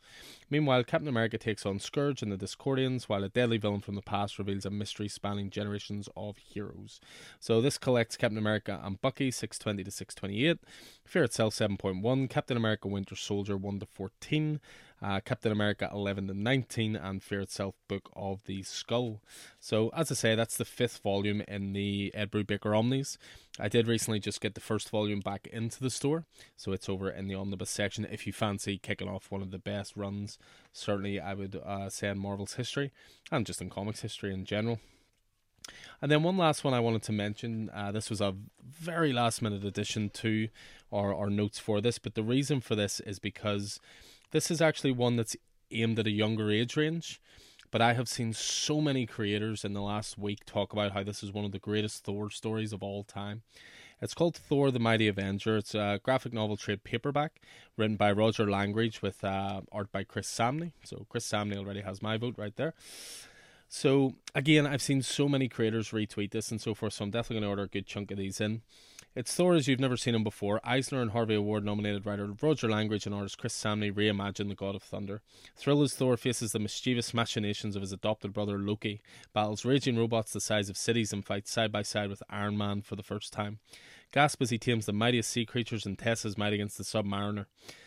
Meanwhile, 0.50 0.84
Captain 0.84 1.08
America 1.08 1.38
takes 1.38 1.66
on 1.66 1.80
Scourge 1.80 2.22
and 2.22 2.32
the 2.32 2.38
Discordians, 2.38 3.04
while 3.08 3.24
a 3.24 3.30
deadly 3.30 3.58
villain 3.58 3.82
from 3.82 3.96
the 3.96 4.02
past 4.02 4.39
reveals 4.39 4.66
a 4.66 4.70
mystery 4.70 5.08
spanning 5.08 5.50
generations 5.50 6.10
of 6.18 6.38
heroes. 6.38 7.00
So 7.39 7.62
this 7.62 7.78
collects 7.78 8.18
Captain 8.18 8.38
America 8.38 8.82
and 8.84 9.02
Bucky 9.02 9.30
620 9.32 9.84
to 9.84 9.91
628, 9.91 10.58
Fear 11.06 11.24
itself 11.24 11.54
7.1, 11.54 12.30
Captain 12.30 12.58
America 12.58 12.88
Winter 12.88 13.16
Soldier 13.16 13.56
1 13.56 13.80
to 13.80 13.86
14, 13.86 14.60
uh, 15.04 15.20
Captain 15.20 15.51
America 15.51 15.89
11 15.91 16.28
to 16.28 16.34
19, 16.34 16.95
and 16.95 17.22
Fear 17.22 17.41
Itself 17.41 17.76
Book 17.89 18.10
of 18.16 18.43
the 18.45 18.64
Skull. 18.64 19.22
So, 19.60 19.89
as 19.89 20.10
I 20.12 20.16
say, 20.16 20.36
that's 20.36 20.56
the 20.56 20.66
fifth 20.66 20.99
volume 20.99 21.41
in 21.47 21.74
the 21.74 22.12
Ed 22.16 22.32
Brubaker 22.32 22.78
Omnis. 22.78 23.18
I 23.60 23.68
did 23.68 23.88
recently 23.88 24.20
just 24.20 24.39
get 24.39 24.56
the 24.56 24.62
first 24.62 24.89
volume 24.89 25.20
back 25.20 25.47
into 25.51 25.82
the 25.82 25.89
store, 25.89 26.26
so 26.56 26.72
it's 26.72 26.88
over 26.88 27.10
in 27.10 27.28
the 27.28 27.36
omnibus 27.36 27.70
section. 27.70 28.08
If 28.10 28.26
you 28.26 28.34
fancy 28.34 28.78
kicking 28.78 29.10
off 29.10 29.30
one 29.30 29.41
of 29.41 29.51
the 29.51 29.60
best 29.60 29.97
runs, 29.97 30.39
certainly 30.72 31.20
I 31.20 31.34
would 31.34 31.62
uh, 31.64 31.89
say 31.89 32.08
in 32.08 32.18
Marvel's 32.18 32.54
history 32.54 32.91
and 33.30 33.45
just 33.45 33.62
in 33.62 33.70
comics 33.70 34.01
history 34.01 34.34
in 34.34 34.45
general. 34.45 34.80
And 36.01 36.12
then 36.12 36.24
one 36.24 36.38
last 36.38 36.64
one 36.64 36.74
I 36.74 36.80
wanted 36.80 37.04
to 37.04 37.12
mention. 37.12 37.70
Uh, 37.74 37.91
this 37.91 38.10
was 38.10 38.20
a 38.22 38.36
very 38.62 39.14
last 39.14 39.41
minute 39.41 39.64
addition 39.64 40.10
to 40.10 40.49
our, 40.91 41.14
our 41.14 41.30
notes 41.30 41.60
for 41.60 41.80
this, 41.80 41.99
but 41.99 42.16
the 42.16 42.24
reason 42.24 42.60
for 42.60 42.76
this 42.76 42.99
is 42.99 43.20
because 43.20 43.80
this 44.34 44.51
is 44.51 44.61
actually 44.61 44.91
one 44.91 45.15
that's 45.15 45.38
aimed 45.71 45.99
at 45.99 46.07
a 46.07 46.11
younger 46.11 46.51
age 46.51 46.75
range. 46.75 47.21
But 47.71 47.81
I 47.81 47.93
have 47.93 48.09
seen 48.09 48.34
so 48.34 48.81
many 48.81 49.05
creators 49.05 49.63
in 49.63 49.73
the 49.73 49.81
last 49.81 50.17
week 50.17 50.45
talk 50.45 50.73
about 50.73 50.91
how 50.91 51.03
this 51.03 51.23
is 51.23 51.31
one 51.31 51.45
of 51.45 51.51
the 51.51 51.59
greatest 51.59 52.03
Thor 52.03 52.29
stories 52.29 52.73
of 52.73 52.84
all 52.84 53.03
time. 53.03 53.43
It's 54.01 54.13
called 54.13 54.36
Thor 54.36 54.69
the 54.69 54.79
Mighty 54.79 55.07
Avenger. 55.07 55.57
It's 55.57 55.73
a 55.73 55.99
graphic 56.03 56.34
novel 56.34 56.57
trade 56.57 56.84
paperback 56.84 57.41
written 57.77 57.95
by 57.95 58.11
Roger 58.11 58.49
Langridge 58.49 59.01
with 59.01 59.23
uh, 59.23 59.61
art 59.71 59.91
by 59.91 60.03
Chris 60.03 60.27
Samnee. 60.27 60.73
So 60.84 61.05
Chris 61.09 61.27
Samnee 61.27 61.57
already 61.57 61.81
has 61.81 62.01
my 62.01 62.17
vote 62.17 62.36
right 62.38 62.55
there. 62.55 62.73
So 63.69 64.13
again, 64.36 64.67
I've 64.67 64.81
seen 64.81 65.01
so 65.01 65.27
many 65.27 65.47
creators 65.47 65.89
retweet 65.91 66.31
this 66.31 66.51
and 66.51 66.59
so 66.59 66.75
forth, 66.75 66.93
so 66.93 67.05
I'm 67.05 67.11
definitely 67.11 67.36
going 67.36 67.43
to 67.43 67.49
order 67.49 67.63
a 67.63 67.67
good 67.67 67.88
chunk 67.88 68.11
of 68.11 68.17
these 68.17 68.41
in. 68.41 68.61
It's 69.16 69.36
Thor 69.36 69.53
as 69.53 69.68
you've 69.68 69.80
never 69.80 69.95
seen 69.95 70.16
him 70.16 70.24
before. 70.24 70.59
Eisner 70.64 70.99
and 70.99 71.11
Harvey 71.11 71.36
Award 71.36 71.64
nominated 71.64 72.03
writer 72.03 72.34
Roger 72.41 72.68
Langridge 72.68 73.05
and 73.05 73.14
artist 73.14 73.38
Chris 73.38 73.53
Samnee 73.53 73.93
reimagine 73.93 74.49
the 74.49 74.55
God 74.55 74.74
of 74.74 74.82
Thunder. 74.82 75.22
Thrill 75.55 75.84
as 75.84 75.93
Thor 75.93 76.18
faces 76.18 76.51
the 76.51 76.57
mischievous 76.57 77.14
machinations 77.14 77.76
of 77.76 77.84
his 77.84 77.91
adopted 77.91 78.34
brother 78.34 78.57
Loki, 78.57 79.01
battles 79.32 79.66
raging 79.66 79.99
robots 79.99 80.34
the 80.34 80.41
size 80.41 80.68
of 80.68 80.78
cities, 80.78 81.14
and 81.14 81.24
fights 81.24 81.51
side 81.51 81.72
by 81.72 81.84
side 81.84 82.09
with 82.09 82.24
Iron 82.28 82.57
Man 82.57 82.82
for 82.82 82.95
the 82.95 83.03
first 83.03 83.32
time. 83.32 83.59
Gasp 84.11 84.41
as 84.41 84.49
he 84.49 84.57
tames 84.57 84.88
the 84.88 84.93
mightiest 84.93 85.30
sea 85.30 85.45
creatures 85.45 85.86
and 85.86 85.95
tests 85.95 86.24
his 86.24 86.36
might 86.36 86.53
against 86.53 86.80
the 86.80 86.84
Submariner. 86.84 87.45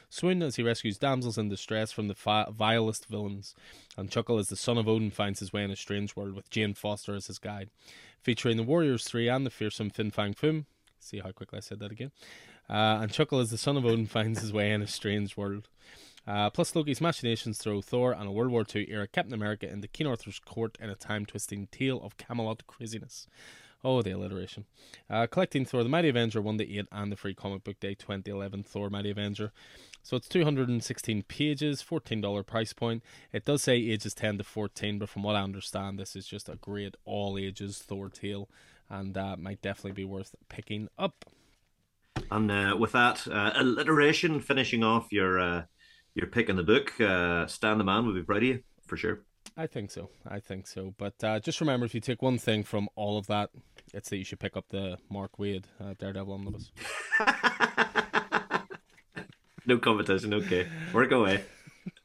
Swoon 0.09 0.45
as 0.45 0.55
he 0.55 0.62
rescues 0.62 0.97
damsels 0.97 1.39
in 1.39 1.49
distress 1.49 1.91
from 1.91 2.07
the 2.07 2.14
fi- 2.14 2.47
vilest 2.53 3.07
villains, 3.07 3.57
and 3.97 4.12
chuckle 4.12 4.39
as 4.39 4.47
the 4.47 4.55
son 4.55 4.79
of 4.79 4.87
Odin 4.87 5.11
finds 5.11 5.41
his 5.41 5.53
way 5.53 5.64
in 5.64 5.72
a 5.72 5.77
strange 5.77 6.14
world 6.14 6.35
with 6.37 6.51
Jane 6.51 6.74
Foster 6.74 7.16
as 7.16 7.27
his 7.27 7.41
guide. 7.41 7.70
Featuring 8.20 8.57
the 8.57 8.62
Warriors 8.62 9.03
3 9.03 9.29
and 9.29 9.45
the 9.45 9.51
fearsome 9.51 9.91
Fin 9.91 10.12
Fang 10.12 10.33
Foom, 10.33 10.66
See 11.07 11.21
how 11.21 11.31
quickly 11.31 11.59
I 11.59 11.61
said 11.61 11.79
that 11.79 11.93
again. 11.93 12.11
Uh, 12.69 12.99
and 13.01 13.13
Chuckle 13.13 13.39
as 13.39 13.51
the 13.51 13.59
son 13.59 13.77
of 13.77 13.87
Odin 13.87 14.07
finds 14.07 14.41
his 14.41 14.53
way 14.53 14.73
in 14.73 14.83
a 14.83 14.87
strange 14.89 15.37
world. 15.37 15.69
Uh, 16.27 16.51
plus, 16.51 16.75
Loki's 16.75 17.01
machinations 17.01 17.59
throw 17.59 17.81
Thor 17.81 18.13
and 18.13 18.27
a 18.27 18.33
World 18.33 18.51
War 18.51 18.65
II 18.75 18.91
era 18.91 19.07
Captain 19.07 19.33
America 19.33 19.71
into 19.71 19.87
King 19.87 20.09
Arthur's 20.09 20.41
court 20.41 20.77
in 20.81 20.91
a 20.91 20.97
time 20.97 21.25
twisting 21.25 21.69
tale 21.71 22.03
of 22.03 22.17
Camelot 22.17 22.67
craziness. 22.67 23.29
Oh, 23.85 24.03
the 24.03 24.11
alliteration. 24.11 24.65
Uh, 25.09 25.29
collecting 25.29 25.65
Thor 25.65 25.85
the 25.85 25.89
Mighty 25.89 26.09
Avenger 26.09 26.43
1 26.43 26.59
to 26.59 26.79
8 26.79 26.87
and 26.91 27.13
the 27.13 27.17
free 27.17 27.35
comic 27.35 27.63
book 27.63 27.79
day 27.79 27.95
2011 27.95 28.65
Thor 28.65 28.91
Mighty 28.91 29.13
Avenger. 29.13 29.53
So 30.03 30.17
it's 30.17 30.29
216 30.29 31.23
pages, 31.25 31.85
$14 31.89 32.45
price 32.45 32.73
point. 32.73 33.05
It 33.33 33.45
does 33.45 33.63
say 33.63 33.77
ages 33.77 34.15
10 34.15 34.39
to 34.39 34.45
14, 34.45 34.99
but 34.99 35.09
from 35.09 35.23
what 35.23 35.37
I 35.37 35.43
understand, 35.43 36.01
this 36.01 36.17
is 36.17 36.27
just 36.27 36.49
a 36.49 36.57
great 36.57 36.97
all 37.05 37.39
ages 37.39 37.79
Thor 37.79 38.09
tale 38.09 38.49
and 38.89 39.16
uh, 39.16 39.37
might 39.39 39.62
definitely 39.62 39.93
be 39.93 40.05
worth 40.05 40.34
picking 40.49 40.89
up. 40.99 41.24
And 42.30 42.51
uh, 42.51 42.76
with 42.78 42.93
that 42.93 43.26
uh, 43.28 43.53
alliteration, 43.55 44.41
finishing 44.41 44.82
off 44.82 45.12
your 45.12 45.39
uh, 45.39 45.62
your 46.14 46.26
pick 46.26 46.49
in 46.49 46.57
the 46.57 46.62
book, 46.62 46.99
uh, 47.01 47.47
Stan 47.47 47.78
the 47.78 47.84
Man 47.84 48.07
would 48.07 48.14
be 48.14 48.22
proud 48.22 48.39
of 48.39 48.43
you 48.45 48.62
for 48.87 48.97
sure. 48.97 49.22
I 49.57 49.66
think 49.66 49.91
so. 49.91 50.11
I 50.26 50.41
think 50.41 50.66
so. 50.66 50.95
But 50.99 51.22
uh, 51.22 51.41
just 51.41 51.61
remember, 51.61 51.87
if 51.87 51.95
you 51.95 52.01
take 52.01 52.22
one 52.22 52.39
thing 52.39 52.62
from 52.62 52.89
all 52.95 53.16
of 53.18 53.26
that, 53.28 53.51
it's 53.95 54.11
that 54.11 54.16
you 54.16 54.24
should 54.24 54.41
pick 54.41 54.57
up 54.57 54.68
the 54.68 54.99
Mark 55.09 55.39
Waid 55.39 55.64
uh, 55.80 55.95
Daredevil 55.99 56.32
omnibus. 56.32 56.72
no 59.66 59.78
competition. 59.78 60.34
Okay, 60.34 60.66
work 60.93 61.12
away. 61.12 61.45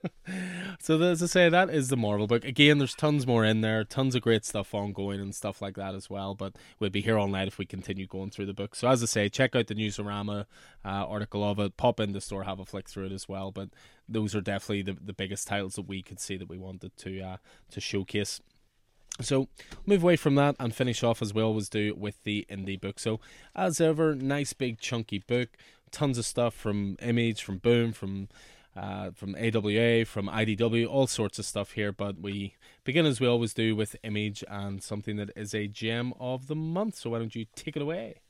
so 0.80 1.02
as 1.02 1.22
I 1.22 1.26
say, 1.26 1.50
that 1.50 1.70
is 1.70 1.90
the 1.90 1.98
Marvel 1.98 2.28
book. 2.28 2.46
Again, 2.46 2.78
there's 2.78 2.96
tons 2.96 3.28
more 3.28 3.46
in 3.46 3.62
there, 3.62 3.84
tons 3.84 4.16
of 4.16 4.22
great 4.22 4.46
stuff 4.46 4.74
ongoing 4.74 5.20
and 5.20 5.34
stuff 5.34 5.62
like 5.62 5.76
that 5.76 5.96
as 5.96 6.10
well. 6.10 6.34
But 6.34 6.56
we'd 6.80 6.92
be 6.92 7.02
here 7.02 7.18
all 7.18 7.28
night 7.28 7.48
if 7.48 7.58
we 7.58 7.66
continue 7.66 8.08
going 8.08 8.32
through 8.32 8.48
the 8.48 8.54
book. 8.54 8.76
So 8.76 8.88
as 8.88 9.04
I 9.04 9.06
say, 9.06 9.30
check 9.30 9.56
out 9.56 9.68
the 9.68 9.76
Newsarama 9.76 10.46
uh, 10.84 10.88
article 10.88 11.44
of 11.44 11.60
it. 11.60 11.78
Pop 11.78 12.00
in 12.00 12.14
the 12.14 12.22
store, 12.22 12.44
have 12.44 12.60
a 12.60 12.66
flick 12.66 12.90
through 12.90 13.08
it 13.08 13.12
as 13.12 13.28
well. 13.28 13.52
But 13.52 13.70
those 14.08 14.36
are 14.36 14.42
definitely 14.42 14.84
the, 14.84 14.98
the 15.00 15.14
biggest 15.14 15.48
titles 15.48 15.76
that 15.76 15.88
we 15.88 16.02
could 16.02 16.20
see 16.20 16.38
that 16.38 16.50
we 16.50 16.58
wanted 16.58 16.96
to 16.98 17.22
uh, 17.22 17.38
to 17.72 17.80
showcase. 17.82 18.42
So, 19.20 19.50
move 19.86 20.04
away 20.04 20.16
from 20.16 20.36
that 20.36 20.56
and 20.58 20.74
finish 20.74 21.04
off 21.04 21.22
as 21.22 21.34
we 21.34 21.42
always 21.42 21.68
do 21.70 21.94
with 21.94 22.24
the 22.24 22.46
indie 22.50 22.80
book. 22.80 22.98
So, 22.98 23.20
as 23.56 23.82
ever, 23.82 24.16
nice 24.16 24.54
big 24.54 24.80
chunky 24.80 25.20
book, 25.20 25.50
tons 25.92 26.18
of 26.18 26.26
stuff 26.26 26.54
from 26.54 26.96
Image, 27.02 27.44
from 27.44 27.58
Boom, 27.58 27.92
from 27.92 28.30
uh, 28.76 29.12
from 29.12 29.36
AWA, 29.36 30.06
from 30.06 30.28
IDW, 30.28 30.88
all 30.88 31.08
sorts 31.08 31.40
of 31.40 31.46
stuff 31.46 31.72
here. 31.72 31.92
But 31.92 32.20
we 32.20 32.56
begin 32.84 33.06
as 33.06 33.20
we 33.20 33.28
always 33.28 33.54
do 33.54 33.76
with 33.76 33.96
Image 34.04 34.44
and 34.50 34.82
something 34.82 35.18
that 35.18 35.32
is 35.36 35.54
a 35.54 35.68
gem 35.68 36.14
of 36.20 36.48
the 36.48 36.56
month. 36.56 36.96
So, 36.96 37.10
why 37.10 37.20
don't 37.20 37.36
you 37.36 37.46
take 37.56 37.76
it 37.76 37.82
away? 37.82 38.22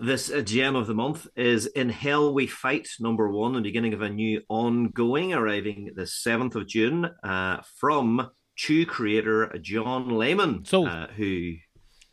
This 0.00 0.30
uh, 0.30 0.42
gem 0.42 0.76
of 0.76 0.86
the 0.86 0.94
month 0.94 1.26
is 1.34 1.66
In 1.66 1.88
Hell 1.88 2.32
We 2.32 2.46
Fight, 2.46 2.88
number 3.00 3.28
one, 3.28 3.54
the 3.54 3.60
beginning 3.60 3.94
of 3.94 4.00
a 4.00 4.08
new 4.08 4.42
ongoing, 4.48 5.32
arriving 5.32 5.90
the 5.96 6.02
7th 6.02 6.54
of 6.54 6.68
June 6.68 7.10
uh, 7.24 7.62
from 7.80 8.30
Chew 8.54 8.86
creator 8.86 9.52
John 9.60 10.08
Layman, 10.10 10.64
Sold. 10.64 10.88
Uh, 10.88 11.08
who 11.08 11.54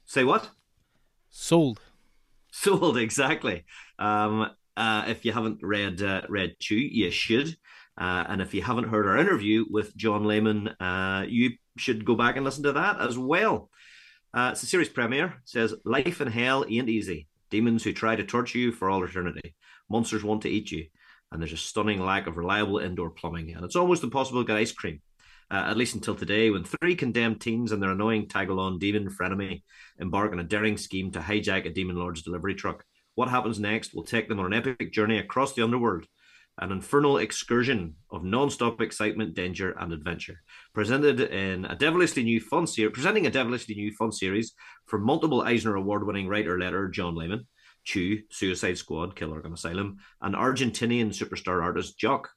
say 0.06 0.24
what? 0.24 0.50
Sold. 1.30 1.80
Sold 2.52 2.98
exactly. 3.00 3.66
Um, 4.00 4.50
uh, 4.78 5.06
if 5.08 5.24
you 5.24 5.32
haven't 5.32 5.60
read 5.62 6.02
uh, 6.02 6.22
read 6.28 6.56
Chew, 6.60 6.76
you 6.76 7.12
should. 7.12 7.56
Uh, 7.98 8.26
and 8.28 8.42
if 8.42 8.54
you 8.54 8.62
haven't 8.62 8.90
heard 8.90 9.08
our 9.08 9.18
interview 9.18 9.66
with 9.70 9.96
John 9.96 10.26
Layman, 10.26 10.68
uh, 10.80 11.26
you 11.28 11.52
should 11.78 12.06
go 12.06 12.16
back 12.16 12.36
and 12.36 12.46
listen 12.46 12.64
to 12.64 12.74
that 12.74 13.00
as 13.00 13.18
well. 13.18 13.70
Uh, 14.34 14.50
it's 14.52 14.64
a 14.64 14.66
series 14.66 14.90
premiere. 14.90 15.26
It 15.28 15.34
says 15.46 15.76
life 15.86 16.20
in 16.20 16.28
hell 16.28 16.66
ain't 16.68 16.90
easy. 16.90 17.28
Demons 17.50 17.84
who 17.84 17.94
try 17.94 18.16
to 18.16 18.26
torture 18.26 18.58
you 18.58 18.72
for 18.72 18.90
all 18.90 19.04
eternity. 19.04 19.56
Monsters 19.90 20.24
want 20.24 20.42
to 20.42 20.50
eat 20.50 20.72
you, 20.72 20.88
and 21.32 21.42
there's 21.42 21.54
a 21.54 21.58
stunning 21.58 22.02
lack 22.02 22.28
of 22.28 22.38
reliable 22.38 22.80
indoor 22.80 23.12
plumbing, 23.12 23.54
and 23.54 23.64
it's 23.64 23.76
almost 23.76 24.04
impossible 24.04 24.44
to 24.44 24.48
get 24.48 24.58
ice 24.58 24.74
cream 24.74 25.02
uh, 25.52 25.66
at 25.68 25.78
least 25.78 25.96
until 25.96 26.16
today, 26.16 26.50
when 26.50 26.64
three 26.64 26.96
condemned 26.96 27.40
teens 27.40 27.72
and 27.72 27.82
their 27.82 27.92
annoying 27.92 28.28
tag-along 28.28 28.80
demon 28.80 29.10
frenemy 29.10 29.62
embark 30.00 30.32
on 30.32 30.40
a 30.40 30.44
daring 30.44 30.78
scheme 30.78 31.12
to 31.12 31.20
hijack 31.20 31.66
a 31.66 31.70
demon 31.70 31.96
lord's 31.96 32.24
delivery 32.24 32.56
truck. 32.56 32.84
What 33.14 33.30
happens 33.30 33.60
next 33.60 33.94
will 33.94 34.04
take 34.04 34.28
them 34.28 34.40
on 34.40 34.48
an 34.48 34.54
epic 34.54 34.92
journey 34.92 35.20
across 35.20 35.54
the 35.54 35.64
underworld, 35.64 36.06
an 36.60 36.72
infernal 36.72 37.18
excursion 37.18 37.96
of 38.12 38.24
non-stop 38.24 38.82
excitement, 38.82 39.34
danger, 39.34 39.76
and 39.80 39.92
adventure. 39.92 40.42
Presented 40.74 41.20
in 41.20 41.66
a 41.66 41.76
devilishly 41.76 42.24
new 42.24 42.40
fun 42.40 42.68
series, 42.68 42.94
presenting 42.94 43.28
a 43.28 43.32
devilishly 43.32 43.76
new 43.76 43.92
fun 43.92 44.12
series 44.12 44.54
from 44.86 45.04
multiple 45.04 45.42
Eisner 45.42 45.76
Award-winning 45.76 46.28
writer 46.28 46.58
letter 46.58 46.88
John 46.88 47.16
Layman, 47.16 47.48
Chew, 47.84 48.22
Suicide 48.30 48.78
Squad, 48.78 49.16
Killer 49.16 49.42
Arkham 49.42 49.54
Asylum, 49.54 49.98
and 50.22 50.36
Argentinian 50.36 51.10
superstar 51.10 51.62
artist 51.62 52.00
Jock 52.00 52.30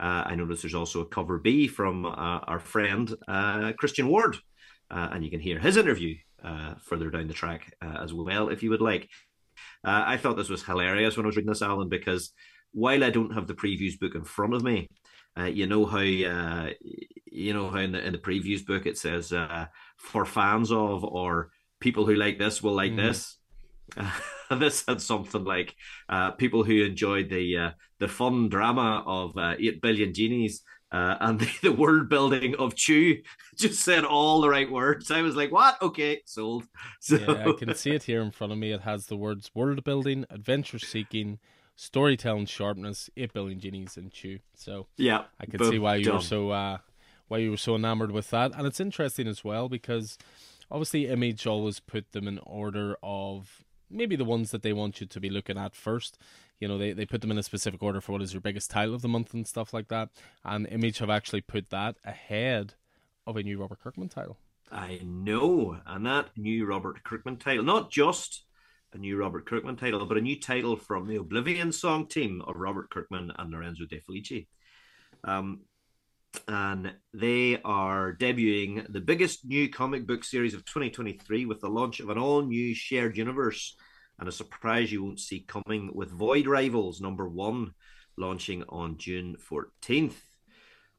uh, 0.00 0.24
I 0.24 0.34
notice 0.34 0.62
there's 0.62 0.74
also 0.74 1.02
a 1.02 1.06
cover 1.06 1.38
B 1.38 1.68
from 1.68 2.06
uh, 2.06 2.08
our 2.08 2.58
friend 2.58 3.14
uh, 3.28 3.72
Christian 3.78 4.08
Ward, 4.08 4.38
uh, 4.90 5.08
and 5.12 5.22
you 5.22 5.30
can 5.30 5.40
hear 5.40 5.58
his 5.58 5.76
interview 5.76 6.16
uh, 6.42 6.74
further 6.82 7.10
down 7.10 7.28
the 7.28 7.34
track 7.34 7.74
uh, 7.84 7.98
as 8.02 8.14
well 8.14 8.48
if 8.48 8.62
you 8.62 8.70
would 8.70 8.80
like. 8.80 9.08
I 9.84 10.16
thought 10.16 10.36
this 10.36 10.48
was 10.48 10.62
hilarious 10.62 11.16
when 11.16 11.26
I 11.26 11.28
was 11.28 11.36
reading 11.36 11.50
this, 11.50 11.62
Alan, 11.62 11.90
because 11.90 12.32
while 12.72 13.04
I 13.04 13.10
don't 13.10 13.34
have 13.34 13.46
the 13.46 13.54
previews 13.54 13.98
book 13.98 14.14
in 14.14 14.24
front 14.24 14.54
of 14.54 14.62
me, 14.62 14.88
you 15.46 15.66
know 15.66 15.86
how 15.86 16.00
you 16.00 17.54
know 17.54 17.70
how 17.70 17.78
in 17.78 17.92
the 17.92 18.04
in 18.04 18.12
the 18.12 18.18
previews 18.18 18.64
book 18.64 18.86
it 18.86 18.98
says 18.98 19.32
for 19.96 20.24
fans 20.24 20.70
of 20.70 21.04
or 21.04 21.50
people 21.80 22.06
who 22.06 22.14
like 22.14 22.38
this 22.38 22.62
will 22.62 22.74
like 22.74 22.92
mm. 22.92 22.96
this. 22.96 23.36
this 24.50 24.84
had 24.86 25.00
something 25.00 25.44
like 25.44 25.74
uh, 26.08 26.30
people 26.32 26.62
who 26.62 26.84
enjoyed 26.84 27.28
the 27.28 27.56
uh, 27.56 27.70
the 27.98 28.08
fun 28.08 28.48
drama 28.48 29.02
of 29.06 29.36
uh, 29.36 29.54
Eight 29.58 29.80
Billion 29.80 30.14
Genies 30.14 30.62
uh, 30.92 31.16
and 31.20 31.40
the, 31.40 31.50
the, 31.62 31.72
world 31.72 32.08
building 32.08 32.54
of 32.56 32.74
Chew 32.74 33.22
just 33.56 33.80
said 33.80 34.04
all 34.04 34.40
the 34.40 34.48
right 34.48 34.70
words. 34.70 35.10
I 35.10 35.22
was 35.22 35.36
like, 35.36 35.52
"What? 35.52 35.80
Okay, 35.82 36.20
sold." 36.24 36.64
So... 37.00 37.16
Yeah, 37.16 37.48
I 37.48 37.52
can 37.52 37.74
see 37.74 37.90
it 37.90 38.04
here 38.04 38.22
in 38.22 38.30
front 38.30 38.52
of 38.52 38.58
me. 38.58 38.72
It 38.72 38.82
has 38.82 39.06
the 39.06 39.16
words 39.16 39.50
world 39.54 39.82
building, 39.84 40.24
adventure 40.30 40.78
seeking, 40.78 41.38
storytelling 41.80 42.44
sharpness, 42.44 43.08
Eight 43.16 43.32
Billion 43.32 43.58
Genies, 43.58 43.96
and 43.96 44.12
Chew. 44.12 44.40
So 44.54 44.86
yeah, 44.98 45.24
I 45.40 45.46
can 45.46 45.64
see 45.64 45.78
why 45.78 45.96
you 45.96 46.04
done. 46.04 46.16
were 46.16 46.20
so 46.20 46.50
uh, 46.50 46.78
why 47.28 47.38
you 47.38 47.50
were 47.50 47.56
so 47.56 47.74
enamored 47.74 48.10
with 48.10 48.28
that, 48.30 48.52
and 48.54 48.66
it's 48.66 48.80
interesting 48.80 49.26
as 49.26 49.42
well 49.42 49.68
because 49.68 50.18
obviously 50.70 51.06
Image 51.06 51.46
always 51.46 51.80
put 51.80 52.12
them 52.12 52.28
in 52.28 52.38
order 52.40 52.96
of 53.02 53.64
maybe 53.88 54.14
the 54.14 54.26
ones 54.26 54.50
that 54.50 54.62
they 54.62 54.74
want 54.74 55.00
you 55.00 55.06
to 55.06 55.20
be 55.20 55.30
looking 55.30 55.56
at 55.56 55.74
first. 55.74 56.18
You 56.60 56.68
know, 56.68 56.76
they, 56.76 56.92
they 56.92 57.06
put 57.06 57.22
them 57.22 57.30
in 57.30 57.38
a 57.38 57.42
specific 57.42 57.82
order 57.82 58.02
for 58.02 58.12
what 58.12 58.20
is 58.20 58.34
your 58.34 58.42
biggest 58.42 58.70
title 58.70 58.94
of 58.94 59.00
the 59.00 59.08
month 59.08 59.32
and 59.32 59.46
stuff 59.46 59.72
like 59.72 59.88
that. 59.88 60.10
And 60.44 60.66
Image 60.66 60.98
have 60.98 61.08
actually 61.08 61.40
put 61.40 61.70
that 61.70 61.96
ahead 62.04 62.74
of 63.26 63.38
a 63.38 63.42
new 63.42 63.58
Robert 63.58 63.82
Kirkman 63.82 64.10
title. 64.10 64.36
I 64.70 65.00
know. 65.02 65.78
And 65.86 66.04
that 66.04 66.28
new 66.36 66.66
Robert 66.66 67.02
Kirkman 67.02 67.38
title, 67.38 67.64
not 67.64 67.90
just 67.90 68.44
a 68.92 68.98
new 68.98 69.16
Robert 69.16 69.46
Kirkman 69.46 69.76
title, 69.76 70.04
but 70.06 70.16
a 70.16 70.20
new 70.20 70.38
title 70.38 70.76
from 70.76 71.06
the 71.06 71.16
Oblivion 71.16 71.72
song 71.72 72.06
team 72.06 72.42
of 72.46 72.56
Robert 72.56 72.90
Kirkman 72.90 73.32
and 73.38 73.50
Lorenzo 73.50 73.84
De 73.88 74.00
Felici. 74.00 74.48
Um, 75.22 75.60
and 76.48 76.94
they 77.12 77.60
are 77.62 78.16
debuting 78.16 78.90
the 78.92 79.00
biggest 79.00 79.44
new 79.44 79.68
comic 79.68 80.06
book 80.06 80.24
series 80.24 80.54
of 80.54 80.64
2023 80.64 81.46
with 81.46 81.60
the 81.60 81.68
launch 81.68 82.00
of 82.00 82.08
an 82.08 82.18
all 82.18 82.42
new 82.42 82.74
shared 82.74 83.16
universe 83.16 83.76
and 84.18 84.28
a 84.28 84.32
surprise 84.32 84.92
you 84.92 85.02
won't 85.02 85.20
see 85.20 85.40
coming 85.40 85.90
with 85.94 86.10
Void 86.10 86.46
Rivals 86.46 87.00
number 87.00 87.28
one 87.28 87.72
launching 88.16 88.64
on 88.68 88.98
June 88.98 89.36
14th. 89.50 90.14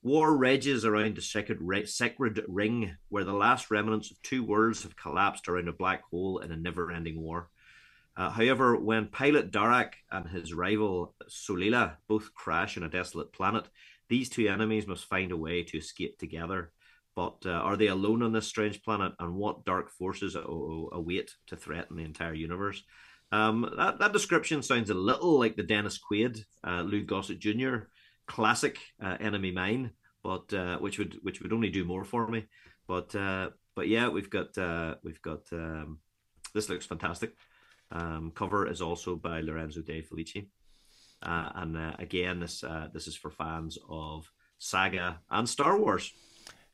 War 0.01 0.35
rages 0.35 0.83
around 0.85 1.15
the 1.15 1.21
sacred, 1.21 1.59
sacred 1.87 2.43
ring, 2.47 2.95
where 3.09 3.23
the 3.23 3.33
last 3.33 3.69
remnants 3.69 4.09
of 4.09 4.21
two 4.23 4.43
worlds 4.43 4.81
have 4.83 4.95
collapsed 4.95 5.47
around 5.47 5.67
a 5.67 5.73
black 5.73 6.01
hole 6.09 6.39
in 6.39 6.51
a 6.51 6.57
never 6.57 6.91
ending 6.91 7.21
war. 7.21 7.49
Uh, 8.17 8.29
however, 8.29 8.75
when 8.75 9.07
pilot 9.07 9.51
Darak 9.51 9.93
and 10.11 10.27
his 10.27 10.53
rival 10.53 11.15
Solila 11.29 11.95
both 12.07 12.33
crash 12.33 12.77
on 12.77 12.83
a 12.83 12.89
desolate 12.89 13.31
planet, 13.31 13.67
these 14.09 14.29
two 14.29 14.47
enemies 14.47 14.87
must 14.87 15.05
find 15.05 15.31
a 15.31 15.37
way 15.37 15.63
to 15.63 15.77
escape 15.77 16.17
together. 16.19 16.71
But 17.15 17.37
uh, 17.45 17.51
are 17.51 17.77
they 17.77 17.87
alone 17.87 18.21
on 18.21 18.33
this 18.33 18.47
strange 18.47 18.83
planet? 18.83 19.13
And 19.19 19.35
what 19.35 19.65
dark 19.65 19.89
forces 19.89 20.35
await 20.35 21.31
to 21.47 21.55
threaten 21.55 21.97
the 21.97 22.03
entire 22.03 22.33
universe? 22.33 22.83
Um, 23.31 23.73
that, 23.77 23.99
that 23.99 24.13
description 24.13 24.61
sounds 24.61 24.89
a 24.89 24.93
little 24.93 25.39
like 25.39 25.55
the 25.55 25.63
Dennis 25.63 25.97
Quaid, 25.99 26.43
uh, 26.65 26.81
Lou 26.81 27.03
Gossett 27.03 27.39
Jr. 27.39 27.87
classic 28.27 28.79
uh, 29.01 29.17
Enemy 29.19 29.51
Mine, 29.51 29.91
but 30.23 30.53
uh, 30.53 30.77
which 30.79 30.99
would 30.99 31.17
which 31.21 31.41
would 31.41 31.53
only 31.53 31.69
do 31.69 31.85
more 31.85 32.03
for 32.03 32.27
me. 32.27 32.45
But 32.87 33.13
but 33.75 33.87
yeah, 33.87 34.09
we've 34.09 34.29
got 34.29 34.57
we've 35.03 35.21
got 35.21 35.41
um, 35.53 35.99
this 36.53 36.69
looks 36.69 36.85
fantastic. 36.85 37.33
Um, 37.91 38.31
cover 38.33 38.67
is 38.67 38.81
also 38.81 39.15
by 39.15 39.41
Lorenzo 39.41 39.81
De 39.81 40.01
Felici. 40.01 40.47
Uh, 41.21 41.49
and 41.55 41.77
uh, 41.77 41.93
again, 41.99 42.39
this 42.39 42.63
uh, 42.63 42.87
this 42.93 43.07
is 43.07 43.15
for 43.15 43.29
fans 43.29 43.77
of 43.89 44.31
Saga 44.57 45.19
and 45.29 45.47
Star 45.47 45.77
Wars. 45.77 46.11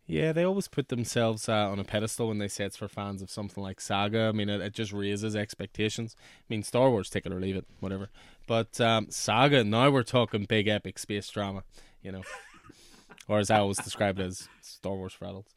Yeah, 0.05 0.31
they 0.31 0.45
always 0.45 0.69
put 0.69 0.87
themselves 0.87 1.49
uh, 1.49 1.69
on 1.69 1.79
a 1.79 1.83
pedestal 1.83 2.29
when 2.29 2.37
they 2.37 2.47
say 2.47 2.63
it's 2.63 2.77
for 2.77 2.87
fans 2.87 3.21
of 3.21 3.29
something 3.29 3.61
like 3.61 3.81
Saga. 3.81 4.29
I 4.29 4.31
mean, 4.31 4.47
it, 4.47 4.61
it 4.61 4.73
just 4.73 4.93
raises 4.93 5.35
expectations. 5.35 6.15
I 6.17 6.45
mean, 6.47 6.63
Star 6.63 6.89
Wars, 6.89 7.09
take 7.09 7.25
it 7.25 7.33
or 7.33 7.41
leave 7.41 7.57
it, 7.57 7.65
whatever. 7.81 8.09
But 8.47 8.79
um, 8.79 9.07
Saga, 9.09 9.65
now 9.65 9.89
we're 9.89 10.03
talking 10.03 10.45
big 10.45 10.69
epic 10.69 10.97
space 10.97 11.29
drama, 11.29 11.63
you 12.01 12.13
know. 12.13 12.23
or 13.27 13.39
as 13.39 13.51
I 13.51 13.59
always 13.59 13.79
describe 13.79 14.17
it 14.19 14.23
as 14.23 14.47
Star 14.61 14.95
Wars 14.95 15.11
for 15.11 15.25
adults. 15.25 15.53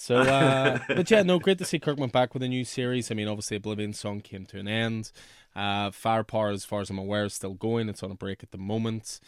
So, 0.00 0.16
uh, 0.16 0.78
but 0.88 1.10
yeah, 1.10 1.22
no, 1.22 1.38
great 1.38 1.58
to 1.58 1.66
see 1.66 1.78
Kirkman 1.78 2.08
back 2.08 2.32
with 2.32 2.42
a 2.42 2.48
new 2.48 2.64
series. 2.64 3.10
I 3.10 3.14
mean, 3.14 3.28
obviously, 3.28 3.58
Oblivion 3.58 3.92
Song 3.92 4.22
came 4.22 4.46
to 4.46 4.58
an 4.58 4.66
end. 4.66 5.12
Uh, 5.54 5.90
Firepower, 5.90 6.48
as 6.48 6.64
far 6.64 6.80
as 6.80 6.88
I'm 6.88 6.96
aware, 6.96 7.26
is 7.26 7.34
still 7.34 7.52
going. 7.52 7.90
It's 7.90 8.02
on 8.02 8.10
a 8.10 8.14
break 8.14 8.42
at 8.42 8.50
the 8.50 8.56
moment. 8.56 9.20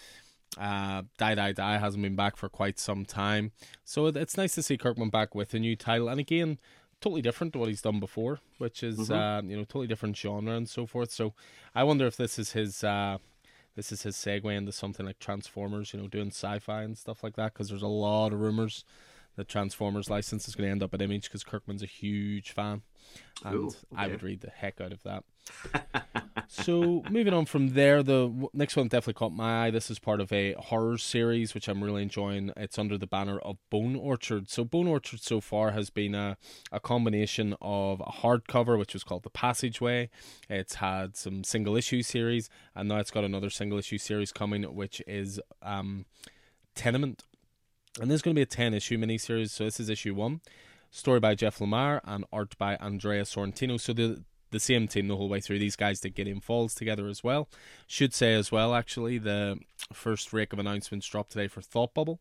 Uh, 0.57 1.03
Die 1.19 1.35
Die 1.35 1.53
Die 1.53 1.77
hasn't 1.77 2.03
been 2.03 2.17
back 2.17 2.39
for 2.39 2.49
quite 2.49 2.79
some 2.79 3.05
time. 3.05 3.53
So 3.85 4.07
it, 4.07 4.17
it's 4.17 4.39
nice 4.39 4.55
to 4.55 4.63
see 4.63 4.79
Kirkman 4.79 5.11
back 5.11 5.35
with 5.35 5.53
a 5.53 5.59
new 5.59 5.77
title. 5.77 6.09
And 6.09 6.19
again, 6.19 6.59
totally 7.03 7.21
different 7.21 7.53
to 7.53 7.59
what 7.59 7.69
he's 7.69 7.83
done 7.83 8.01
before, 8.01 8.41
which 8.57 8.83
is, 8.83 8.99
mm-hmm. 8.99 9.13
uh, 9.13 9.43
you 9.43 9.59
know, 9.59 9.65
totally 9.65 9.89
different 9.89 10.17
genre 10.17 10.55
and 10.55 10.71
so 10.71 10.87
forth. 10.87 11.11
So 11.11 11.35
I 11.75 11.85
wonder 11.85 12.07
if 12.07 12.17
this 12.17 12.39
is 12.39 12.53
his. 12.53 12.83
Uh, 12.83 13.19
this 13.75 13.93
is 13.93 14.03
his 14.03 14.17
segue 14.17 14.55
into 14.55 14.73
something 14.73 15.05
like 15.05 15.19
Transformers, 15.19 15.93
you 15.93 16.01
know, 16.01 16.07
doing 16.07 16.29
sci-fi 16.29 16.83
and 16.83 16.97
stuff 16.97 17.23
like 17.23 17.37
that. 17.37 17.53
Because 17.53 17.69
there's 17.69 17.83
a 17.83 17.87
lot 17.87 18.33
of 18.33 18.41
rumors 18.41 18.85
the 19.37 19.45
Transformers 19.45 20.11
license 20.11 20.49
is 20.49 20.55
going 20.55 20.67
to 20.69 20.73
end 20.73 20.83
up 20.83 20.95
at 20.95 21.03
Image 21.03 21.25
because 21.25 21.45
Kirkman's 21.45 21.83
a 21.83 21.87
huge 21.87 22.51
fan, 22.51 22.83
and 23.45 23.55
Ooh, 23.55 23.67
okay. 23.67 23.77
I 23.97 24.09
would 24.09 24.23
read 24.23 24.41
the 24.41 24.51
heck 24.51 24.81
out 24.81 24.93
of 24.93 25.03
that. 25.03 25.25
so 26.49 27.03
moving 27.11 27.33
on 27.33 27.47
from 27.47 27.71
there, 27.71 28.03
the 28.03 28.49
next 28.53 28.77
one 28.77 28.89
definitely 28.89 29.15
caught 29.15 29.33
my 29.33 29.67
eye. 29.67 29.71
This 29.71 29.91
is 29.91 29.99
part 29.99 30.21
of 30.21 30.33
a 30.33 30.53
horror 30.55 30.99
series 30.99 31.55
which 31.55 31.69
I'm 31.69 31.83
really 31.83 32.03
enjoying. 32.03 32.53
It's 32.57 32.79
under 32.79 32.97
the 32.97 33.07
banner 33.07 33.39
of 33.39 33.57
Bone 33.71 33.97
Orchard. 33.97 34.49
So 34.51 34.65
Bone 34.65 34.87
Orchard 34.87 35.21
so 35.21 35.41
far 35.41 35.73
has 35.73 35.91
been 35.91 36.15
a, 36.15 36.37
a 36.71 36.81
combination 36.81 37.57
of 37.61 38.01
a 38.01 38.13
hardcover 38.23 38.79
which 38.79 38.93
was 38.93 39.05
called 39.05 39.23
The 39.25 39.31
Passageway. 39.31 40.11
It's 40.49 40.77
had 40.77 41.17
some 41.17 41.43
single 41.45 41.77
issue 41.77 42.03
series, 42.03 42.49
and 42.75 42.89
now 42.89 42.99
it's 42.99 43.11
got 43.11 43.25
another 43.25 43.51
single 43.51 43.79
issue 43.79 43.99
series 43.99 44.33
coming, 44.33 44.63
which 44.63 45.03
is 45.07 45.41
um, 45.63 46.07
Tenement. 46.75 47.25
And 48.01 48.11
this 48.11 48.17
is 48.17 48.23
going 48.23 48.35
to 48.35 48.39
be 48.39 48.43
a 48.43 48.47
ten 48.47 48.75
issue 48.75 48.97
miniseries. 48.99 49.51
So 49.51 49.65
this 49.65 49.79
is 49.79 49.89
issue 49.89 50.15
one 50.15 50.41
story 50.91 51.21
by 51.21 51.35
Jeff 51.35 51.59
Lemire 51.59 52.01
and 52.05 52.25
art 52.33 52.57
by 52.59 52.77
Andrea 52.77 53.23
Sorrentino. 53.23 53.79
So 53.79 53.93
the 53.93 54.23
the 54.51 54.61
same 54.61 54.87
team 54.87 55.09
the 55.09 55.17
whole 55.17 55.29
way 55.29 55.41
through. 55.41 55.59
These 55.59 55.77
guys 55.77 56.01
did 56.01 56.15
Gideon 56.15 56.41
Falls 56.41 56.75
together 56.75 57.09
as 57.09 57.25
well. 57.25 57.49
Should 57.87 58.15
say 58.15 58.35
as 58.35 58.53
well, 58.53 58.75
actually, 58.75 59.17
the 59.19 59.59
first 59.93 60.33
rake 60.33 60.53
of 60.53 60.59
announcements 60.59 61.09
dropped 61.09 61.33
today 61.33 61.49
for 61.49 61.63
Thought 61.63 61.95
Bubble 61.95 62.21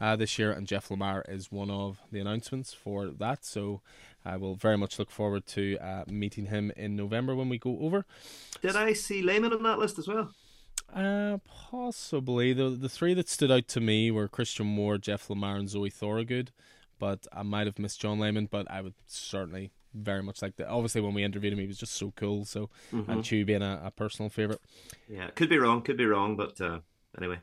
uh, 0.00 0.14
this 0.16 0.38
year, 0.38 0.52
and 0.52 0.66
Jeff 0.66 0.88
Lemire 0.88 1.28
is 1.28 1.50
one 1.50 1.70
of 1.70 1.98
the 2.10 2.20
announcements 2.20 2.72
for 2.72 3.08
that. 3.08 3.44
So 3.44 3.80
I 4.24 4.36
will 4.36 4.54
very 4.54 4.78
much 4.78 4.98
look 4.98 5.10
forward 5.10 5.44
to 5.48 5.76
uh, 5.78 6.04
meeting 6.06 6.46
him 6.46 6.72
in 6.76 6.94
November 6.94 7.34
when 7.34 7.48
we 7.48 7.58
go 7.58 7.78
over. 7.80 8.06
Did 8.60 8.76
I 8.76 8.92
see 8.92 9.20
Layman 9.20 9.52
on 9.52 9.64
that 9.64 9.80
list 9.80 9.98
as 9.98 10.06
well? 10.06 10.32
Uh, 10.92 11.38
possibly. 11.70 12.52
The 12.52 12.70
the 12.70 12.88
three 12.88 13.14
that 13.14 13.28
stood 13.28 13.50
out 13.50 13.68
to 13.68 13.80
me 13.80 14.10
were 14.10 14.28
Christian 14.28 14.66
Moore, 14.66 14.98
Jeff 14.98 15.28
Lemire, 15.28 15.58
and 15.58 15.68
Zoe 15.68 15.90
Thorogood. 15.90 16.52
But 16.98 17.26
I 17.32 17.42
might 17.42 17.66
have 17.66 17.78
missed 17.78 18.00
John 18.00 18.18
Layman, 18.18 18.46
but 18.46 18.70
I 18.70 18.80
would 18.80 18.94
certainly 19.06 19.72
very 19.94 20.22
much 20.22 20.42
like 20.42 20.56
that. 20.56 20.68
Obviously, 20.68 21.00
when 21.00 21.14
we 21.14 21.24
interviewed 21.24 21.52
him, 21.52 21.58
he 21.58 21.66
was 21.66 21.78
just 21.78 21.94
so 21.94 22.12
cool. 22.16 22.44
So, 22.44 22.70
mm-hmm. 22.92 23.10
and 23.10 23.24
Chew 23.24 23.44
being 23.44 23.62
a, 23.62 23.82
a, 23.84 23.90
personal 23.90 24.30
favorite. 24.30 24.60
Yeah, 25.08 25.28
could 25.30 25.48
be 25.48 25.58
wrong, 25.58 25.82
could 25.82 25.96
be 25.96 26.06
wrong, 26.06 26.36
but 26.36 26.60
uh, 26.60 26.80
anyway. 27.18 27.40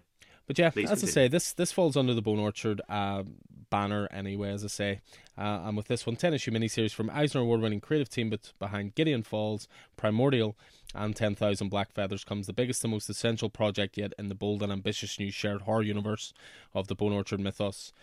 But 0.49 0.57
yeah, 0.57 0.71
Please 0.71 0.89
as 0.89 1.01
continue. 1.01 1.11
I 1.11 1.13
say, 1.13 1.27
this 1.27 1.53
this 1.53 1.71
falls 1.71 1.95
under 1.95 2.15
the 2.15 2.23
Bone 2.23 2.39
Orchard 2.39 2.81
uh, 2.89 3.21
banner 3.69 4.07
anyway. 4.09 4.49
As 4.49 4.63
I 4.63 4.67
say, 4.67 5.01
uh, 5.37 5.61
and 5.63 5.77
with 5.77 5.87
this 5.87 6.07
one, 6.07 6.15
ten 6.15 6.33
issue 6.33 6.49
miniseries 6.49 6.91
from 6.91 7.11
Eisner 7.11 7.41
Award 7.41 7.61
winning 7.61 7.79
creative 7.79 8.09
team, 8.09 8.31
but 8.31 8.51
behind 8.57 8.95
Gideon 8.95 9.21
Falls, 9.21 9.67
Primordial, 9.95 10.57
and 10.95 11.15
Ten 11.15 11.35
Thousand 11.35 11.69
Black 11.69 11.91
Feathers 11.91 12.23
comes 12.23 12.47
the 12.47 12.53
biggest 12.53 12.83
and 12.83 12.91
most 12.91 13.11
essential 13.11 13.51
project 13.51 13.95
yet 13.95 14.11
in 14.17 14.27
the 14.27 14.33
bold 14.33 14.63
and 14.63 14.71
ambitious 14.71 15.19
new 15.19 15.29
shared 15.29 15.61
horror 15.61 15.83
universe 15.83 16.33
of 16.73 16.87
the 16.87 16.95
Bone 16.95 17.13
Orchard 17.13 17.39
mythos. 17.39 17.93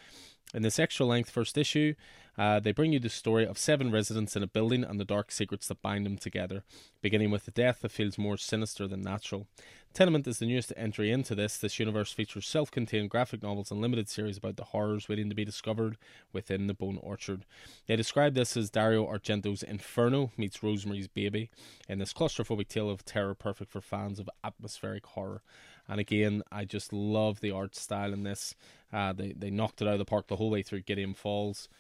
In 0.55 0.63
this 0.63 0.79
extra 0.79 1.05
length 1.05 1.29
first 1.29 1.59
issue, 1.59 1.95
uh, 2.39 2.61
they 2.61 2.71
bring 2.71 2.93
you 2.93 3.01
the 3.01 3.09
story 3.09 3.45
of 3.45 3.59
seven 3.59 3.91
residents 3.91 4.37
in 4.37 4.45
a 4.45 4.47
building 4.47 4.85
and 4.85 5.01
the 5.01 5.05
dark 5.05 5.33
secrets 5.33 5.67
that 5.67 5.83
bind 5.83 6.07
them 6.07 6.17
together, 6.17 6.63
beginning 7.03 7.33
with 7.33 7.49
a 7.49 7.51
death 7.51 7.81
that 7.81 7.91
feels 7.91 8.17
more 8.17 8.37
sinister 8.37 8.87
than 8.87 9.03
natural. 9.03 9.49
Tenement 9.97 10.27
is 10.27 10.41
the 10.41 10.45
newest 10.45 10.75
entry 10.77 11.11
into 11.11 11.35
this. 11.35 11.57
This 11.57 11.79
universe 11.79 12.13
features 12.13 12.47
self 12.47 12.71
contained 12.71 13.09
graphic 13.09 13.43
novels 13.43 13.71
and 13.71 13.81
limited 13.81 14.11
series 14.11 14.37
about 14.37 14.59
the 14.59 14.65
horrors 14.65 15.09
waiting 15.09 15.31
to 15.31 15.35
be 15.35 15.43
discovered 15.43 15.97
within 16.35 16.67
the 16.67 16.75
Bone 16.75 16.99
Orchard. 17.01 17.47
They 17.87 17.97
describe 17.97 18.35
this 18.35 18.59
as 18.59 18.69
Dario 18.69 19.07
Argento's 19.07 19.63
Inferno 19.63 20.33
meets 20.37 20.63
Rosemary's 20.63 21.09
Baby, 21.09 21.49
in 21.89 21.99
this 21.99 22.13
claustrophobic 22.13 22.69
tale 22.69 22.91
of 22.91 23.07
terror 23.07 23.35
perfect 23.35 23.71
for 23.73 23.81
fans 23.81 24.19
of 24.19 24.29
atmospheric 24.45 25.07
horror. 25.07 25.41
And 25.89 25.99
again, 25.99 26.43
I 26.53 26.67
just 26.67 26.93
love 26.93 27.41
the 27.41 27.53
art 27.53 27.75
style 27.75 28.13
in 28.13 28.23
this. 28.23 28.55
Uh, 28.93 29.15
they, 29.15 29.33
they 29.33 29.49
knocked 29.49 29.81
it 29.81 29.89
out 29.89 29.95
of 29.95 29.99
the 29.99 30.05
park 30.05 30.27
the 30.27 30.37
whole 30.37 30.51
way 30.51 30.61
through 30.61 30.83
Gideon 30.83 31.15
Falls. 31.15 31.71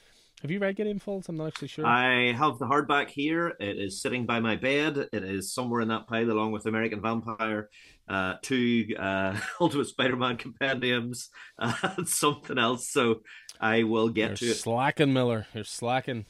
Have 0.43 0.51
you 0.51 0.59
read 0.59 0.77
Gideon 0.77 0.99
Falls? 0.99 1.29
I'm 1.29 1.39
not 1.39 1.47
actually 1.47 1.69
sure. 1.69 1.87
I 1.87 2.33
have 2.33 2.59
the 2.59 2.67
hardback 2.67 3.09
here. 3.09 3.55
It 3.59 3.79
is 3.79 4.03
sitting 4.03 4.27
by 4.27 4.39
my 4.39 4.57
bed. 4.57 5.09
It 5.11 5.25
is 5.25 5.53
somewhere 5.53 5.81
in 5.81 5.89
that 5.89 6.07
pile, 6.07 6.31
along 6.31 6.53
with 6.53 6.67
American 6.67 7.01
Vampire, 7.01 7.71
uh, 8.07 8.35
two 8.43 8.87
uh, 8.99 9.39
Ultimate 9.61 9.87
Spider-Man 9.87 10.37
compendiums, 10.37 11.31
uh, 11.59 11.73
and 11.97 12.07
something 12.07 12.59
else. 12.59 12.91
So 12.91 13.23
I 13.61 13.85
will 13.85 14.11
get 14.11 14.29
You're 14.29 14.37
to 14.37 14.47
it. 14.51 14.55
Slacking, 14.57 15.15
Miller. 15.15 15.47
You're 15.55 15.65
slacking. 15.65 16.27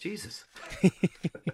Jesus. 0.00 0.44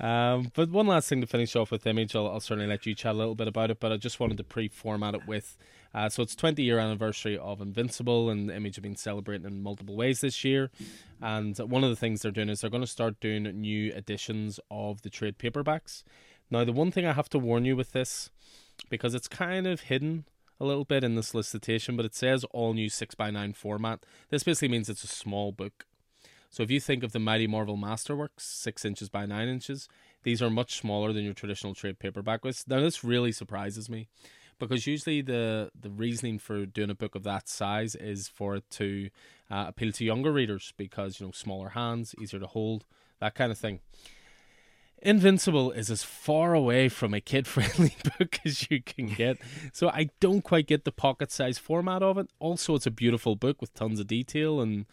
um, 0.00 0.50
but 0.54 0.70
one 0.70 0.86
last 0.86 1.08
thing 1.08 1.20
to 1.20 1.26
finish 1.26 1.54
off 1.56 1.70
with 1.70 1.86
Image, 1.86 2.14
I'll, 2.14 2.26
I'll, 2.26 2.40
certainly 2.40 2.68
let 2.68 2.86
you 2.86 2.94
chat 2.94 3.14
a 3.14 3.18
little 3.18 3.34
bit 3.34 3.48
about 3.48 3.70
it, 3.70 3.80
but 3.80 3.92
I 3.92 3.96
just 3.96 4.20
wanted 4.20 4.36
to 4.38 4.44
pre-format 4.44 5.14
it 5.14 5.26
with. 5.26 5.56
Uh, 5.94 6.08
so 6.08 6.22
it's 6.22 6.34
20 6.34 6.62
year 6.62 6.78
anniversary 6.78 7.38
of 7.38 7.60
Invincible, 7.60 8.30
and 8.30 8.50
Image 8.50 8.76
have 8.76 8.82
been 8.82 8.96
celebrating 8.96 9.46
in 9.46 9.62
multiple 9.62 9.96
ways 9.96 10.20
this 10.20 10.44
year. 10.44 10.70
And 11.22 11.56
one 11.58 11.84
of 11.84 11.90
the 11.90 11.96
things 11.96 12.22
they're 12.22 12.32
doing 12.32 12.48
is 12.48 12.60
they're 12.60 12.70
going 12.70 12.82
to 12.82 12.86
start 12.86 13.20
doing 13.20 13.44
new 13.44 13.92
editions 13.92 14.58
of 14.70 15.02
the 15.02 15.10
trade 15.10 15.38
paperbacks. 15.38 16.02
Now, 16.50 16.64
the 16.64 16.72
one 16.72 16.90
thing 16.90 17.06
I 17.06 17.12
have 17.12 17.28
to 17.30 17.38
warn 17.38 17.64
you 17.64 17.76
with 17.76 17.92
this, 17.92 18.30
because 18.90 19.14
it's 19.14 19.28
kind 19.28 19.66
of 19.66 19.82
hidden 19.82 20.24
a 20.60 20.64
little 20.64 20.84
bit 20.84 21.04
in 21.04 21.14
the 21.14 21.22
solicitation, 21.22 21.96
but 21.96 22.04
it 22.04 22.14
says 22.14 22.44
all 22.50 22.74
new 22.74 22.88
6x9 22.88 23.56
format. 23.56 24.04
This 24.30 24.44
basically 24.44 24.68
means 24.68 24.88
it's 24.88 25.04
a 25.04 25.08
small 25.08 25.52
book. 25.52 25.86
So 26.54 26.62
if 26.62 26.70
you 26.70 26.78
think 26.78 27.02
of 27.02 27.10
the 27.10 27.18
Mighty 27.18 27.48
Marvel 27.48 27.76
Masterworks, 27.76 28.42
six 28.42 28.84
inches 28.84 29.08
by 29.08 29.26
nine 29.26 29.48
inches, 29.48 29.88
these 30.22 30.40
are 30.40 30.48
much 30.48 30.78
smaller 30.78 31.12
than 31.12 31.24
your 31.24 31.34
traditional 31.34 31.74
trade 31.74 31.98
paperback. 31.98 32.44
Now 32.44 32.78
this 32.78 33.02
really 33.02 33.32
surprises 33.32 33.90
me, 33.90 34.06
because 34.60 34.86
usually 34.86 35.20
the 35.20 35.72
the 35.78 35.90
reasoning 35.90 36.38
for 36.38 36.64
doing 36.64 36.90
a 36.90 36.94
book 36.94 37.16
of 37.16 37.24
that 37.24 37.48
size 37.48 37.96
is 37.96 38.28
for 38.28 38.54
it 38.54 38.70
to 38.70 39.10
uh, 39.50 39.64
appeal 39.66 39.90
to 39.90 40.04
younger 40.04 40.30
readers 40.30 40.72
because 40.76 41.18
you 41.18 41.26
know 41.26 41.32
smaller 41.32 41.70
hands, 41.70 42.14
easier 42.20 42.38
to 42.38 42.46
hold, 42.46 42.84
that 43.18 43.34
kind 43.34 43.50
of 43.50 43.58
thing. 43.58 43.80
Invincible 45.02 45.72
is 45.72 45.90
as 45.90 46.04
far 46.04 46.54
away 46.54 46.88
from 46.88 47.14
a 47.14 47.20
kid 47.20 47.48
friendly 47.48 47.96
book 48.18 48.38
as 48.44 48.70
you 48.70 48.80
can 48.80 49.06
get. 49.06 49.38
So 49.72 49.88
I 49.88 50.10
don't 50.20 50.42
quite 50.42 50.68
get 50.68 50.84
the 50.84 50.92
pocket 50.92 51.32
size 51.32 51.58
format 51.58 52.00
of 52.00 52.16
it. 52.16 52.28
Also, 52.38 52.76
it's 52.76 52.86
a 52.86 52.92
beautiful 52.92 53.34
book 53.34 53.60
with 53.60 53.74
tons 53.74 53.98
of 53.98 54.06
detail 54.06 54.60
and 54.60 54.86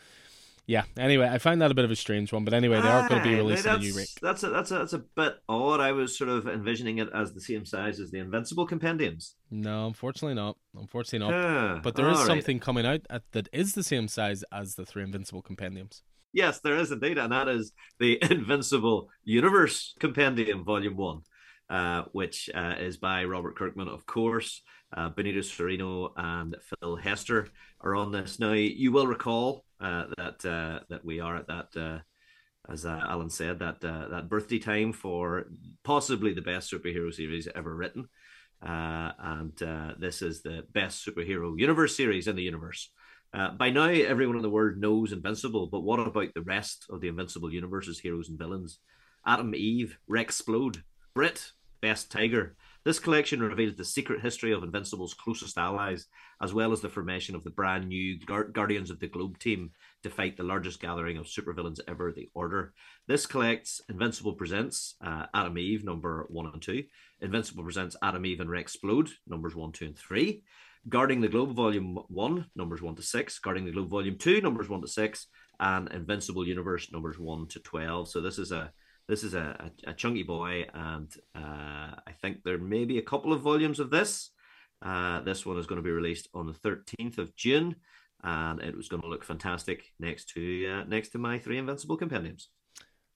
yeah. 0.68 0.84
Anyway, 0.98 1.28
I 1.28 1.38
find 1.38 1.62
that 1.62 1.72
a 1.72 1.74
bit 1.74 1.86
of 1.86 1.92
a 1.92 1.96
strange 1.96 2.32
one, 2.32 2.46
but 2.46 2.54
anyway, 2.54 2.82
they 2.82 2.88
are 2.88 3.08
going 3.10 3.22
to 3.22 3.28
be 3.28 3.36
releasing 3.36 3.72
a 3.72 3.78
new 3.78 3.96
Rick. 3.96 4.10
That's 4.22 4.44
a, 4.44 4.50
that's 4.50 4.72
a 4.72 4.80
that's 4.80 4.94
a 4.94 5.00
bit 5.00 5.36
odd. 5.50 5.80
I 5.80 5.92
was 5.92 6.18
sort 6.18 6.30
of 6.30 6.48
envisioning 6.48 7.00
it 7.00 7.10
as 7.14 7.34
the 7.34 7.42
same 7.42 7.66
size 7.66 8.00
as 8.00 8.12
the 8.12 8.20
Invincible 8.20 8.66
compendiums. 8.66 9.36
No, 9.50 9.88
unfortunately 9.88 10.36
not. 10.36 10.58
Unfortunately 10.76 11.28
not. 11.28 11.84
but 11.84 11.96
there 11.96 12.10
is 12.10 12.20
something 12.20 12.60
coming 12.60 12.86
out 12.86 13.02
at, 13.10 13.24
that 13.32 13.50
is 13.52 13.74
the 13.74 13.84
same 13.84 14.08
size 14.08 14.44
as 14.52 14.76
the 14.76 14.86
three 14.86 15.04
Invincible 15.04 15.42
compendiums. 15.42 16.04
Yes, 16.34 16.60
there 16.60 16.78
is 16.78 16.92
indeed, 16.92 17.18
and 17.18 17.32
that 17.34 17.48
is 17.48 17.74
the 18.00 18.18
Invincible 18.32 19.10
Universe 19.24 19.94
Compendium 20.00 20.64
Volume 20.64 20.96
One, 20.96 21.22
uh, 21.70 22.04
which 22.14 22.50
uh, 22.54 22.76
is 22.80 22.98
by 22.98 23.26
Robert 23.26 23.58
Kirkman, 23.58 23.90
of 23.90 24.06
course. 24.06 24.62
Uh, 24.96 25.10
Benito 25.10 25.40
Cereno 25.40 26.12
and 26.18 26.56
Phil 26.62 26.96
Hester 26.98 27.48
are 27.80 27.96
on 27.96 28.12
this. 28.12 28.40
Now, 28.40 28.52
you 28.54 28.92
will 28.92 29.08
recall 29.08 29.66
uh, 29.80 30.06
that 30.18 30.46
uh, 30.46 30.84
that 30.90 31.04
we 31.06 31.20
are 31.20 31.38
at 31.38 31.48
that, 31.48 31.70
uh, 31.76 32.00
as 32.72 32.86
uh, 32.86 33.02
Alan 33.04 33.30
said, 33.30 33.60
that 33.60 33.84
uh, 33.84 34.10
that 34.10 34.30
birthday 34.30 34.60
time 34.60 34.94
for 34.94 35.48
possibly 35.84 36.34
the 36.34 36.42
best 36.42 36.72
superhero 36.72 37.14
series 37.14 37.48
ever 37.56 37.74
written, 37.74 38.08
and 38.62 39.58
this 40.00 40.22
is 40.22 40.42
the 40.42 40.64
best 40.72 41.06
superhero 41.06 41.58
universe 41.58 41.96
series 41.96 42.28
in 42.28 42.36
the 42.36 42.44
universe. 42.44 42.92
by 43.58 43.70
now, 43.70 43.88
everyone 43.88 44.36
in 44.36 44.44
the 44.44 44.50
world 44.50 44.78
knows 44.78 45.14
Invincible, 45.14 45.68
but 45.68 45.82
what 45.82 46.00
about 46.00 46.34
the 46.34 46.42
rest 46.42 46.86
of 46.90 47.02
the 47.02 47.08
Invincible 47.08 47.54
universe's 47.54 48.00
heroes 48.00 48.30
and 48.30 48.38
villains? 48.38 48.80
Atom, 49.26 49.56
Eve, 49.56 49.98
Rex 50.08 50.42
Splode, 50.42 50.84
Brit, 51.14 51.52
Best 51.82 52.12
Tiger, 52.12 52.56
this 52.84 53.00
collection 53.00 53.42
reveals 53.42 53.76
the 53.76 53.86
secret 53.86 54.22
history 54.22 54.52
of 54.52 54.64
Invincible's 54.64 55.14
closest 55.14 55.58
allies, 55.58 56.08
as 56.42 56.54
well 56.54 56.72
as 56.72 56.82
the 56.82 56.90
formation 56.90 57.36
of 57.36 57.44
the 57.44 57.50
brand 57.50 57.88
new 57.88 58.18
Guardians 58.20 58.90
of 58.90 59.00
the 59.00 59.08
Globe 59.08 59.38
team 59.38 59.72
to 60.04 60.10
fight 60.10 60.38
the 60.38 60.44
largest 60.44 60.80
gathering 60.80 61.18
of 61.18 61.28
supervillains 61.28 61.80
ever, 61.88 62.12
the 62.12 62.30
Order. 62.34 62.74
This 63.08 63.26
collects 63.26 63.82
Invincible 63.90 64.34
Presents 64.34 64.96
uh, 65.06 65.28
Atom 65.34 65.58
Eve, 65.58 65.84
number 65.84 66.26
one 66.30 66.48
and 66.48 66.62
two. 66.62 66.84
Invincible 67.22 67.64
Presents 67.64 67.96
Atom 68.02 68.26
Eve 68.26 68.40
and 68.40 68.50
Rex 68.50 68.76
Splode, 68.76 69.10
numbers 69.28 69.56
one, 69.56 69.72
two, 69.72 69.86
and 69.86 69.98
three. 69.98 70.44
Guarding 70.90 71.22
the 71.22 71.28
Globe, 71.28 71.56
Volume 71.56 72.00
1, 72.08 72.48
numbers 72.56 72.82
1 72.82 72.96
to 72.96 73.04
6. 73.04 73.40
Guarding 73.40 73.66
the 73.66 73.72
Globe, 73.72 73.90
Volume 73.90 74.18
2, 74.18 74.42
numbers 74.42 74.68
1 74.68 74.82
to 74.82 74.88
6. 74.88 75.28
And 75.60 75.88
Invincible 75.92 76.48
Universe, 76.48 76.92
numbers 76.92 77.20
1 77.20 77.48
to 77.50 77.60
12. 77.60 78.10
So 78.10 78.20
this 78.20 78.40
is 78.40 78.52
a 78.52 78.72
this 79.08 79.24
is 79.24 79.34
a, 79.34 79.72
a, 79.86 79.92
a 79.92 79.94
chunky 79.94 80.24
boy, 80.24 80.66
and 80.74 81.10
uh, 81.36 81.96
I 82.08 82.12
think 82.22 82.44
there 82.44 82.58
may 82.58 82.86
be 82.86 82.98
a 82.98 83.04
couple 83.04 83.34
of 83.34 83.42
volumes 83.42 83.80
of 83.80 83.90
this. 83.90 84.32
Uh, 84.82 85.22
this 85.22 85.46
one 85.46 85.58
is 85.58 85.68
going 85.68 85.78
to 85.78 85.84
be 85.84 85.92
released 85.92 86.28
on 86.34 86.48
the 86.48 86.54
13th 86.54 87.18
of 87.18 87.36
June, 87.36 87.76
and 88.24 88.62
it 88.62 88.76
was 88.76 88.88
going 88.88 89.02
to 89.02 89.08
look 89.08 89.24
fantastic 89.24 89.94
next 90.00 90.30
to 90.30 90.68
uh, 90.68 90.84
next 90.86 91.10
to 91.10 91.18
my 91.18 91.40
three 91.40 91.58
Invincible 91.58 91.98
compendiums. 91.98 92.50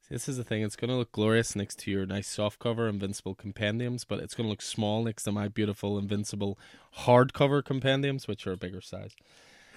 This 0.09 0.29
is 0.29 0.37
the 0.37 0.43
thing; 0.43 0.61
it's 0.61 0.75
going 0.75 0.91
to 0.91 0.97
look 0.97 1.11
glorious 1.11 1.55
next 1.55 1.79
to 1.79 1.91
your 1.91 2.05
nice 2.05 2.33
softcover 2.33 2.87
Invincible 2.89 3.33
compendiums, 3.33 4.05
but 4.05 4.19
it's 4.19 4.35
going 4.35 4.45
to 4.45 4.51
look 4.51 4.61
small 4.61 5.03
next 5.03 5.23
to 5.23 5.31
my 5.31 5.47
beautiful 5.47 5.97
Invincible 5.97 6.59
hardcover 6.99 7.63
compendiums, 7.63 8.27
which 8.27 8.45
are 8.45 8.53
a 8.53 8.57
bigger 8.57 8.81
size. 8.81 9.15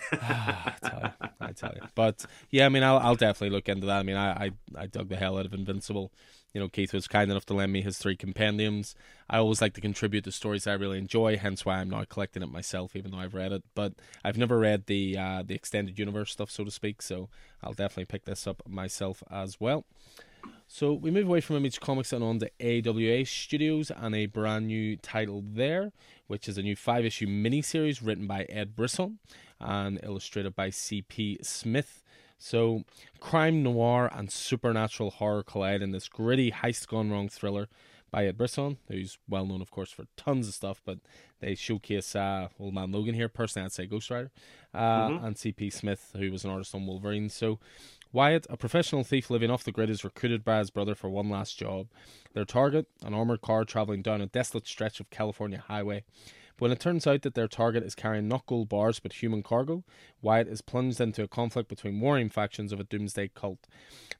I 0.13 0.75
tell 0.83 1.01
you, 1.03 1.29
I 1.41 1.53
tell 1.53 1.73
you. 1.75 1.83
But 1.95 2.25
yeah, 2.51 2.67
I 2.67 2.69
mean, 2.69 2.83
I'll, 2.83 2.99
I'll 2.99 3.17
definitely 3.17 3.55
look 3.55 3.69
into 3.69 3.87
that. 3.87 3.99
I 3.99 4.03
mean, 4.03 4.17
I, 4.17 4.47
I, 4.47 4.51
I 4.77 4.87
dug 4.87 5.09
the 5.09 5.17
hell 5.17 5.39
out 5.39 5.47
of 5.47 5.55
Invincible 5.55 6.13
you 6.55 6.61
know, 6.61 6.69
Keith 6.69 6.95
was 6.95 7.07
kind 7.07 7.31
enough 7.31 7.47
to 7.47 7.55
lend 7.55 7.73
me 7.73 7.83
his 7.83 7.99
three 7.99 8.17
compendiums. 8.17 8.95
I 9.29 9.39
always 9.39 9.61
like 9.61 9.75
to 9.75 9.81
contribute 9.81 10.25
to 10.25 10.33
stories 10.33 10.67
I 10.67 10.73
really 10.73 10.99
enjoy, 10.99 11.37
hence 11.37 11.65
why 11.65 11.79
I'm 11.79 11.91
now 11.91 12.05
collecting 12.05 12.43
it 12.43 12.51
myself, 12.51 12.97
even 12.97 13.11
though 13.11 13.19
I've 13.19 13.35
read 13.35 13.53
it. 13.53 13.63
But 13.75 13.95
I've 14.25 14.39
never 14.39 14.59
read 14.59 14.87
the 14.87 15.17
uh, 15.19 15.43
the 15.45 15.55
extended 15.55 15.99
universe 15.99 16.33
stuff, 16.33 16.51
so 16.51 16.65
to 16.65 16.71
speak. 16.71 17.03
So 17.03 17.29
I'll 17.63 17.75
definitely 17.75 18.07
pick 18.07 18.25
this 18.25 18.47
up 18.47 18.63
myself 18.67 19.23
as 19.31 19.61
well. 19.61 19.85
So 20.67 20.93
we 20.93 21.11
move 21.11 21.27
away 21.27 21.41
from 21.41 21.57
Image 21.57 21.81
Comics 21.81 22.13
and 22.13 22.23
on 22.23 22.41
to 22.41 22.51
AWA 22.61 23.25
Studios 23.25 23.91
and 23.91 24.15
a 24.15 24.27
brand 24.27 24.67
new 24.67 24.97
title 24.97 25.43
there, 25.47 25.93
which 26.27 26.49
is 26.49 26.59
a 26.59 26.63
new 26.63 26.77
five 26.77 27.05
issue 27.05 27.27
miniseries 27.27 28.05
written 28.05 28.27
by 28.27 28.45
Ed 28.45 28.75
Brisson 28.77 29.19
and 29.61 30.01
illustrated 30.03 30.55
by 30.55 30.71
C.P. 30.71 31.39
Smith. 31.43 32.03
So, 32.39 32.85
crime 33.19 33.63
noir 33.63 34.11
and 34.15 34.31
supernatural 34.31 35.11
horror 35.11 35.43
collide 35.43 35.83
in 35.83 35.91
this 35.91 36.09
gritty 36.09 36.53
heist 36.53 36.87
gone 36.87 37.11
wrong 37.11 37.29
thriller 37.29 37.69
by 38.11 38.27
Ed 38.27 38.39
Brisson, 38.39 38.79
who's 38.89 39.19
well 39.29 39.45
known, 39.45 39.61
of 39.61 39.71
course, 39.71 39.91
for 39.91 40.07
tons 40.17 40.49
of 40.49 40.55
stuff, 40.55 40.81
but 40.85 40.99
they 41.41 41.55
showcase 41.55 42.17
uh, 42.17 42.49
Old 42.59 42.75
Man 42.75 42.93
Logan 42.93 43.15
here. 43.15 43.29
Personally, 43.29 43.67
I'd 43.67 43.73
say 43.73 43.87
Ghost 43.87 44.11
Rider, 44.11 44.31
uh, 44.73 45.09
mm-hmm. 45.09 45.25
and 45.25 45.39
C.P. 45.39 45.71
Smith, 45.71 46.15
who 46.17 46.31
was 46.31 46.45
an 46.45 46.51
artist 46.51 46.75
on 46.75 46.87
Wolverine. 46.87 47.29
So, 47.29 47.59
Wyatt, 48.13 48.47
a 48.49 48.57
professional 48.57 49.05
thief 49.05 49.29
living 49.31 49.51
off 49.51 49.65
the 49.65 49.73
grid, 49.73 49.91
is 49.91 50.05
recruited 50.05 50.45
by 50.45 50.59
his 50.59 50.71
brother 50.71 50.95
for 50.95 51.11
one 51.11 51.29
last 51.29 51.59
job. 51.59 51.89
Their 52.33 52.47
target, 52.47 52.87
an 53.05 53.15
armored 53.15 53.43
car 53.43 53.65
traveling 53.65 54.03
down 54.03 54.23
a 54.23 54.27
desolate 54.27 54.67
stretch 54.67 55.01
of 55.01 55.11
California 55.11 55.63
highway. 55.67 56.05
When 56.59 56.73
it 56.73 56.81
turns 56.81 57.07
out 57.07 57.23
that 57.23 57.35
their 57.35 57.47
target 57.47 57.85
is 57.85 57.95
carrying 57.95 58.27
not 58.27 58.47
gold 58.47 58.69
bars 58.69 58.99
but 58.99 59.23
human 59.23 59.45
cargo, 59.45 59.85
Wyatt 60.21 60.49
is 60.49 60.61
plunged 60.61 61.01
into 61.01 61.23
a 61.23 61.29
conflict 61.29 61.69
between 61.69 62.01
warring 62.01 62.31
factions 62.31 62.73
of 62.73 62.81
a 62.81 62.85
doomsday 62.85 63.31
cult. 63.33 63.69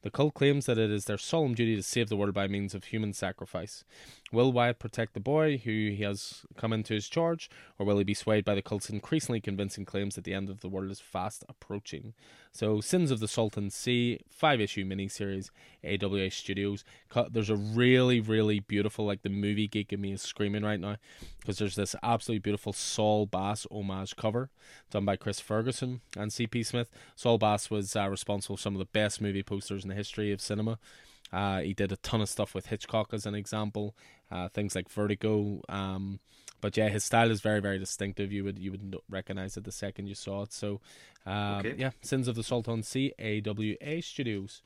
The 0.01 0.09
cult 0.09 0.33
claims 0.33 0.65
that 0.65 0.77
it 0.77 0.89
is 0.89 1.05
their 1.05 1.17
solemn 1.17 1.53
duty 1.53 1.75
to 1.75 1.83
save 1.83 2.07
the 2.07 2.15
world 2.15 2.33
by 2.33 2.47
means 2.47 2.73
of 2.73 2.85
human 2.85 3.11
sacrifice. 3.11 3.83
Will 4.31 4.51
Wyatt 4.51 4.79
protect 4.79 5.13
the 5.13 5.19
boy 5.19 5.57
who 5.57 5.71
he 5.71 6.03
has 6.03 6.45
come 6.55 6.71
into 6.71 6.93
his 6.93 7.09
charge, 7.09 7.49
or 7.77 7.85
will 7.85 7.97
he 7.97 8.05
be 8.05 8.13
swayed 8.13 8.45
by 8.45 8.55
the 8.55 8.61
cult's 8.61 8.89
increasingly 8.89 9.41
convincing 9.41 9.83
claims 9.83 10.15
that 10.15 10.23
the 10.23 10.33
end 10.33 10.49
of 10.49 10.61
the 10.61 10.69
world 10.69 10.91
is 10.91 11.01
fast 11.01 11.43
approaching? 11.49 12.13
So, 12.51 12.79
Sins 12.79 13.11
of 13.11 13.19
the 13.19 13.27
Salton 13.27 13.69
Sea, 13.69 14.19
five 14.29 14.61
issue 14.61 14.85
miniseries, 14.85 15.49
AWA 15.83 16.31
Studios. 16.31 16.83
There's 17.29 17.49
a 17.49 17.55
really, 17.55 18.19
really 18.19 18.59
beautiful, 18.59 19.05
like 19.05 19.21
the 19.23 19.29
movie 19.29 19.67
geek 19.67 19.91
in 19.91 20.01
me 20.01 20.13
is 20.13 20.21
screaming 20.21 20.63
right 20.63 20.79
now, 20.79 20.95
because 21.39 21.57
there's 21.57 21.75
this 21.75 21.95
absolutely 22.01 22.39
beautiful 22.39 22.73
Saul 22.73 23.25
Bass 23.25 23.67
homage 23.69 24.15
cover 24.15 24.49
done 24.91 25.05
by 25.05 25.15
Chris 25.15 25.39
Ferguson 25.39 26.01
and 26.15 26.31
C.P. 26.31 26.63
Smith. 26.63 26.89
Saul 27.15 27.37
Bass 27.37 27.69
was 27.69 27.95
uh, 27.95 28.07
responsible 28.07 28.57
for 28.57 28.61
some 28.61 28.75
of 28.75 28.79
the 28.79 28.85
best 28.85 29.21
movie 29.21 29.43
posters 29.43 29.85
in 29.89 29.95
the 29.95 29.95
history 29.95 30.31
of 30.31 30.41
cinema. 30.41 30.77
Uh, 31.31 31.59
he 31.59 31.73
did 31.73 31.91
a 31.91 31.97
ton 31.97 32.21
of 32.21 32.29
stuff 32.29 32.55
with 32.55 32.67
Hitchcock 32.67 33.13
as 33.13 33.25
an 33.25 33.35
example, 33.35 33.95
uh, 34.31 34.49
things 34.49 34.75
like 34.75 34.89
Vertigo. 34.89 35.61
Um, 35.69 36.19
but 36.61 36.75
yeah, 36.75 36.89
his 36.89 37.03
style 37.03 37.31
is 37.31 37.41
very, 37.41 37.59
very 37.59 37.79
distinctive. 37.79 38.31
You 38.31 38.43
would 38.43 38.59
you 38.59 38.71
would 38.71 38.95
recognize 39.09 39.55
it 39.55 39.63
the 39.63 39.71
second 39.71 40.07
you 40.07 40.15
saw 40.15 40.43
it. 40.43 40.53
So, 40.53 40.81
um, 41.25 41.59
okay. 41.59 41.75
yeah, 41.77 41.91
Sins 42.01 42.27
of 42.27 42.35
the 42.35 42.43
Salton 42.43 42.83
Sea, 42.83 43.13
AWA 43.19 44.01
Studios. 44.01 44.61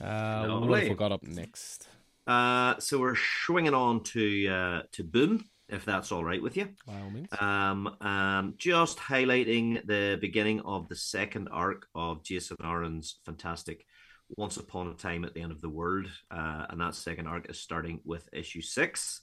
Uh, 0.00 0.46
what 0.48 0.80
have 0.80 0.88
we 0.88 0.94
got 0.94 1.12
up 1.12 1.22
next? 1.22 1.88
Uh, 2.26 2.78
so 2.78 2.98
we're 2.98 3.16
swinging 3.16 3.74
on 3.74 4.02
to 4.04 4.48
uh, 4.48 4.82
to 4.92 5.04
Boom, 5.04 5.48
if 5.68 5.84
that's 5.84 6.12
all 6.12 6.24
right 6.24 6.42
with 6.42 6.56
you. 6.56 6.68
By 6.86 7.00
all 7.00 7.10
means. 7.10 7.28
Um, 7.40 7.96
um, 8.00 8.54
just 8.58 8.98
highlighting 8.98 9.86
the 9.86 10.18
beginning 10.20 10.60
of 10.60 10.88
the 10.88 10.96
second 10.96 11.48
arc 11.50 11.86
of 11.94 12.22
Jason 12.22 12.58
Aaron's 12.62 13.18
fantastic 13.24 13.86
once 14.36 14.56
Upon 14.56 14.88
a 14.88 14.94
Time 14.94 15.24
at 15.24 15.34
the 15.34 15.40
End 15.40 15.52
of 15.52 15.60
the 15.60 15.68
World. 15.68 16.06
Uh, 16.30 16.66
and 16.68 16.80
that 16.80 16.94
second 16.94 17.26
arc 17.26 17.50
is 17.50 17.60
starting 17.60 18.00
with 18.04 18.28
issue 18.32 18.62
six. 18.62 19.22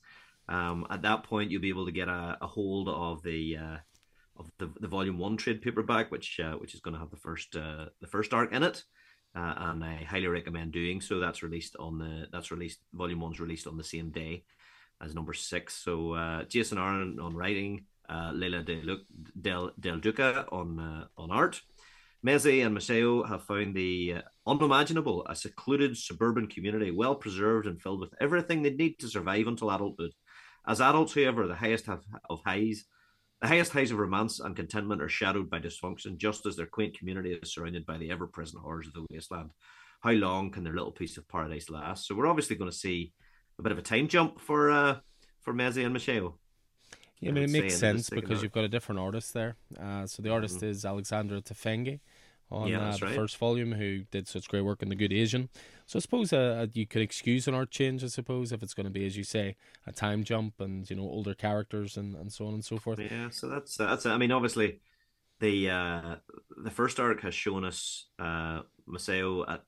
Um, 0.50 0.88
at 0.90 1.02
that 1.02 1.24
point, 1.24 1.52
you'll 1.52 1.62
be 1.62 1.70
able 1.70 1.86
to 1.86 1.92
get 1.92 2.08
a, 2.08 2.38
a 2.42 2.48
hold 2.48 2.88
of 2.90 3.22
the 3.24 3.58
uh, 3.58 3.78
of 4.38 4.52
the, 4.60 4.72
the 4.80 4.88
volume 4.88 5.18
one 5.18 5.38
trade 5.38 5.62
paperback, 5.62 6.12
which 6.12 6.40
uh, 6.40 6.54
which 6.54 6.74
is 6.74 6.82
going 6.82 6.94
to 6.94 7.00
have 7.00 7.10
the 7.10 7.18
first 7.18 7.56
uh, 7.56 7.86
the 8.02 8.08
first 8.08 8.34
arc 8.34 8.54
in 8.54 8.64
it. 8.64 8.84
Uh, 9.36 9.54
and 9.58 9.84
I 9.84 10.04
highly 10.04 10.28
recommend 10.28 10.72
doing 10.72 11.02
so. 11.02 11.20
That's 11.20 11.44
released 11.44 11.76
on 11.78 11.98
the 11.98 12.28
that's 12.32 12.52
released 12.52 12.80
volume 12.94 13.20
one's 13.20 13.40
released 13.40 13.68
on 13.68 13.78
the 13.78 13.84
same 13.84 14.10
day 14.10 14.44
as 15.02 15.14
number 15.14 15.34
six. 15.34 15.76
So 15.76 16.14
uh, 16.14 16.44
Jason 16.44 16.78
Aaron 16.78 17.20
on 17.20 17.36
writing, 17.36 17.86
Leila 18.10 18.64
Del, 18.64 18.98
Del, 19.40 19.72
Del 19.80 20.00
Duca 20.00 20.48
on 20.52 21.08
on 21.18 21.32
art. 21.32 21.62
Mezzy 22.26 22.65
and 22.65 22.73
Maceo 22.73 23.23
have 23.23 23.44
found 23.44 23.76
the 23.76 24.15
uh, 24.18 24.22
unimaginable, 24.45 25.26
a 25.30 25.35
secluded 25.35 25.95
suburban 25.95 26.48
community, 26.48 26.91
well 26.91 27.15
preserved 27.15 27.68
and 27.68 27.81
filled 27.81 27.99
with 27.99 28.14
everything 28.19 28.64
they 28.64 28.72
need 28.72 28.98
to 28.99 29.07
survive 29.07 29.48
until 29.48 29.69
adulthood. 29.69 30.11
As 30.68 30.81
adults, 30.81 31.14
however, 31.14 31.48
the 31.48 31.56
highest 31.56 31.88
of 31.88 32.03
highs, 32.45 32.85
the 33.41 33.48
highest 33.48 33.72
highs 33.72 33.91
of 33.91 33.99
romance 33.99 34.39
and 34.39 34.56
contentment 34.56 35.02
are 35.02 35.10
shadowed 35.10 35.49
by 35.49 35.60
dysfunction, 35.60 36.18
just 36.18 36.45
as 36.45 36.56
their 36.56 36.65
quaint 36.65 36.98
community 36.98 37.34
is 37.34 37.53
surrounded 37.53 37.85
by 37.85 37.98
the 37.98 38.11
ever-present 38.11 38.61
horrors 38.61 38.88
of 38.88 38.94
the 38.94 39.06
wasteland. 39.11 39.52
How 40.02 40.11
long 40.11 40.52
can 40.52 40.64
their 40.64 40.73
little 40.73 40.91
piece 40.91 41.18
of 41.18 41.27
paradise 41.27 41.69
last? 41.69 42.07
So 42.07 42.15
we're 42.15 42.27
obviously 42.27 42.56
going 42.56 42.72
to 42.72 42.77
see 42.77 43.14
a 43.60 43.64
bit 43.64 43.72
of 43.72 43.77
a 43.77 43.84
time 43.84 44.07
jump 44.07 44.39
for 44.39 44.72
uh, 44.72 44.98
for 45.41 45.53
Mezzy 45.53 45.84
and 45.84 45.94
Maceo. 45.94 46.38
Yeah, 47.19 47.30
I 47.30 47.34
mean, 47.34 47.44
it 47.45 47.49
makes 47.49 47.77
sense 47.77 48.10
because 48.10 48.44
you've 48.44 48.52
got 48.52 48.64
a 48.64 48.69
different 48.69 48.99
artist 48.99 49.34
there. 49.34 49.56
Uh, 49.80 50.06
so 50.06 50.22
the 50.22 50.30
artist 50.30 50.57
mm-hmm. 50.57 50.68
is 50.68 50.85
Alexandra 50.85 51.41
Tefenkgi 51.41 51.99
on 52.52 52.69
yeah, 52.69 52.89
uh, 52.89 52.98
the 52.98 53.06
right. 53.07 53.15
first 53.15 53.38
volume, 53.38 53.73
who 53.73 54.03
did 54.11 54.27
such 54.27 54.48
great 54.48 54.61
work 54.61 54.81
in 54.81 54.89
The 54.89 54.95
Good 54.95 55.11
Asian. 55.11 55.49
So 55.85 55.98
I 55.98 55.99
suppose 55.99 56.31
uh, 56.31 56.68
you 56.73 56.85
could 56.85 57.02
excuse 57.02 57.48
an 57.48 57.53
art 57.53 57.72
change, 57.72 58.03
I 58.03 58.07
suppose, 58.07 58.52
if 58.52 58.61
it's 58.61 58.73
going 58.73 58.85
to 58.85 58.91
be, 58.91 59.06
as 59.06 59.18
you 59.18 59.23
say, 59.23 59.56
a 59.85 59.91
time 59.91 60.23
jump 60.23 60.60
and 60.60 60.89
you 60.89 60.95
know 60.95 61.03
older 61.03 61.34
characters 61.34 61.98
and, 61.98 62.15
and 62.15 62.31
so 62.31 62.48
on 62.48 62.53
and 62.53 62.64
so 62.64 62.77
forth. 62.77 62.99
Yeah, 62.99 63.30
so 63.31 63.48
that's 63.48 63.80
uh, 63.80 63.88
that's. 63.88 64.06
I 64.06 64.18
mean, 64.18 64.31
obviously, 64.31 64.80
the 65.39 65.69
uh, 65.69 66.15
the 66.64 66.72
first 66.72 66.99
arc 66.99 67.22
has 67.22 67.34
shown 67.34 67.65
us 67.65 68.06
uh, 68.19 68.61
Maceo 68.85 69.44
at 69.48 69.64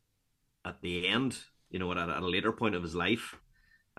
at 0.64 0.82
the 0.82 1.08
end, 1.08 1.38
you 1.72 1.80
know, 1.80 1.92
at, 1.92 1.98
at 1.98 2.22
a 2.22 2.28
later 2.28 2.52
point 2.52 2.76
of 2.76 2.84
his 2.84 2.96
life 2.96 3.36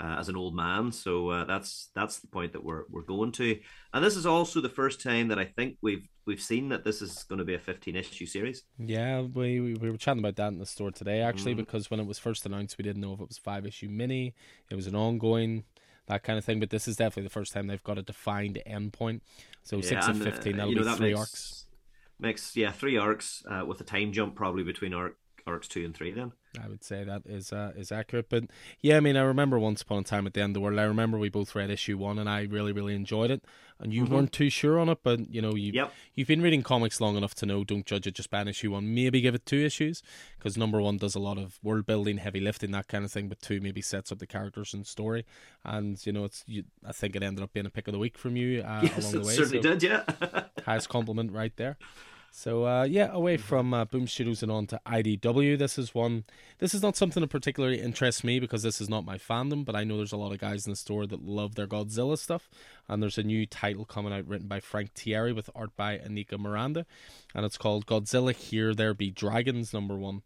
uh, 0.00 0.16
as 0.18 0.28
an 0.28 0.36
old 0.36 0.54
man. 0.54 0.90
So 0.90 1.28
uh, 1.28 1.44
that's 1.44 1.90
that's 1.94 2.20
the 2.20 2.26
point 2.26 2.52
that 2.52 2.64
we're 2.64 2.84
we're 2.90 3.02
going 3.02 3.32
to. 3.32 3.58
And 3.92 4.04
this 4.04 4.16
is 4.16 4.24
also 4.24 4.60
the 4.60 4.68
first 4.68 5.02
time 5.02 5.28
that 5.28 5.38
I 5.38 5.44
think 5.44 5.76
we've 5.82 6.08
we've 6.24 6.40
seen 6.40 6.70
that 6.70 6.84
this 6.84 7.02
is 7.02 7.24
going 7.24 7.38
to 7.38 7.44
be 7.44 7.54
a 7.54 7.58
15 7.58 7.96
issue 7.96 8.26
series. 8.26 8.62
Yeah, 8.78 9.20
we 9.20 9.60
we 9.60 9.90
were 9.90 9.96
chatting 9.98 10.20
about 10.20 10.36
that 10.36 10.48
in 10.48 10.58
the 10.58 10.66
store 10.66 10.90
today 10.90 11.20
actually 11.20 11.54
mm. 11.54 11.58
because 11.58 11.90
when 11.90 12.00
it 12.00 12.06
was 12.06 12.18
first 12.18 12.46
announced, 12.46 12.78
we 12.78 12.82
didn't 12.82 13.02
know 13.02 13.12
if 13.12 13.20
it 13.20 13.28
was 13.28 13.38
five 13.38 13.66
issue 13.66 13.88
mini, 13.88 14.34
it 14.70 14.74
was 14.74 14.86
an 14.86 14.96
ongoing. 14.96 15.64
That 16.06 16.24
kind 16.24 16.38
of 16.38 16.44
thing, 16.44 16.58
but 16.58 16.70
this 16.70 16.88
is 16.88 16.96
definitely 16.96 17.24
the 17.24 17.30
first 17.30 17.52
time 17.52 17.68
they've 17.68 17.84
got 17.84 17.96
a 17.96 18.02
defined 18.02 18.60
endpoint. 18.66 19.20
So 19.62 19.76
yeah, 19.76 19.82
six 19.82 20.08
and, 20.08 20.16
of 20.16 20.22
fifteen, 20.24 20.56
that'll 20.56 20.72
know, 20.72 20.78
be 20.78 20.84
that 20.84 20.96
three 20.96 21.10
makes, 21.10 21.20
arcs. 21.20 21.66
Makes 22.18 22.56
yeah, 22.56 22.72
three 22.72 22.96
arcs 22.96 23.44
uh, 23.48 23.64
with 23.64 23.80
a 23.80 23.84
time 23.84 24.12
jump 24.12 24.34
probably 24.34 24.64
between 24.64 24.92
arc 24.92 25.16
arcs 25.50 25.68
two 25.68 25.84
and 25.84 25.94
three. 25.94 26.12
Then 26.12 26.32
I 26.62 26.68
would 26.68 26.82
say 26.82 27.04
that 27.04 27.22
is 27.26 27.52
uh, 27.52 27.72
is 27.76 27.92
accurate. 27.92 28.28
But 28.28 28.44
yeah, 28.80 28.96
I 28.96 29.00
mean, 29.00 29.16
I 29.16 29.22
remember 29.22 29.58
once 29.58 29.82
upon 29.82 29.98
a 29.98 30.02
time 30.02 30.26
at 30.26 30.34
the 30.34 30.40
end 30.40 30.50
of 30.50 30.54
the 30.54 30.60
world. 30.60 30.78
I 30.78 30.84
remember 30.84 31.18
we 31.18 31.28
both 31.28 31.54
read 31.54 31.70
issue 31.70 31.96
one, 31.96 32.18
and 32.18 32.28
I 32.28 32.42
really, 32.42 32.72
really 32.72 32.94
enjoyed 32.94 33.30
it. 33.30 33.44
And 33.78 33.94
you 33.94 34.04
mm-hmm. 34.04 34.14
weren't 34.14 34.32
too 34.32 34.50
sure 34.50 34.78
on 34.78 34.88
it, 34.88 34.98
but 35.02 35.32
you 35.32 35.40
know, 35.40 35.54
you 35.54 35.72
yep. 35.72 35.92
you've 36.14 36.28
been 36.28 36.42
reading 36.42 36.62
comics 36.62 37.00
long 37.00 37.16
enough 37.16 37.34
to 37.36 37.46
know. 37.46 37.62
Don't 37.62 37.86
judge 37.86 38.06
it 38.06 38.14
just 38.14 38.30
by 38.30 38.42
issue 38.42 38.72
one. 38.72 38.94
Maybe 38.94 39.20
give 39.20 39.34
it 39.34 39.46
two 39.46 39.60
issues 39.60 40.02
because 40.38 40.56
number 40.56 40.80
one 40.80 40.96
does 40.96 41.14
a 41.14 41.20
lot 41.20 41.38
of 41.38 41.58
world 41.62 41.86
building, 41.86 42.18
heavy 42.18 42.40
lifting, 42.40 42.72
that 42.72 42.88
kind 42.88 43.04
of 43.04 43.12
thing. 43.12 43.28
But 43.28 43.40
two 43.40 43.60
maybe 43.60 43.80
sets 43.80 44.10
up 44.10 44.18
the 44.18 44.26
characters 44.26 44.74
and 44.74 44.86
story. 44.86 45.24
And 45.64 46.04
you 46.04 46.12
know, 46.12 46.24
it's 46.24 46.42
you, 46.46 46.64
I 46.84 46.92
think 46.92 47.14
it 47.14 47.22
ended 47.22 47.44
up 47.44 47.52
being 47.52 47.66
a 47.66 47.70
pick 47.70 47.86
of 47.86 47.92
the 47.92 47.98
week 47.98 48.18
from 48.18 48.36
you 48.36 48.62
uh, 48.62 48.80
yes, 48.82 48.98
along 48.98 49.12
the 49.22 49.28
way. 49.28 49.34
Certainly 49.34 49.62
so, 49.62 49.74
did, 49.76 49.82
yeah. 49.82 50.44
highest 50.66 50.88
compliment 50.88 51.32
right 51.32 51.56
there. 51.56 51.78
So 52.30 52.64
uh, 52.64 52.84
yeah, 52.84 53.10
away 53.12 53.36
mm-hmm. 53.36 53.42
from 53.42 53.74
uh, 53.74 53.84
Boom 53.84 54.06
Studios 54.06 54.42
and 54.42 54.52
on 54.52 54.66
to 54.68 54.80
IDW. 54.86 55.58
This 55.58 55.78
is 55.78 55.94
one. 55.94 56.24
This 56.58 56.74
is 56.74 56.82
not 56.82 56.96
something 56.96 57.20
that 57.20 57.28
particularly 57.28 57.80
interests 57.80 58.22
me 58.22 58.40
because 58.40 58.62
this 58.62 58.80
is 58.80 58.88
not 58.88 59.04
my 59.04 59.18
fandom. 59.18 59.64
But 59.64 59.76
I 59.76 59.84
know 59.84 59.96
there's 59.96 60.12
a 60.12 60.16
lot 60.16 60.32
of 60.32 60.38
guys 60.38 60.66
in 60.66 60.72
the 60.72 60.76
store 60.76 61.06
that 61.06 61.24
love 61.24 61.54
their 61.54 61.66
Godzilla 61.66 62.16
stuff. 62.16 62.48
And 62.88 63.02
there's 63.02 63.18
a 63.18 63.22
new 63.22 63.46
title 63.46 63.84
coming 63.84 64.12
out 64.12 64.26
written 64.26 64.48
by 64.48 64.60
Frank 64.60 64.94
Tieri 64.94 65.34
with 65.34 65.50
art 65.54 65.76
by 65.76 65.98
Inaki 65.98 66.38
Miranda, 66.38 66.86
and 67.34 67.44
it's 67.44 67.58
called 67.58 67.86
Godzilla 67.86 68.34
Here 68.34 68.74
There 68.74 68.94
Be 68.94 69.10
Dragons 69.10 69.72
Number 69.72 69.96
One. 69.96 70.22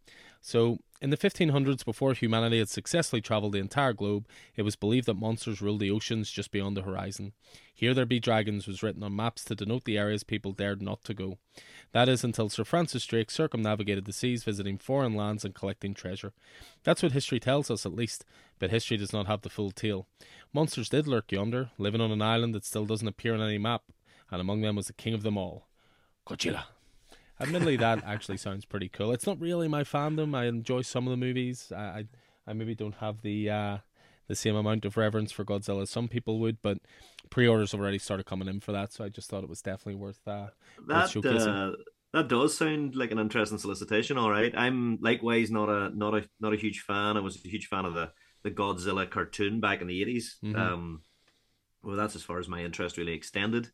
So, 0.46 0.80
in 1.00 1.08
the 1.08 1.16
1500s, 1.16 1.86
before 1.86 2.12
humanity 2.12 2.58
had 2.58 2.68
successfully 2.68 3.22
traveled 3.22 3.54
the 3.54 3.60
entire 3.60 3.94
globe, 3.94 4.28
it 4.56 4.60
was 4.60 4.76
believed 4.76 5.06
that 5.06 5.14
monsters 5.14 5.62
ruled 5.62 5.80
the 5.80 5.90
oceans 5.90 6.30
just 6.30 6.50
beyond 6.50 6.76
the 6.76 6.82
horizon. 6.82 7.32
Here 7.72 7.94
There 7.94 8.04
Be 8.04 8.20
Dragons 8.20 8.66
was 8.66 8.82
written 8.82 9.02
on 9.02 9.16
maps 9.16 9.42
to 9.44 9.54
denote 9.54 9.84
the 9.84 9.96
areas 9.96 10.22
people 10.22 10.52
dared 10.52 10.82
not 10.82 11.02
to 11.04 11.14
go. 11.14 11.38
That 11.92 12.10
is 12.10 12.24
until 12.24 12.50
Sir 12.50 12.62
Francis 12.62 13.06
Drake 13.06 13.30
circumnavigated 13.30 14.04
the 14.04 14.12
seas, 14.12 14.44
visiting 14.44 14.76
foreign 14.76 15.14
lands 15.14 15.46
and 15.46 15.54
collecting 15.54 15.94
treasure. 15.94 16.34
That's 16.82 17.02
what 17.02 17.12
history 17.12 17.40
tells 17.40 17.70
us, 17.70 17.86
at 17.86 17.94
least, 17.94 18.26
but 18.58 18.70
history 18.70 18.98
does 18.98 19.14
not 19.14 19.26
have 19.26 19.40
the 19.40 19.48
full 19.48 19.70
tale. 19.70 20.08
Monsters 20.52 20.90
did 20.90 21.08
lurk 21.08 21.32
yonder, 21.32 21.70
living 21.78 22.02
on 22.02 22.10
an 22.10 22.20
island 22.20 22.54
that 22.54 22.66
still 22.66 22.84
doesn't 22.84 23.08
appear 23.08 23.32
on 23.32 23.40
any 23.40 23.56
map, 23.56 23.84
and 24.30 24.42
among 24.42 24.60
them 24.60 24.76
was 24.76 24.88
the 24.88 24.92
king 24.92 25.14
of 25.14 25.22
them 25.22 25.38
all 25.38 25.68
Godzilla. 26.26 26.64
Admittedly, 27.44 27.76
that 27.76 28.02
actually 28.04 28.38
sounds 28.38 28.64
pretty 28.64 28.88
cool. 28.88 29.12
It's 29.12 29.26
not 29.26 29.40
really 29.40 29.68
my 29.68 29.84
fandom. 29.84 30.36
I 30.36 30.46
enjoy 30.46 30.82
some 30.82 31.06
of 31.06 31.10
the 31.10 31.16
movies. 31.16 31.72
I, 31.74 31.82
I 31.82 32.04
I 32.46 32.52
maybe 32.52 32.74
don't 32.74 32.96
have 32.96 33.22
the 33.22 33.50
uh, 33.50 33.78
the 34.28 34.34
same 34.34 34.56
amount 34.56 34.84
of 34.84 34.96
reverence 34.96 35.32
for 35.32 35.44
Godzilla 35.44 35.82
as 35.82 35.90
some 35.90 36.08
people 36.08 36.38
would, 36.40 36.58
but 36.62 36.78
pre-orders 37.30 37.74
already 37.74 37.98
started 37.98 38.26
coming 38.26 38.48
in 38.48 38.60
for 38.60 38.72
that, 38.72 38.92
so 38.92 39.04
I 39.04 39.08
just 39.08 39.28
thought 39.28 39.44
it 39.44 39.48
was 39.48 39.62
definitely 39.62 40.00
worth 40.00 40.26
uh, 40.26 40.48
that. 40.88 41.14
Worth 41.14 41.26
uh, 41.26 41.72
that 42.12 42.28
does 42.28 42.56
sound 42.56 42.94
like 42.94 43.10
an 43.10 43.18
interesting 43.18 43.58
solicitation. 43.58 44.18
All 44.18 44.30
right, 44.30 44.52
I'm 44.56 44.98
likewise 45.00 45.50
not 45.50 45.68
a 45.68 45.90
not 45.96 46.14
a 46.14 46.28
not 46.40 46.52
a 46.52 46.56
huge 46.56 46.80
fan. 46.80 47.16
I 47.16 47.20
was 47.20 47.36
a 47.44 47.48
huge 47.48 47.66
fan 47.66 47.84
of 47.84 47.94
the 47.94 48.12
the 48.42 48.50
Godzilla 48.50 49.08
cartoon 49.08 49.58
back 49.58 49.80
in 49.80 49.86
the 49.86 50.02
80s 50.04 50.24
mm-hmm. 50.44 50.54
Um, 50.54 51.00
well, 51.82 51.96
that's 51.96 52.14
as 52.14 52.22
far 52.22 52.38
as 52.38 52.48
my 52.48 52.62
interest 52.62 52.98
really 52.98 53.14
extended. 53.14 53.70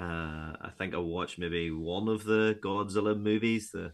Uh, 0.00 0.56
I 0.62 0.70
think 0.78 0.94
I 0.94 0.98
watched 0.98 1.38
maybe 1.38 1.70
one 1.70 2.08
of 2.08 2.24
the 2.24 2.58
Godzilla 2.62 3.20
movies 3.20 3.70
the 3.70 3.92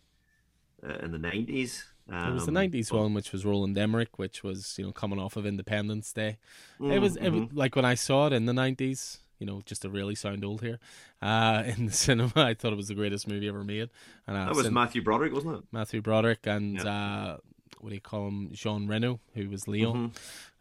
uh, 0.86 0.98
in 1.02 1.10
the 1.10 1.18
nineties. 1.18 1.84
Um, 2.08 2.30
it 2.30 2.34
was 2.34 2.46
the 2.46 2.52
nineties 2.52 2.92
um, 2.92 2.98
one, 2.98 3.14
which 3.14 3.32
was 3.32 3.44
Roland 3.44 3.76
Emmerich, 3.76 4.16
which 4.16 4.44
was 4.44 4.76
you 4.78 4.84
know 4.84 4.92
coming 4.92 5.18
off 5.18 5.36
of 5.36 5.44
Independence 5.44 6.12
Day. 6.12 6.38
Mm, 6.80 6.92
it 6.92 6.98
was 7.00 7.16
it 7.16 7.30
was 7.30 7.42
mm-hmm. 7.42 7.56
like 7.56 7.74
when 7.74 7.84
I 7.84 7.94
saw 7.94 8.28
it 8.28 8.32
in 8.32 8.46
the 8.46 8.52
nineties. 8.52 9.18
You 9.40 9.46
know, 9.46 9.60
just 9.66 9.82
to 9.82 9.90
really 9.90 10.14
sound 10.14 10.46
old 10.46 10.62
here, 10.62 10.78
uh, 11.20 11.64
in 11.76 11.86
the 11.86 11.92
cinema, 11.92 12.32
I 12.36 12.54
thought 12.54 12.72
it 12.72 12.76
was 12.76 12.88
the 12.88 12.94
greatest 12.94 13.28
movie 13.28 13.48
ever 13.48 13.64
made. 13.64 13.90
And 14.26 14.36
that 14.36 14.54
was 14.54 14.70
Matthew 14.70 15.02
Broderick, 15.02 15.34
wasn't 15.34 15.56
it? 15.56 15.64
Matthew 15.72 16.00
Broderick 16.00 16.46
and 16.46 16.76
yeah. 16.76 16.84
uh, 16.84 17.36
what 17.80 17.90
do 17.90 17.94
you 17.96 18.00
call 18.00 18.28
him, 18.28 18.48
Jean 18.52 18.86
Reno, 18.86 19.20
who 19.34 19.50
was 19.50 19.68
Leon. 19.68 19.94
Mm-hmm 19.94 20.16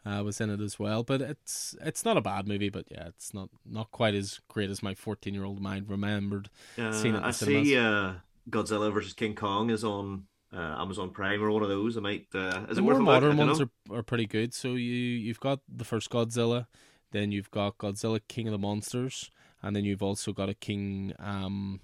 uh, 0.05 0.21
was 0.23 0.39
in 0.39 0.49
it 0.49 0.61
as 0.61 0.77
well. 0.77 1.03
But 1.03 1.21
it's 1.21 1.75
it's 1.81 2.05
not 2.05 2.17
a 2.17 2.21
bad 2.21 2.47
movie, 2.47 2.69
but 2.69 2.85
yeah, 2.89 3.07
it's 3.07 3.33
not 3.33 3.49
not 3.65 3.91
quite 3.91 4.13
as 4.13 4.39
great 4.47 4.69
as 4.69 4.83
my 4.83 4.93
fourteen 4.93 5.33
year 5.33 5.45
old 5.45 5.61
mind 5.61 5.89
remembered 5.89 6.49
uh, 6.77 6.91
seeing 6.91 7.15
it. 7.15 7.23
I 7.23 7.31
cinemas. 7.31 7.67
see 7.67 7.77
uh, 7.77 8.13
Godzilla 8.49 8.93
versus 8.93 9.13
King 9.13 9.35
Kong 9.35 9.69
is 9.69 9.83
on 9.83 10.25
uh, 10.53 10.75
Amazon 10.79 11.09
Prime 11.09 11.41
or 11.43 11.51
one 11.51 11.63
of 11.63 11.69
those. 11.69 11.97
I 11.97 12.01
might. 12.01 12.27
Uh, 12.33 12.65
is 12.69 12.77
the 12.77 12.81
it 12.81 12.85
more 12.85 12.99
modern 12.99 13.37
ones 13.37 13.61
are, 13.61 13.69
are 13.91 14.03
pretty 14.03 14.27
good. 14.27 14.53
So 14.53 14.69
you 14.69 14.93
you've 14.93 15.39
got 15.39 15.59
the 15.67 15.85
first 15.85 16.09
Godzilla, 16.09 16.67
then 17.11 17.31
you've 17.31 17.51
got 17.51 17.77
Godzilla 17.77 18.19
King 18.27 18.47
of 18.47 18.51
the 18.51 18.59
Monsters, 18.59 19.31
and 19.61 19.75
then 19.75 19.85
you've 19.85 20.03
also 20.03 20.33
got 20.33 20.49
a 20.49 20.53
King 20.53 21.13
um, 21.19 21.79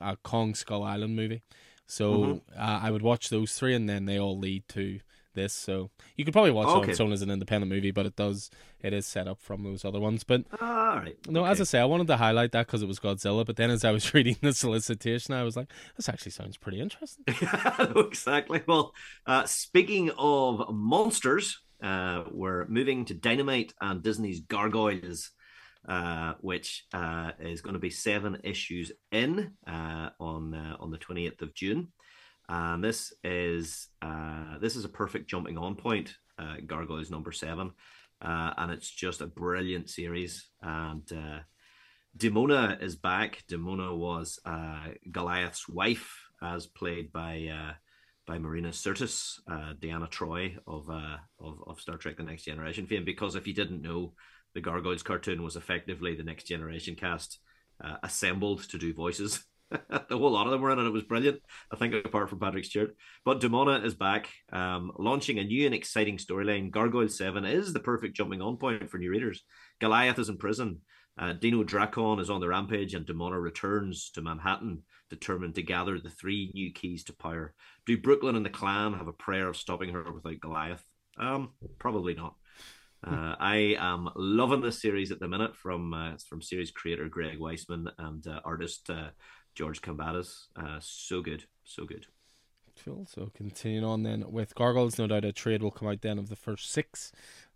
a 0.00 0.16
Kong 0.16 0.54
Skull 0.54 0.82
Island 0.82 1.16
movie. 1.16 1.42
So 1.86 2.12
mm-hmm. 2.12 2.60
uh, 2.60 2.80
I 2.82 2.90
would 2.90 3.02
watch 3.02 3.28
those 3.28 3.54
three, 3.54 3.74
and 3.74 3.88
then 3.88 4.06
they 4.06 4.18
all 4.18 4.38
lead 4.38 4.68
to 4.68 5.00
this. 5.34 5.52
So 5.52 5.90
you 6.16 6.24
could 6.24 6.32
probably 6.32 6.50
watch 6.50 6.68
okay. 6.68 6.78
it 6.78 6.82
on 6.82 6.90
its 6.90 7.00
own 7.00 7.12
as 7.12 7.22
an 7.22 7.30
independent 7.30 7.70
movie, 7.70 7.90
but 7.90 8.06
it 8.06 8.16
does 8.16 8.50
it 8.80 8.92
is 8.92 9.06
set 9.06 9.28
up 9.28 9.40
from 9.40 9.62
those 9.62 9.84
other 9.84 10.00
ones. 10.00 10.24
But 10.24 10.44
all 10.60 10.96
right, 10.96 11.16
no, 11.28 11.42
okay. 11.42 11.52
as 11.52 11.60
I 11.60 11.64
say, 11.64 11.80
I 11.80 11.84
wanted 11.84 12.08
to 12.08 12.16
highlight 12.16 12.52
that 12.52 12.66
because 12.66 12.82
it 12.82 12.88
was 12.88 12.98
Godzilla. 12.98 13.46
But 13.46 13.56
then 13.56 13.70
as 13.70 13.84
I 13.84 13.90
was 13.90 14.12
reading 14.14 14.36
the 14.40 14.52
solicitation, 14.52 15.34
I 15.34 15.42
was 15.42 15.56
like, 15.56 15.68
this 15.96 16.08
actually 16.08 16.32
sounds 16.32 16.56
pretty 16.56 16.80
interesting. 16.80 17.24
exactly. 17.96 18.62
Well, 18.66 18.92
uh, 19.26 19.44
speaking 19.44 20.10
of 20.18 20.72
monsters, 20.72 21.60
uh, 21.82 22.24
we're 22.30 22.66
moving 22.66 23.04
to 23.06 23.14
Dynamite 23.14 23.72
and 23.80 24.02
Disney's 24.02 24.40
Gargoyles. 24.40 25.30
Uh, 25.88 26.34
which 26.40 26.84
uh, 26.94 27.32
is 27.40 27.60
going 27.60 27.74
to 27.74 27.80
be 27.80 27.90
seven 27.90 28.38
issues 28.44 28.92
in 29.10 29.50
uh, 29.66 30.10
on 30.20 30.54
uh, 30.54 30.76
on 30.78 30.92
the 30.92 30.98
28th 30.98 31.42
of 31.42 31.52
June 31.54 31.88
and 32.52 32.84
this 32.84 33.14
is 33.24 33.88
uh, 34.02 34.58
this 34.60 34.76
is 34.76 34.84
a 34.84 34.90
perfect 34.90 35.28
jumping 35.28 35.56
on 35.56 35.74
point. 35.74 36.14
Uh, 36.38 36.56
Gargoyles 36.66 37.10
number 37.10 37.32
seven, 37.32 37.72
uh, 38.20 38.52
and 38.58 38.70
it's 38.70 38.90
just 38.90 39.22
a 39.22 39.26
brilliant 39.26 39.88
series. 39.88 40.50
And 40.60 41.10
uh, 41.10 41.40
Demona 42.16 42.82
is 42.82 42.94
back. 42.94 43.42
Demona 43.50 43.96
was 43.96 44.38
uh, 44.44 44.88
Goliath's 45.10 45.66
wife, 45.66 46.14
as 46.42 46.66
played 46.66 47.10
by 47.10 47.48
uh, 47.50 47.72
by 48.26 48.38
Marina 48.38 48.68
Sirtis, 48.68 49.38
uh, 49.50 49.72
Deanna 49.80 50.10
Troi 50.10 50.58
of, 50.66 50.90
uh, 50.90 51.16
of 51.40 51.62
of 51.66 51.80
Star 51.80 51.96
Trek: 51.96 52.18
The 52.18 52.22
Next 52.22 52.44
Generation 52.44 52.86
fame. 52.86 53.06
Because 53.06 53.34
if 53.34 53.46
you 53.46 53.54
didn't 53.54 53.80
know, 53.80 54.12
the 54.52 54.60
Gargoyles 54.60 55.02
cartoon 55.02 55.42
was 55.42 55.56
effectively 55.56 56.14
the 56.14 56.22
Next 56.22 56.44
Generation 56.44 56.96
cast 56.96 57.38
assembled 58.02 58.62
to 58.68 58.78
do 58.78 58.92
voices. 58.94 59.42
the 60.08 60.18
whole 60.18 60.30
lot 60.30 60.46
of 60.46 60.52
them 60.52 60.60
were 60.60 60.70
in 60.70 60.78
it. 60.78 60.86
It 60.86 60.92
was 60.92 61.02
brilliant. 61.02 61.40
I 61.72 61.76
think 61.76 61.94
apart 61.94 62.28
from 62.28 62.40
Patrick 62.40 62.64
Stewart, 62.64 62.96
but 63.24 63.40
Demona 63.40 63.84
is 63.84 63.94
back, 63.94 64.28
um, 64.52 64.92
launching 64.98 65.38
a 65.38 65.44
new 65.44 65.66
and 65.66 65.74
exciting 65.74 66.18
storyline. 66.18 66.70
Gargoyle 66.70 67.08
Seven 67.08 67.44
is 67.44 67.72
the 67.72 67.80
perfect 67.80 68.16
jumping 68.16 68.42
on 68.42 68.56
point 68.56 68.90
for 68.90 68.98
new 68.98 69.10
readers. 69.10 69.42
Goliath 69.80 70.18
is 70.18 70.28
in 70.28 70.38
prison. 70.38 70.80
Uh, 71.18 71.34
Dino 71.34 71.62
Drakon 71.62 72.20
is 72.20 72.30
on 72.30 72.40
the 72.40 72.48
rampage, 72.48 72.94
and 72.94 73.06
Demona 73.06 73.40
returns 73.40 74.10
to 74.14 74.22
Manhattan, 74.22 74.82
determined 75.10 75.54
to 75.56 75.62
gather 75.62 75.98
the 75.98 76.10
three 76.10 76.50
new 76.54 76.72
keys 76.72 77.04
to 77.04 77.12
power. 77.14 77.54
Do 77.86 77.98
Brooklyn 77.98 78.36
and 78.36 78.46
the 78.46 78.50
clan 78.50 78.94
have 78.94 79.08
a 79.08 79.12
prayer 79.12 79.48
of 79.48 79.56
stopping 79.56 79.90
her 79.90 80.10
without 80.10 80.40
Goliath? 80.40 80.84
Um, 81.18 81.50
probably 81.78 82.14
not. 82.14 82.34
Uh, 83.04 83.34
I 83.40 83.76
am 83.78 84.08
loving 84.14 84.60
this 84.60 84.80
series 84.80 85.10
at 85.10 85.18
the 85.18 85.26
minute 85.26 85.56
from 85.56 85.92
uh, 85.92 86.12
from 86.28 86.40
series 86.40 86.70
creator 86.70 87.08
Greg 87.08 87.40
Weisman 87.40 87.90
and 87.98 88.24
uh, 88.28 88.40
artist 88.44 88.88
uh, 88.90 89.08
George 89.54 89.80
Kambadais. 89.80 90.46
Uh, 90.56 90.78
so 90.80 91.20
good, 91.20 91.44
so 91.64 91.84
good. 91.84 92.06
Cool. 92.84 93.06
So 93.08 93.30
continuing 93.34 93.84
on 93.84 94.02
then 94.02 94.30
with 94.30 94.54
Gargoyles, 94.54 94.98
no 94.98 95.06
doubt 95.06 95.24
a 95.24 95.32
trade 95.32 95.62
will 95.62 95.70
come 95.70 95.88
out 95.88 96.00
then 96.00 96.18
of 96.18 96.28
the 96.28 96.36
first 96.36 96.70
six 96.70 97.12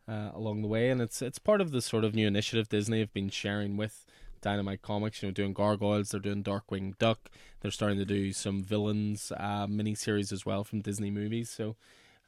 uh, 0.08 0.30
along 0.34 0.62
the 0.62 0.68
way, 0.68 0.90
and 0.90 1.00
it's 1.00 1.22
it's 1.22 1.38
part 1.38 1.60
of 1.60 1.70
the 1.72 1.82
sort 1.82 2.04
of 2.04 2.14
new 2.14 2.26
initiative 2.26 2.68
Disney 2.68 3.00
have 3.00 3.12
been 3.12 3.30
sharing 3.30 3.76
with 3.76 4.04
Dynamite 4.40 4.82
Comics. 4.82 5.22
You 5.22 5.28
know, 5.28 5.32
doing 5.32 5.52
Gargoyles, 5.52 6.10
they're 6.10 6.20
doing 6.20 6.44
Darkwing 6.44 6.96
Duck, 6.98 7.30
they're 7.60 7.70
starting 7.70 7.98
to 7.98 8.04
do 8.04 8.32
some 8.32 8.62
villains 8.62 9.32
uh, 9.36 9.66
mini 9.68 9.94
series 9.94 10.32
as 10.32 10.46
well 10.46 10.64
from 10.64 10.80
Disney 10.80 11.10
movies. 11.10 11.50
So 11.50 11.76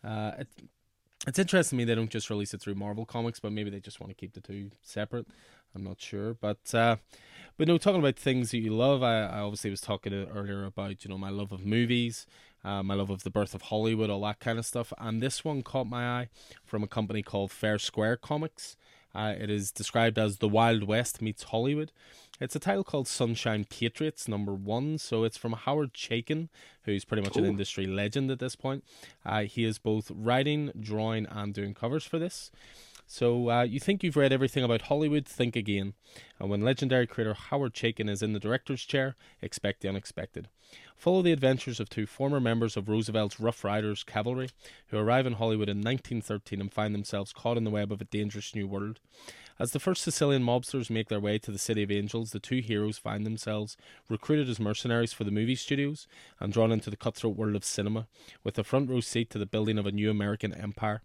uh, 0.03 0.33
it, 0.39 0.49
it's 1.27 1.39
interesting 1.39 1.77
to 1.77 1.81
me 1.81 1.85
they 1.85 1.95
don't 1.95 2.11
just 2.11 2.31
release 2.31 2.55
it 2.55 2.61
through 2.61 2.75
Marvel 2.75 3.05
Comics, 3.05 3.39
but 3.39 3.53
maybe 3.53 3.71
they 3.71 3.81
just 3.81 4.01
want 4.01 4.11
to 4.11 4.15
keep 4.15 4.33
the 4.33 4.41
two 4.41 4.71
separate. 4.83 5.27
I'm 5.75 5.85
not 5.85 6.01
sure, 6.01 6.35
but 6.35 6.75
uh, 6.75 6.97
but 7.57 7.69
no, 7.69 7.79
talking 7.79 8.01
about 8.01 8.17
things 8.17 8.51
that 8.51 8.59
you 8.59 8.75
love, 8.75 9.03
I, 9.03 9.23
I 9.23 9.41
obviously 9.41 9.71
was 9.71 9.81
talking 9.81 10.13
earlier 10.13 10.65
about 10.65 11.05
you 11.05 11.11
know 11.11 11.19
my 11.19 11.31
love 11.31 11.53
of 11.53 11.65
movies, 11.65 12.27
uh, 12.65 12.83
my 12.83 12.95
love 12.95 13.11
of 13.11 13.23
the 13.23 13.31
birth 13.31 13.55
of 13.55 13.63
Hollywood, 13.63 14.11
all 14.11 14.23
that 14.23 14.41
kind 14.41 14.59
of 14.59 14.67
stuff, 14.67 14.93
and 14.99 15.23
this 15.23 15.45
one 15.45 15.63
caught 15.63 15.87
my 15.87 16.21
eye 16.21 16.29
from 16.65 16.83
a 16.83 16.89
company 16.89 17.23
called 17.23 17.51
Fair 17.51 17.79
Square 17.79 18.19
Comics. 18.19 18.77
Uh, 19.15 19.35
it 19.39 19.51
is 19.51 19.73
described 19.73 20.19
as 20.19 20.39
the 20.39 20.49
Wild 20.49 20.85
West 20.85 21.23
meets 21.23 21.45
Hollywood. 21.45 21.93
It's 22.41 22.55
a 22.55 22.61
title 22.61 22.85
called 22.85 23.09
Sunshine 23.09 23.65
Patriots 23.65 24.29
number 24.29 24.55
one. 24.55 24.99
So 24.99 25.25
it's 25.25 25.37
from 25.37 25.55
Howard 25.55 25.93
Chaykin, 25.93 26.49
who's 26.85 27.05
pretty 27.05 27.23
much 27.23 27.37
an 27.37 27.45
industry 27.45 27.87
legend 27.87 28.31
at 28.31 28.39
this 28.39 28.55
point. 28.55 28.85
Uh, 29.27 29.43
he 29.43 29.65
is 29.65 29.79
both 29.79 30.13
writing, 30.15 30.71
drawing, 30.79 31.27
and 31.27 31.53
doing 31.53 31.75
covers 31.75 32.05
for 32.05 32.19
this. 32.19 32.53
So 33.11 33.51
uh, 33.51 33.63
you 33.63 33.81
think 33.81 34.03
you've 34.03 34.19
read 34.19 34.35
everything 34.35 34.63
about 34.63 34.83
Hollywood? 34.83 35.25
Think 35.25 35.57
again. 35.57 35.95
And 36.39 36.51
when 36.51 36.61
legendary 36.61 37.07
creator 37.07 37.33
Howard 37.33 37.73
Chaykin 37.73 38.09
is 38.09 38.23
in 38.23 38.35
the 38.35 38.39
director's 38.39 38.85
chair, 38.85 39.17
expect 39.41 39.81
the 39.81 39.89
unexpected. 39.89 40.49
Follow 40.95 41.23
the 41.23 41.33
adventures 41.33 41.81
of 41.81 41.89
two 41.89 42.05
former 42.05 42.39
members 42.39 42.77
of 42.77 42.87
Roosevelt's 42.87 43.41
Rough 43.41 43.65
Riders 43.65 44.05
cavalry 44.05 44.51
who 44.89 44.99
arrive 44.99 45.27
in 45.27 45.33
Hollywood 45.33 45.71
in 45.71 45.79
1913 45.79 46.61
and 46.61 46.71
find 46.71 46.95
themselves 46.95 47.33
caught 47.33 47.57
in 47.57 47.65
the 47.65 47.71
web 47.71 47.91
of 47.91 48.03
a 48.03 48.05
dangerous 48.05 48.55
new 48.55 48.69
world. 48.69 49.01
As 49.59 49.73
the 49.73 49.81
first 49.81 50.03
Sicilian 50.03 50.45
mobsters 50.45 50.91
make 50.91 51.09
their 51.09 51.19
way 51.19 51.39
to 51.39 51.51
the 51.51 51.59
City 51.59 51.83
of 51.83 51.91
Angels, 51.91 52.33
the 52.33 52.39
two 52.39 52.61
heroes 52.61 52.99
find 52.99 53.25
themselves 53.25 53.79
recruited 54.11 54.51
as 54.51 54.61
mercenaries 54.61 55.15
for 55.15 55.25
the 55.25 55.31
movie 55.31 55.57
studios 55.57 56.07
and 56.41 56.53
drawn 56.53 56.71
into 56.71 56.91
the 56.91 56.97
cutthroat 56.97 57.37
world 57.37 57.57
of 57.57 57.65
cinema, 57.65 58.07
with 58.45 58.59
a 58.59 58.65
front 58.65 58.91
row 58.91 59.01
seat 59.01 59.31
to 59.31 59.39
the 59.39 59.47
building 59.47 59.79
of 59.79 59.87
a 59.87 59.93
new 59.93 60.11
American 60.11 60.53
empire. 60.53 61.01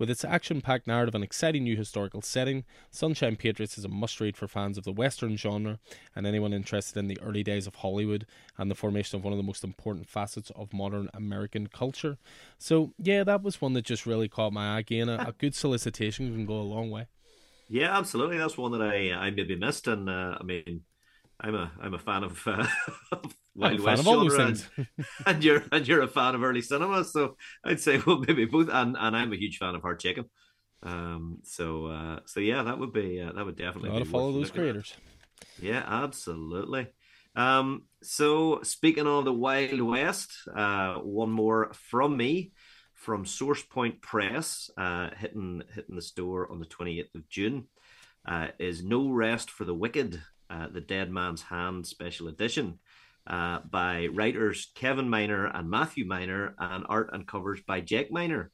With 0.00 0.08
its 0.08 0.24
action 0.24 0.62
packed 0.62 0.86
narrative 0.86 1.14
and 1.14 1.22
exciting 1.22 1.64
new 1.64 1.76
historical 1.76 2.22
setting, 2.22 2.64
Sunshine 2.90 3.36
Patriots 3.36 3.76
is 3.76 3.84
a 3.84 3.88
must 3.88 4.18
read 4.18 4.34
for 4.34 4.48
fans 4.48 4.78
of 4.78 4.84
the 4.84 4.92
Western 4.92 5.36
genre 5.36 5.78
and 6.16 6.26
anyone 6.26 6.54
interested 6.54 6.98
in 6.98 7.06
the 7.06 7.20
early 7.20 7.42
days 7.42 7.66
of 7.66 7.74
Hollywood 7.74 8.24
and 8.56 8.70
the 8.70 8.74
formation 8.74 9.18
of 9.18 9.24
one 9.24 9.34
of 9.34 9.36
the 9.36 9.42
most 9.42 9.62
important 9.62 10.08
facets 10.08 10.50
of 10.56 10.72
modern 10.72 11.10
American 11.12 11.66
culture. 11.66 12.16
So, 12.56 12.94
yeah, 12.96 13.24
that 13.24 13.42
was 13.42 13.60
one 13.60 13.74
that 13.74 13.84
just 13.84 14.06
really 14.06 14.26
caught 14.26 14.54
my 14.54 14.76
eye. 14.76 14.78
Again, 14.78 15.10
a, 15.10 15.16
a 15.18 15.34
good 15.36 15.54
solicitation 15.54 16.32
can 16.32 16.46
go 16.46 16.54
a 16.54 16.62
long 16.62 16.90
way. 16.90 17.08
Yeah, 17.68 17.94
absolutely. 17.94 18.38
That's 18.38 18.56
one 18.56 18.72
that 18.72 18.80
I 18.80 19.12
I 19.12 19.30
maybe 19.30 19.54
missed, 19.54 19.86
and 19.86 20.08
uh, 20.08 20.38
I 20.40 20.42
mean, 20.42 20.80
I'm 21.42 21.54
a 21.54 21.72
I'm 21.80 21.94
a 21.94 21.98
fan 21.98 22.24
of, 22.24 22.42
uh, 22.46 22.66
Wild 23.54 23.80
West 23.80 24.04
genre, 24.04 24.40
and, 24.46 24.66
and, 25.26 25.44
you're 25.44 25.64
and 25.72 25.88
you're 25.88 26.02
a 26.02 26.08
fan 26.08 26.34
of 26.34 26.42
early 26.42 26.62
cinema, 26.62 27.04
so 27.04 27.36
I'd 27.64 27.80
say 27.80 28.00
well 28.06 28.18
maybe 28.18 28.44
both. 28.44 28.68
And, 28.70 28.96
and 28.98 29.16
I'm 29.16 29.32
a 29.32 29.36
huge 29.36 29.58
fan 29.58 29.74
of 29.74 29.82
Howard 29.82 30.00
Chaykin. 30.00 30.26
Um, 30.82 31.38
so 31.42 31.86
uh, 31.86 32.20
so 32.26 32.40
yeah, 32.40 32.62
that 32.62 32.78
would 32.78 32.92
be 32.92 33.20
uh, 33.20 33.32
that 33.32 33.44
would 33.44 33.56
definitely. 33.56 33.90
Got 33.90 33.98
to 34.00 34.04
follow 34.04 34.32
those 34.32 34.50
creators. 34.50 34.94
At. 34.96 35.64
Yeah, 35.64 35.82
absolutely. 35.86 36.88
Um, 37.36 37.84
so 38.02 38.60
speaking 38.62 39.06
of 39.06 39.24
the 39.24 39.32
Wild 39.32 39.80
West, 39.80 40.32
uh, 40.54 40.94
one 40.96 41.30
more 41.30 41.72
from 41.74 42.16
me 42.16 42.52
from 42.94 43.24
Source 43.24 43.62
Point 43.62 44.02
Press, 44.02 44.70
uh, 44.76 45.10
hitting 45.16 45.62
hitting 45.74 45.96
the 45.96 46.02
store 46.02 46.50
on 46.50 46.60
the 46.60 46.66
28th 46.66 47.14
of 47.14 47.28
June, 47.28 47.66
uh, 48.26 48.48
is 48.58 48.84
No 48.84 49.10
Rest 49.10 49.50
for 49.50 49.64
the 49.64 49.74
Wicked, 49.74 50.20
uh, 50.50 50.66
the 50.68 50.80
Dead 50.80 51.10
Man's 51.10 51.42
Hand 51.42 51.86
Special 51.86 52.28
Edition 52.28 52.80
uh, 53.26 53.60
by 53.70 54.08
writers 54.08 54.72
Kevin 54.74 55.08
Miner 55.08 55.46
and 55.46 55.70
Matthew 55.70 56.04
Miner, 56.04 56.54
and 56.58 56.84
art 56.88 57.10
and 57.12 57.26
covers 57.26 57.60
by 57.66 57.80
Jack 57.80 58.10
Miner. 58.10 58.50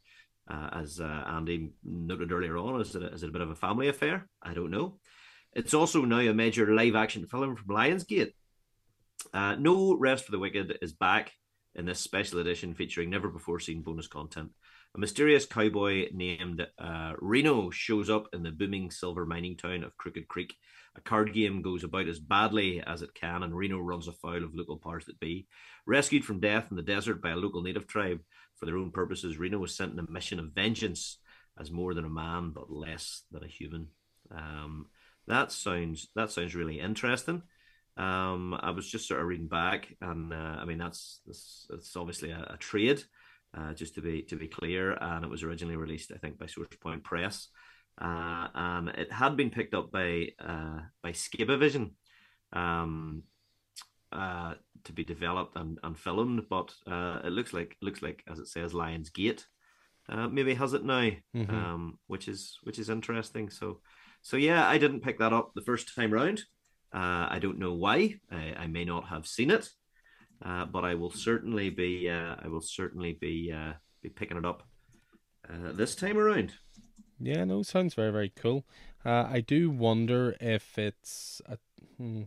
uh, 0.49 0.69
as 0.73 1.01
uh, 1.01 1.25
Andy 1.27 1.71
noted 1.85 2.33
earlier 2.33 2.57
on, 2.57 2.81
is 2.81 2.95
it, 2.95 3.03
a, 3.03 3.13
is 3.13 3.23
it 3.23 3.29
a 3.29 3.33
bit 3.33 3.43
of 3.43 3.51
a 3.51 3.55
family 3.57 3.89
affair? 3.89 4.29
I 4.43 4.55
don't 4.55 4.71
know. 4.71 4.99
It's 5.53 5.75
also 5.75 6.03
now 6.03 6.19
a 6.19 6.35
major 6.35 6.73
live 6.73 6.95
action 6.95 7.27
film 7.27 7.57
from 7.57 7.75
Lionsgate. 7.75 8.33
Uh, 9.33 9.57
no 9.57 9.97
Rest 9.97 10.25
for 10.25 10.33
the 10.33 10.39
Wicked 10.39 10.79
is 10.83 10.93
back 10.93 11.33
in 11.75 11.87
this 11.87 11.99
special 11.99 12.39
edition 12.39 12.75
featuring 12.75 13.11
never 13.11 13.29
before 13.29 13.59
seen 13.59 13.83
bonus 13.83 14.07
content. 14.07 14.51
A 14.97 14.99
mysterious 14.99 15.45
cowboy 15.45 16.09
named 16.11 16.67
uh, 16.79 17.13
Reno 17.19 17.69
shows 17.69 18.09
up 18.09 18.29
in 18.33 18.43
the 18.43 18.51
booming 18.51 18.91
silver 18.91 19.27
mining 19.27 19.55
town 19.55 19.85
of 19.85 19.95
Crooked 19.99 20.27
Creek. 20.27 20.57
A 20.97 21.03
card 21.03 21.35
game 21.35 21.61
goes 21.61 21.85
about 21.85 22.09
as 22.09 22.19
badly 22.19 22.81
as 22.81 23.03
it 23.03 23.13
can, 23.13 23.43
and 23.43 23.55
Reno 23.55 23.79
runs 23.79 24.09
afoul 24.09 24.43
of 24.43 24.55
local 24.55 24.79
powers 24.79 25.05
that 25.05 25.21
be. 25.21 25.49
Rescued 25.87 26.25
from 26.25 26.41
death 26.41 26.69
in 26.71 26.79
the 26.79 26.83
desert 26.83 27.21
by 27.21 27.33
a 27.33 27.37
local 27.37 27.61
native 27.61 27.87
tribe 27.87 28.21
for 28.55 28.65
their 28.65 28.79
own 28.79 28.91
purposes, 28.91 29.37
Reno 29.37 29.59
was 29.59 29.77
sent 29.77 29.93
on 29.93 29.99
a 29.99 30.11
mission 30.11 30.39
of 30.39 30.53
vengeance 30.55 31.19
as 31.61 31.71
more 31.71 31.93
than 31.93 32.07
a 32.07 32.09
man, 32.09 32.53
but 32.55 32.73
less 32.73 33.21
than 33.31 33.45
a 33.45 33.49
human. 33.49 33.89
Um, 34.31 34.87
that 35.27 35.53
sounds 35.53 36.09
that 36.17 36.31
sounds 36.31 36.55
really 36.55 36.81
interesting. 36.81 37.43
Um, 37.99 38.59
I 38.59 38.71
was 38.71 38.89
just 38.89 39.07
sort 39.07 39.21
of 39.21 39.27
reading 39.27 39.49
back, 39.49 39.95
and 40.01 40.33
uh, 40.33 40.57
I 40.59 40.65
mean 40.65 40.79
that's 40.79 41.21
that's, 41.27 41.67
that's 41.69 41.97
obviously 41.97 42.31
a, 42.31 42.53
a 42.55 42.57
trade, 42.57 43.05
uh, 43.57 43.73
just 43.73 43.95
to 43.95 44.01
be 44.01 44.23
to 44.23 44.37
be 44.37 44.49
clear. 44.49 44.93
And 44.93 45.25
it 45.25 45.31
was 45.31 45.43
originally 45.43 45.77
released, 45.77 46.13
I 46.15 46.19
think, 46.19 46.39
by 46.39 46.47
Sourcepoint 46.47 47.03
Press, 47.03 47.49
uh, 48.01 48.49
and 48.55 48.89
it 48.91 49.13
had 49.13 49.37
been 49.37 49.51
picked 49.51 49.75
up 49.75 49.91
by 49.91 50.29
uh, 50.39 50.81
by 51.03 51.13
Scabivision 51.13 51.93
um, 52.53 53.23
uh, 54.13 54.55
to 54.85 54.93
be 54.93 55.05
developed 55.05 55.57
and, 55.57 55.79
and 55.83 55.99
filmed. 55.99 56.43
But 56.49 56.73
uh, 56.87 57.21
it 57.25 57.33
looks 57.33 57.53
like 57.53 57.77
looks 57.81 58.03
like 58.03 58.23
as 58.31 58.39
it 58.39 58.49
says, 58.49 58.73
Lionsgate 58.73 59.45
uh, 60.09 60.29
maybe 60.29 60.55
has 60.55 60.73
it 60.73 60.85
now, 60.85 61.11
mm-hmm. 61.35 61.51
um, 61.51 61.99
which 62.07 62.29
is 62.29 62.59
which 62.63 62.79
is 62.79 62.91
interesting. 62.91 63.51
So 63.51 63.81
so 64.23 64.37
yeah, 64.37 64.67
I 64.67 64.79
didn't 64.79 65.03
pick 65.03 65.19
that 65.19 65.33
up 65.33 65.53
the 65.55 65.63
first 65.63 65.95
time 65.95 66.13
round. 66.13 66.43
Uh, 66.93 67.27
I 67.31 67.39
don't 67.41 67.59
know 67.59 67.75
why. 67.75 68.17
I, 68.31 68.55
I, 68.59 68.67
may 68.69 68.85
not 68.85 69.09
have 69.09 69.27
seen 69.27 69.51
it, 69.51 69.69
uh, 70.45 70.67
but 70.67 70.85
I 70.85 70.95
will 70.95 71.11
certainly 71.11 71.71
be. 71.71 72.11
Uh, 72.11 72.37
I 72.43 72.49
will 72.49 72.61
certainly 72.61 73.13
be 73.13 73.53
uh, 73.53 73.75
be 74.03 74.09
picking 74.09 74.37
it 74.37 74.45
up 74.45 74.63
uh, 75.49 75.73
this 75.73 75.95
time 75.95 76.19
around. 76.19 76.55
Yeah, 77.19 77.45
no, 77.45 77.63
sounds 77.63 77.95
very 77.95 78.13
very 78.13 78.33
cool. 78.35 78.65
Uh, 79.05 79.27
I 79.31 79.41
do 79.41 79.71
wonder 79.71 80.37
if 80.41 80.79
it's 80.79 81.41
a 81.47 81.59
hmm, 81.97 82.25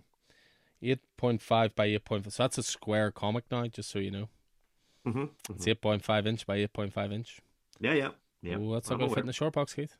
eight 0.81 0.99
point 1.17 1.41
five 1.41 1.75
by 1.75 1.85
eight 1.85 2.05
point 2.05 2.23
five. 2.23 2.33
So 2.33 2.43
that's 2.43 2.57
a 2.57 2.63
square 2.63 3.11
comic 3.11 3.45
now, 3.51 3.67
just 3.67 3.89
so 3.89 3.99
you 3.99 4.11
know. 4.11 4.29
Mm-hmm, 5.05 5.19
mm-hmm. 5.19 5.53
It's 5.53 5.67
eight 5.67 5.81
point 5.81 6.03
five 6.03 6.25
inch 6.25 6.47
by 6.47 6.55
eight 6.55 6.73
point 6.73 6.93
five 6.93 7.11
inch. 7.11 7.39
Yeah, 7.79 7.93
yeah, 7.93 8.09
yeah. 8.41 8.55
Oh, 8.59 8.73
that's 8.73 8.89
not 8.89 8.99
going 8.99 9.09
to 9.09 9.15
fit 9.15 9.21
in 9.21 9.27
the 9.27 9.33
short 9.33 9.53
box, 9.53 9.73
Keith. 9.73 9.95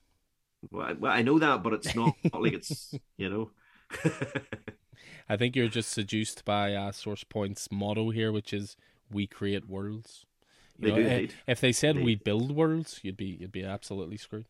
Well 0.72 0.88
I, 0.88 0.94
well, 0.94 1.12
I 1.12 1.22
know 1.22 1.40
that, 1.40 1.64
but 1.64 1.74
it's 1.74 1.96
not, 1.96 2.16
not 2.34 2.42
like 2.42 2.54
it's 2.54 2.94
you 3.18 3.30
know. 3.30 3.52
I 5.28 5.38
think 5.38 5.56
you're 5.56 5.68
just 5.68 5.92
seduced 5.92 6.46
by 6.46 6.74
uh, 6.74 6.92
Source 6.92 7.24
Point's 7.24 7.68
motto 7.72 8.10
here, 8.10 8.32
which 8.32 8.54
is 8.54 8.76
"We 9.12 9.28
create 9.28 9.70
worlds." 9.70 10.26
You 10.78 10.88
they 10.88 10.90
know, 10.92 10.96
do 11.04 11.08
indeed. 11.08 11.34
If 11.48 11.62
they 11.62 11.72
said 11.72 12.04
"We 12.04 12.16
build 12.16 12.52
worlds," 12.56 13.00
you'd 13.04 13.18
be 13.18 13.38
you'd 13.40 13.52
be 13.52 13.64
absolutely 13.64 14.18
screwed. 14.18 14.46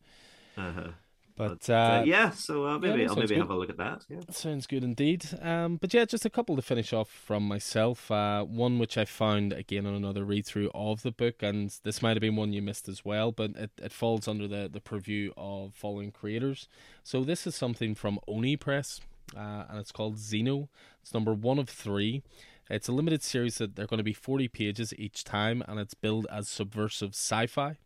Uh-huh. 0.57 0.91
But, 1.39 1.65
but 1.65 1.69
uh, 1.69 1.73
uh, 1.73 2.03
yeah, 2.05 2.31
so 2.31 2.65
uh, 2.65 2.77
maybe 2.79 3.03
yeah, 3.03 3.07
I'll 3.07 3.15
maybe 3.15 3.27
good. 3.27 3.37
have 3.37 3.49
a 3.49 3.55
look 3.55 3.69
at 3.69 3.77
that. 3.77 4.03
Yeah. 4.09 4.19
Sounds 4.29 4.67
good 4.67 4.83
indeed. 4.83 5.25
Um, 5.41 5.77
but 5.77 5.93
yeah, 5.93 6.03
just 6.03 6.25
a 6.25 6.29
couple 6.29 6.57
to 6.57 6.61
finish 6.61 6.91
off 6.91 7.07
from 7.09 7.47
myself. 7.47 8.11
Uh, 8.11 8.43
one 8.43 8.77
which 8.77 8.97
I 8.97 9.05
found 9.05 9.53
again 9.53 9.85
on 9.85 9.93
another 9.93 10.25
read 10.25 10.45
through 10.45 10.69
of 10.75 11.01
the 11.01 11.11
book, 11.13 11.41
and 11.41 11.73
this 11.83 12.01
might 12.01 12.17
have 12.17 12.21
been 12.21 12.35
one 12.35 12.51
you 12.51 12.61
missed 12.61 12.89
as 12.89 13.05
well, 13.05 13.31
but 13.31 13.51
it, 13.51 13.71
it 13.77 13.93
falls 13.93 14.27
under 14.27 14.49
the 14.49 14.69
the 14.69 14.81
purview 14.81 15.31
of 15.37 15.73
following 15.73 16.11
creators. 16.11 16.67
So 17.05 17.23
this 17.23 17.47
is 17.47 17.55
something 17.55 17.95
from 17.95 18.19
Oni 18.27 18.57
Press, 18.57 18.99
uh, 19.35 19.65
and 19.69 19.80
it's 19.80 19.91
called 19.91 20.18
Xeno. 20.18 20.68
It's 21.01 21.14
number 21.14 21.34
one 21.34 21.60
of 21.60 21.69
three. 21.69 22.23
It's 22.69 22.88
a 22.88 22.91
limited 22.91 23.23
series 23.23 23.57
that 23.57 23.76
they're 23.76 23.88
going 23.88 23.97
to 23.97 24.03
be 24.03 24.14
forty 24.14 24.47
pages 24.47 24.93
each 24.97 25.23
time, 25.23 25.64
and 25.68 25.80
it's 25.80 25.93
billed 25.93 26.27
as 26.31 26.47
subversive 26.47 27.11
sci-fi. 27.11 27.77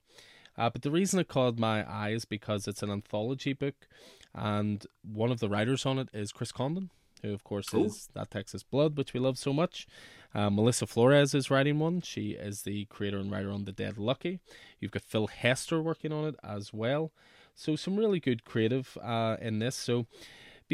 Uh, 0.58 0.70
but 0.70 0.82
the 0.82 0.92
reason 0.92 1.20
it 1.20 1.28
caught 1.28 1.58
my 1.58 1.84
eye 1.90 2.10
is 2.10 2.26
because 2.26 2.68
it's 2.68 2.84
an 2.84 2.92
anthology 2.92 3.54
book, 3.54 3.88
and 4.36 4.86
one 5.02 5.32
of 5.32 5.40
the 5.40 5.50
writers 5.50 5.86
on 5.86 5.98
it 6.00 6.10
is 6.14 6.32
Chris 6.32 6.52
Condon, 6.52 6.90
who 7.22 7.34
of 7.34 7.44
course 7.44 7.74
Ooh. 7.74 7.86
is 7.86 8.10
that 8.14 8.30
Texas 8.30 8.62
Blood, 8.62 8.98
which 8.98 9.14
we 9.14 9.20
love 9.20 9.38
so 9.38 9.54
much. 9.54 9.88
Uh, 10.36 10.50
Melissa 10.50 10.86
Flores 10.88 11.34
is 11.34 11.52
writing 11.52 11.80
one. 11.80 12.02
She 12.02 12.32
is 12.32 12.64
the 12.64 12.86
creator 12.86 13.20
and 13.20 13.32
writer 13.32 13.52
on 13.52 13.66
The 13.66 13.72
Dead 13.72 13.98
Lucky. 13.98 14.40
You've 14.80 14.92
got 14.92 15.04
Phil 15.04 15.28
Hester 15.28 15.82
working 15.82 16.12
on 16.12 16.26
it 16.26 16.36
as 16.44 16.74
well. 16.74 17.12
So 17.56 17.76
some 17.76 17.98
really 17.98 18.20
good 18.20 18.44
creative 18.44 18.98
uh, 19.02 19.38
in 19.40 19.60
this. 19.60 19.76
So 19.76 20.08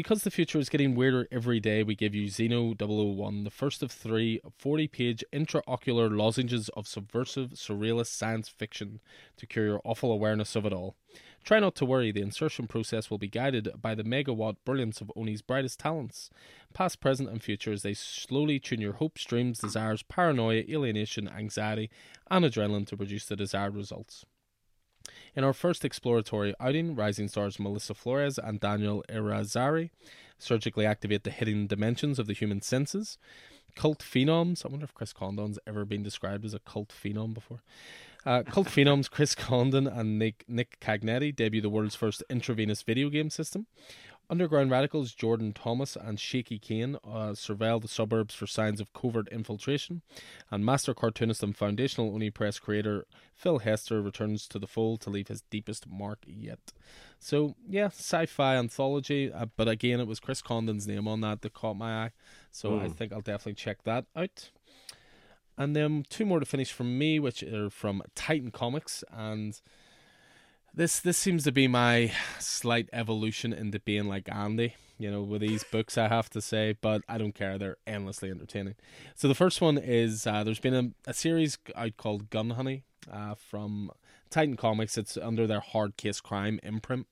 because 0.00 0.22
the 0.22 0.30
future 0.30 0.58
is 0.58 0.70
getting 0.70 0.94
weirder 0.94 1.28
every 1.30 1.60
day, 1.60 1.82
we 1.82 1.94
give 1.94 2.14
you 2.14 2.26
Xeno 2.26 2.74
001, 2.74 3.44
the 3.44 3.50
first 3.50 3.82
of 3.82 3.92
three 3.92 4.40
40 4.56 4.88
page 4.88 5.22
intraocular 5.30 6.10
lozenges 6.10 6.70
of 6.70 6.88
subversive, 6.88 7.50
surrealist 7.50 8.06
science 8.06 8.48
fiction 8.48 9.00
to 9.36 9.46
cure 9.46 9.66
your 9.66 9.80
awful 9.84 10.10
awareness 10.10 10.56
of 10.56 10.64
it 10.64 10.72
all. 10.72 10.96
Try 11.44 11.60
not 11.60 11.74
to 11.74 11.84
worry, 11.84 12.12
the 12.12 12.22
insertion 12.22 12.66
process 12.66 13.10
will 13.10 13.18
be 13.18 13.28
guided 13.28 13.68
by 13.78 13.94
the 13.94 14.02
megawatt 14.02 14.56
brilliance 14.64 15.02
of 15.02 15.12
Oni's 15.14 15.42
brightest 15.42 15.78
talents, 15.78 16.30
past, 16.72 16.98
present, 17.00 17.28
and 17.28 17.42
future, 17.42 17.72
as 17.72 17.82
they 17.82 17.92
slowly 17.92 18.58
tune 18.58 18.80
your 18.80 18.94
hopes, 18.94 19.22
dreams, 19.26 19.58
desires, 19.58 20.02
paranoia, 20.02 20.62
alienation, 20.66 21.28
anxiety, 21.28 21.90
and 22.30 22.46
adrenaline 22.46 22.86
to 22.86 22.96
produce 22.96 23.26
the 23.26 23.36
desired 23.36 23.74
results. 23.74 24.24
In 25.34 25.44
our 25.44 25.52
first 25.52 25.84
exploratory 25.84 26.54
outing, 26.60 26.94
rising 26.94 27.28
stars 27.28 27.58
Melissa 27.58 27.94
Flores 27.94 28.38
and 28.38 28.60
Daniel 28.60 29.04
Irizarri 29.08 29.90
surgically 30.38 30.86
activate 30.86 31.24
the 31.24 31.30
hidden 31.30 31.66
dimensions 31.66 32.18
of 32.18 32.26
the 32.26 32.32
human 32.32 32.60
senses. 32.62 33.18
Cult 33.76 34.00
phenoms. 34.00 34.64
I 34.64 34.68
wonder 34.68 34.84
if 34.84 34.94
Chris 34.94 35.12
Condon's 35.12 35.58
ever 35.66 35.84
been 35.84 36.02
described 36.02 36.44
as 36.44 36.54
a 36.54 36.58
cult 36.58 36.88
phenom 36.88 37.34
before. 37.34 37.62
Uh, 38.26 38.42
cult 38.42 38.66
phenoms 38.68 39.10
Chris 39.10 39.34
Condon 39.34 39.86
and 39.86 40.18
Nick, 40.18 40.44
Nick 40.48 40.78
Cagnetti 40.80 41.34
debut 41.34 41.60
the 41.60 41.70
world's 41.70 41.94
first 41.94 42.22
intravenous 42.28 42.82
video 42.82 43.08
game 43.08 43.30
system. 43.30 43.66
Underground 44.30 44.70
radicals 44.70 45.12
Jordan 45.12 45.52
Thomas 45.52 45.96
and 45.96 46.20
Shaky 46.20 46.60
Kane 46.60 46.96
uh, 47.04 47.32
surveil 47.32 47.82
the 47.82 47.88
suburbs 47.88 48.32
for 48.32 48.46
signs 48.46 48.80
of 48.80 48.92
covert 48.92 49.26
infiltration, 49.28 50.02
and 50.52 50.64
master 50.64 50.94
cartoonist 50.94 51.42
and 51.42 51.56
foundational 51.56 52.14
Oni 52.14 52.30
Press 52.30 52.60
creator 52.60 53.06
Phil 53.34 53.58
Hester 53.58 54.00
returns 54.00 54.46
to 54.46 54.60
the 54.60 54.68
fold 54.68 55.00
to 55.00 55.10
leave 55.10 55.26
his 55.26 55.42
deepest 55.50 55.88
mark 55.88 56.20
yet. 56.28 56.72
So, 57.18 57.56
yeah, 57.68 57.86
sci 57.86 58.26
fi 58.26 58.54
anthology, 58.54 59.32
uh, 59.32 59.46
but 59.56 59.68
again, 59.68 59.98
it 59.98 60.06
was 60.06 60.20
Chris 60.20 60.40
Condon's 60.40 60.86
name 60.86 61.08
on 61.08 61.20
that 61.22 61.42
that 61.42 61.52
caught 61.52 61.76
my 61.76 62.04
eye, 62.04 62.12
so 62.52 62.70
mm. 62.70 62.82
I 62.82 62.86
hmm. 62.86 62.92
think 62.92 63.12
I'll 63.12 63.20
definitely 63.20 63.54
check 63.54 63.82
that 63.82 64.06
out. 64.14 64.50
And 65.58 65.74
then 65.74 66.04
two 66.08 66.24
more 66.24 66.38
to 66.38 66.46
finish 66.46 66.72
from 66.72 66.96
me, 66.96 67.18
which 67.18 67.42
are 67.42 67.68
from 67.68 68.02
Titan 68.14 68.52
Comics, 68.52 69.02
and 69.10 69.60
this 70.74 71.00
this 71.00 71.18
seems 71.18 71.44
to 71.44 71.52
be 71.52 71.66
my 71.68 72.12
slight 72.38 72.88
evolution 72.92 73.52
into 73.52 73.80
being 73.80 74.06
like 74.06 74.28
Andy, 74.30 74.74
you 74.98 75.10
know, 75.10 75.22
with 75.22 75.40
these 75.40 75.64
books. 75.64 75.98
I 75.98 76.08
have 76.08 76.30
to 76.30 76.40
say, 76.40 76.76
but 76.80 77.02
I 77.08 77.18
don't 77.18 77.34
care; 77.34 77.58
they're 77.58 77.76
endlessly 77.86 78.30
entertaining. 78.30 78.74
So 79.14 79.28
the 79.28 79.34
first 79.34 79.60
one 79.60 79.78
is 79.78 80.26
uh, 80.26 80.44
there's 80.44 80.60
been 80.60 80.74
a, 81.06 81.10
a 81.10 81.14
series 81.14 81.58
out 81.74 81.96
called 81.96 82.30
Gun 82.30 82.50
Honey 82.50 82.84
uh, 83.10 83.34
from 83.34 83.90
Titan 84.30 84.56
Comics. 84.56 84.96
It's 84.96 85.16
under 85.16 85.46
their 85.46 85.60
Hard 85.60 85.96
Case 85.96 86.20
Crime 86.20 86.60
imprint, 86.62 87.06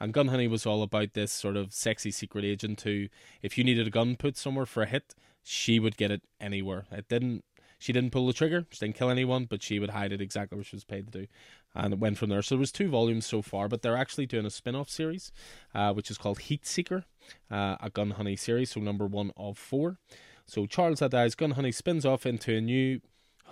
and 0.00 0.12
Gun 0.12 0.28
Honey 0.28 0.48
was 0.48 0.66
all 0.66 0.82
about 0.82 1.14
this 1.14 1.32
sort 1.32 1.56
of 1.56 1.72
sexy 1.72 2.10
secret 2.10 2.44
agent 2.44 2.80
who, 2.80 3.08
if 3.42 3.56
you 3.56 3.64
needed 3.64 3.86
a 3.86 3.90
gun 3.90 4.16
put 4.16 4.36
somewhere 4.36 4.66
for 4.66 4.82
a 4.82 4.86
hit, 4.86 5.14
she 5.42 5.78
would 5.78 5.96
get 5.96 6.10
it 6.10 6.22
anywhere. 6.40 6.86
It 6.90 7.08
didn't 7.08 7.44
she 7.78 7.92
didn't 7.92 8.12
pull 8.12 8.26
the 8.26 8.32
trigger. 8.32 8.64
She 8.70 8.86
didn't 8.86 8.96
kill 8.96 9.10
anyone, 9.10 9.44
but 9.44 9.62
she 9.62 9.78
would 9.78 9.90
hide 9.90 10.10
it 10.10 10.22
exactly 10.22 10.56
where 10.56 10.64
she 10.64 10.76
was 10.76 10.84
paid 10.84 11.12
to 11.12 11.18
do 11.20 11.26
and 11.74 11.94
it 11.94 11.98
went 11.98 12.18
from 12.18 12.30
there. 12.30 12.42
So 12.42 12.54
there 12.54 12.60
was 12.60 12.72
two 12.72 12.88
volumes 12.88 13.26
so 13.26 13.42
far, 13.42 13.68
but 13.68 13.82
they're 13.82 13.96
actually 13.96 14.26
doing 14.26 14.46
a 14.46 14.50
spin-off 14.50 14.88
series, 14.88 15.32
uh, 15.74 15.92
which 15.92 16.10
is 16.10 16.18
called 16.18 16.40
Heat 16.40 16.66
Seeker, 16.66 17.04
uh, 17.50 17.76
a 17.80 17.90
Gun 17.90 18.12
Honey 18.12 18.36
series. 18.36 18.70
So 18.70 18.80
number 18.80 19.06
one 19.06 19.32
of 19.36 19.58
four. 19.58 19.98
So 20.46 20.66
Charles 20.66 21.00
Ardai's 21.00 21.34
Gun 21.34 21.52
Honey 21.52 21.72
spins 21.72 22.04
off 22.04 22.26
into 22.26 22.56
a 22.56 22.60
new, 22.60 23.00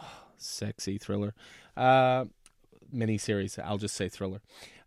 oh, 0.00 0.24
sexy 0.36 0.98
thriller. 0.98 1.34
Uh, 1.76 2.26
mini 2.92 3.18
series. 3.18 3.58
I'll 3.58 3.78
just 3.78 3.94
say 3.94 4.08
thriller, 4.08 4.40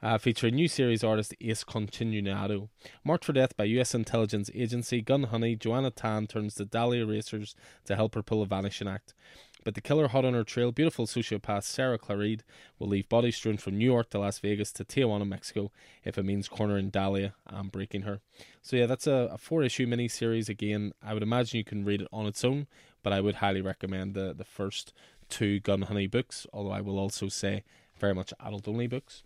uh, 0.05 0.19
featuring 0.19 0.53
new 0.53 0.67
series 0.67 1.03
artist 1.03 1.33
Ace 1.41 1.63
Continuado. 1.63 2.69
Marked 3.03 3.25
for 3.25 3.33
death 3.33 3.57
by 3.57 3.63
U.S. 3.63 3.95
intelligence 3.95 4.51
agency 4.53 5.01
Gun 5.01 5.23
Honey, 5.23 5.55
Joanna 5.55 5.89
Tan 5.89 6.27
turns 6.27 6.53
to 6.55 6.65
Dahlia 6.65 7.07
Racers 7.07 7.55
to 7.85 7.95
help 7.95 8.13
her 8.13 8.21
pull 8.21 8.43
a 8.43 8.45
vanishing 8.45 8.87
act. 8.87 9.15
But 9.63 9.73
the 9.73 9.81
killer 9.81 10.09
hot 10.09 10.23
on 10.23 10.35
her 10.35 10.43
trail, 10.43 10.71
beautiful 10.71 11.07
sociopath 11.07 11.63
Sarah 11.63 11.97
Claride, 11.97 12.41
will 12.77 12.87
leave 12.87 13.09
bodies 13.09 13.35
strewn 13.35 13.57
from 13.57 13.79
New 13.79 13.85
York 13.85 14.11
to 14.11 14.19
Las 14.19 14.37
Vegas 14.37 14.71
to 14.73 14.85
Tijuana, 14.85 15.27
Mexico, 15.27 15.71
if 16.03 16.19
it 16.19 16.23
means 16.23 16.47
cornering 16.47 16.91
Dahlia 16.91 17.33
and 17.47 17.71
breaking 17.71 18.03
her. 18.03 18.19
So 18.61 18.75
yeah, 18.75 18.85
that's 18.85 19.07
a, 19.07 19.29
a 19.31 19.39
four 19.39 19.63
issue 19.63 19.87
mini 19.87 20.07
series. 20.07 20.49
Again, 20.49 20.93
I 21.01 21.15
would 21.15 21.23
imagine 21.23 21.57
you 21.57 21.63
can 21.63 21.83
read 21.83 22.03
it 22.03 22.07
on 22.13 22.27
its 22.27 22.45
own, 22.45 22.67
but 23.01 23.11
I 23.11 23.21
would 23.21 23.35
highly 23.35 23.61
recommend 23.61 24.13
the 24.13 24.35
the 24.37 24.45
first 24.45 24.93
two 25.29 25.59
Gun 25.61 25.81
Honey 25.83 26.05
books. 26.05 26.45
Although 26.53 26.73
I 26.73 26.81
will 26.81 26.99
also 26.99 27.27
say 27.27 27.63
very 27.99 28.13
much 28.13 28.33
adult 28.39 28.67
only 28.67 28.85
books. 28.85 29.23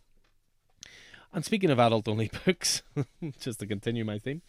And 1.33 1.45
speaking 1.45 1.69
of 1.69 1.79
adult 1.79 2.07
only 2.07 2.31
books, 2.45 2.81
just 3.39 3.59
to 3.59 3.67
continue 3.67 4.03
my 4.03 4.19
theme, 4.19 4.41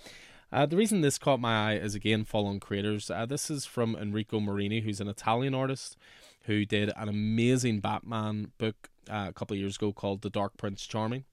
uh, 0.52 0.66
the 0.66 0.77
reason 0.77 1.01
this 1.01 1.19
caught 1.19 1.40
my 1.40 1.73
eye 1.73 1.77
is 1.77 1.94
again 1.94 2.24
Fallen 2.24 2.59
Creators. 2.59 3.11
Uh, 3.11 3.27
this 3.27 3.51
is 3.51 3.66
from 3.66 3.94
Enrico 3.94 4.40
Marini, 4.40 4.81
who's 4.81 5.01
an 5.01 5.09
Italian 5.09 5.55
artist 5.55 5.97
who 6.44 6.65
did 6.65 6.90
an 6.97 7.09
amazing 7.09 7.81
Batman 7.81 8.52
book 8.59 8.89
uh, 9.09 9.27
a 9.28 9.32
couple 9.32 9.55
of 9.55 9.61
years 9.61 9.77
ago 9.77 9.93
called 9.93 10.23
The 10.23 10.31
Dark 10.31 10.57
Prince 10.57 10.86
Charming. 10.86 11.24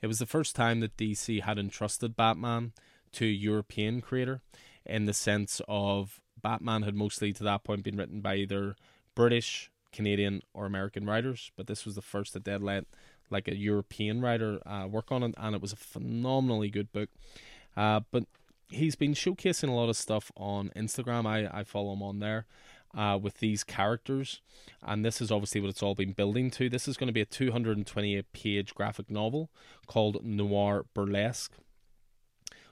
It 0.00 0.06
was 0.06 0.18
the 0.18 0.26
first 0.26 0.56
time 0.56 0.80
that 0.80 0.96
DC 0.96 1.42
had 1.42 1.58
entrusted 1.58 2.16
Batman 2.16 2.72
to 3.12 3.26
a 3.26 3.28
European 3.28 4.00
creator 4.00 4.40
in 4.86 5.04
the 5.04 5.12
sense 5.12 5.60
of 5.68 6.20
Batman 6.40 6.82
had 6.82 6.94
mostly 6.94 7.32
to 7.34 7.44
that 7.44 7.64
point 7.64 7.84
been 7.84 7.96
written 7.96 8.20
by 8.20 8.36
either 8.36 8.74
British, 9.14 9.70
Canadian, 9.92 10.42
or 10.54 10.64
American 10.64 11.06
writers, 11.06 11.52
but 11.56 11.66
this 11.66 11.84
was 11.84 11.94
the 11.94 12.02
first 12.02 12.32
that 12.32 12.44
they'd 12.44 12.62
let 12.62 12.86
like 13.32 13.48
a 13.48 13.56
European 13.56 14.20
writer 14.20 14.60
uh, 14.66 14.86
work 14.86 15.10
on 15.10 15.22
it, 15.22 15.34
and 15.36 15.54
it 15.54 15.62
was 15.62 15.72
a 15.72 15.76
phenomenally 15.76 16.68
good 16.70 16.92
book. 16.92 17.08
Uh, 17.76 18.00
but 18.10 18.24
he's 18.68 18.94
been 18.94 19.14
showcasing 19.14 19.68
a 19.68 19.72
lot 19.72 19.88
of 19.88 19.96
stuff 19.96 20.30
on 20.36 20.70
Instagram. 20.76 21.26
I, 21.26 21.60
I 21.60 21.64
follow 21.64 21.92
him 21.92 22.02
on 22.02 22.20
there 22.20 22.46
uh, 22.96 23.18
with 23.20 23.38
these 23.38 23.64
characters, 23.64 24.40
and 24.82 25.04
this 25.04 25.20
is 25.20 25.30
obviously 25.30 25.60
what 25.60 25.70
it's 25.70 25.82
all 25.82 25.94
been 25.94 26.12
building 26.12 26.50
to. 26.52 26.68
This 26.68 26.86
is 26.86 26.96
going 26.96 27.08
to 27.08 27.12
be 27.12 27.20
a 27.20 27.26
228 27.26 28.32
page 28.32 28.74
graphic 28.74 29.10
novel 29.10 29.50
called 29.86 30.24
Noir 30.24 30.84
Burlesque. 30.94 31.52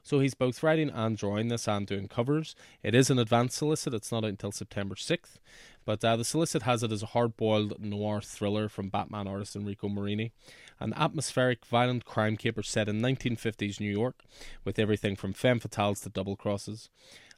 So 0.03 0.21
he's 0.21 0.35
both 0.35 0.63
writing 0.63 0.91
and 0.91 1.17
drawing 1.17 1.49
this 1.49 1.69
and 1.69 1.87
doing 1.87 2.09
covers. 2.09 2.55
It 2.83 2.95
is 2.95 3.11
an 3.11 3.19
advanced 3.19 3.57
solicit, 3.57 3.95
it's 3.95 4.13
not 4.13 4.25
until 4.25 4.53
September 4.53 4.95
6th. 4.95 5.39
But 5.85 6.05
uh, 6.05 6.17
the 6.17 6.25
solicit 6.25 6.63
has 6.63 6.83
it 6.83 6.93
as 6.93 7.03
a 7.03 7.07
hard 7.07 7.37
boiled 7.37 7.83
noir 7.83 8.21
thriller 8.21 8.69
from 8.69 8.89
Batman 8.89 9.27
artist 9.27 9.57
Enrico 9.57 9.89
Marini. 9.89 10.33
An 10.79 10.93
atmospheric, 10.95 11.65
violent 11.65 12.05
crime 12.05 12.37
caper 12.37 12.63
set 12.63 12.89
in 12.89 13.01
1950s 13.01 13.81
New 13.81 13.91
York, 13.91 14.25
with 14.65 14.79
everything 14.79 15.17
from 15.17 15.33
femme 15.33 15.61
fatales 15.61 16.03
to 16.03 16.09
double 16.09 16.37
crosses. 16.37 16.91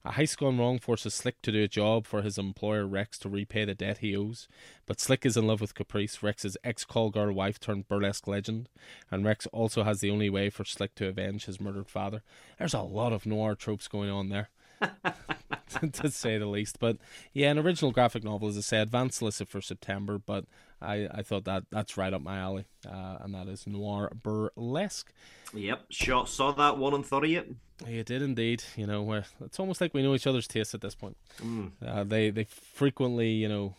A 0.05 0.11
heist 0.13 0.39
gone 0.39 0.59
wrong 0.59 0.81
forces 0.81 1.15
Slick 1.15 1.41
to 1.43 1.53
do 1.53 1.63
a 1.63 1.69
job 1.69 2.07
for 2.07 2.23
his 2.23 2.37
employer 2.37 2.87
Rex 2.87 3.19
to 3.21 3.29
repay 3.29 3.65
the 3.65 3.75
debt 3.75 3.99
he 3.99 4.17
owes. 4.17 4.49
But 4.85 4.99
Slick 4.99 5.25
is 5.25 5.37
in 5.37 5.47
love 5.47 5.61
with 5.61 5.77
Caprice, 5.77 6.25
Rex's 6.25 6.57
ex 6.65 6.85
call 6.85 7.11
girl 7.11 7.33
wife 7.33 7.61
turned 7.61 7.87
burlesque 7.87 8.27
legend, 8.27 8.69
and 9.13 9.25
Rex 9.25 9.47
also 9.53 9.85
has 9.85 10.01
the 10.01 10.11
only 10.11 10.29
way 10.29 10.51
for 10.51 10.65
Slick 10.65 10.97
to 10.97 11.07
avenge 11.07 11.45
his 11.45 11.61
murdered 11.61 11.89
father. 11.89 12.23
There's 12.59 12.75
a 12.75 12.81
lot 12.81 13.13
of 13.13 13.27
noir 13.27 13.55
tropes 13.55 13.87
going 13.87 14.11
on 14.11 14.29
there. 14.29 14.49
to 15.93 16.11
say 16.11 16.37
the 16.37 16.47
least. 16.47 16.81
But 16.81 16.99
yeah, 17.33 17.51
an 17.51 17.59
original 17.59 17.93
graphic 17.93 18.25
novel, 18.25 18.49
as 18.49 18.59
I 18.59 18.63
say, 18.63 18.81
advanced 18.81 19.19
solicit 19.19 19.49
for 19.49 19.61
September, 19.61 20.19
but 20.19 20.47
I, 20.83 21.09
I 21.13 21.23
thought 21.23 21.45
that 21.45 21.65
that's 21.71 21.97
right 21.97 22.13
up 22.13 22.23
my 22.23 22.39
alley, 22.39 22.65
uh, 22.89 23.19
and 23.21 23.35
that 23.35 23.49
is 23.49 23.67
Noir 23.67 24.11
Burlesque. 24.15 25.13
Yep, 25.55 25.87
shot 25.91 26.29
saw 26.29 26.53
that 26.53 26.79
one 26.79 26.95
and 26.95 27.05
thought 27.05 27.25
of 27.25 27.31
it. 27.31 27.55
You 27.87 28.05
did 28.05 28.23
indeed. 28.23 28.65
You 28.77 28.87
know, 28.87 29.03
where 29.03 29.25
it's 29.45 29.61
almost 29.61 29.81
like 29.81 29.95
we 29.95 30.03
know 30.03 30.15
each 30.15 30.27
other's 30.27 30.47
tastes 30.47 30.75
at 30.75 30.81
this 30.81 30.95
point. 30.95 31.17
Mm. 31.41 31.73
Uh, 31.85 32.05
they 32.05 32.31
they 32.31 32.45
frequently, 32.45 33.31
you 33.31 33.49
know, 33.49 33.75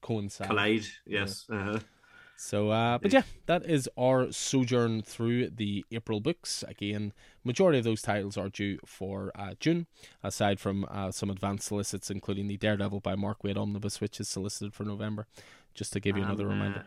coincide. 0.00 0.48
Collide, 0.48 0.86
yes. 1.06 1.46
Yeah. 1.50 1.56
Uh-huh. 1.56 1.78
So, 2.40 2.70
uh, 2.70 2.98
but 2.98 3.12
yeah, 3.12 3.22
that 3.46 3.66
is 3.66 3.90
our 3.98 4.30
sojourn 4.30 5.02
through 5.02 5.50
the 5.50 5.84
April 5.90 6.20
books. 6.20 6.62
Again, 6.68 7.12
majority 7.42 7.78
of 7.78 7.84
those 7.84 8.00
titles 8.00 8.36
are 8.36 8.48
due 8.48 8.78
for 8.86 9.32
uh, 9.34 9.54
June, 9.58 9.88
aside 10.22 10.60
from 10.60 10.86
uh, 10.88 11.10
some 11.10 11.30
advanced 11.30 11.66
solicits, 11.66 12.12
including 12.12 12.46
the 12.46 12.56
Daredevil 12.56 13.00
by 13.00 13.16
Mark 13.16 13.42
Waid 13.42 13.56
omnibus, 13.56 14.00
which 14.00 14.20
is 14.20 14.28
solicited 14.28 14.72
for 14.72 14.84
November. 14.84 15.26
Just 15.78 15.92
to 15.92 16.00
give 16.00 16.16
you 16.16 16.24
another 16.24 16.44
uh, 16.44 16.48
reminder. 16.48 16.84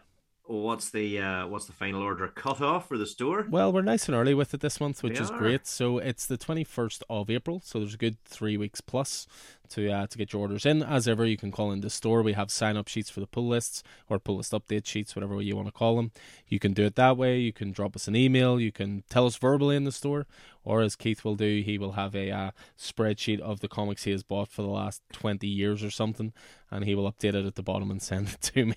What's 0.52 0.90
the 0.90 1.18
uh, 1.18 1.48
what's 1.48 1.66
the 1.66 1.72
final 1.72 2.02
order 2.02 2.28
cut 2.28 2.60
off 2.60 2.90
for 2.90 2.98
the 2.98 3.06
store? 3.06 3.48
Well, 3.50 3.72
we're 3.72 3.84
nice 3.84 4.10
and 4.10 4.18
early 4.18 4.34
with 4.34 4.54
it 4.54 4.60
this 4.60 4.82
month, 4.82 5.02
which 5.02 5.18
we 5.18 5.24
is 5.24 5.32
are. 5.32 5.38
great. 5.38 5.66
So 5.66 5.98
it's 5.98 6.26
the 6.26 6.36
twenty 6.36 6.66
first 6.66 7.06
of 7.10 7.30
April. 7.30 7.62
So 7.64 7.80
there's 7.80 7.94
a 7.94 7.98
good 7.98 8.22
three 8.26 8.58
weeks 8.58 8.82
plus 8.82 9.28
to 9.70 9.90
uh, 9.90 10.08
to 10.08 10.18
get 10.18 10.34
your 10.34 10.42
orders 10.42 10.66
in. 10.66 10.84
As 10.84 11.08
ever, 11.08 11.26
you 11.26 11.38
can 11.38 11.52
call 11.54 11.72
in 11.72 11.80
the 11.80 11.90
store. 11.90 12.22
We 12.22 12.34
have 12.34 12.52
sign 12.52 12.76
up 12.76 12.90
sheets 12.90 13.10
for 13.10 13.22
the 13.22 13.28
pull 13.28 13.48
lists 13.48 13.82
or 14.10 14.20
pull 14.20 14.36
list 14.36 14.52
update 14.52 14.86
sheets, 14.86 15.16
whatever 15.16 15.42
you 15.42 15.56
want 15.56 15.70
to 15.70 15.72
call 15.72 15.96
them. 15.96 16.12
You 16.50 16.60
can 16.60 16.74
do 16.74 16.84
it 16.84 16.96
that 16.96 17.16
way. 17.16 17.40
You 17.40 17.54
can 17.54 17.72
drop 17.72 17.96
us 17.96 18.10
an 18.10 18.18
email. 18.18 18.60
You 18.60 18.74
can 18.74 19.06
tell 19.10 19.26
us 19.26 19.38
verbally 19.38 19.78
in 19.78 19.86
the 19.86 19.92
store, 19.94 20.28
or 20.66 20.82
as 20.82 20.98
Keith 20.98 21.24
will 21.24 21.36
do, 21.36 21.62
he 21.66 21.78
will 21.78 21.94
have 21.94 22.14
a 22.14 22.30
uh, 22.30 22.52
spreadsheet 22.78 23.40
of 23.40 23.62
the 23.62 23.70
comics 23.70 24.04
he 24.04 24.12
has 24.12 24.22
bought 24.22 24.50
for 24.50 24.64
the 24.64 24.68
last 24.68 25.02
twenty 25.14 25.48
years 25.48 25.82
or 25.82 25.92
something, 25.92 26.34
and 26.70 26.84
he 26.84 26.94
will 26.94 27.10
update 27.10 27.36
it 27.36 27.46
at 27.46 27.56
the 27.56 27.64
bottom 27.64 27.90
and 27.90 28.02
send 28.02 28.28
it 28.28 28.42
to 28.42 28.66
me 28.66 28.76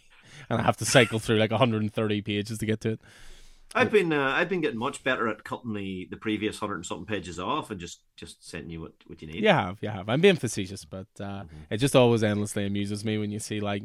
and 0.49 0.61
I 0.61 0.65
have 0.65 0.77
to 0.79 0.85
cycle 0.85 1.19
through 1.19 1.37
like 1.37 1.51
130 1.51 2.23
pages 2.23 2.59
to 2.59 2.67
get 2.67 2.81
to 2.83 2.91
it. 2.91 3.01
I've 3.75 3.91
been 3.91 4.13
uh, 4.13 4.33
I've 4.37 4.49
been 4.49 4.61
getting 4.61 4.79
much 4.79 5.03
better 5.03 5.27
at 5.29 5.43
cutting 5.43 5.75
the, 5.75 6.07
the 6.09 6.17
previous 6.17 6.61
hundred 6.61 6.77
and 6.77 6.87
something 6.87 7.07
pages 7.07 7.41
off 7.41 7.71
and 7.71 7.81
just 7.81 8.01
just 8.17 8.49
sending 8.49 8.71
you 8.71 8.81
what, 8.83 8.93
what 9.07 9.21
you 9.21 9.27
need. 9.27 9.43
You 9.43 9.49
have, 9.49 9.79
you 9.81 9.89
have. 9.89 10.09
I'm 10.09 10.21
being 10.21 10.37
facetious, 10.37 10.85
but 10.85 11.09
uh, 11.19 11.43
mm-hmm. 11.43 11.57
it 11.71 11.79
just 11.79 11.97
always 11.97 12.23
endlessly 12.23 12.67
amuses 12.67 13.05
me 13.05 13.19
when 13.19 13.33
you 13.33 13.41
see 13.41 13.59
like 13.59 13.83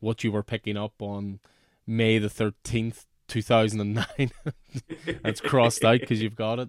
what 0.00 0.22
you 0.24 0.30
were 0.30 0.42
picking 0.42 0.76
up 0.76 0.92
on 1.00 1.40
May 1.86 2.18
the 2.18 2.28
thirteenth, 2.28 3.06
two 3.28 3.40
thousand 3.40 3.80
and 3.80 3.94
nine. 3.94 4.30
That's 5.22 5.40
crossed 5.40 5.84
out 5.84 6.00
because 6.00 6.20
you've 6.20 6.36
got 6.36 6.58
it. 6.58 6.68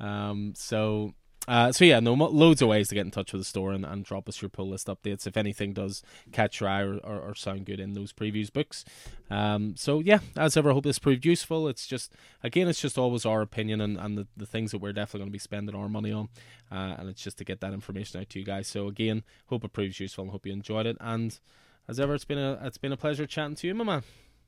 Um, 0.00 0.54
so 0.56 1.14
uh, 1.48 1.72
so 1.72 1.84
yeah, 1.84 1.98
no, 1.98 2.12
loads 2.12 2.60
of 2.60 2.68
ways 2.68 2.88
to 2.88 2.94
get 2.94 3.06
in 3.06 3.10
touch 3.10 3.32
with 3.32 3.40
the 3.40 3.44
store 3.44 3.72
and, 3.72 3.84
and 3.84 4.04
drop 4.04 4.28
us 4.28 4.42
your 4.42 4.50
pull 4.50 4.68
list 4.68 4.86
updates 4.86 5.26
if 5.26 5.36
anything 5.36 5.72
does 5.72 6.02
catch 6.30 6.60
your 6.60 6.68
eye 6.68 6.82
or, 6.82 6.98
or, 6.98 7.18
or 7.18 7.34
sound 7.34 7.64
good 7.64 7.80
in 7.80 7.94
those 7.94 8.12
previews 8.12 8.52
books. 8.52 8.84
Um, 9.30 9.74
so 9.74 10.00
yeah, 10.00 10.18
as 10.36 10.56
ever, 10.58 10.70
I 10.70 10.74
hope 10.74 10.84
this 10.84 10.98
proved 10.98 11.24
useful. 11.24 11.66
It's 11.66 11.86
just 11.86 12.12
again, 12.42 12.68
it's 12.68 12.80
just 12.80 12.98
always 12.98 13.24
our 13.24 13.40
opinion 13.40 13.80
and, 13.80 13.96
and 13.96 14.18
the, 14.18 14.26
the 14.36 14.46
things 14.46 14.72
that 14.72 14.78
we're 14.78 14.92
definitely 14.92 15.20
going 15.20 15.30
to 15.30 15.32
be 15.32 15.38
spending 15.38 15.74
our 15.74 15.88
money 15.88 16.12
on, 16.12 16.28
uh, 16.70 16.96
and 16.98 17.08
it's 17.08 17.22
just 17.22 17.38
to 17.38 17.44
get 17.44 17.60
that 17.60 17.72
information 17.72 18.20
out 18.20 18.28
to 18.28 18.38
you 18.38 18.44
guys. 18.44 18.68
So 18.68 18.86
again, 18.86 19.24
hope 19.46 19.64
it 19.64 19.72
proves 19.72 19.98
useful 19.98 20.24
and 20.24 20.30
hope 20.30 20.44
you 20.44 20.52
enjoyed 20.52 20.84
it. 20.84 20.98
And 21.00 21.38
as 21.88 21.98
ever, 21.98 22.14
it's 22.14 22.26
been 22.26 22.38
a 22.38 22.60
it's 22.62 22.78
been 22.78 22.92
a 22.92 22.96
pleasure 22.98 23.26
chatting 23.26 23.56
to 23.56 23.66
you, 23.66 23.74
my 23.74 23.84
man. 23.84 24.02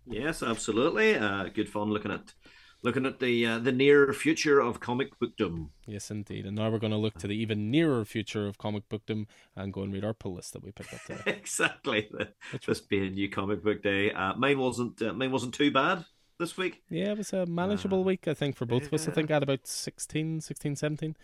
Yes, 0.06 0.43
absolutely. 0.43 1.14
Uh, 1.14 1.44
good 1.44 1.68
fun 1.68 1.90
looking 1.90 2.12
at 2.12 2.35
looking 2.82 3.07
at 3.07 3.20
the 3.20 3.47
uh, 3.47 3.59
the 3.59 3.73
near 3.73 4.12
future 4.12 4.61
of 4.61 4.81
comic 4.81 5.19
bookdom. 5.19 5.70
Yes, 5.86 6.11
indeed. 6.11 6.47
And 6.47 6.57
now 6.57 6.70
we're 6.70 6.78
going 6.78 6.93
to 6.93 6.97
look 6.97 7.19
to 7.19 7.27
the 7.27 7.35
even 7.35 7.70
nearer 7.70 8.05
future 8.05 8.47
of 8.47 8.59
comic 8.59 8.89
bookdom 8.89 9.27
and 9.57 9.73
go 9.73 9.82
and 9.82 9.93
read 9.93 10.05
our 10.05 10.15
pull 10.15 10.35
list 10.35 10.52
that 10.52 10.62
we 10.62 10.73
picked 10.73 10.94
up 10.94 11.05
today. 11.05 11.23
exactly. 11.27 12.11
Which 12.52 12.66
this 12.66 12.81
being 12.81 13.15
new 13.15 13.28
comic 13.28 13.62
book 13.62 13.82
day, 13.82 14.12
uh, 14.12 14.35
mine 14.35 14.59
wasn't 14.59 15.01
uh, 15.02 15.12
mine 15.12 15.32
wasn't 15.32 15.55
too 15.55 15.70
bad 15.70 16.05
this 16.39 16.57
week. 16.57 16.82
Yeah, 16.89 17.12
it 17.12 17.19
was 17.19 17.32
a 17.32 17.47
manageable 17.47 18.01
uh, 18.01 18.05
week, 18.05 18.27
I 18.27 18.35
think, 18.35 18.57
for 18.57 18.66
both 18.66 18.82
yeah. 18.82 18.89
of 18.89 18.94
us. 18.94 19.09
I 19.09 19.12
think 19.12 19.31
I 19.31 19.35
had 19.35 19.43
about 19.43 19.66
16, 19.66 20.40
16, 20.40 20.77
17. 20.77 21.16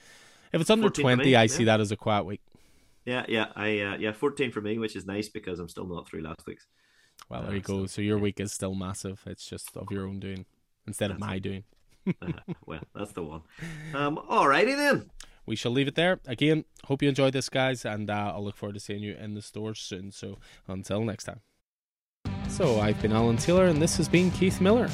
If 0.52 0.60
it's 0.60 0.70
under 0.70 0.90
20, 0.90 1.24
me, 1.24 1.34
I 1.34 1.42
yeah. 1.42 1.46
see 1.48 1.64
that 1.64 1.80
as 1.80 1.90
a 1.90 1.96
quiet 1.96 2.24
week. 2.24 2.40
Yeah, 3.04 3.24
yeah, 3.28 3.46
I 3.54 3.80
uh, 3.80 3.96
yeah, 3.98 4.12
14 4.12 4.50
for 4.50 4.60
me, 4.60 4.78
which 4.78 4.96
is 4.96 5.06
nice 5.06 5.28
because 5.28 5.58
I'm 5.58 5.68
still 5.68 5.86
not 5.86 6.08
through 6.08 6.22
last 6.22 6.46
week's. 6.46 6.66
Well, 7.28 7.42
there 7.42 7.52
you 7.52 7.58
uh, 7.58 7.62
go. 7.62 7.86
So 7.86 8.02
your 8.02 8.18
week 8.18 8.40
is 8.40 8.52
still 8.52 8.74
massive. 8.74 9.22
It's 9.26 9.48
just 9.48 9.76
of 9.76 9.90
your 9.90 10.06
own 10.06 10.20
doing 10.20 10.44
instead 10.86 11.10
of 11.10 11.18
my 11.18 11.38
doing. 11.38 11.64
well, 12.66 12.82
that's 12.94 13.12
the 13.12 13.22
one. 13.22 13.42
Um, 13.94 14.16
alrighty 14.16 14.76
then. 14.76 15.10
We 15.46 15.56
shall 15.56 15.72
leave 15.72 15.88
it 15.88 15.94
there. 15.94 16.20
Again, 16.26 16.64
hope 16.84 17.02
you 17.02 17.08
enjoyed 17.08 17.32
this, 17.32 17.48
guys, 17.48 17.84
and 17.84 18.10
uh, 18.10 18.32
I'll 18.34 18.44
look 18.44 18.56
forward 18.56 18.74
to 18.74 18.80
seeing 18.80 19.02
you 19.02 19.14
in 19.14 19.34
the 19.34 19.42
stores 19.42 19.78
soon. 19.78 20.10
So 20.10 20.38
until 20.66 21.02
next 21.02 21.24
time. 21.24 21.40
So 22.48 22.80
I've 22.80 23.00
been 23.00 23.12
Alan 23.12 23.36
Taylor, 23.36 23.66
and 23.66 23.80
this 23.80 23.96
has 23.96 24.08
been 24.08 24.30
Keith 24.32 24.60
Miller. 24.60 24.88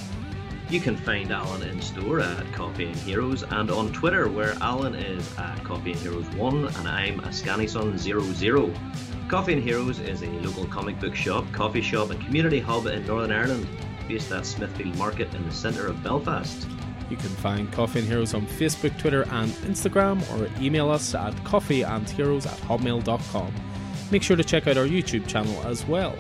You 0.68 0.80
can 0.80 0.96
find 0.96 1.30
Alan 1.30 1.62
in 1.62 1.80
store 1.82 2.20
at 2.20 2.50
Coffee 2.52 2.86
and 2.86 2.96
Heroes 2.96 3.42
and 3.42 3.70
on 3.70 3.92
Twitter, 3.92 4.28
where 4.28 4.54
Alan 4.62 4.94
is 4.94 5.38
at 5.38 5.62
Coffee 5.64 5.92
and 5.92 6.00
Heroes 6.00 6.26
1 6.30 6.64
and 6.64 6.88
I'm 6.88 7.20
a 7.20 7.28
Scannyson00. 7.28 9.28
Coffee 9.28 9.52
and 9.52 9.62
Heroes 9.62 10.00
is 10.00 10.22
a 10.22 10.30
local 10.40 10.66
comic 10.66 10.98
book 10.98 11.14
shop, 11.14 11.44
coffee 11.52 11.82
shop, 11.82 12.10
and 12.10 12.24
community 12.24 12.58
hub 12.58 12.86
in 12.86 13.06
Northern 13.06 13.32
Ireland 13.32 13.66
based 14.08 14.32
at 14.32 14.46
Smithfield 14.46 14.96
Market 14.96 15.34
in 15.34 15.44
the 15.44 15.52
centre 15.52 15.86
of 15.86 16.02
Belfast. 16.02 16.66
You 17.10 17.16
can 17.16 17.28
find 17.28 17.70
Coffee 17.72 17.98
and 17.98 18.08
Heroes 18.08 18.32
on 18.32 18.46
Facebook, 18.46 18.96
Twitter, 18.98 19.22
and 19.30 19.50
Instagram, 19.66 20.22
or 20.32 20.48
email 20.62 20.90
us 20.90 21.14
at 21.14 21.34
coffeeandheroes 21.44 22.46
at 22.46 22.58
hotmail.com. 22.60 23.52
Make 24.10 24.22
sure 24.22 24.36
to 24.36 24.44
check 24.44 24.66
out 24.66 24.76
our 24.76 24.86
YouTube 24.86 25.26
channel 25.26 25.60
as 25.66 25.86
well. 25.86 26.16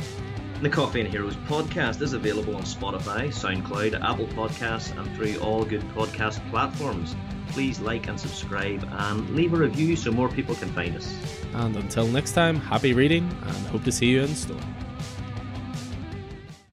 The 0.62 0.70
Coffee 0.70 1.00
and 1.00 1.10
Heroes 1.10 1.34
podcast 1.36 2.02
is 2.02 2.12
available 2.12 2.54
on 2.54 2.62
Spotify, 2.62 3.28
SoundCloud, 3.28 4.00
Apple 4.00 4.26
Podcasts, 4.28 4.96
and 4.96 5.16
through 5.16 5.40
all 5.40 5.64
good 5.64 5.82
podcast 5.88 6.38
platforms. 6.50 7.16
Please 7.48 7.80
like 7.80 8.06
and 8.06 8.18
subscribe 8.18 8.86
and 8.90 9.28
leave 9.30 9.54
a 9.54 9.56
review 9.56 9.96
so 9.96 10.12
more 10.12 10.28
people 10.28 10.54
can 10.54 10.72
find 10.72 10.94
us. 10.96 11.12
And 11.54 11.74
until 11.74 12.06
next 12.06 12.32
time, 12.32 12.56
happy 12.56 12.92
reading 12.92 13.24
and 13.42 13.66
hope 13.66 13.82
to 13.84 13.92
see 13.92 14.06
you 14.06 14.22
in 14.22 14.34
store. 14.34 14.60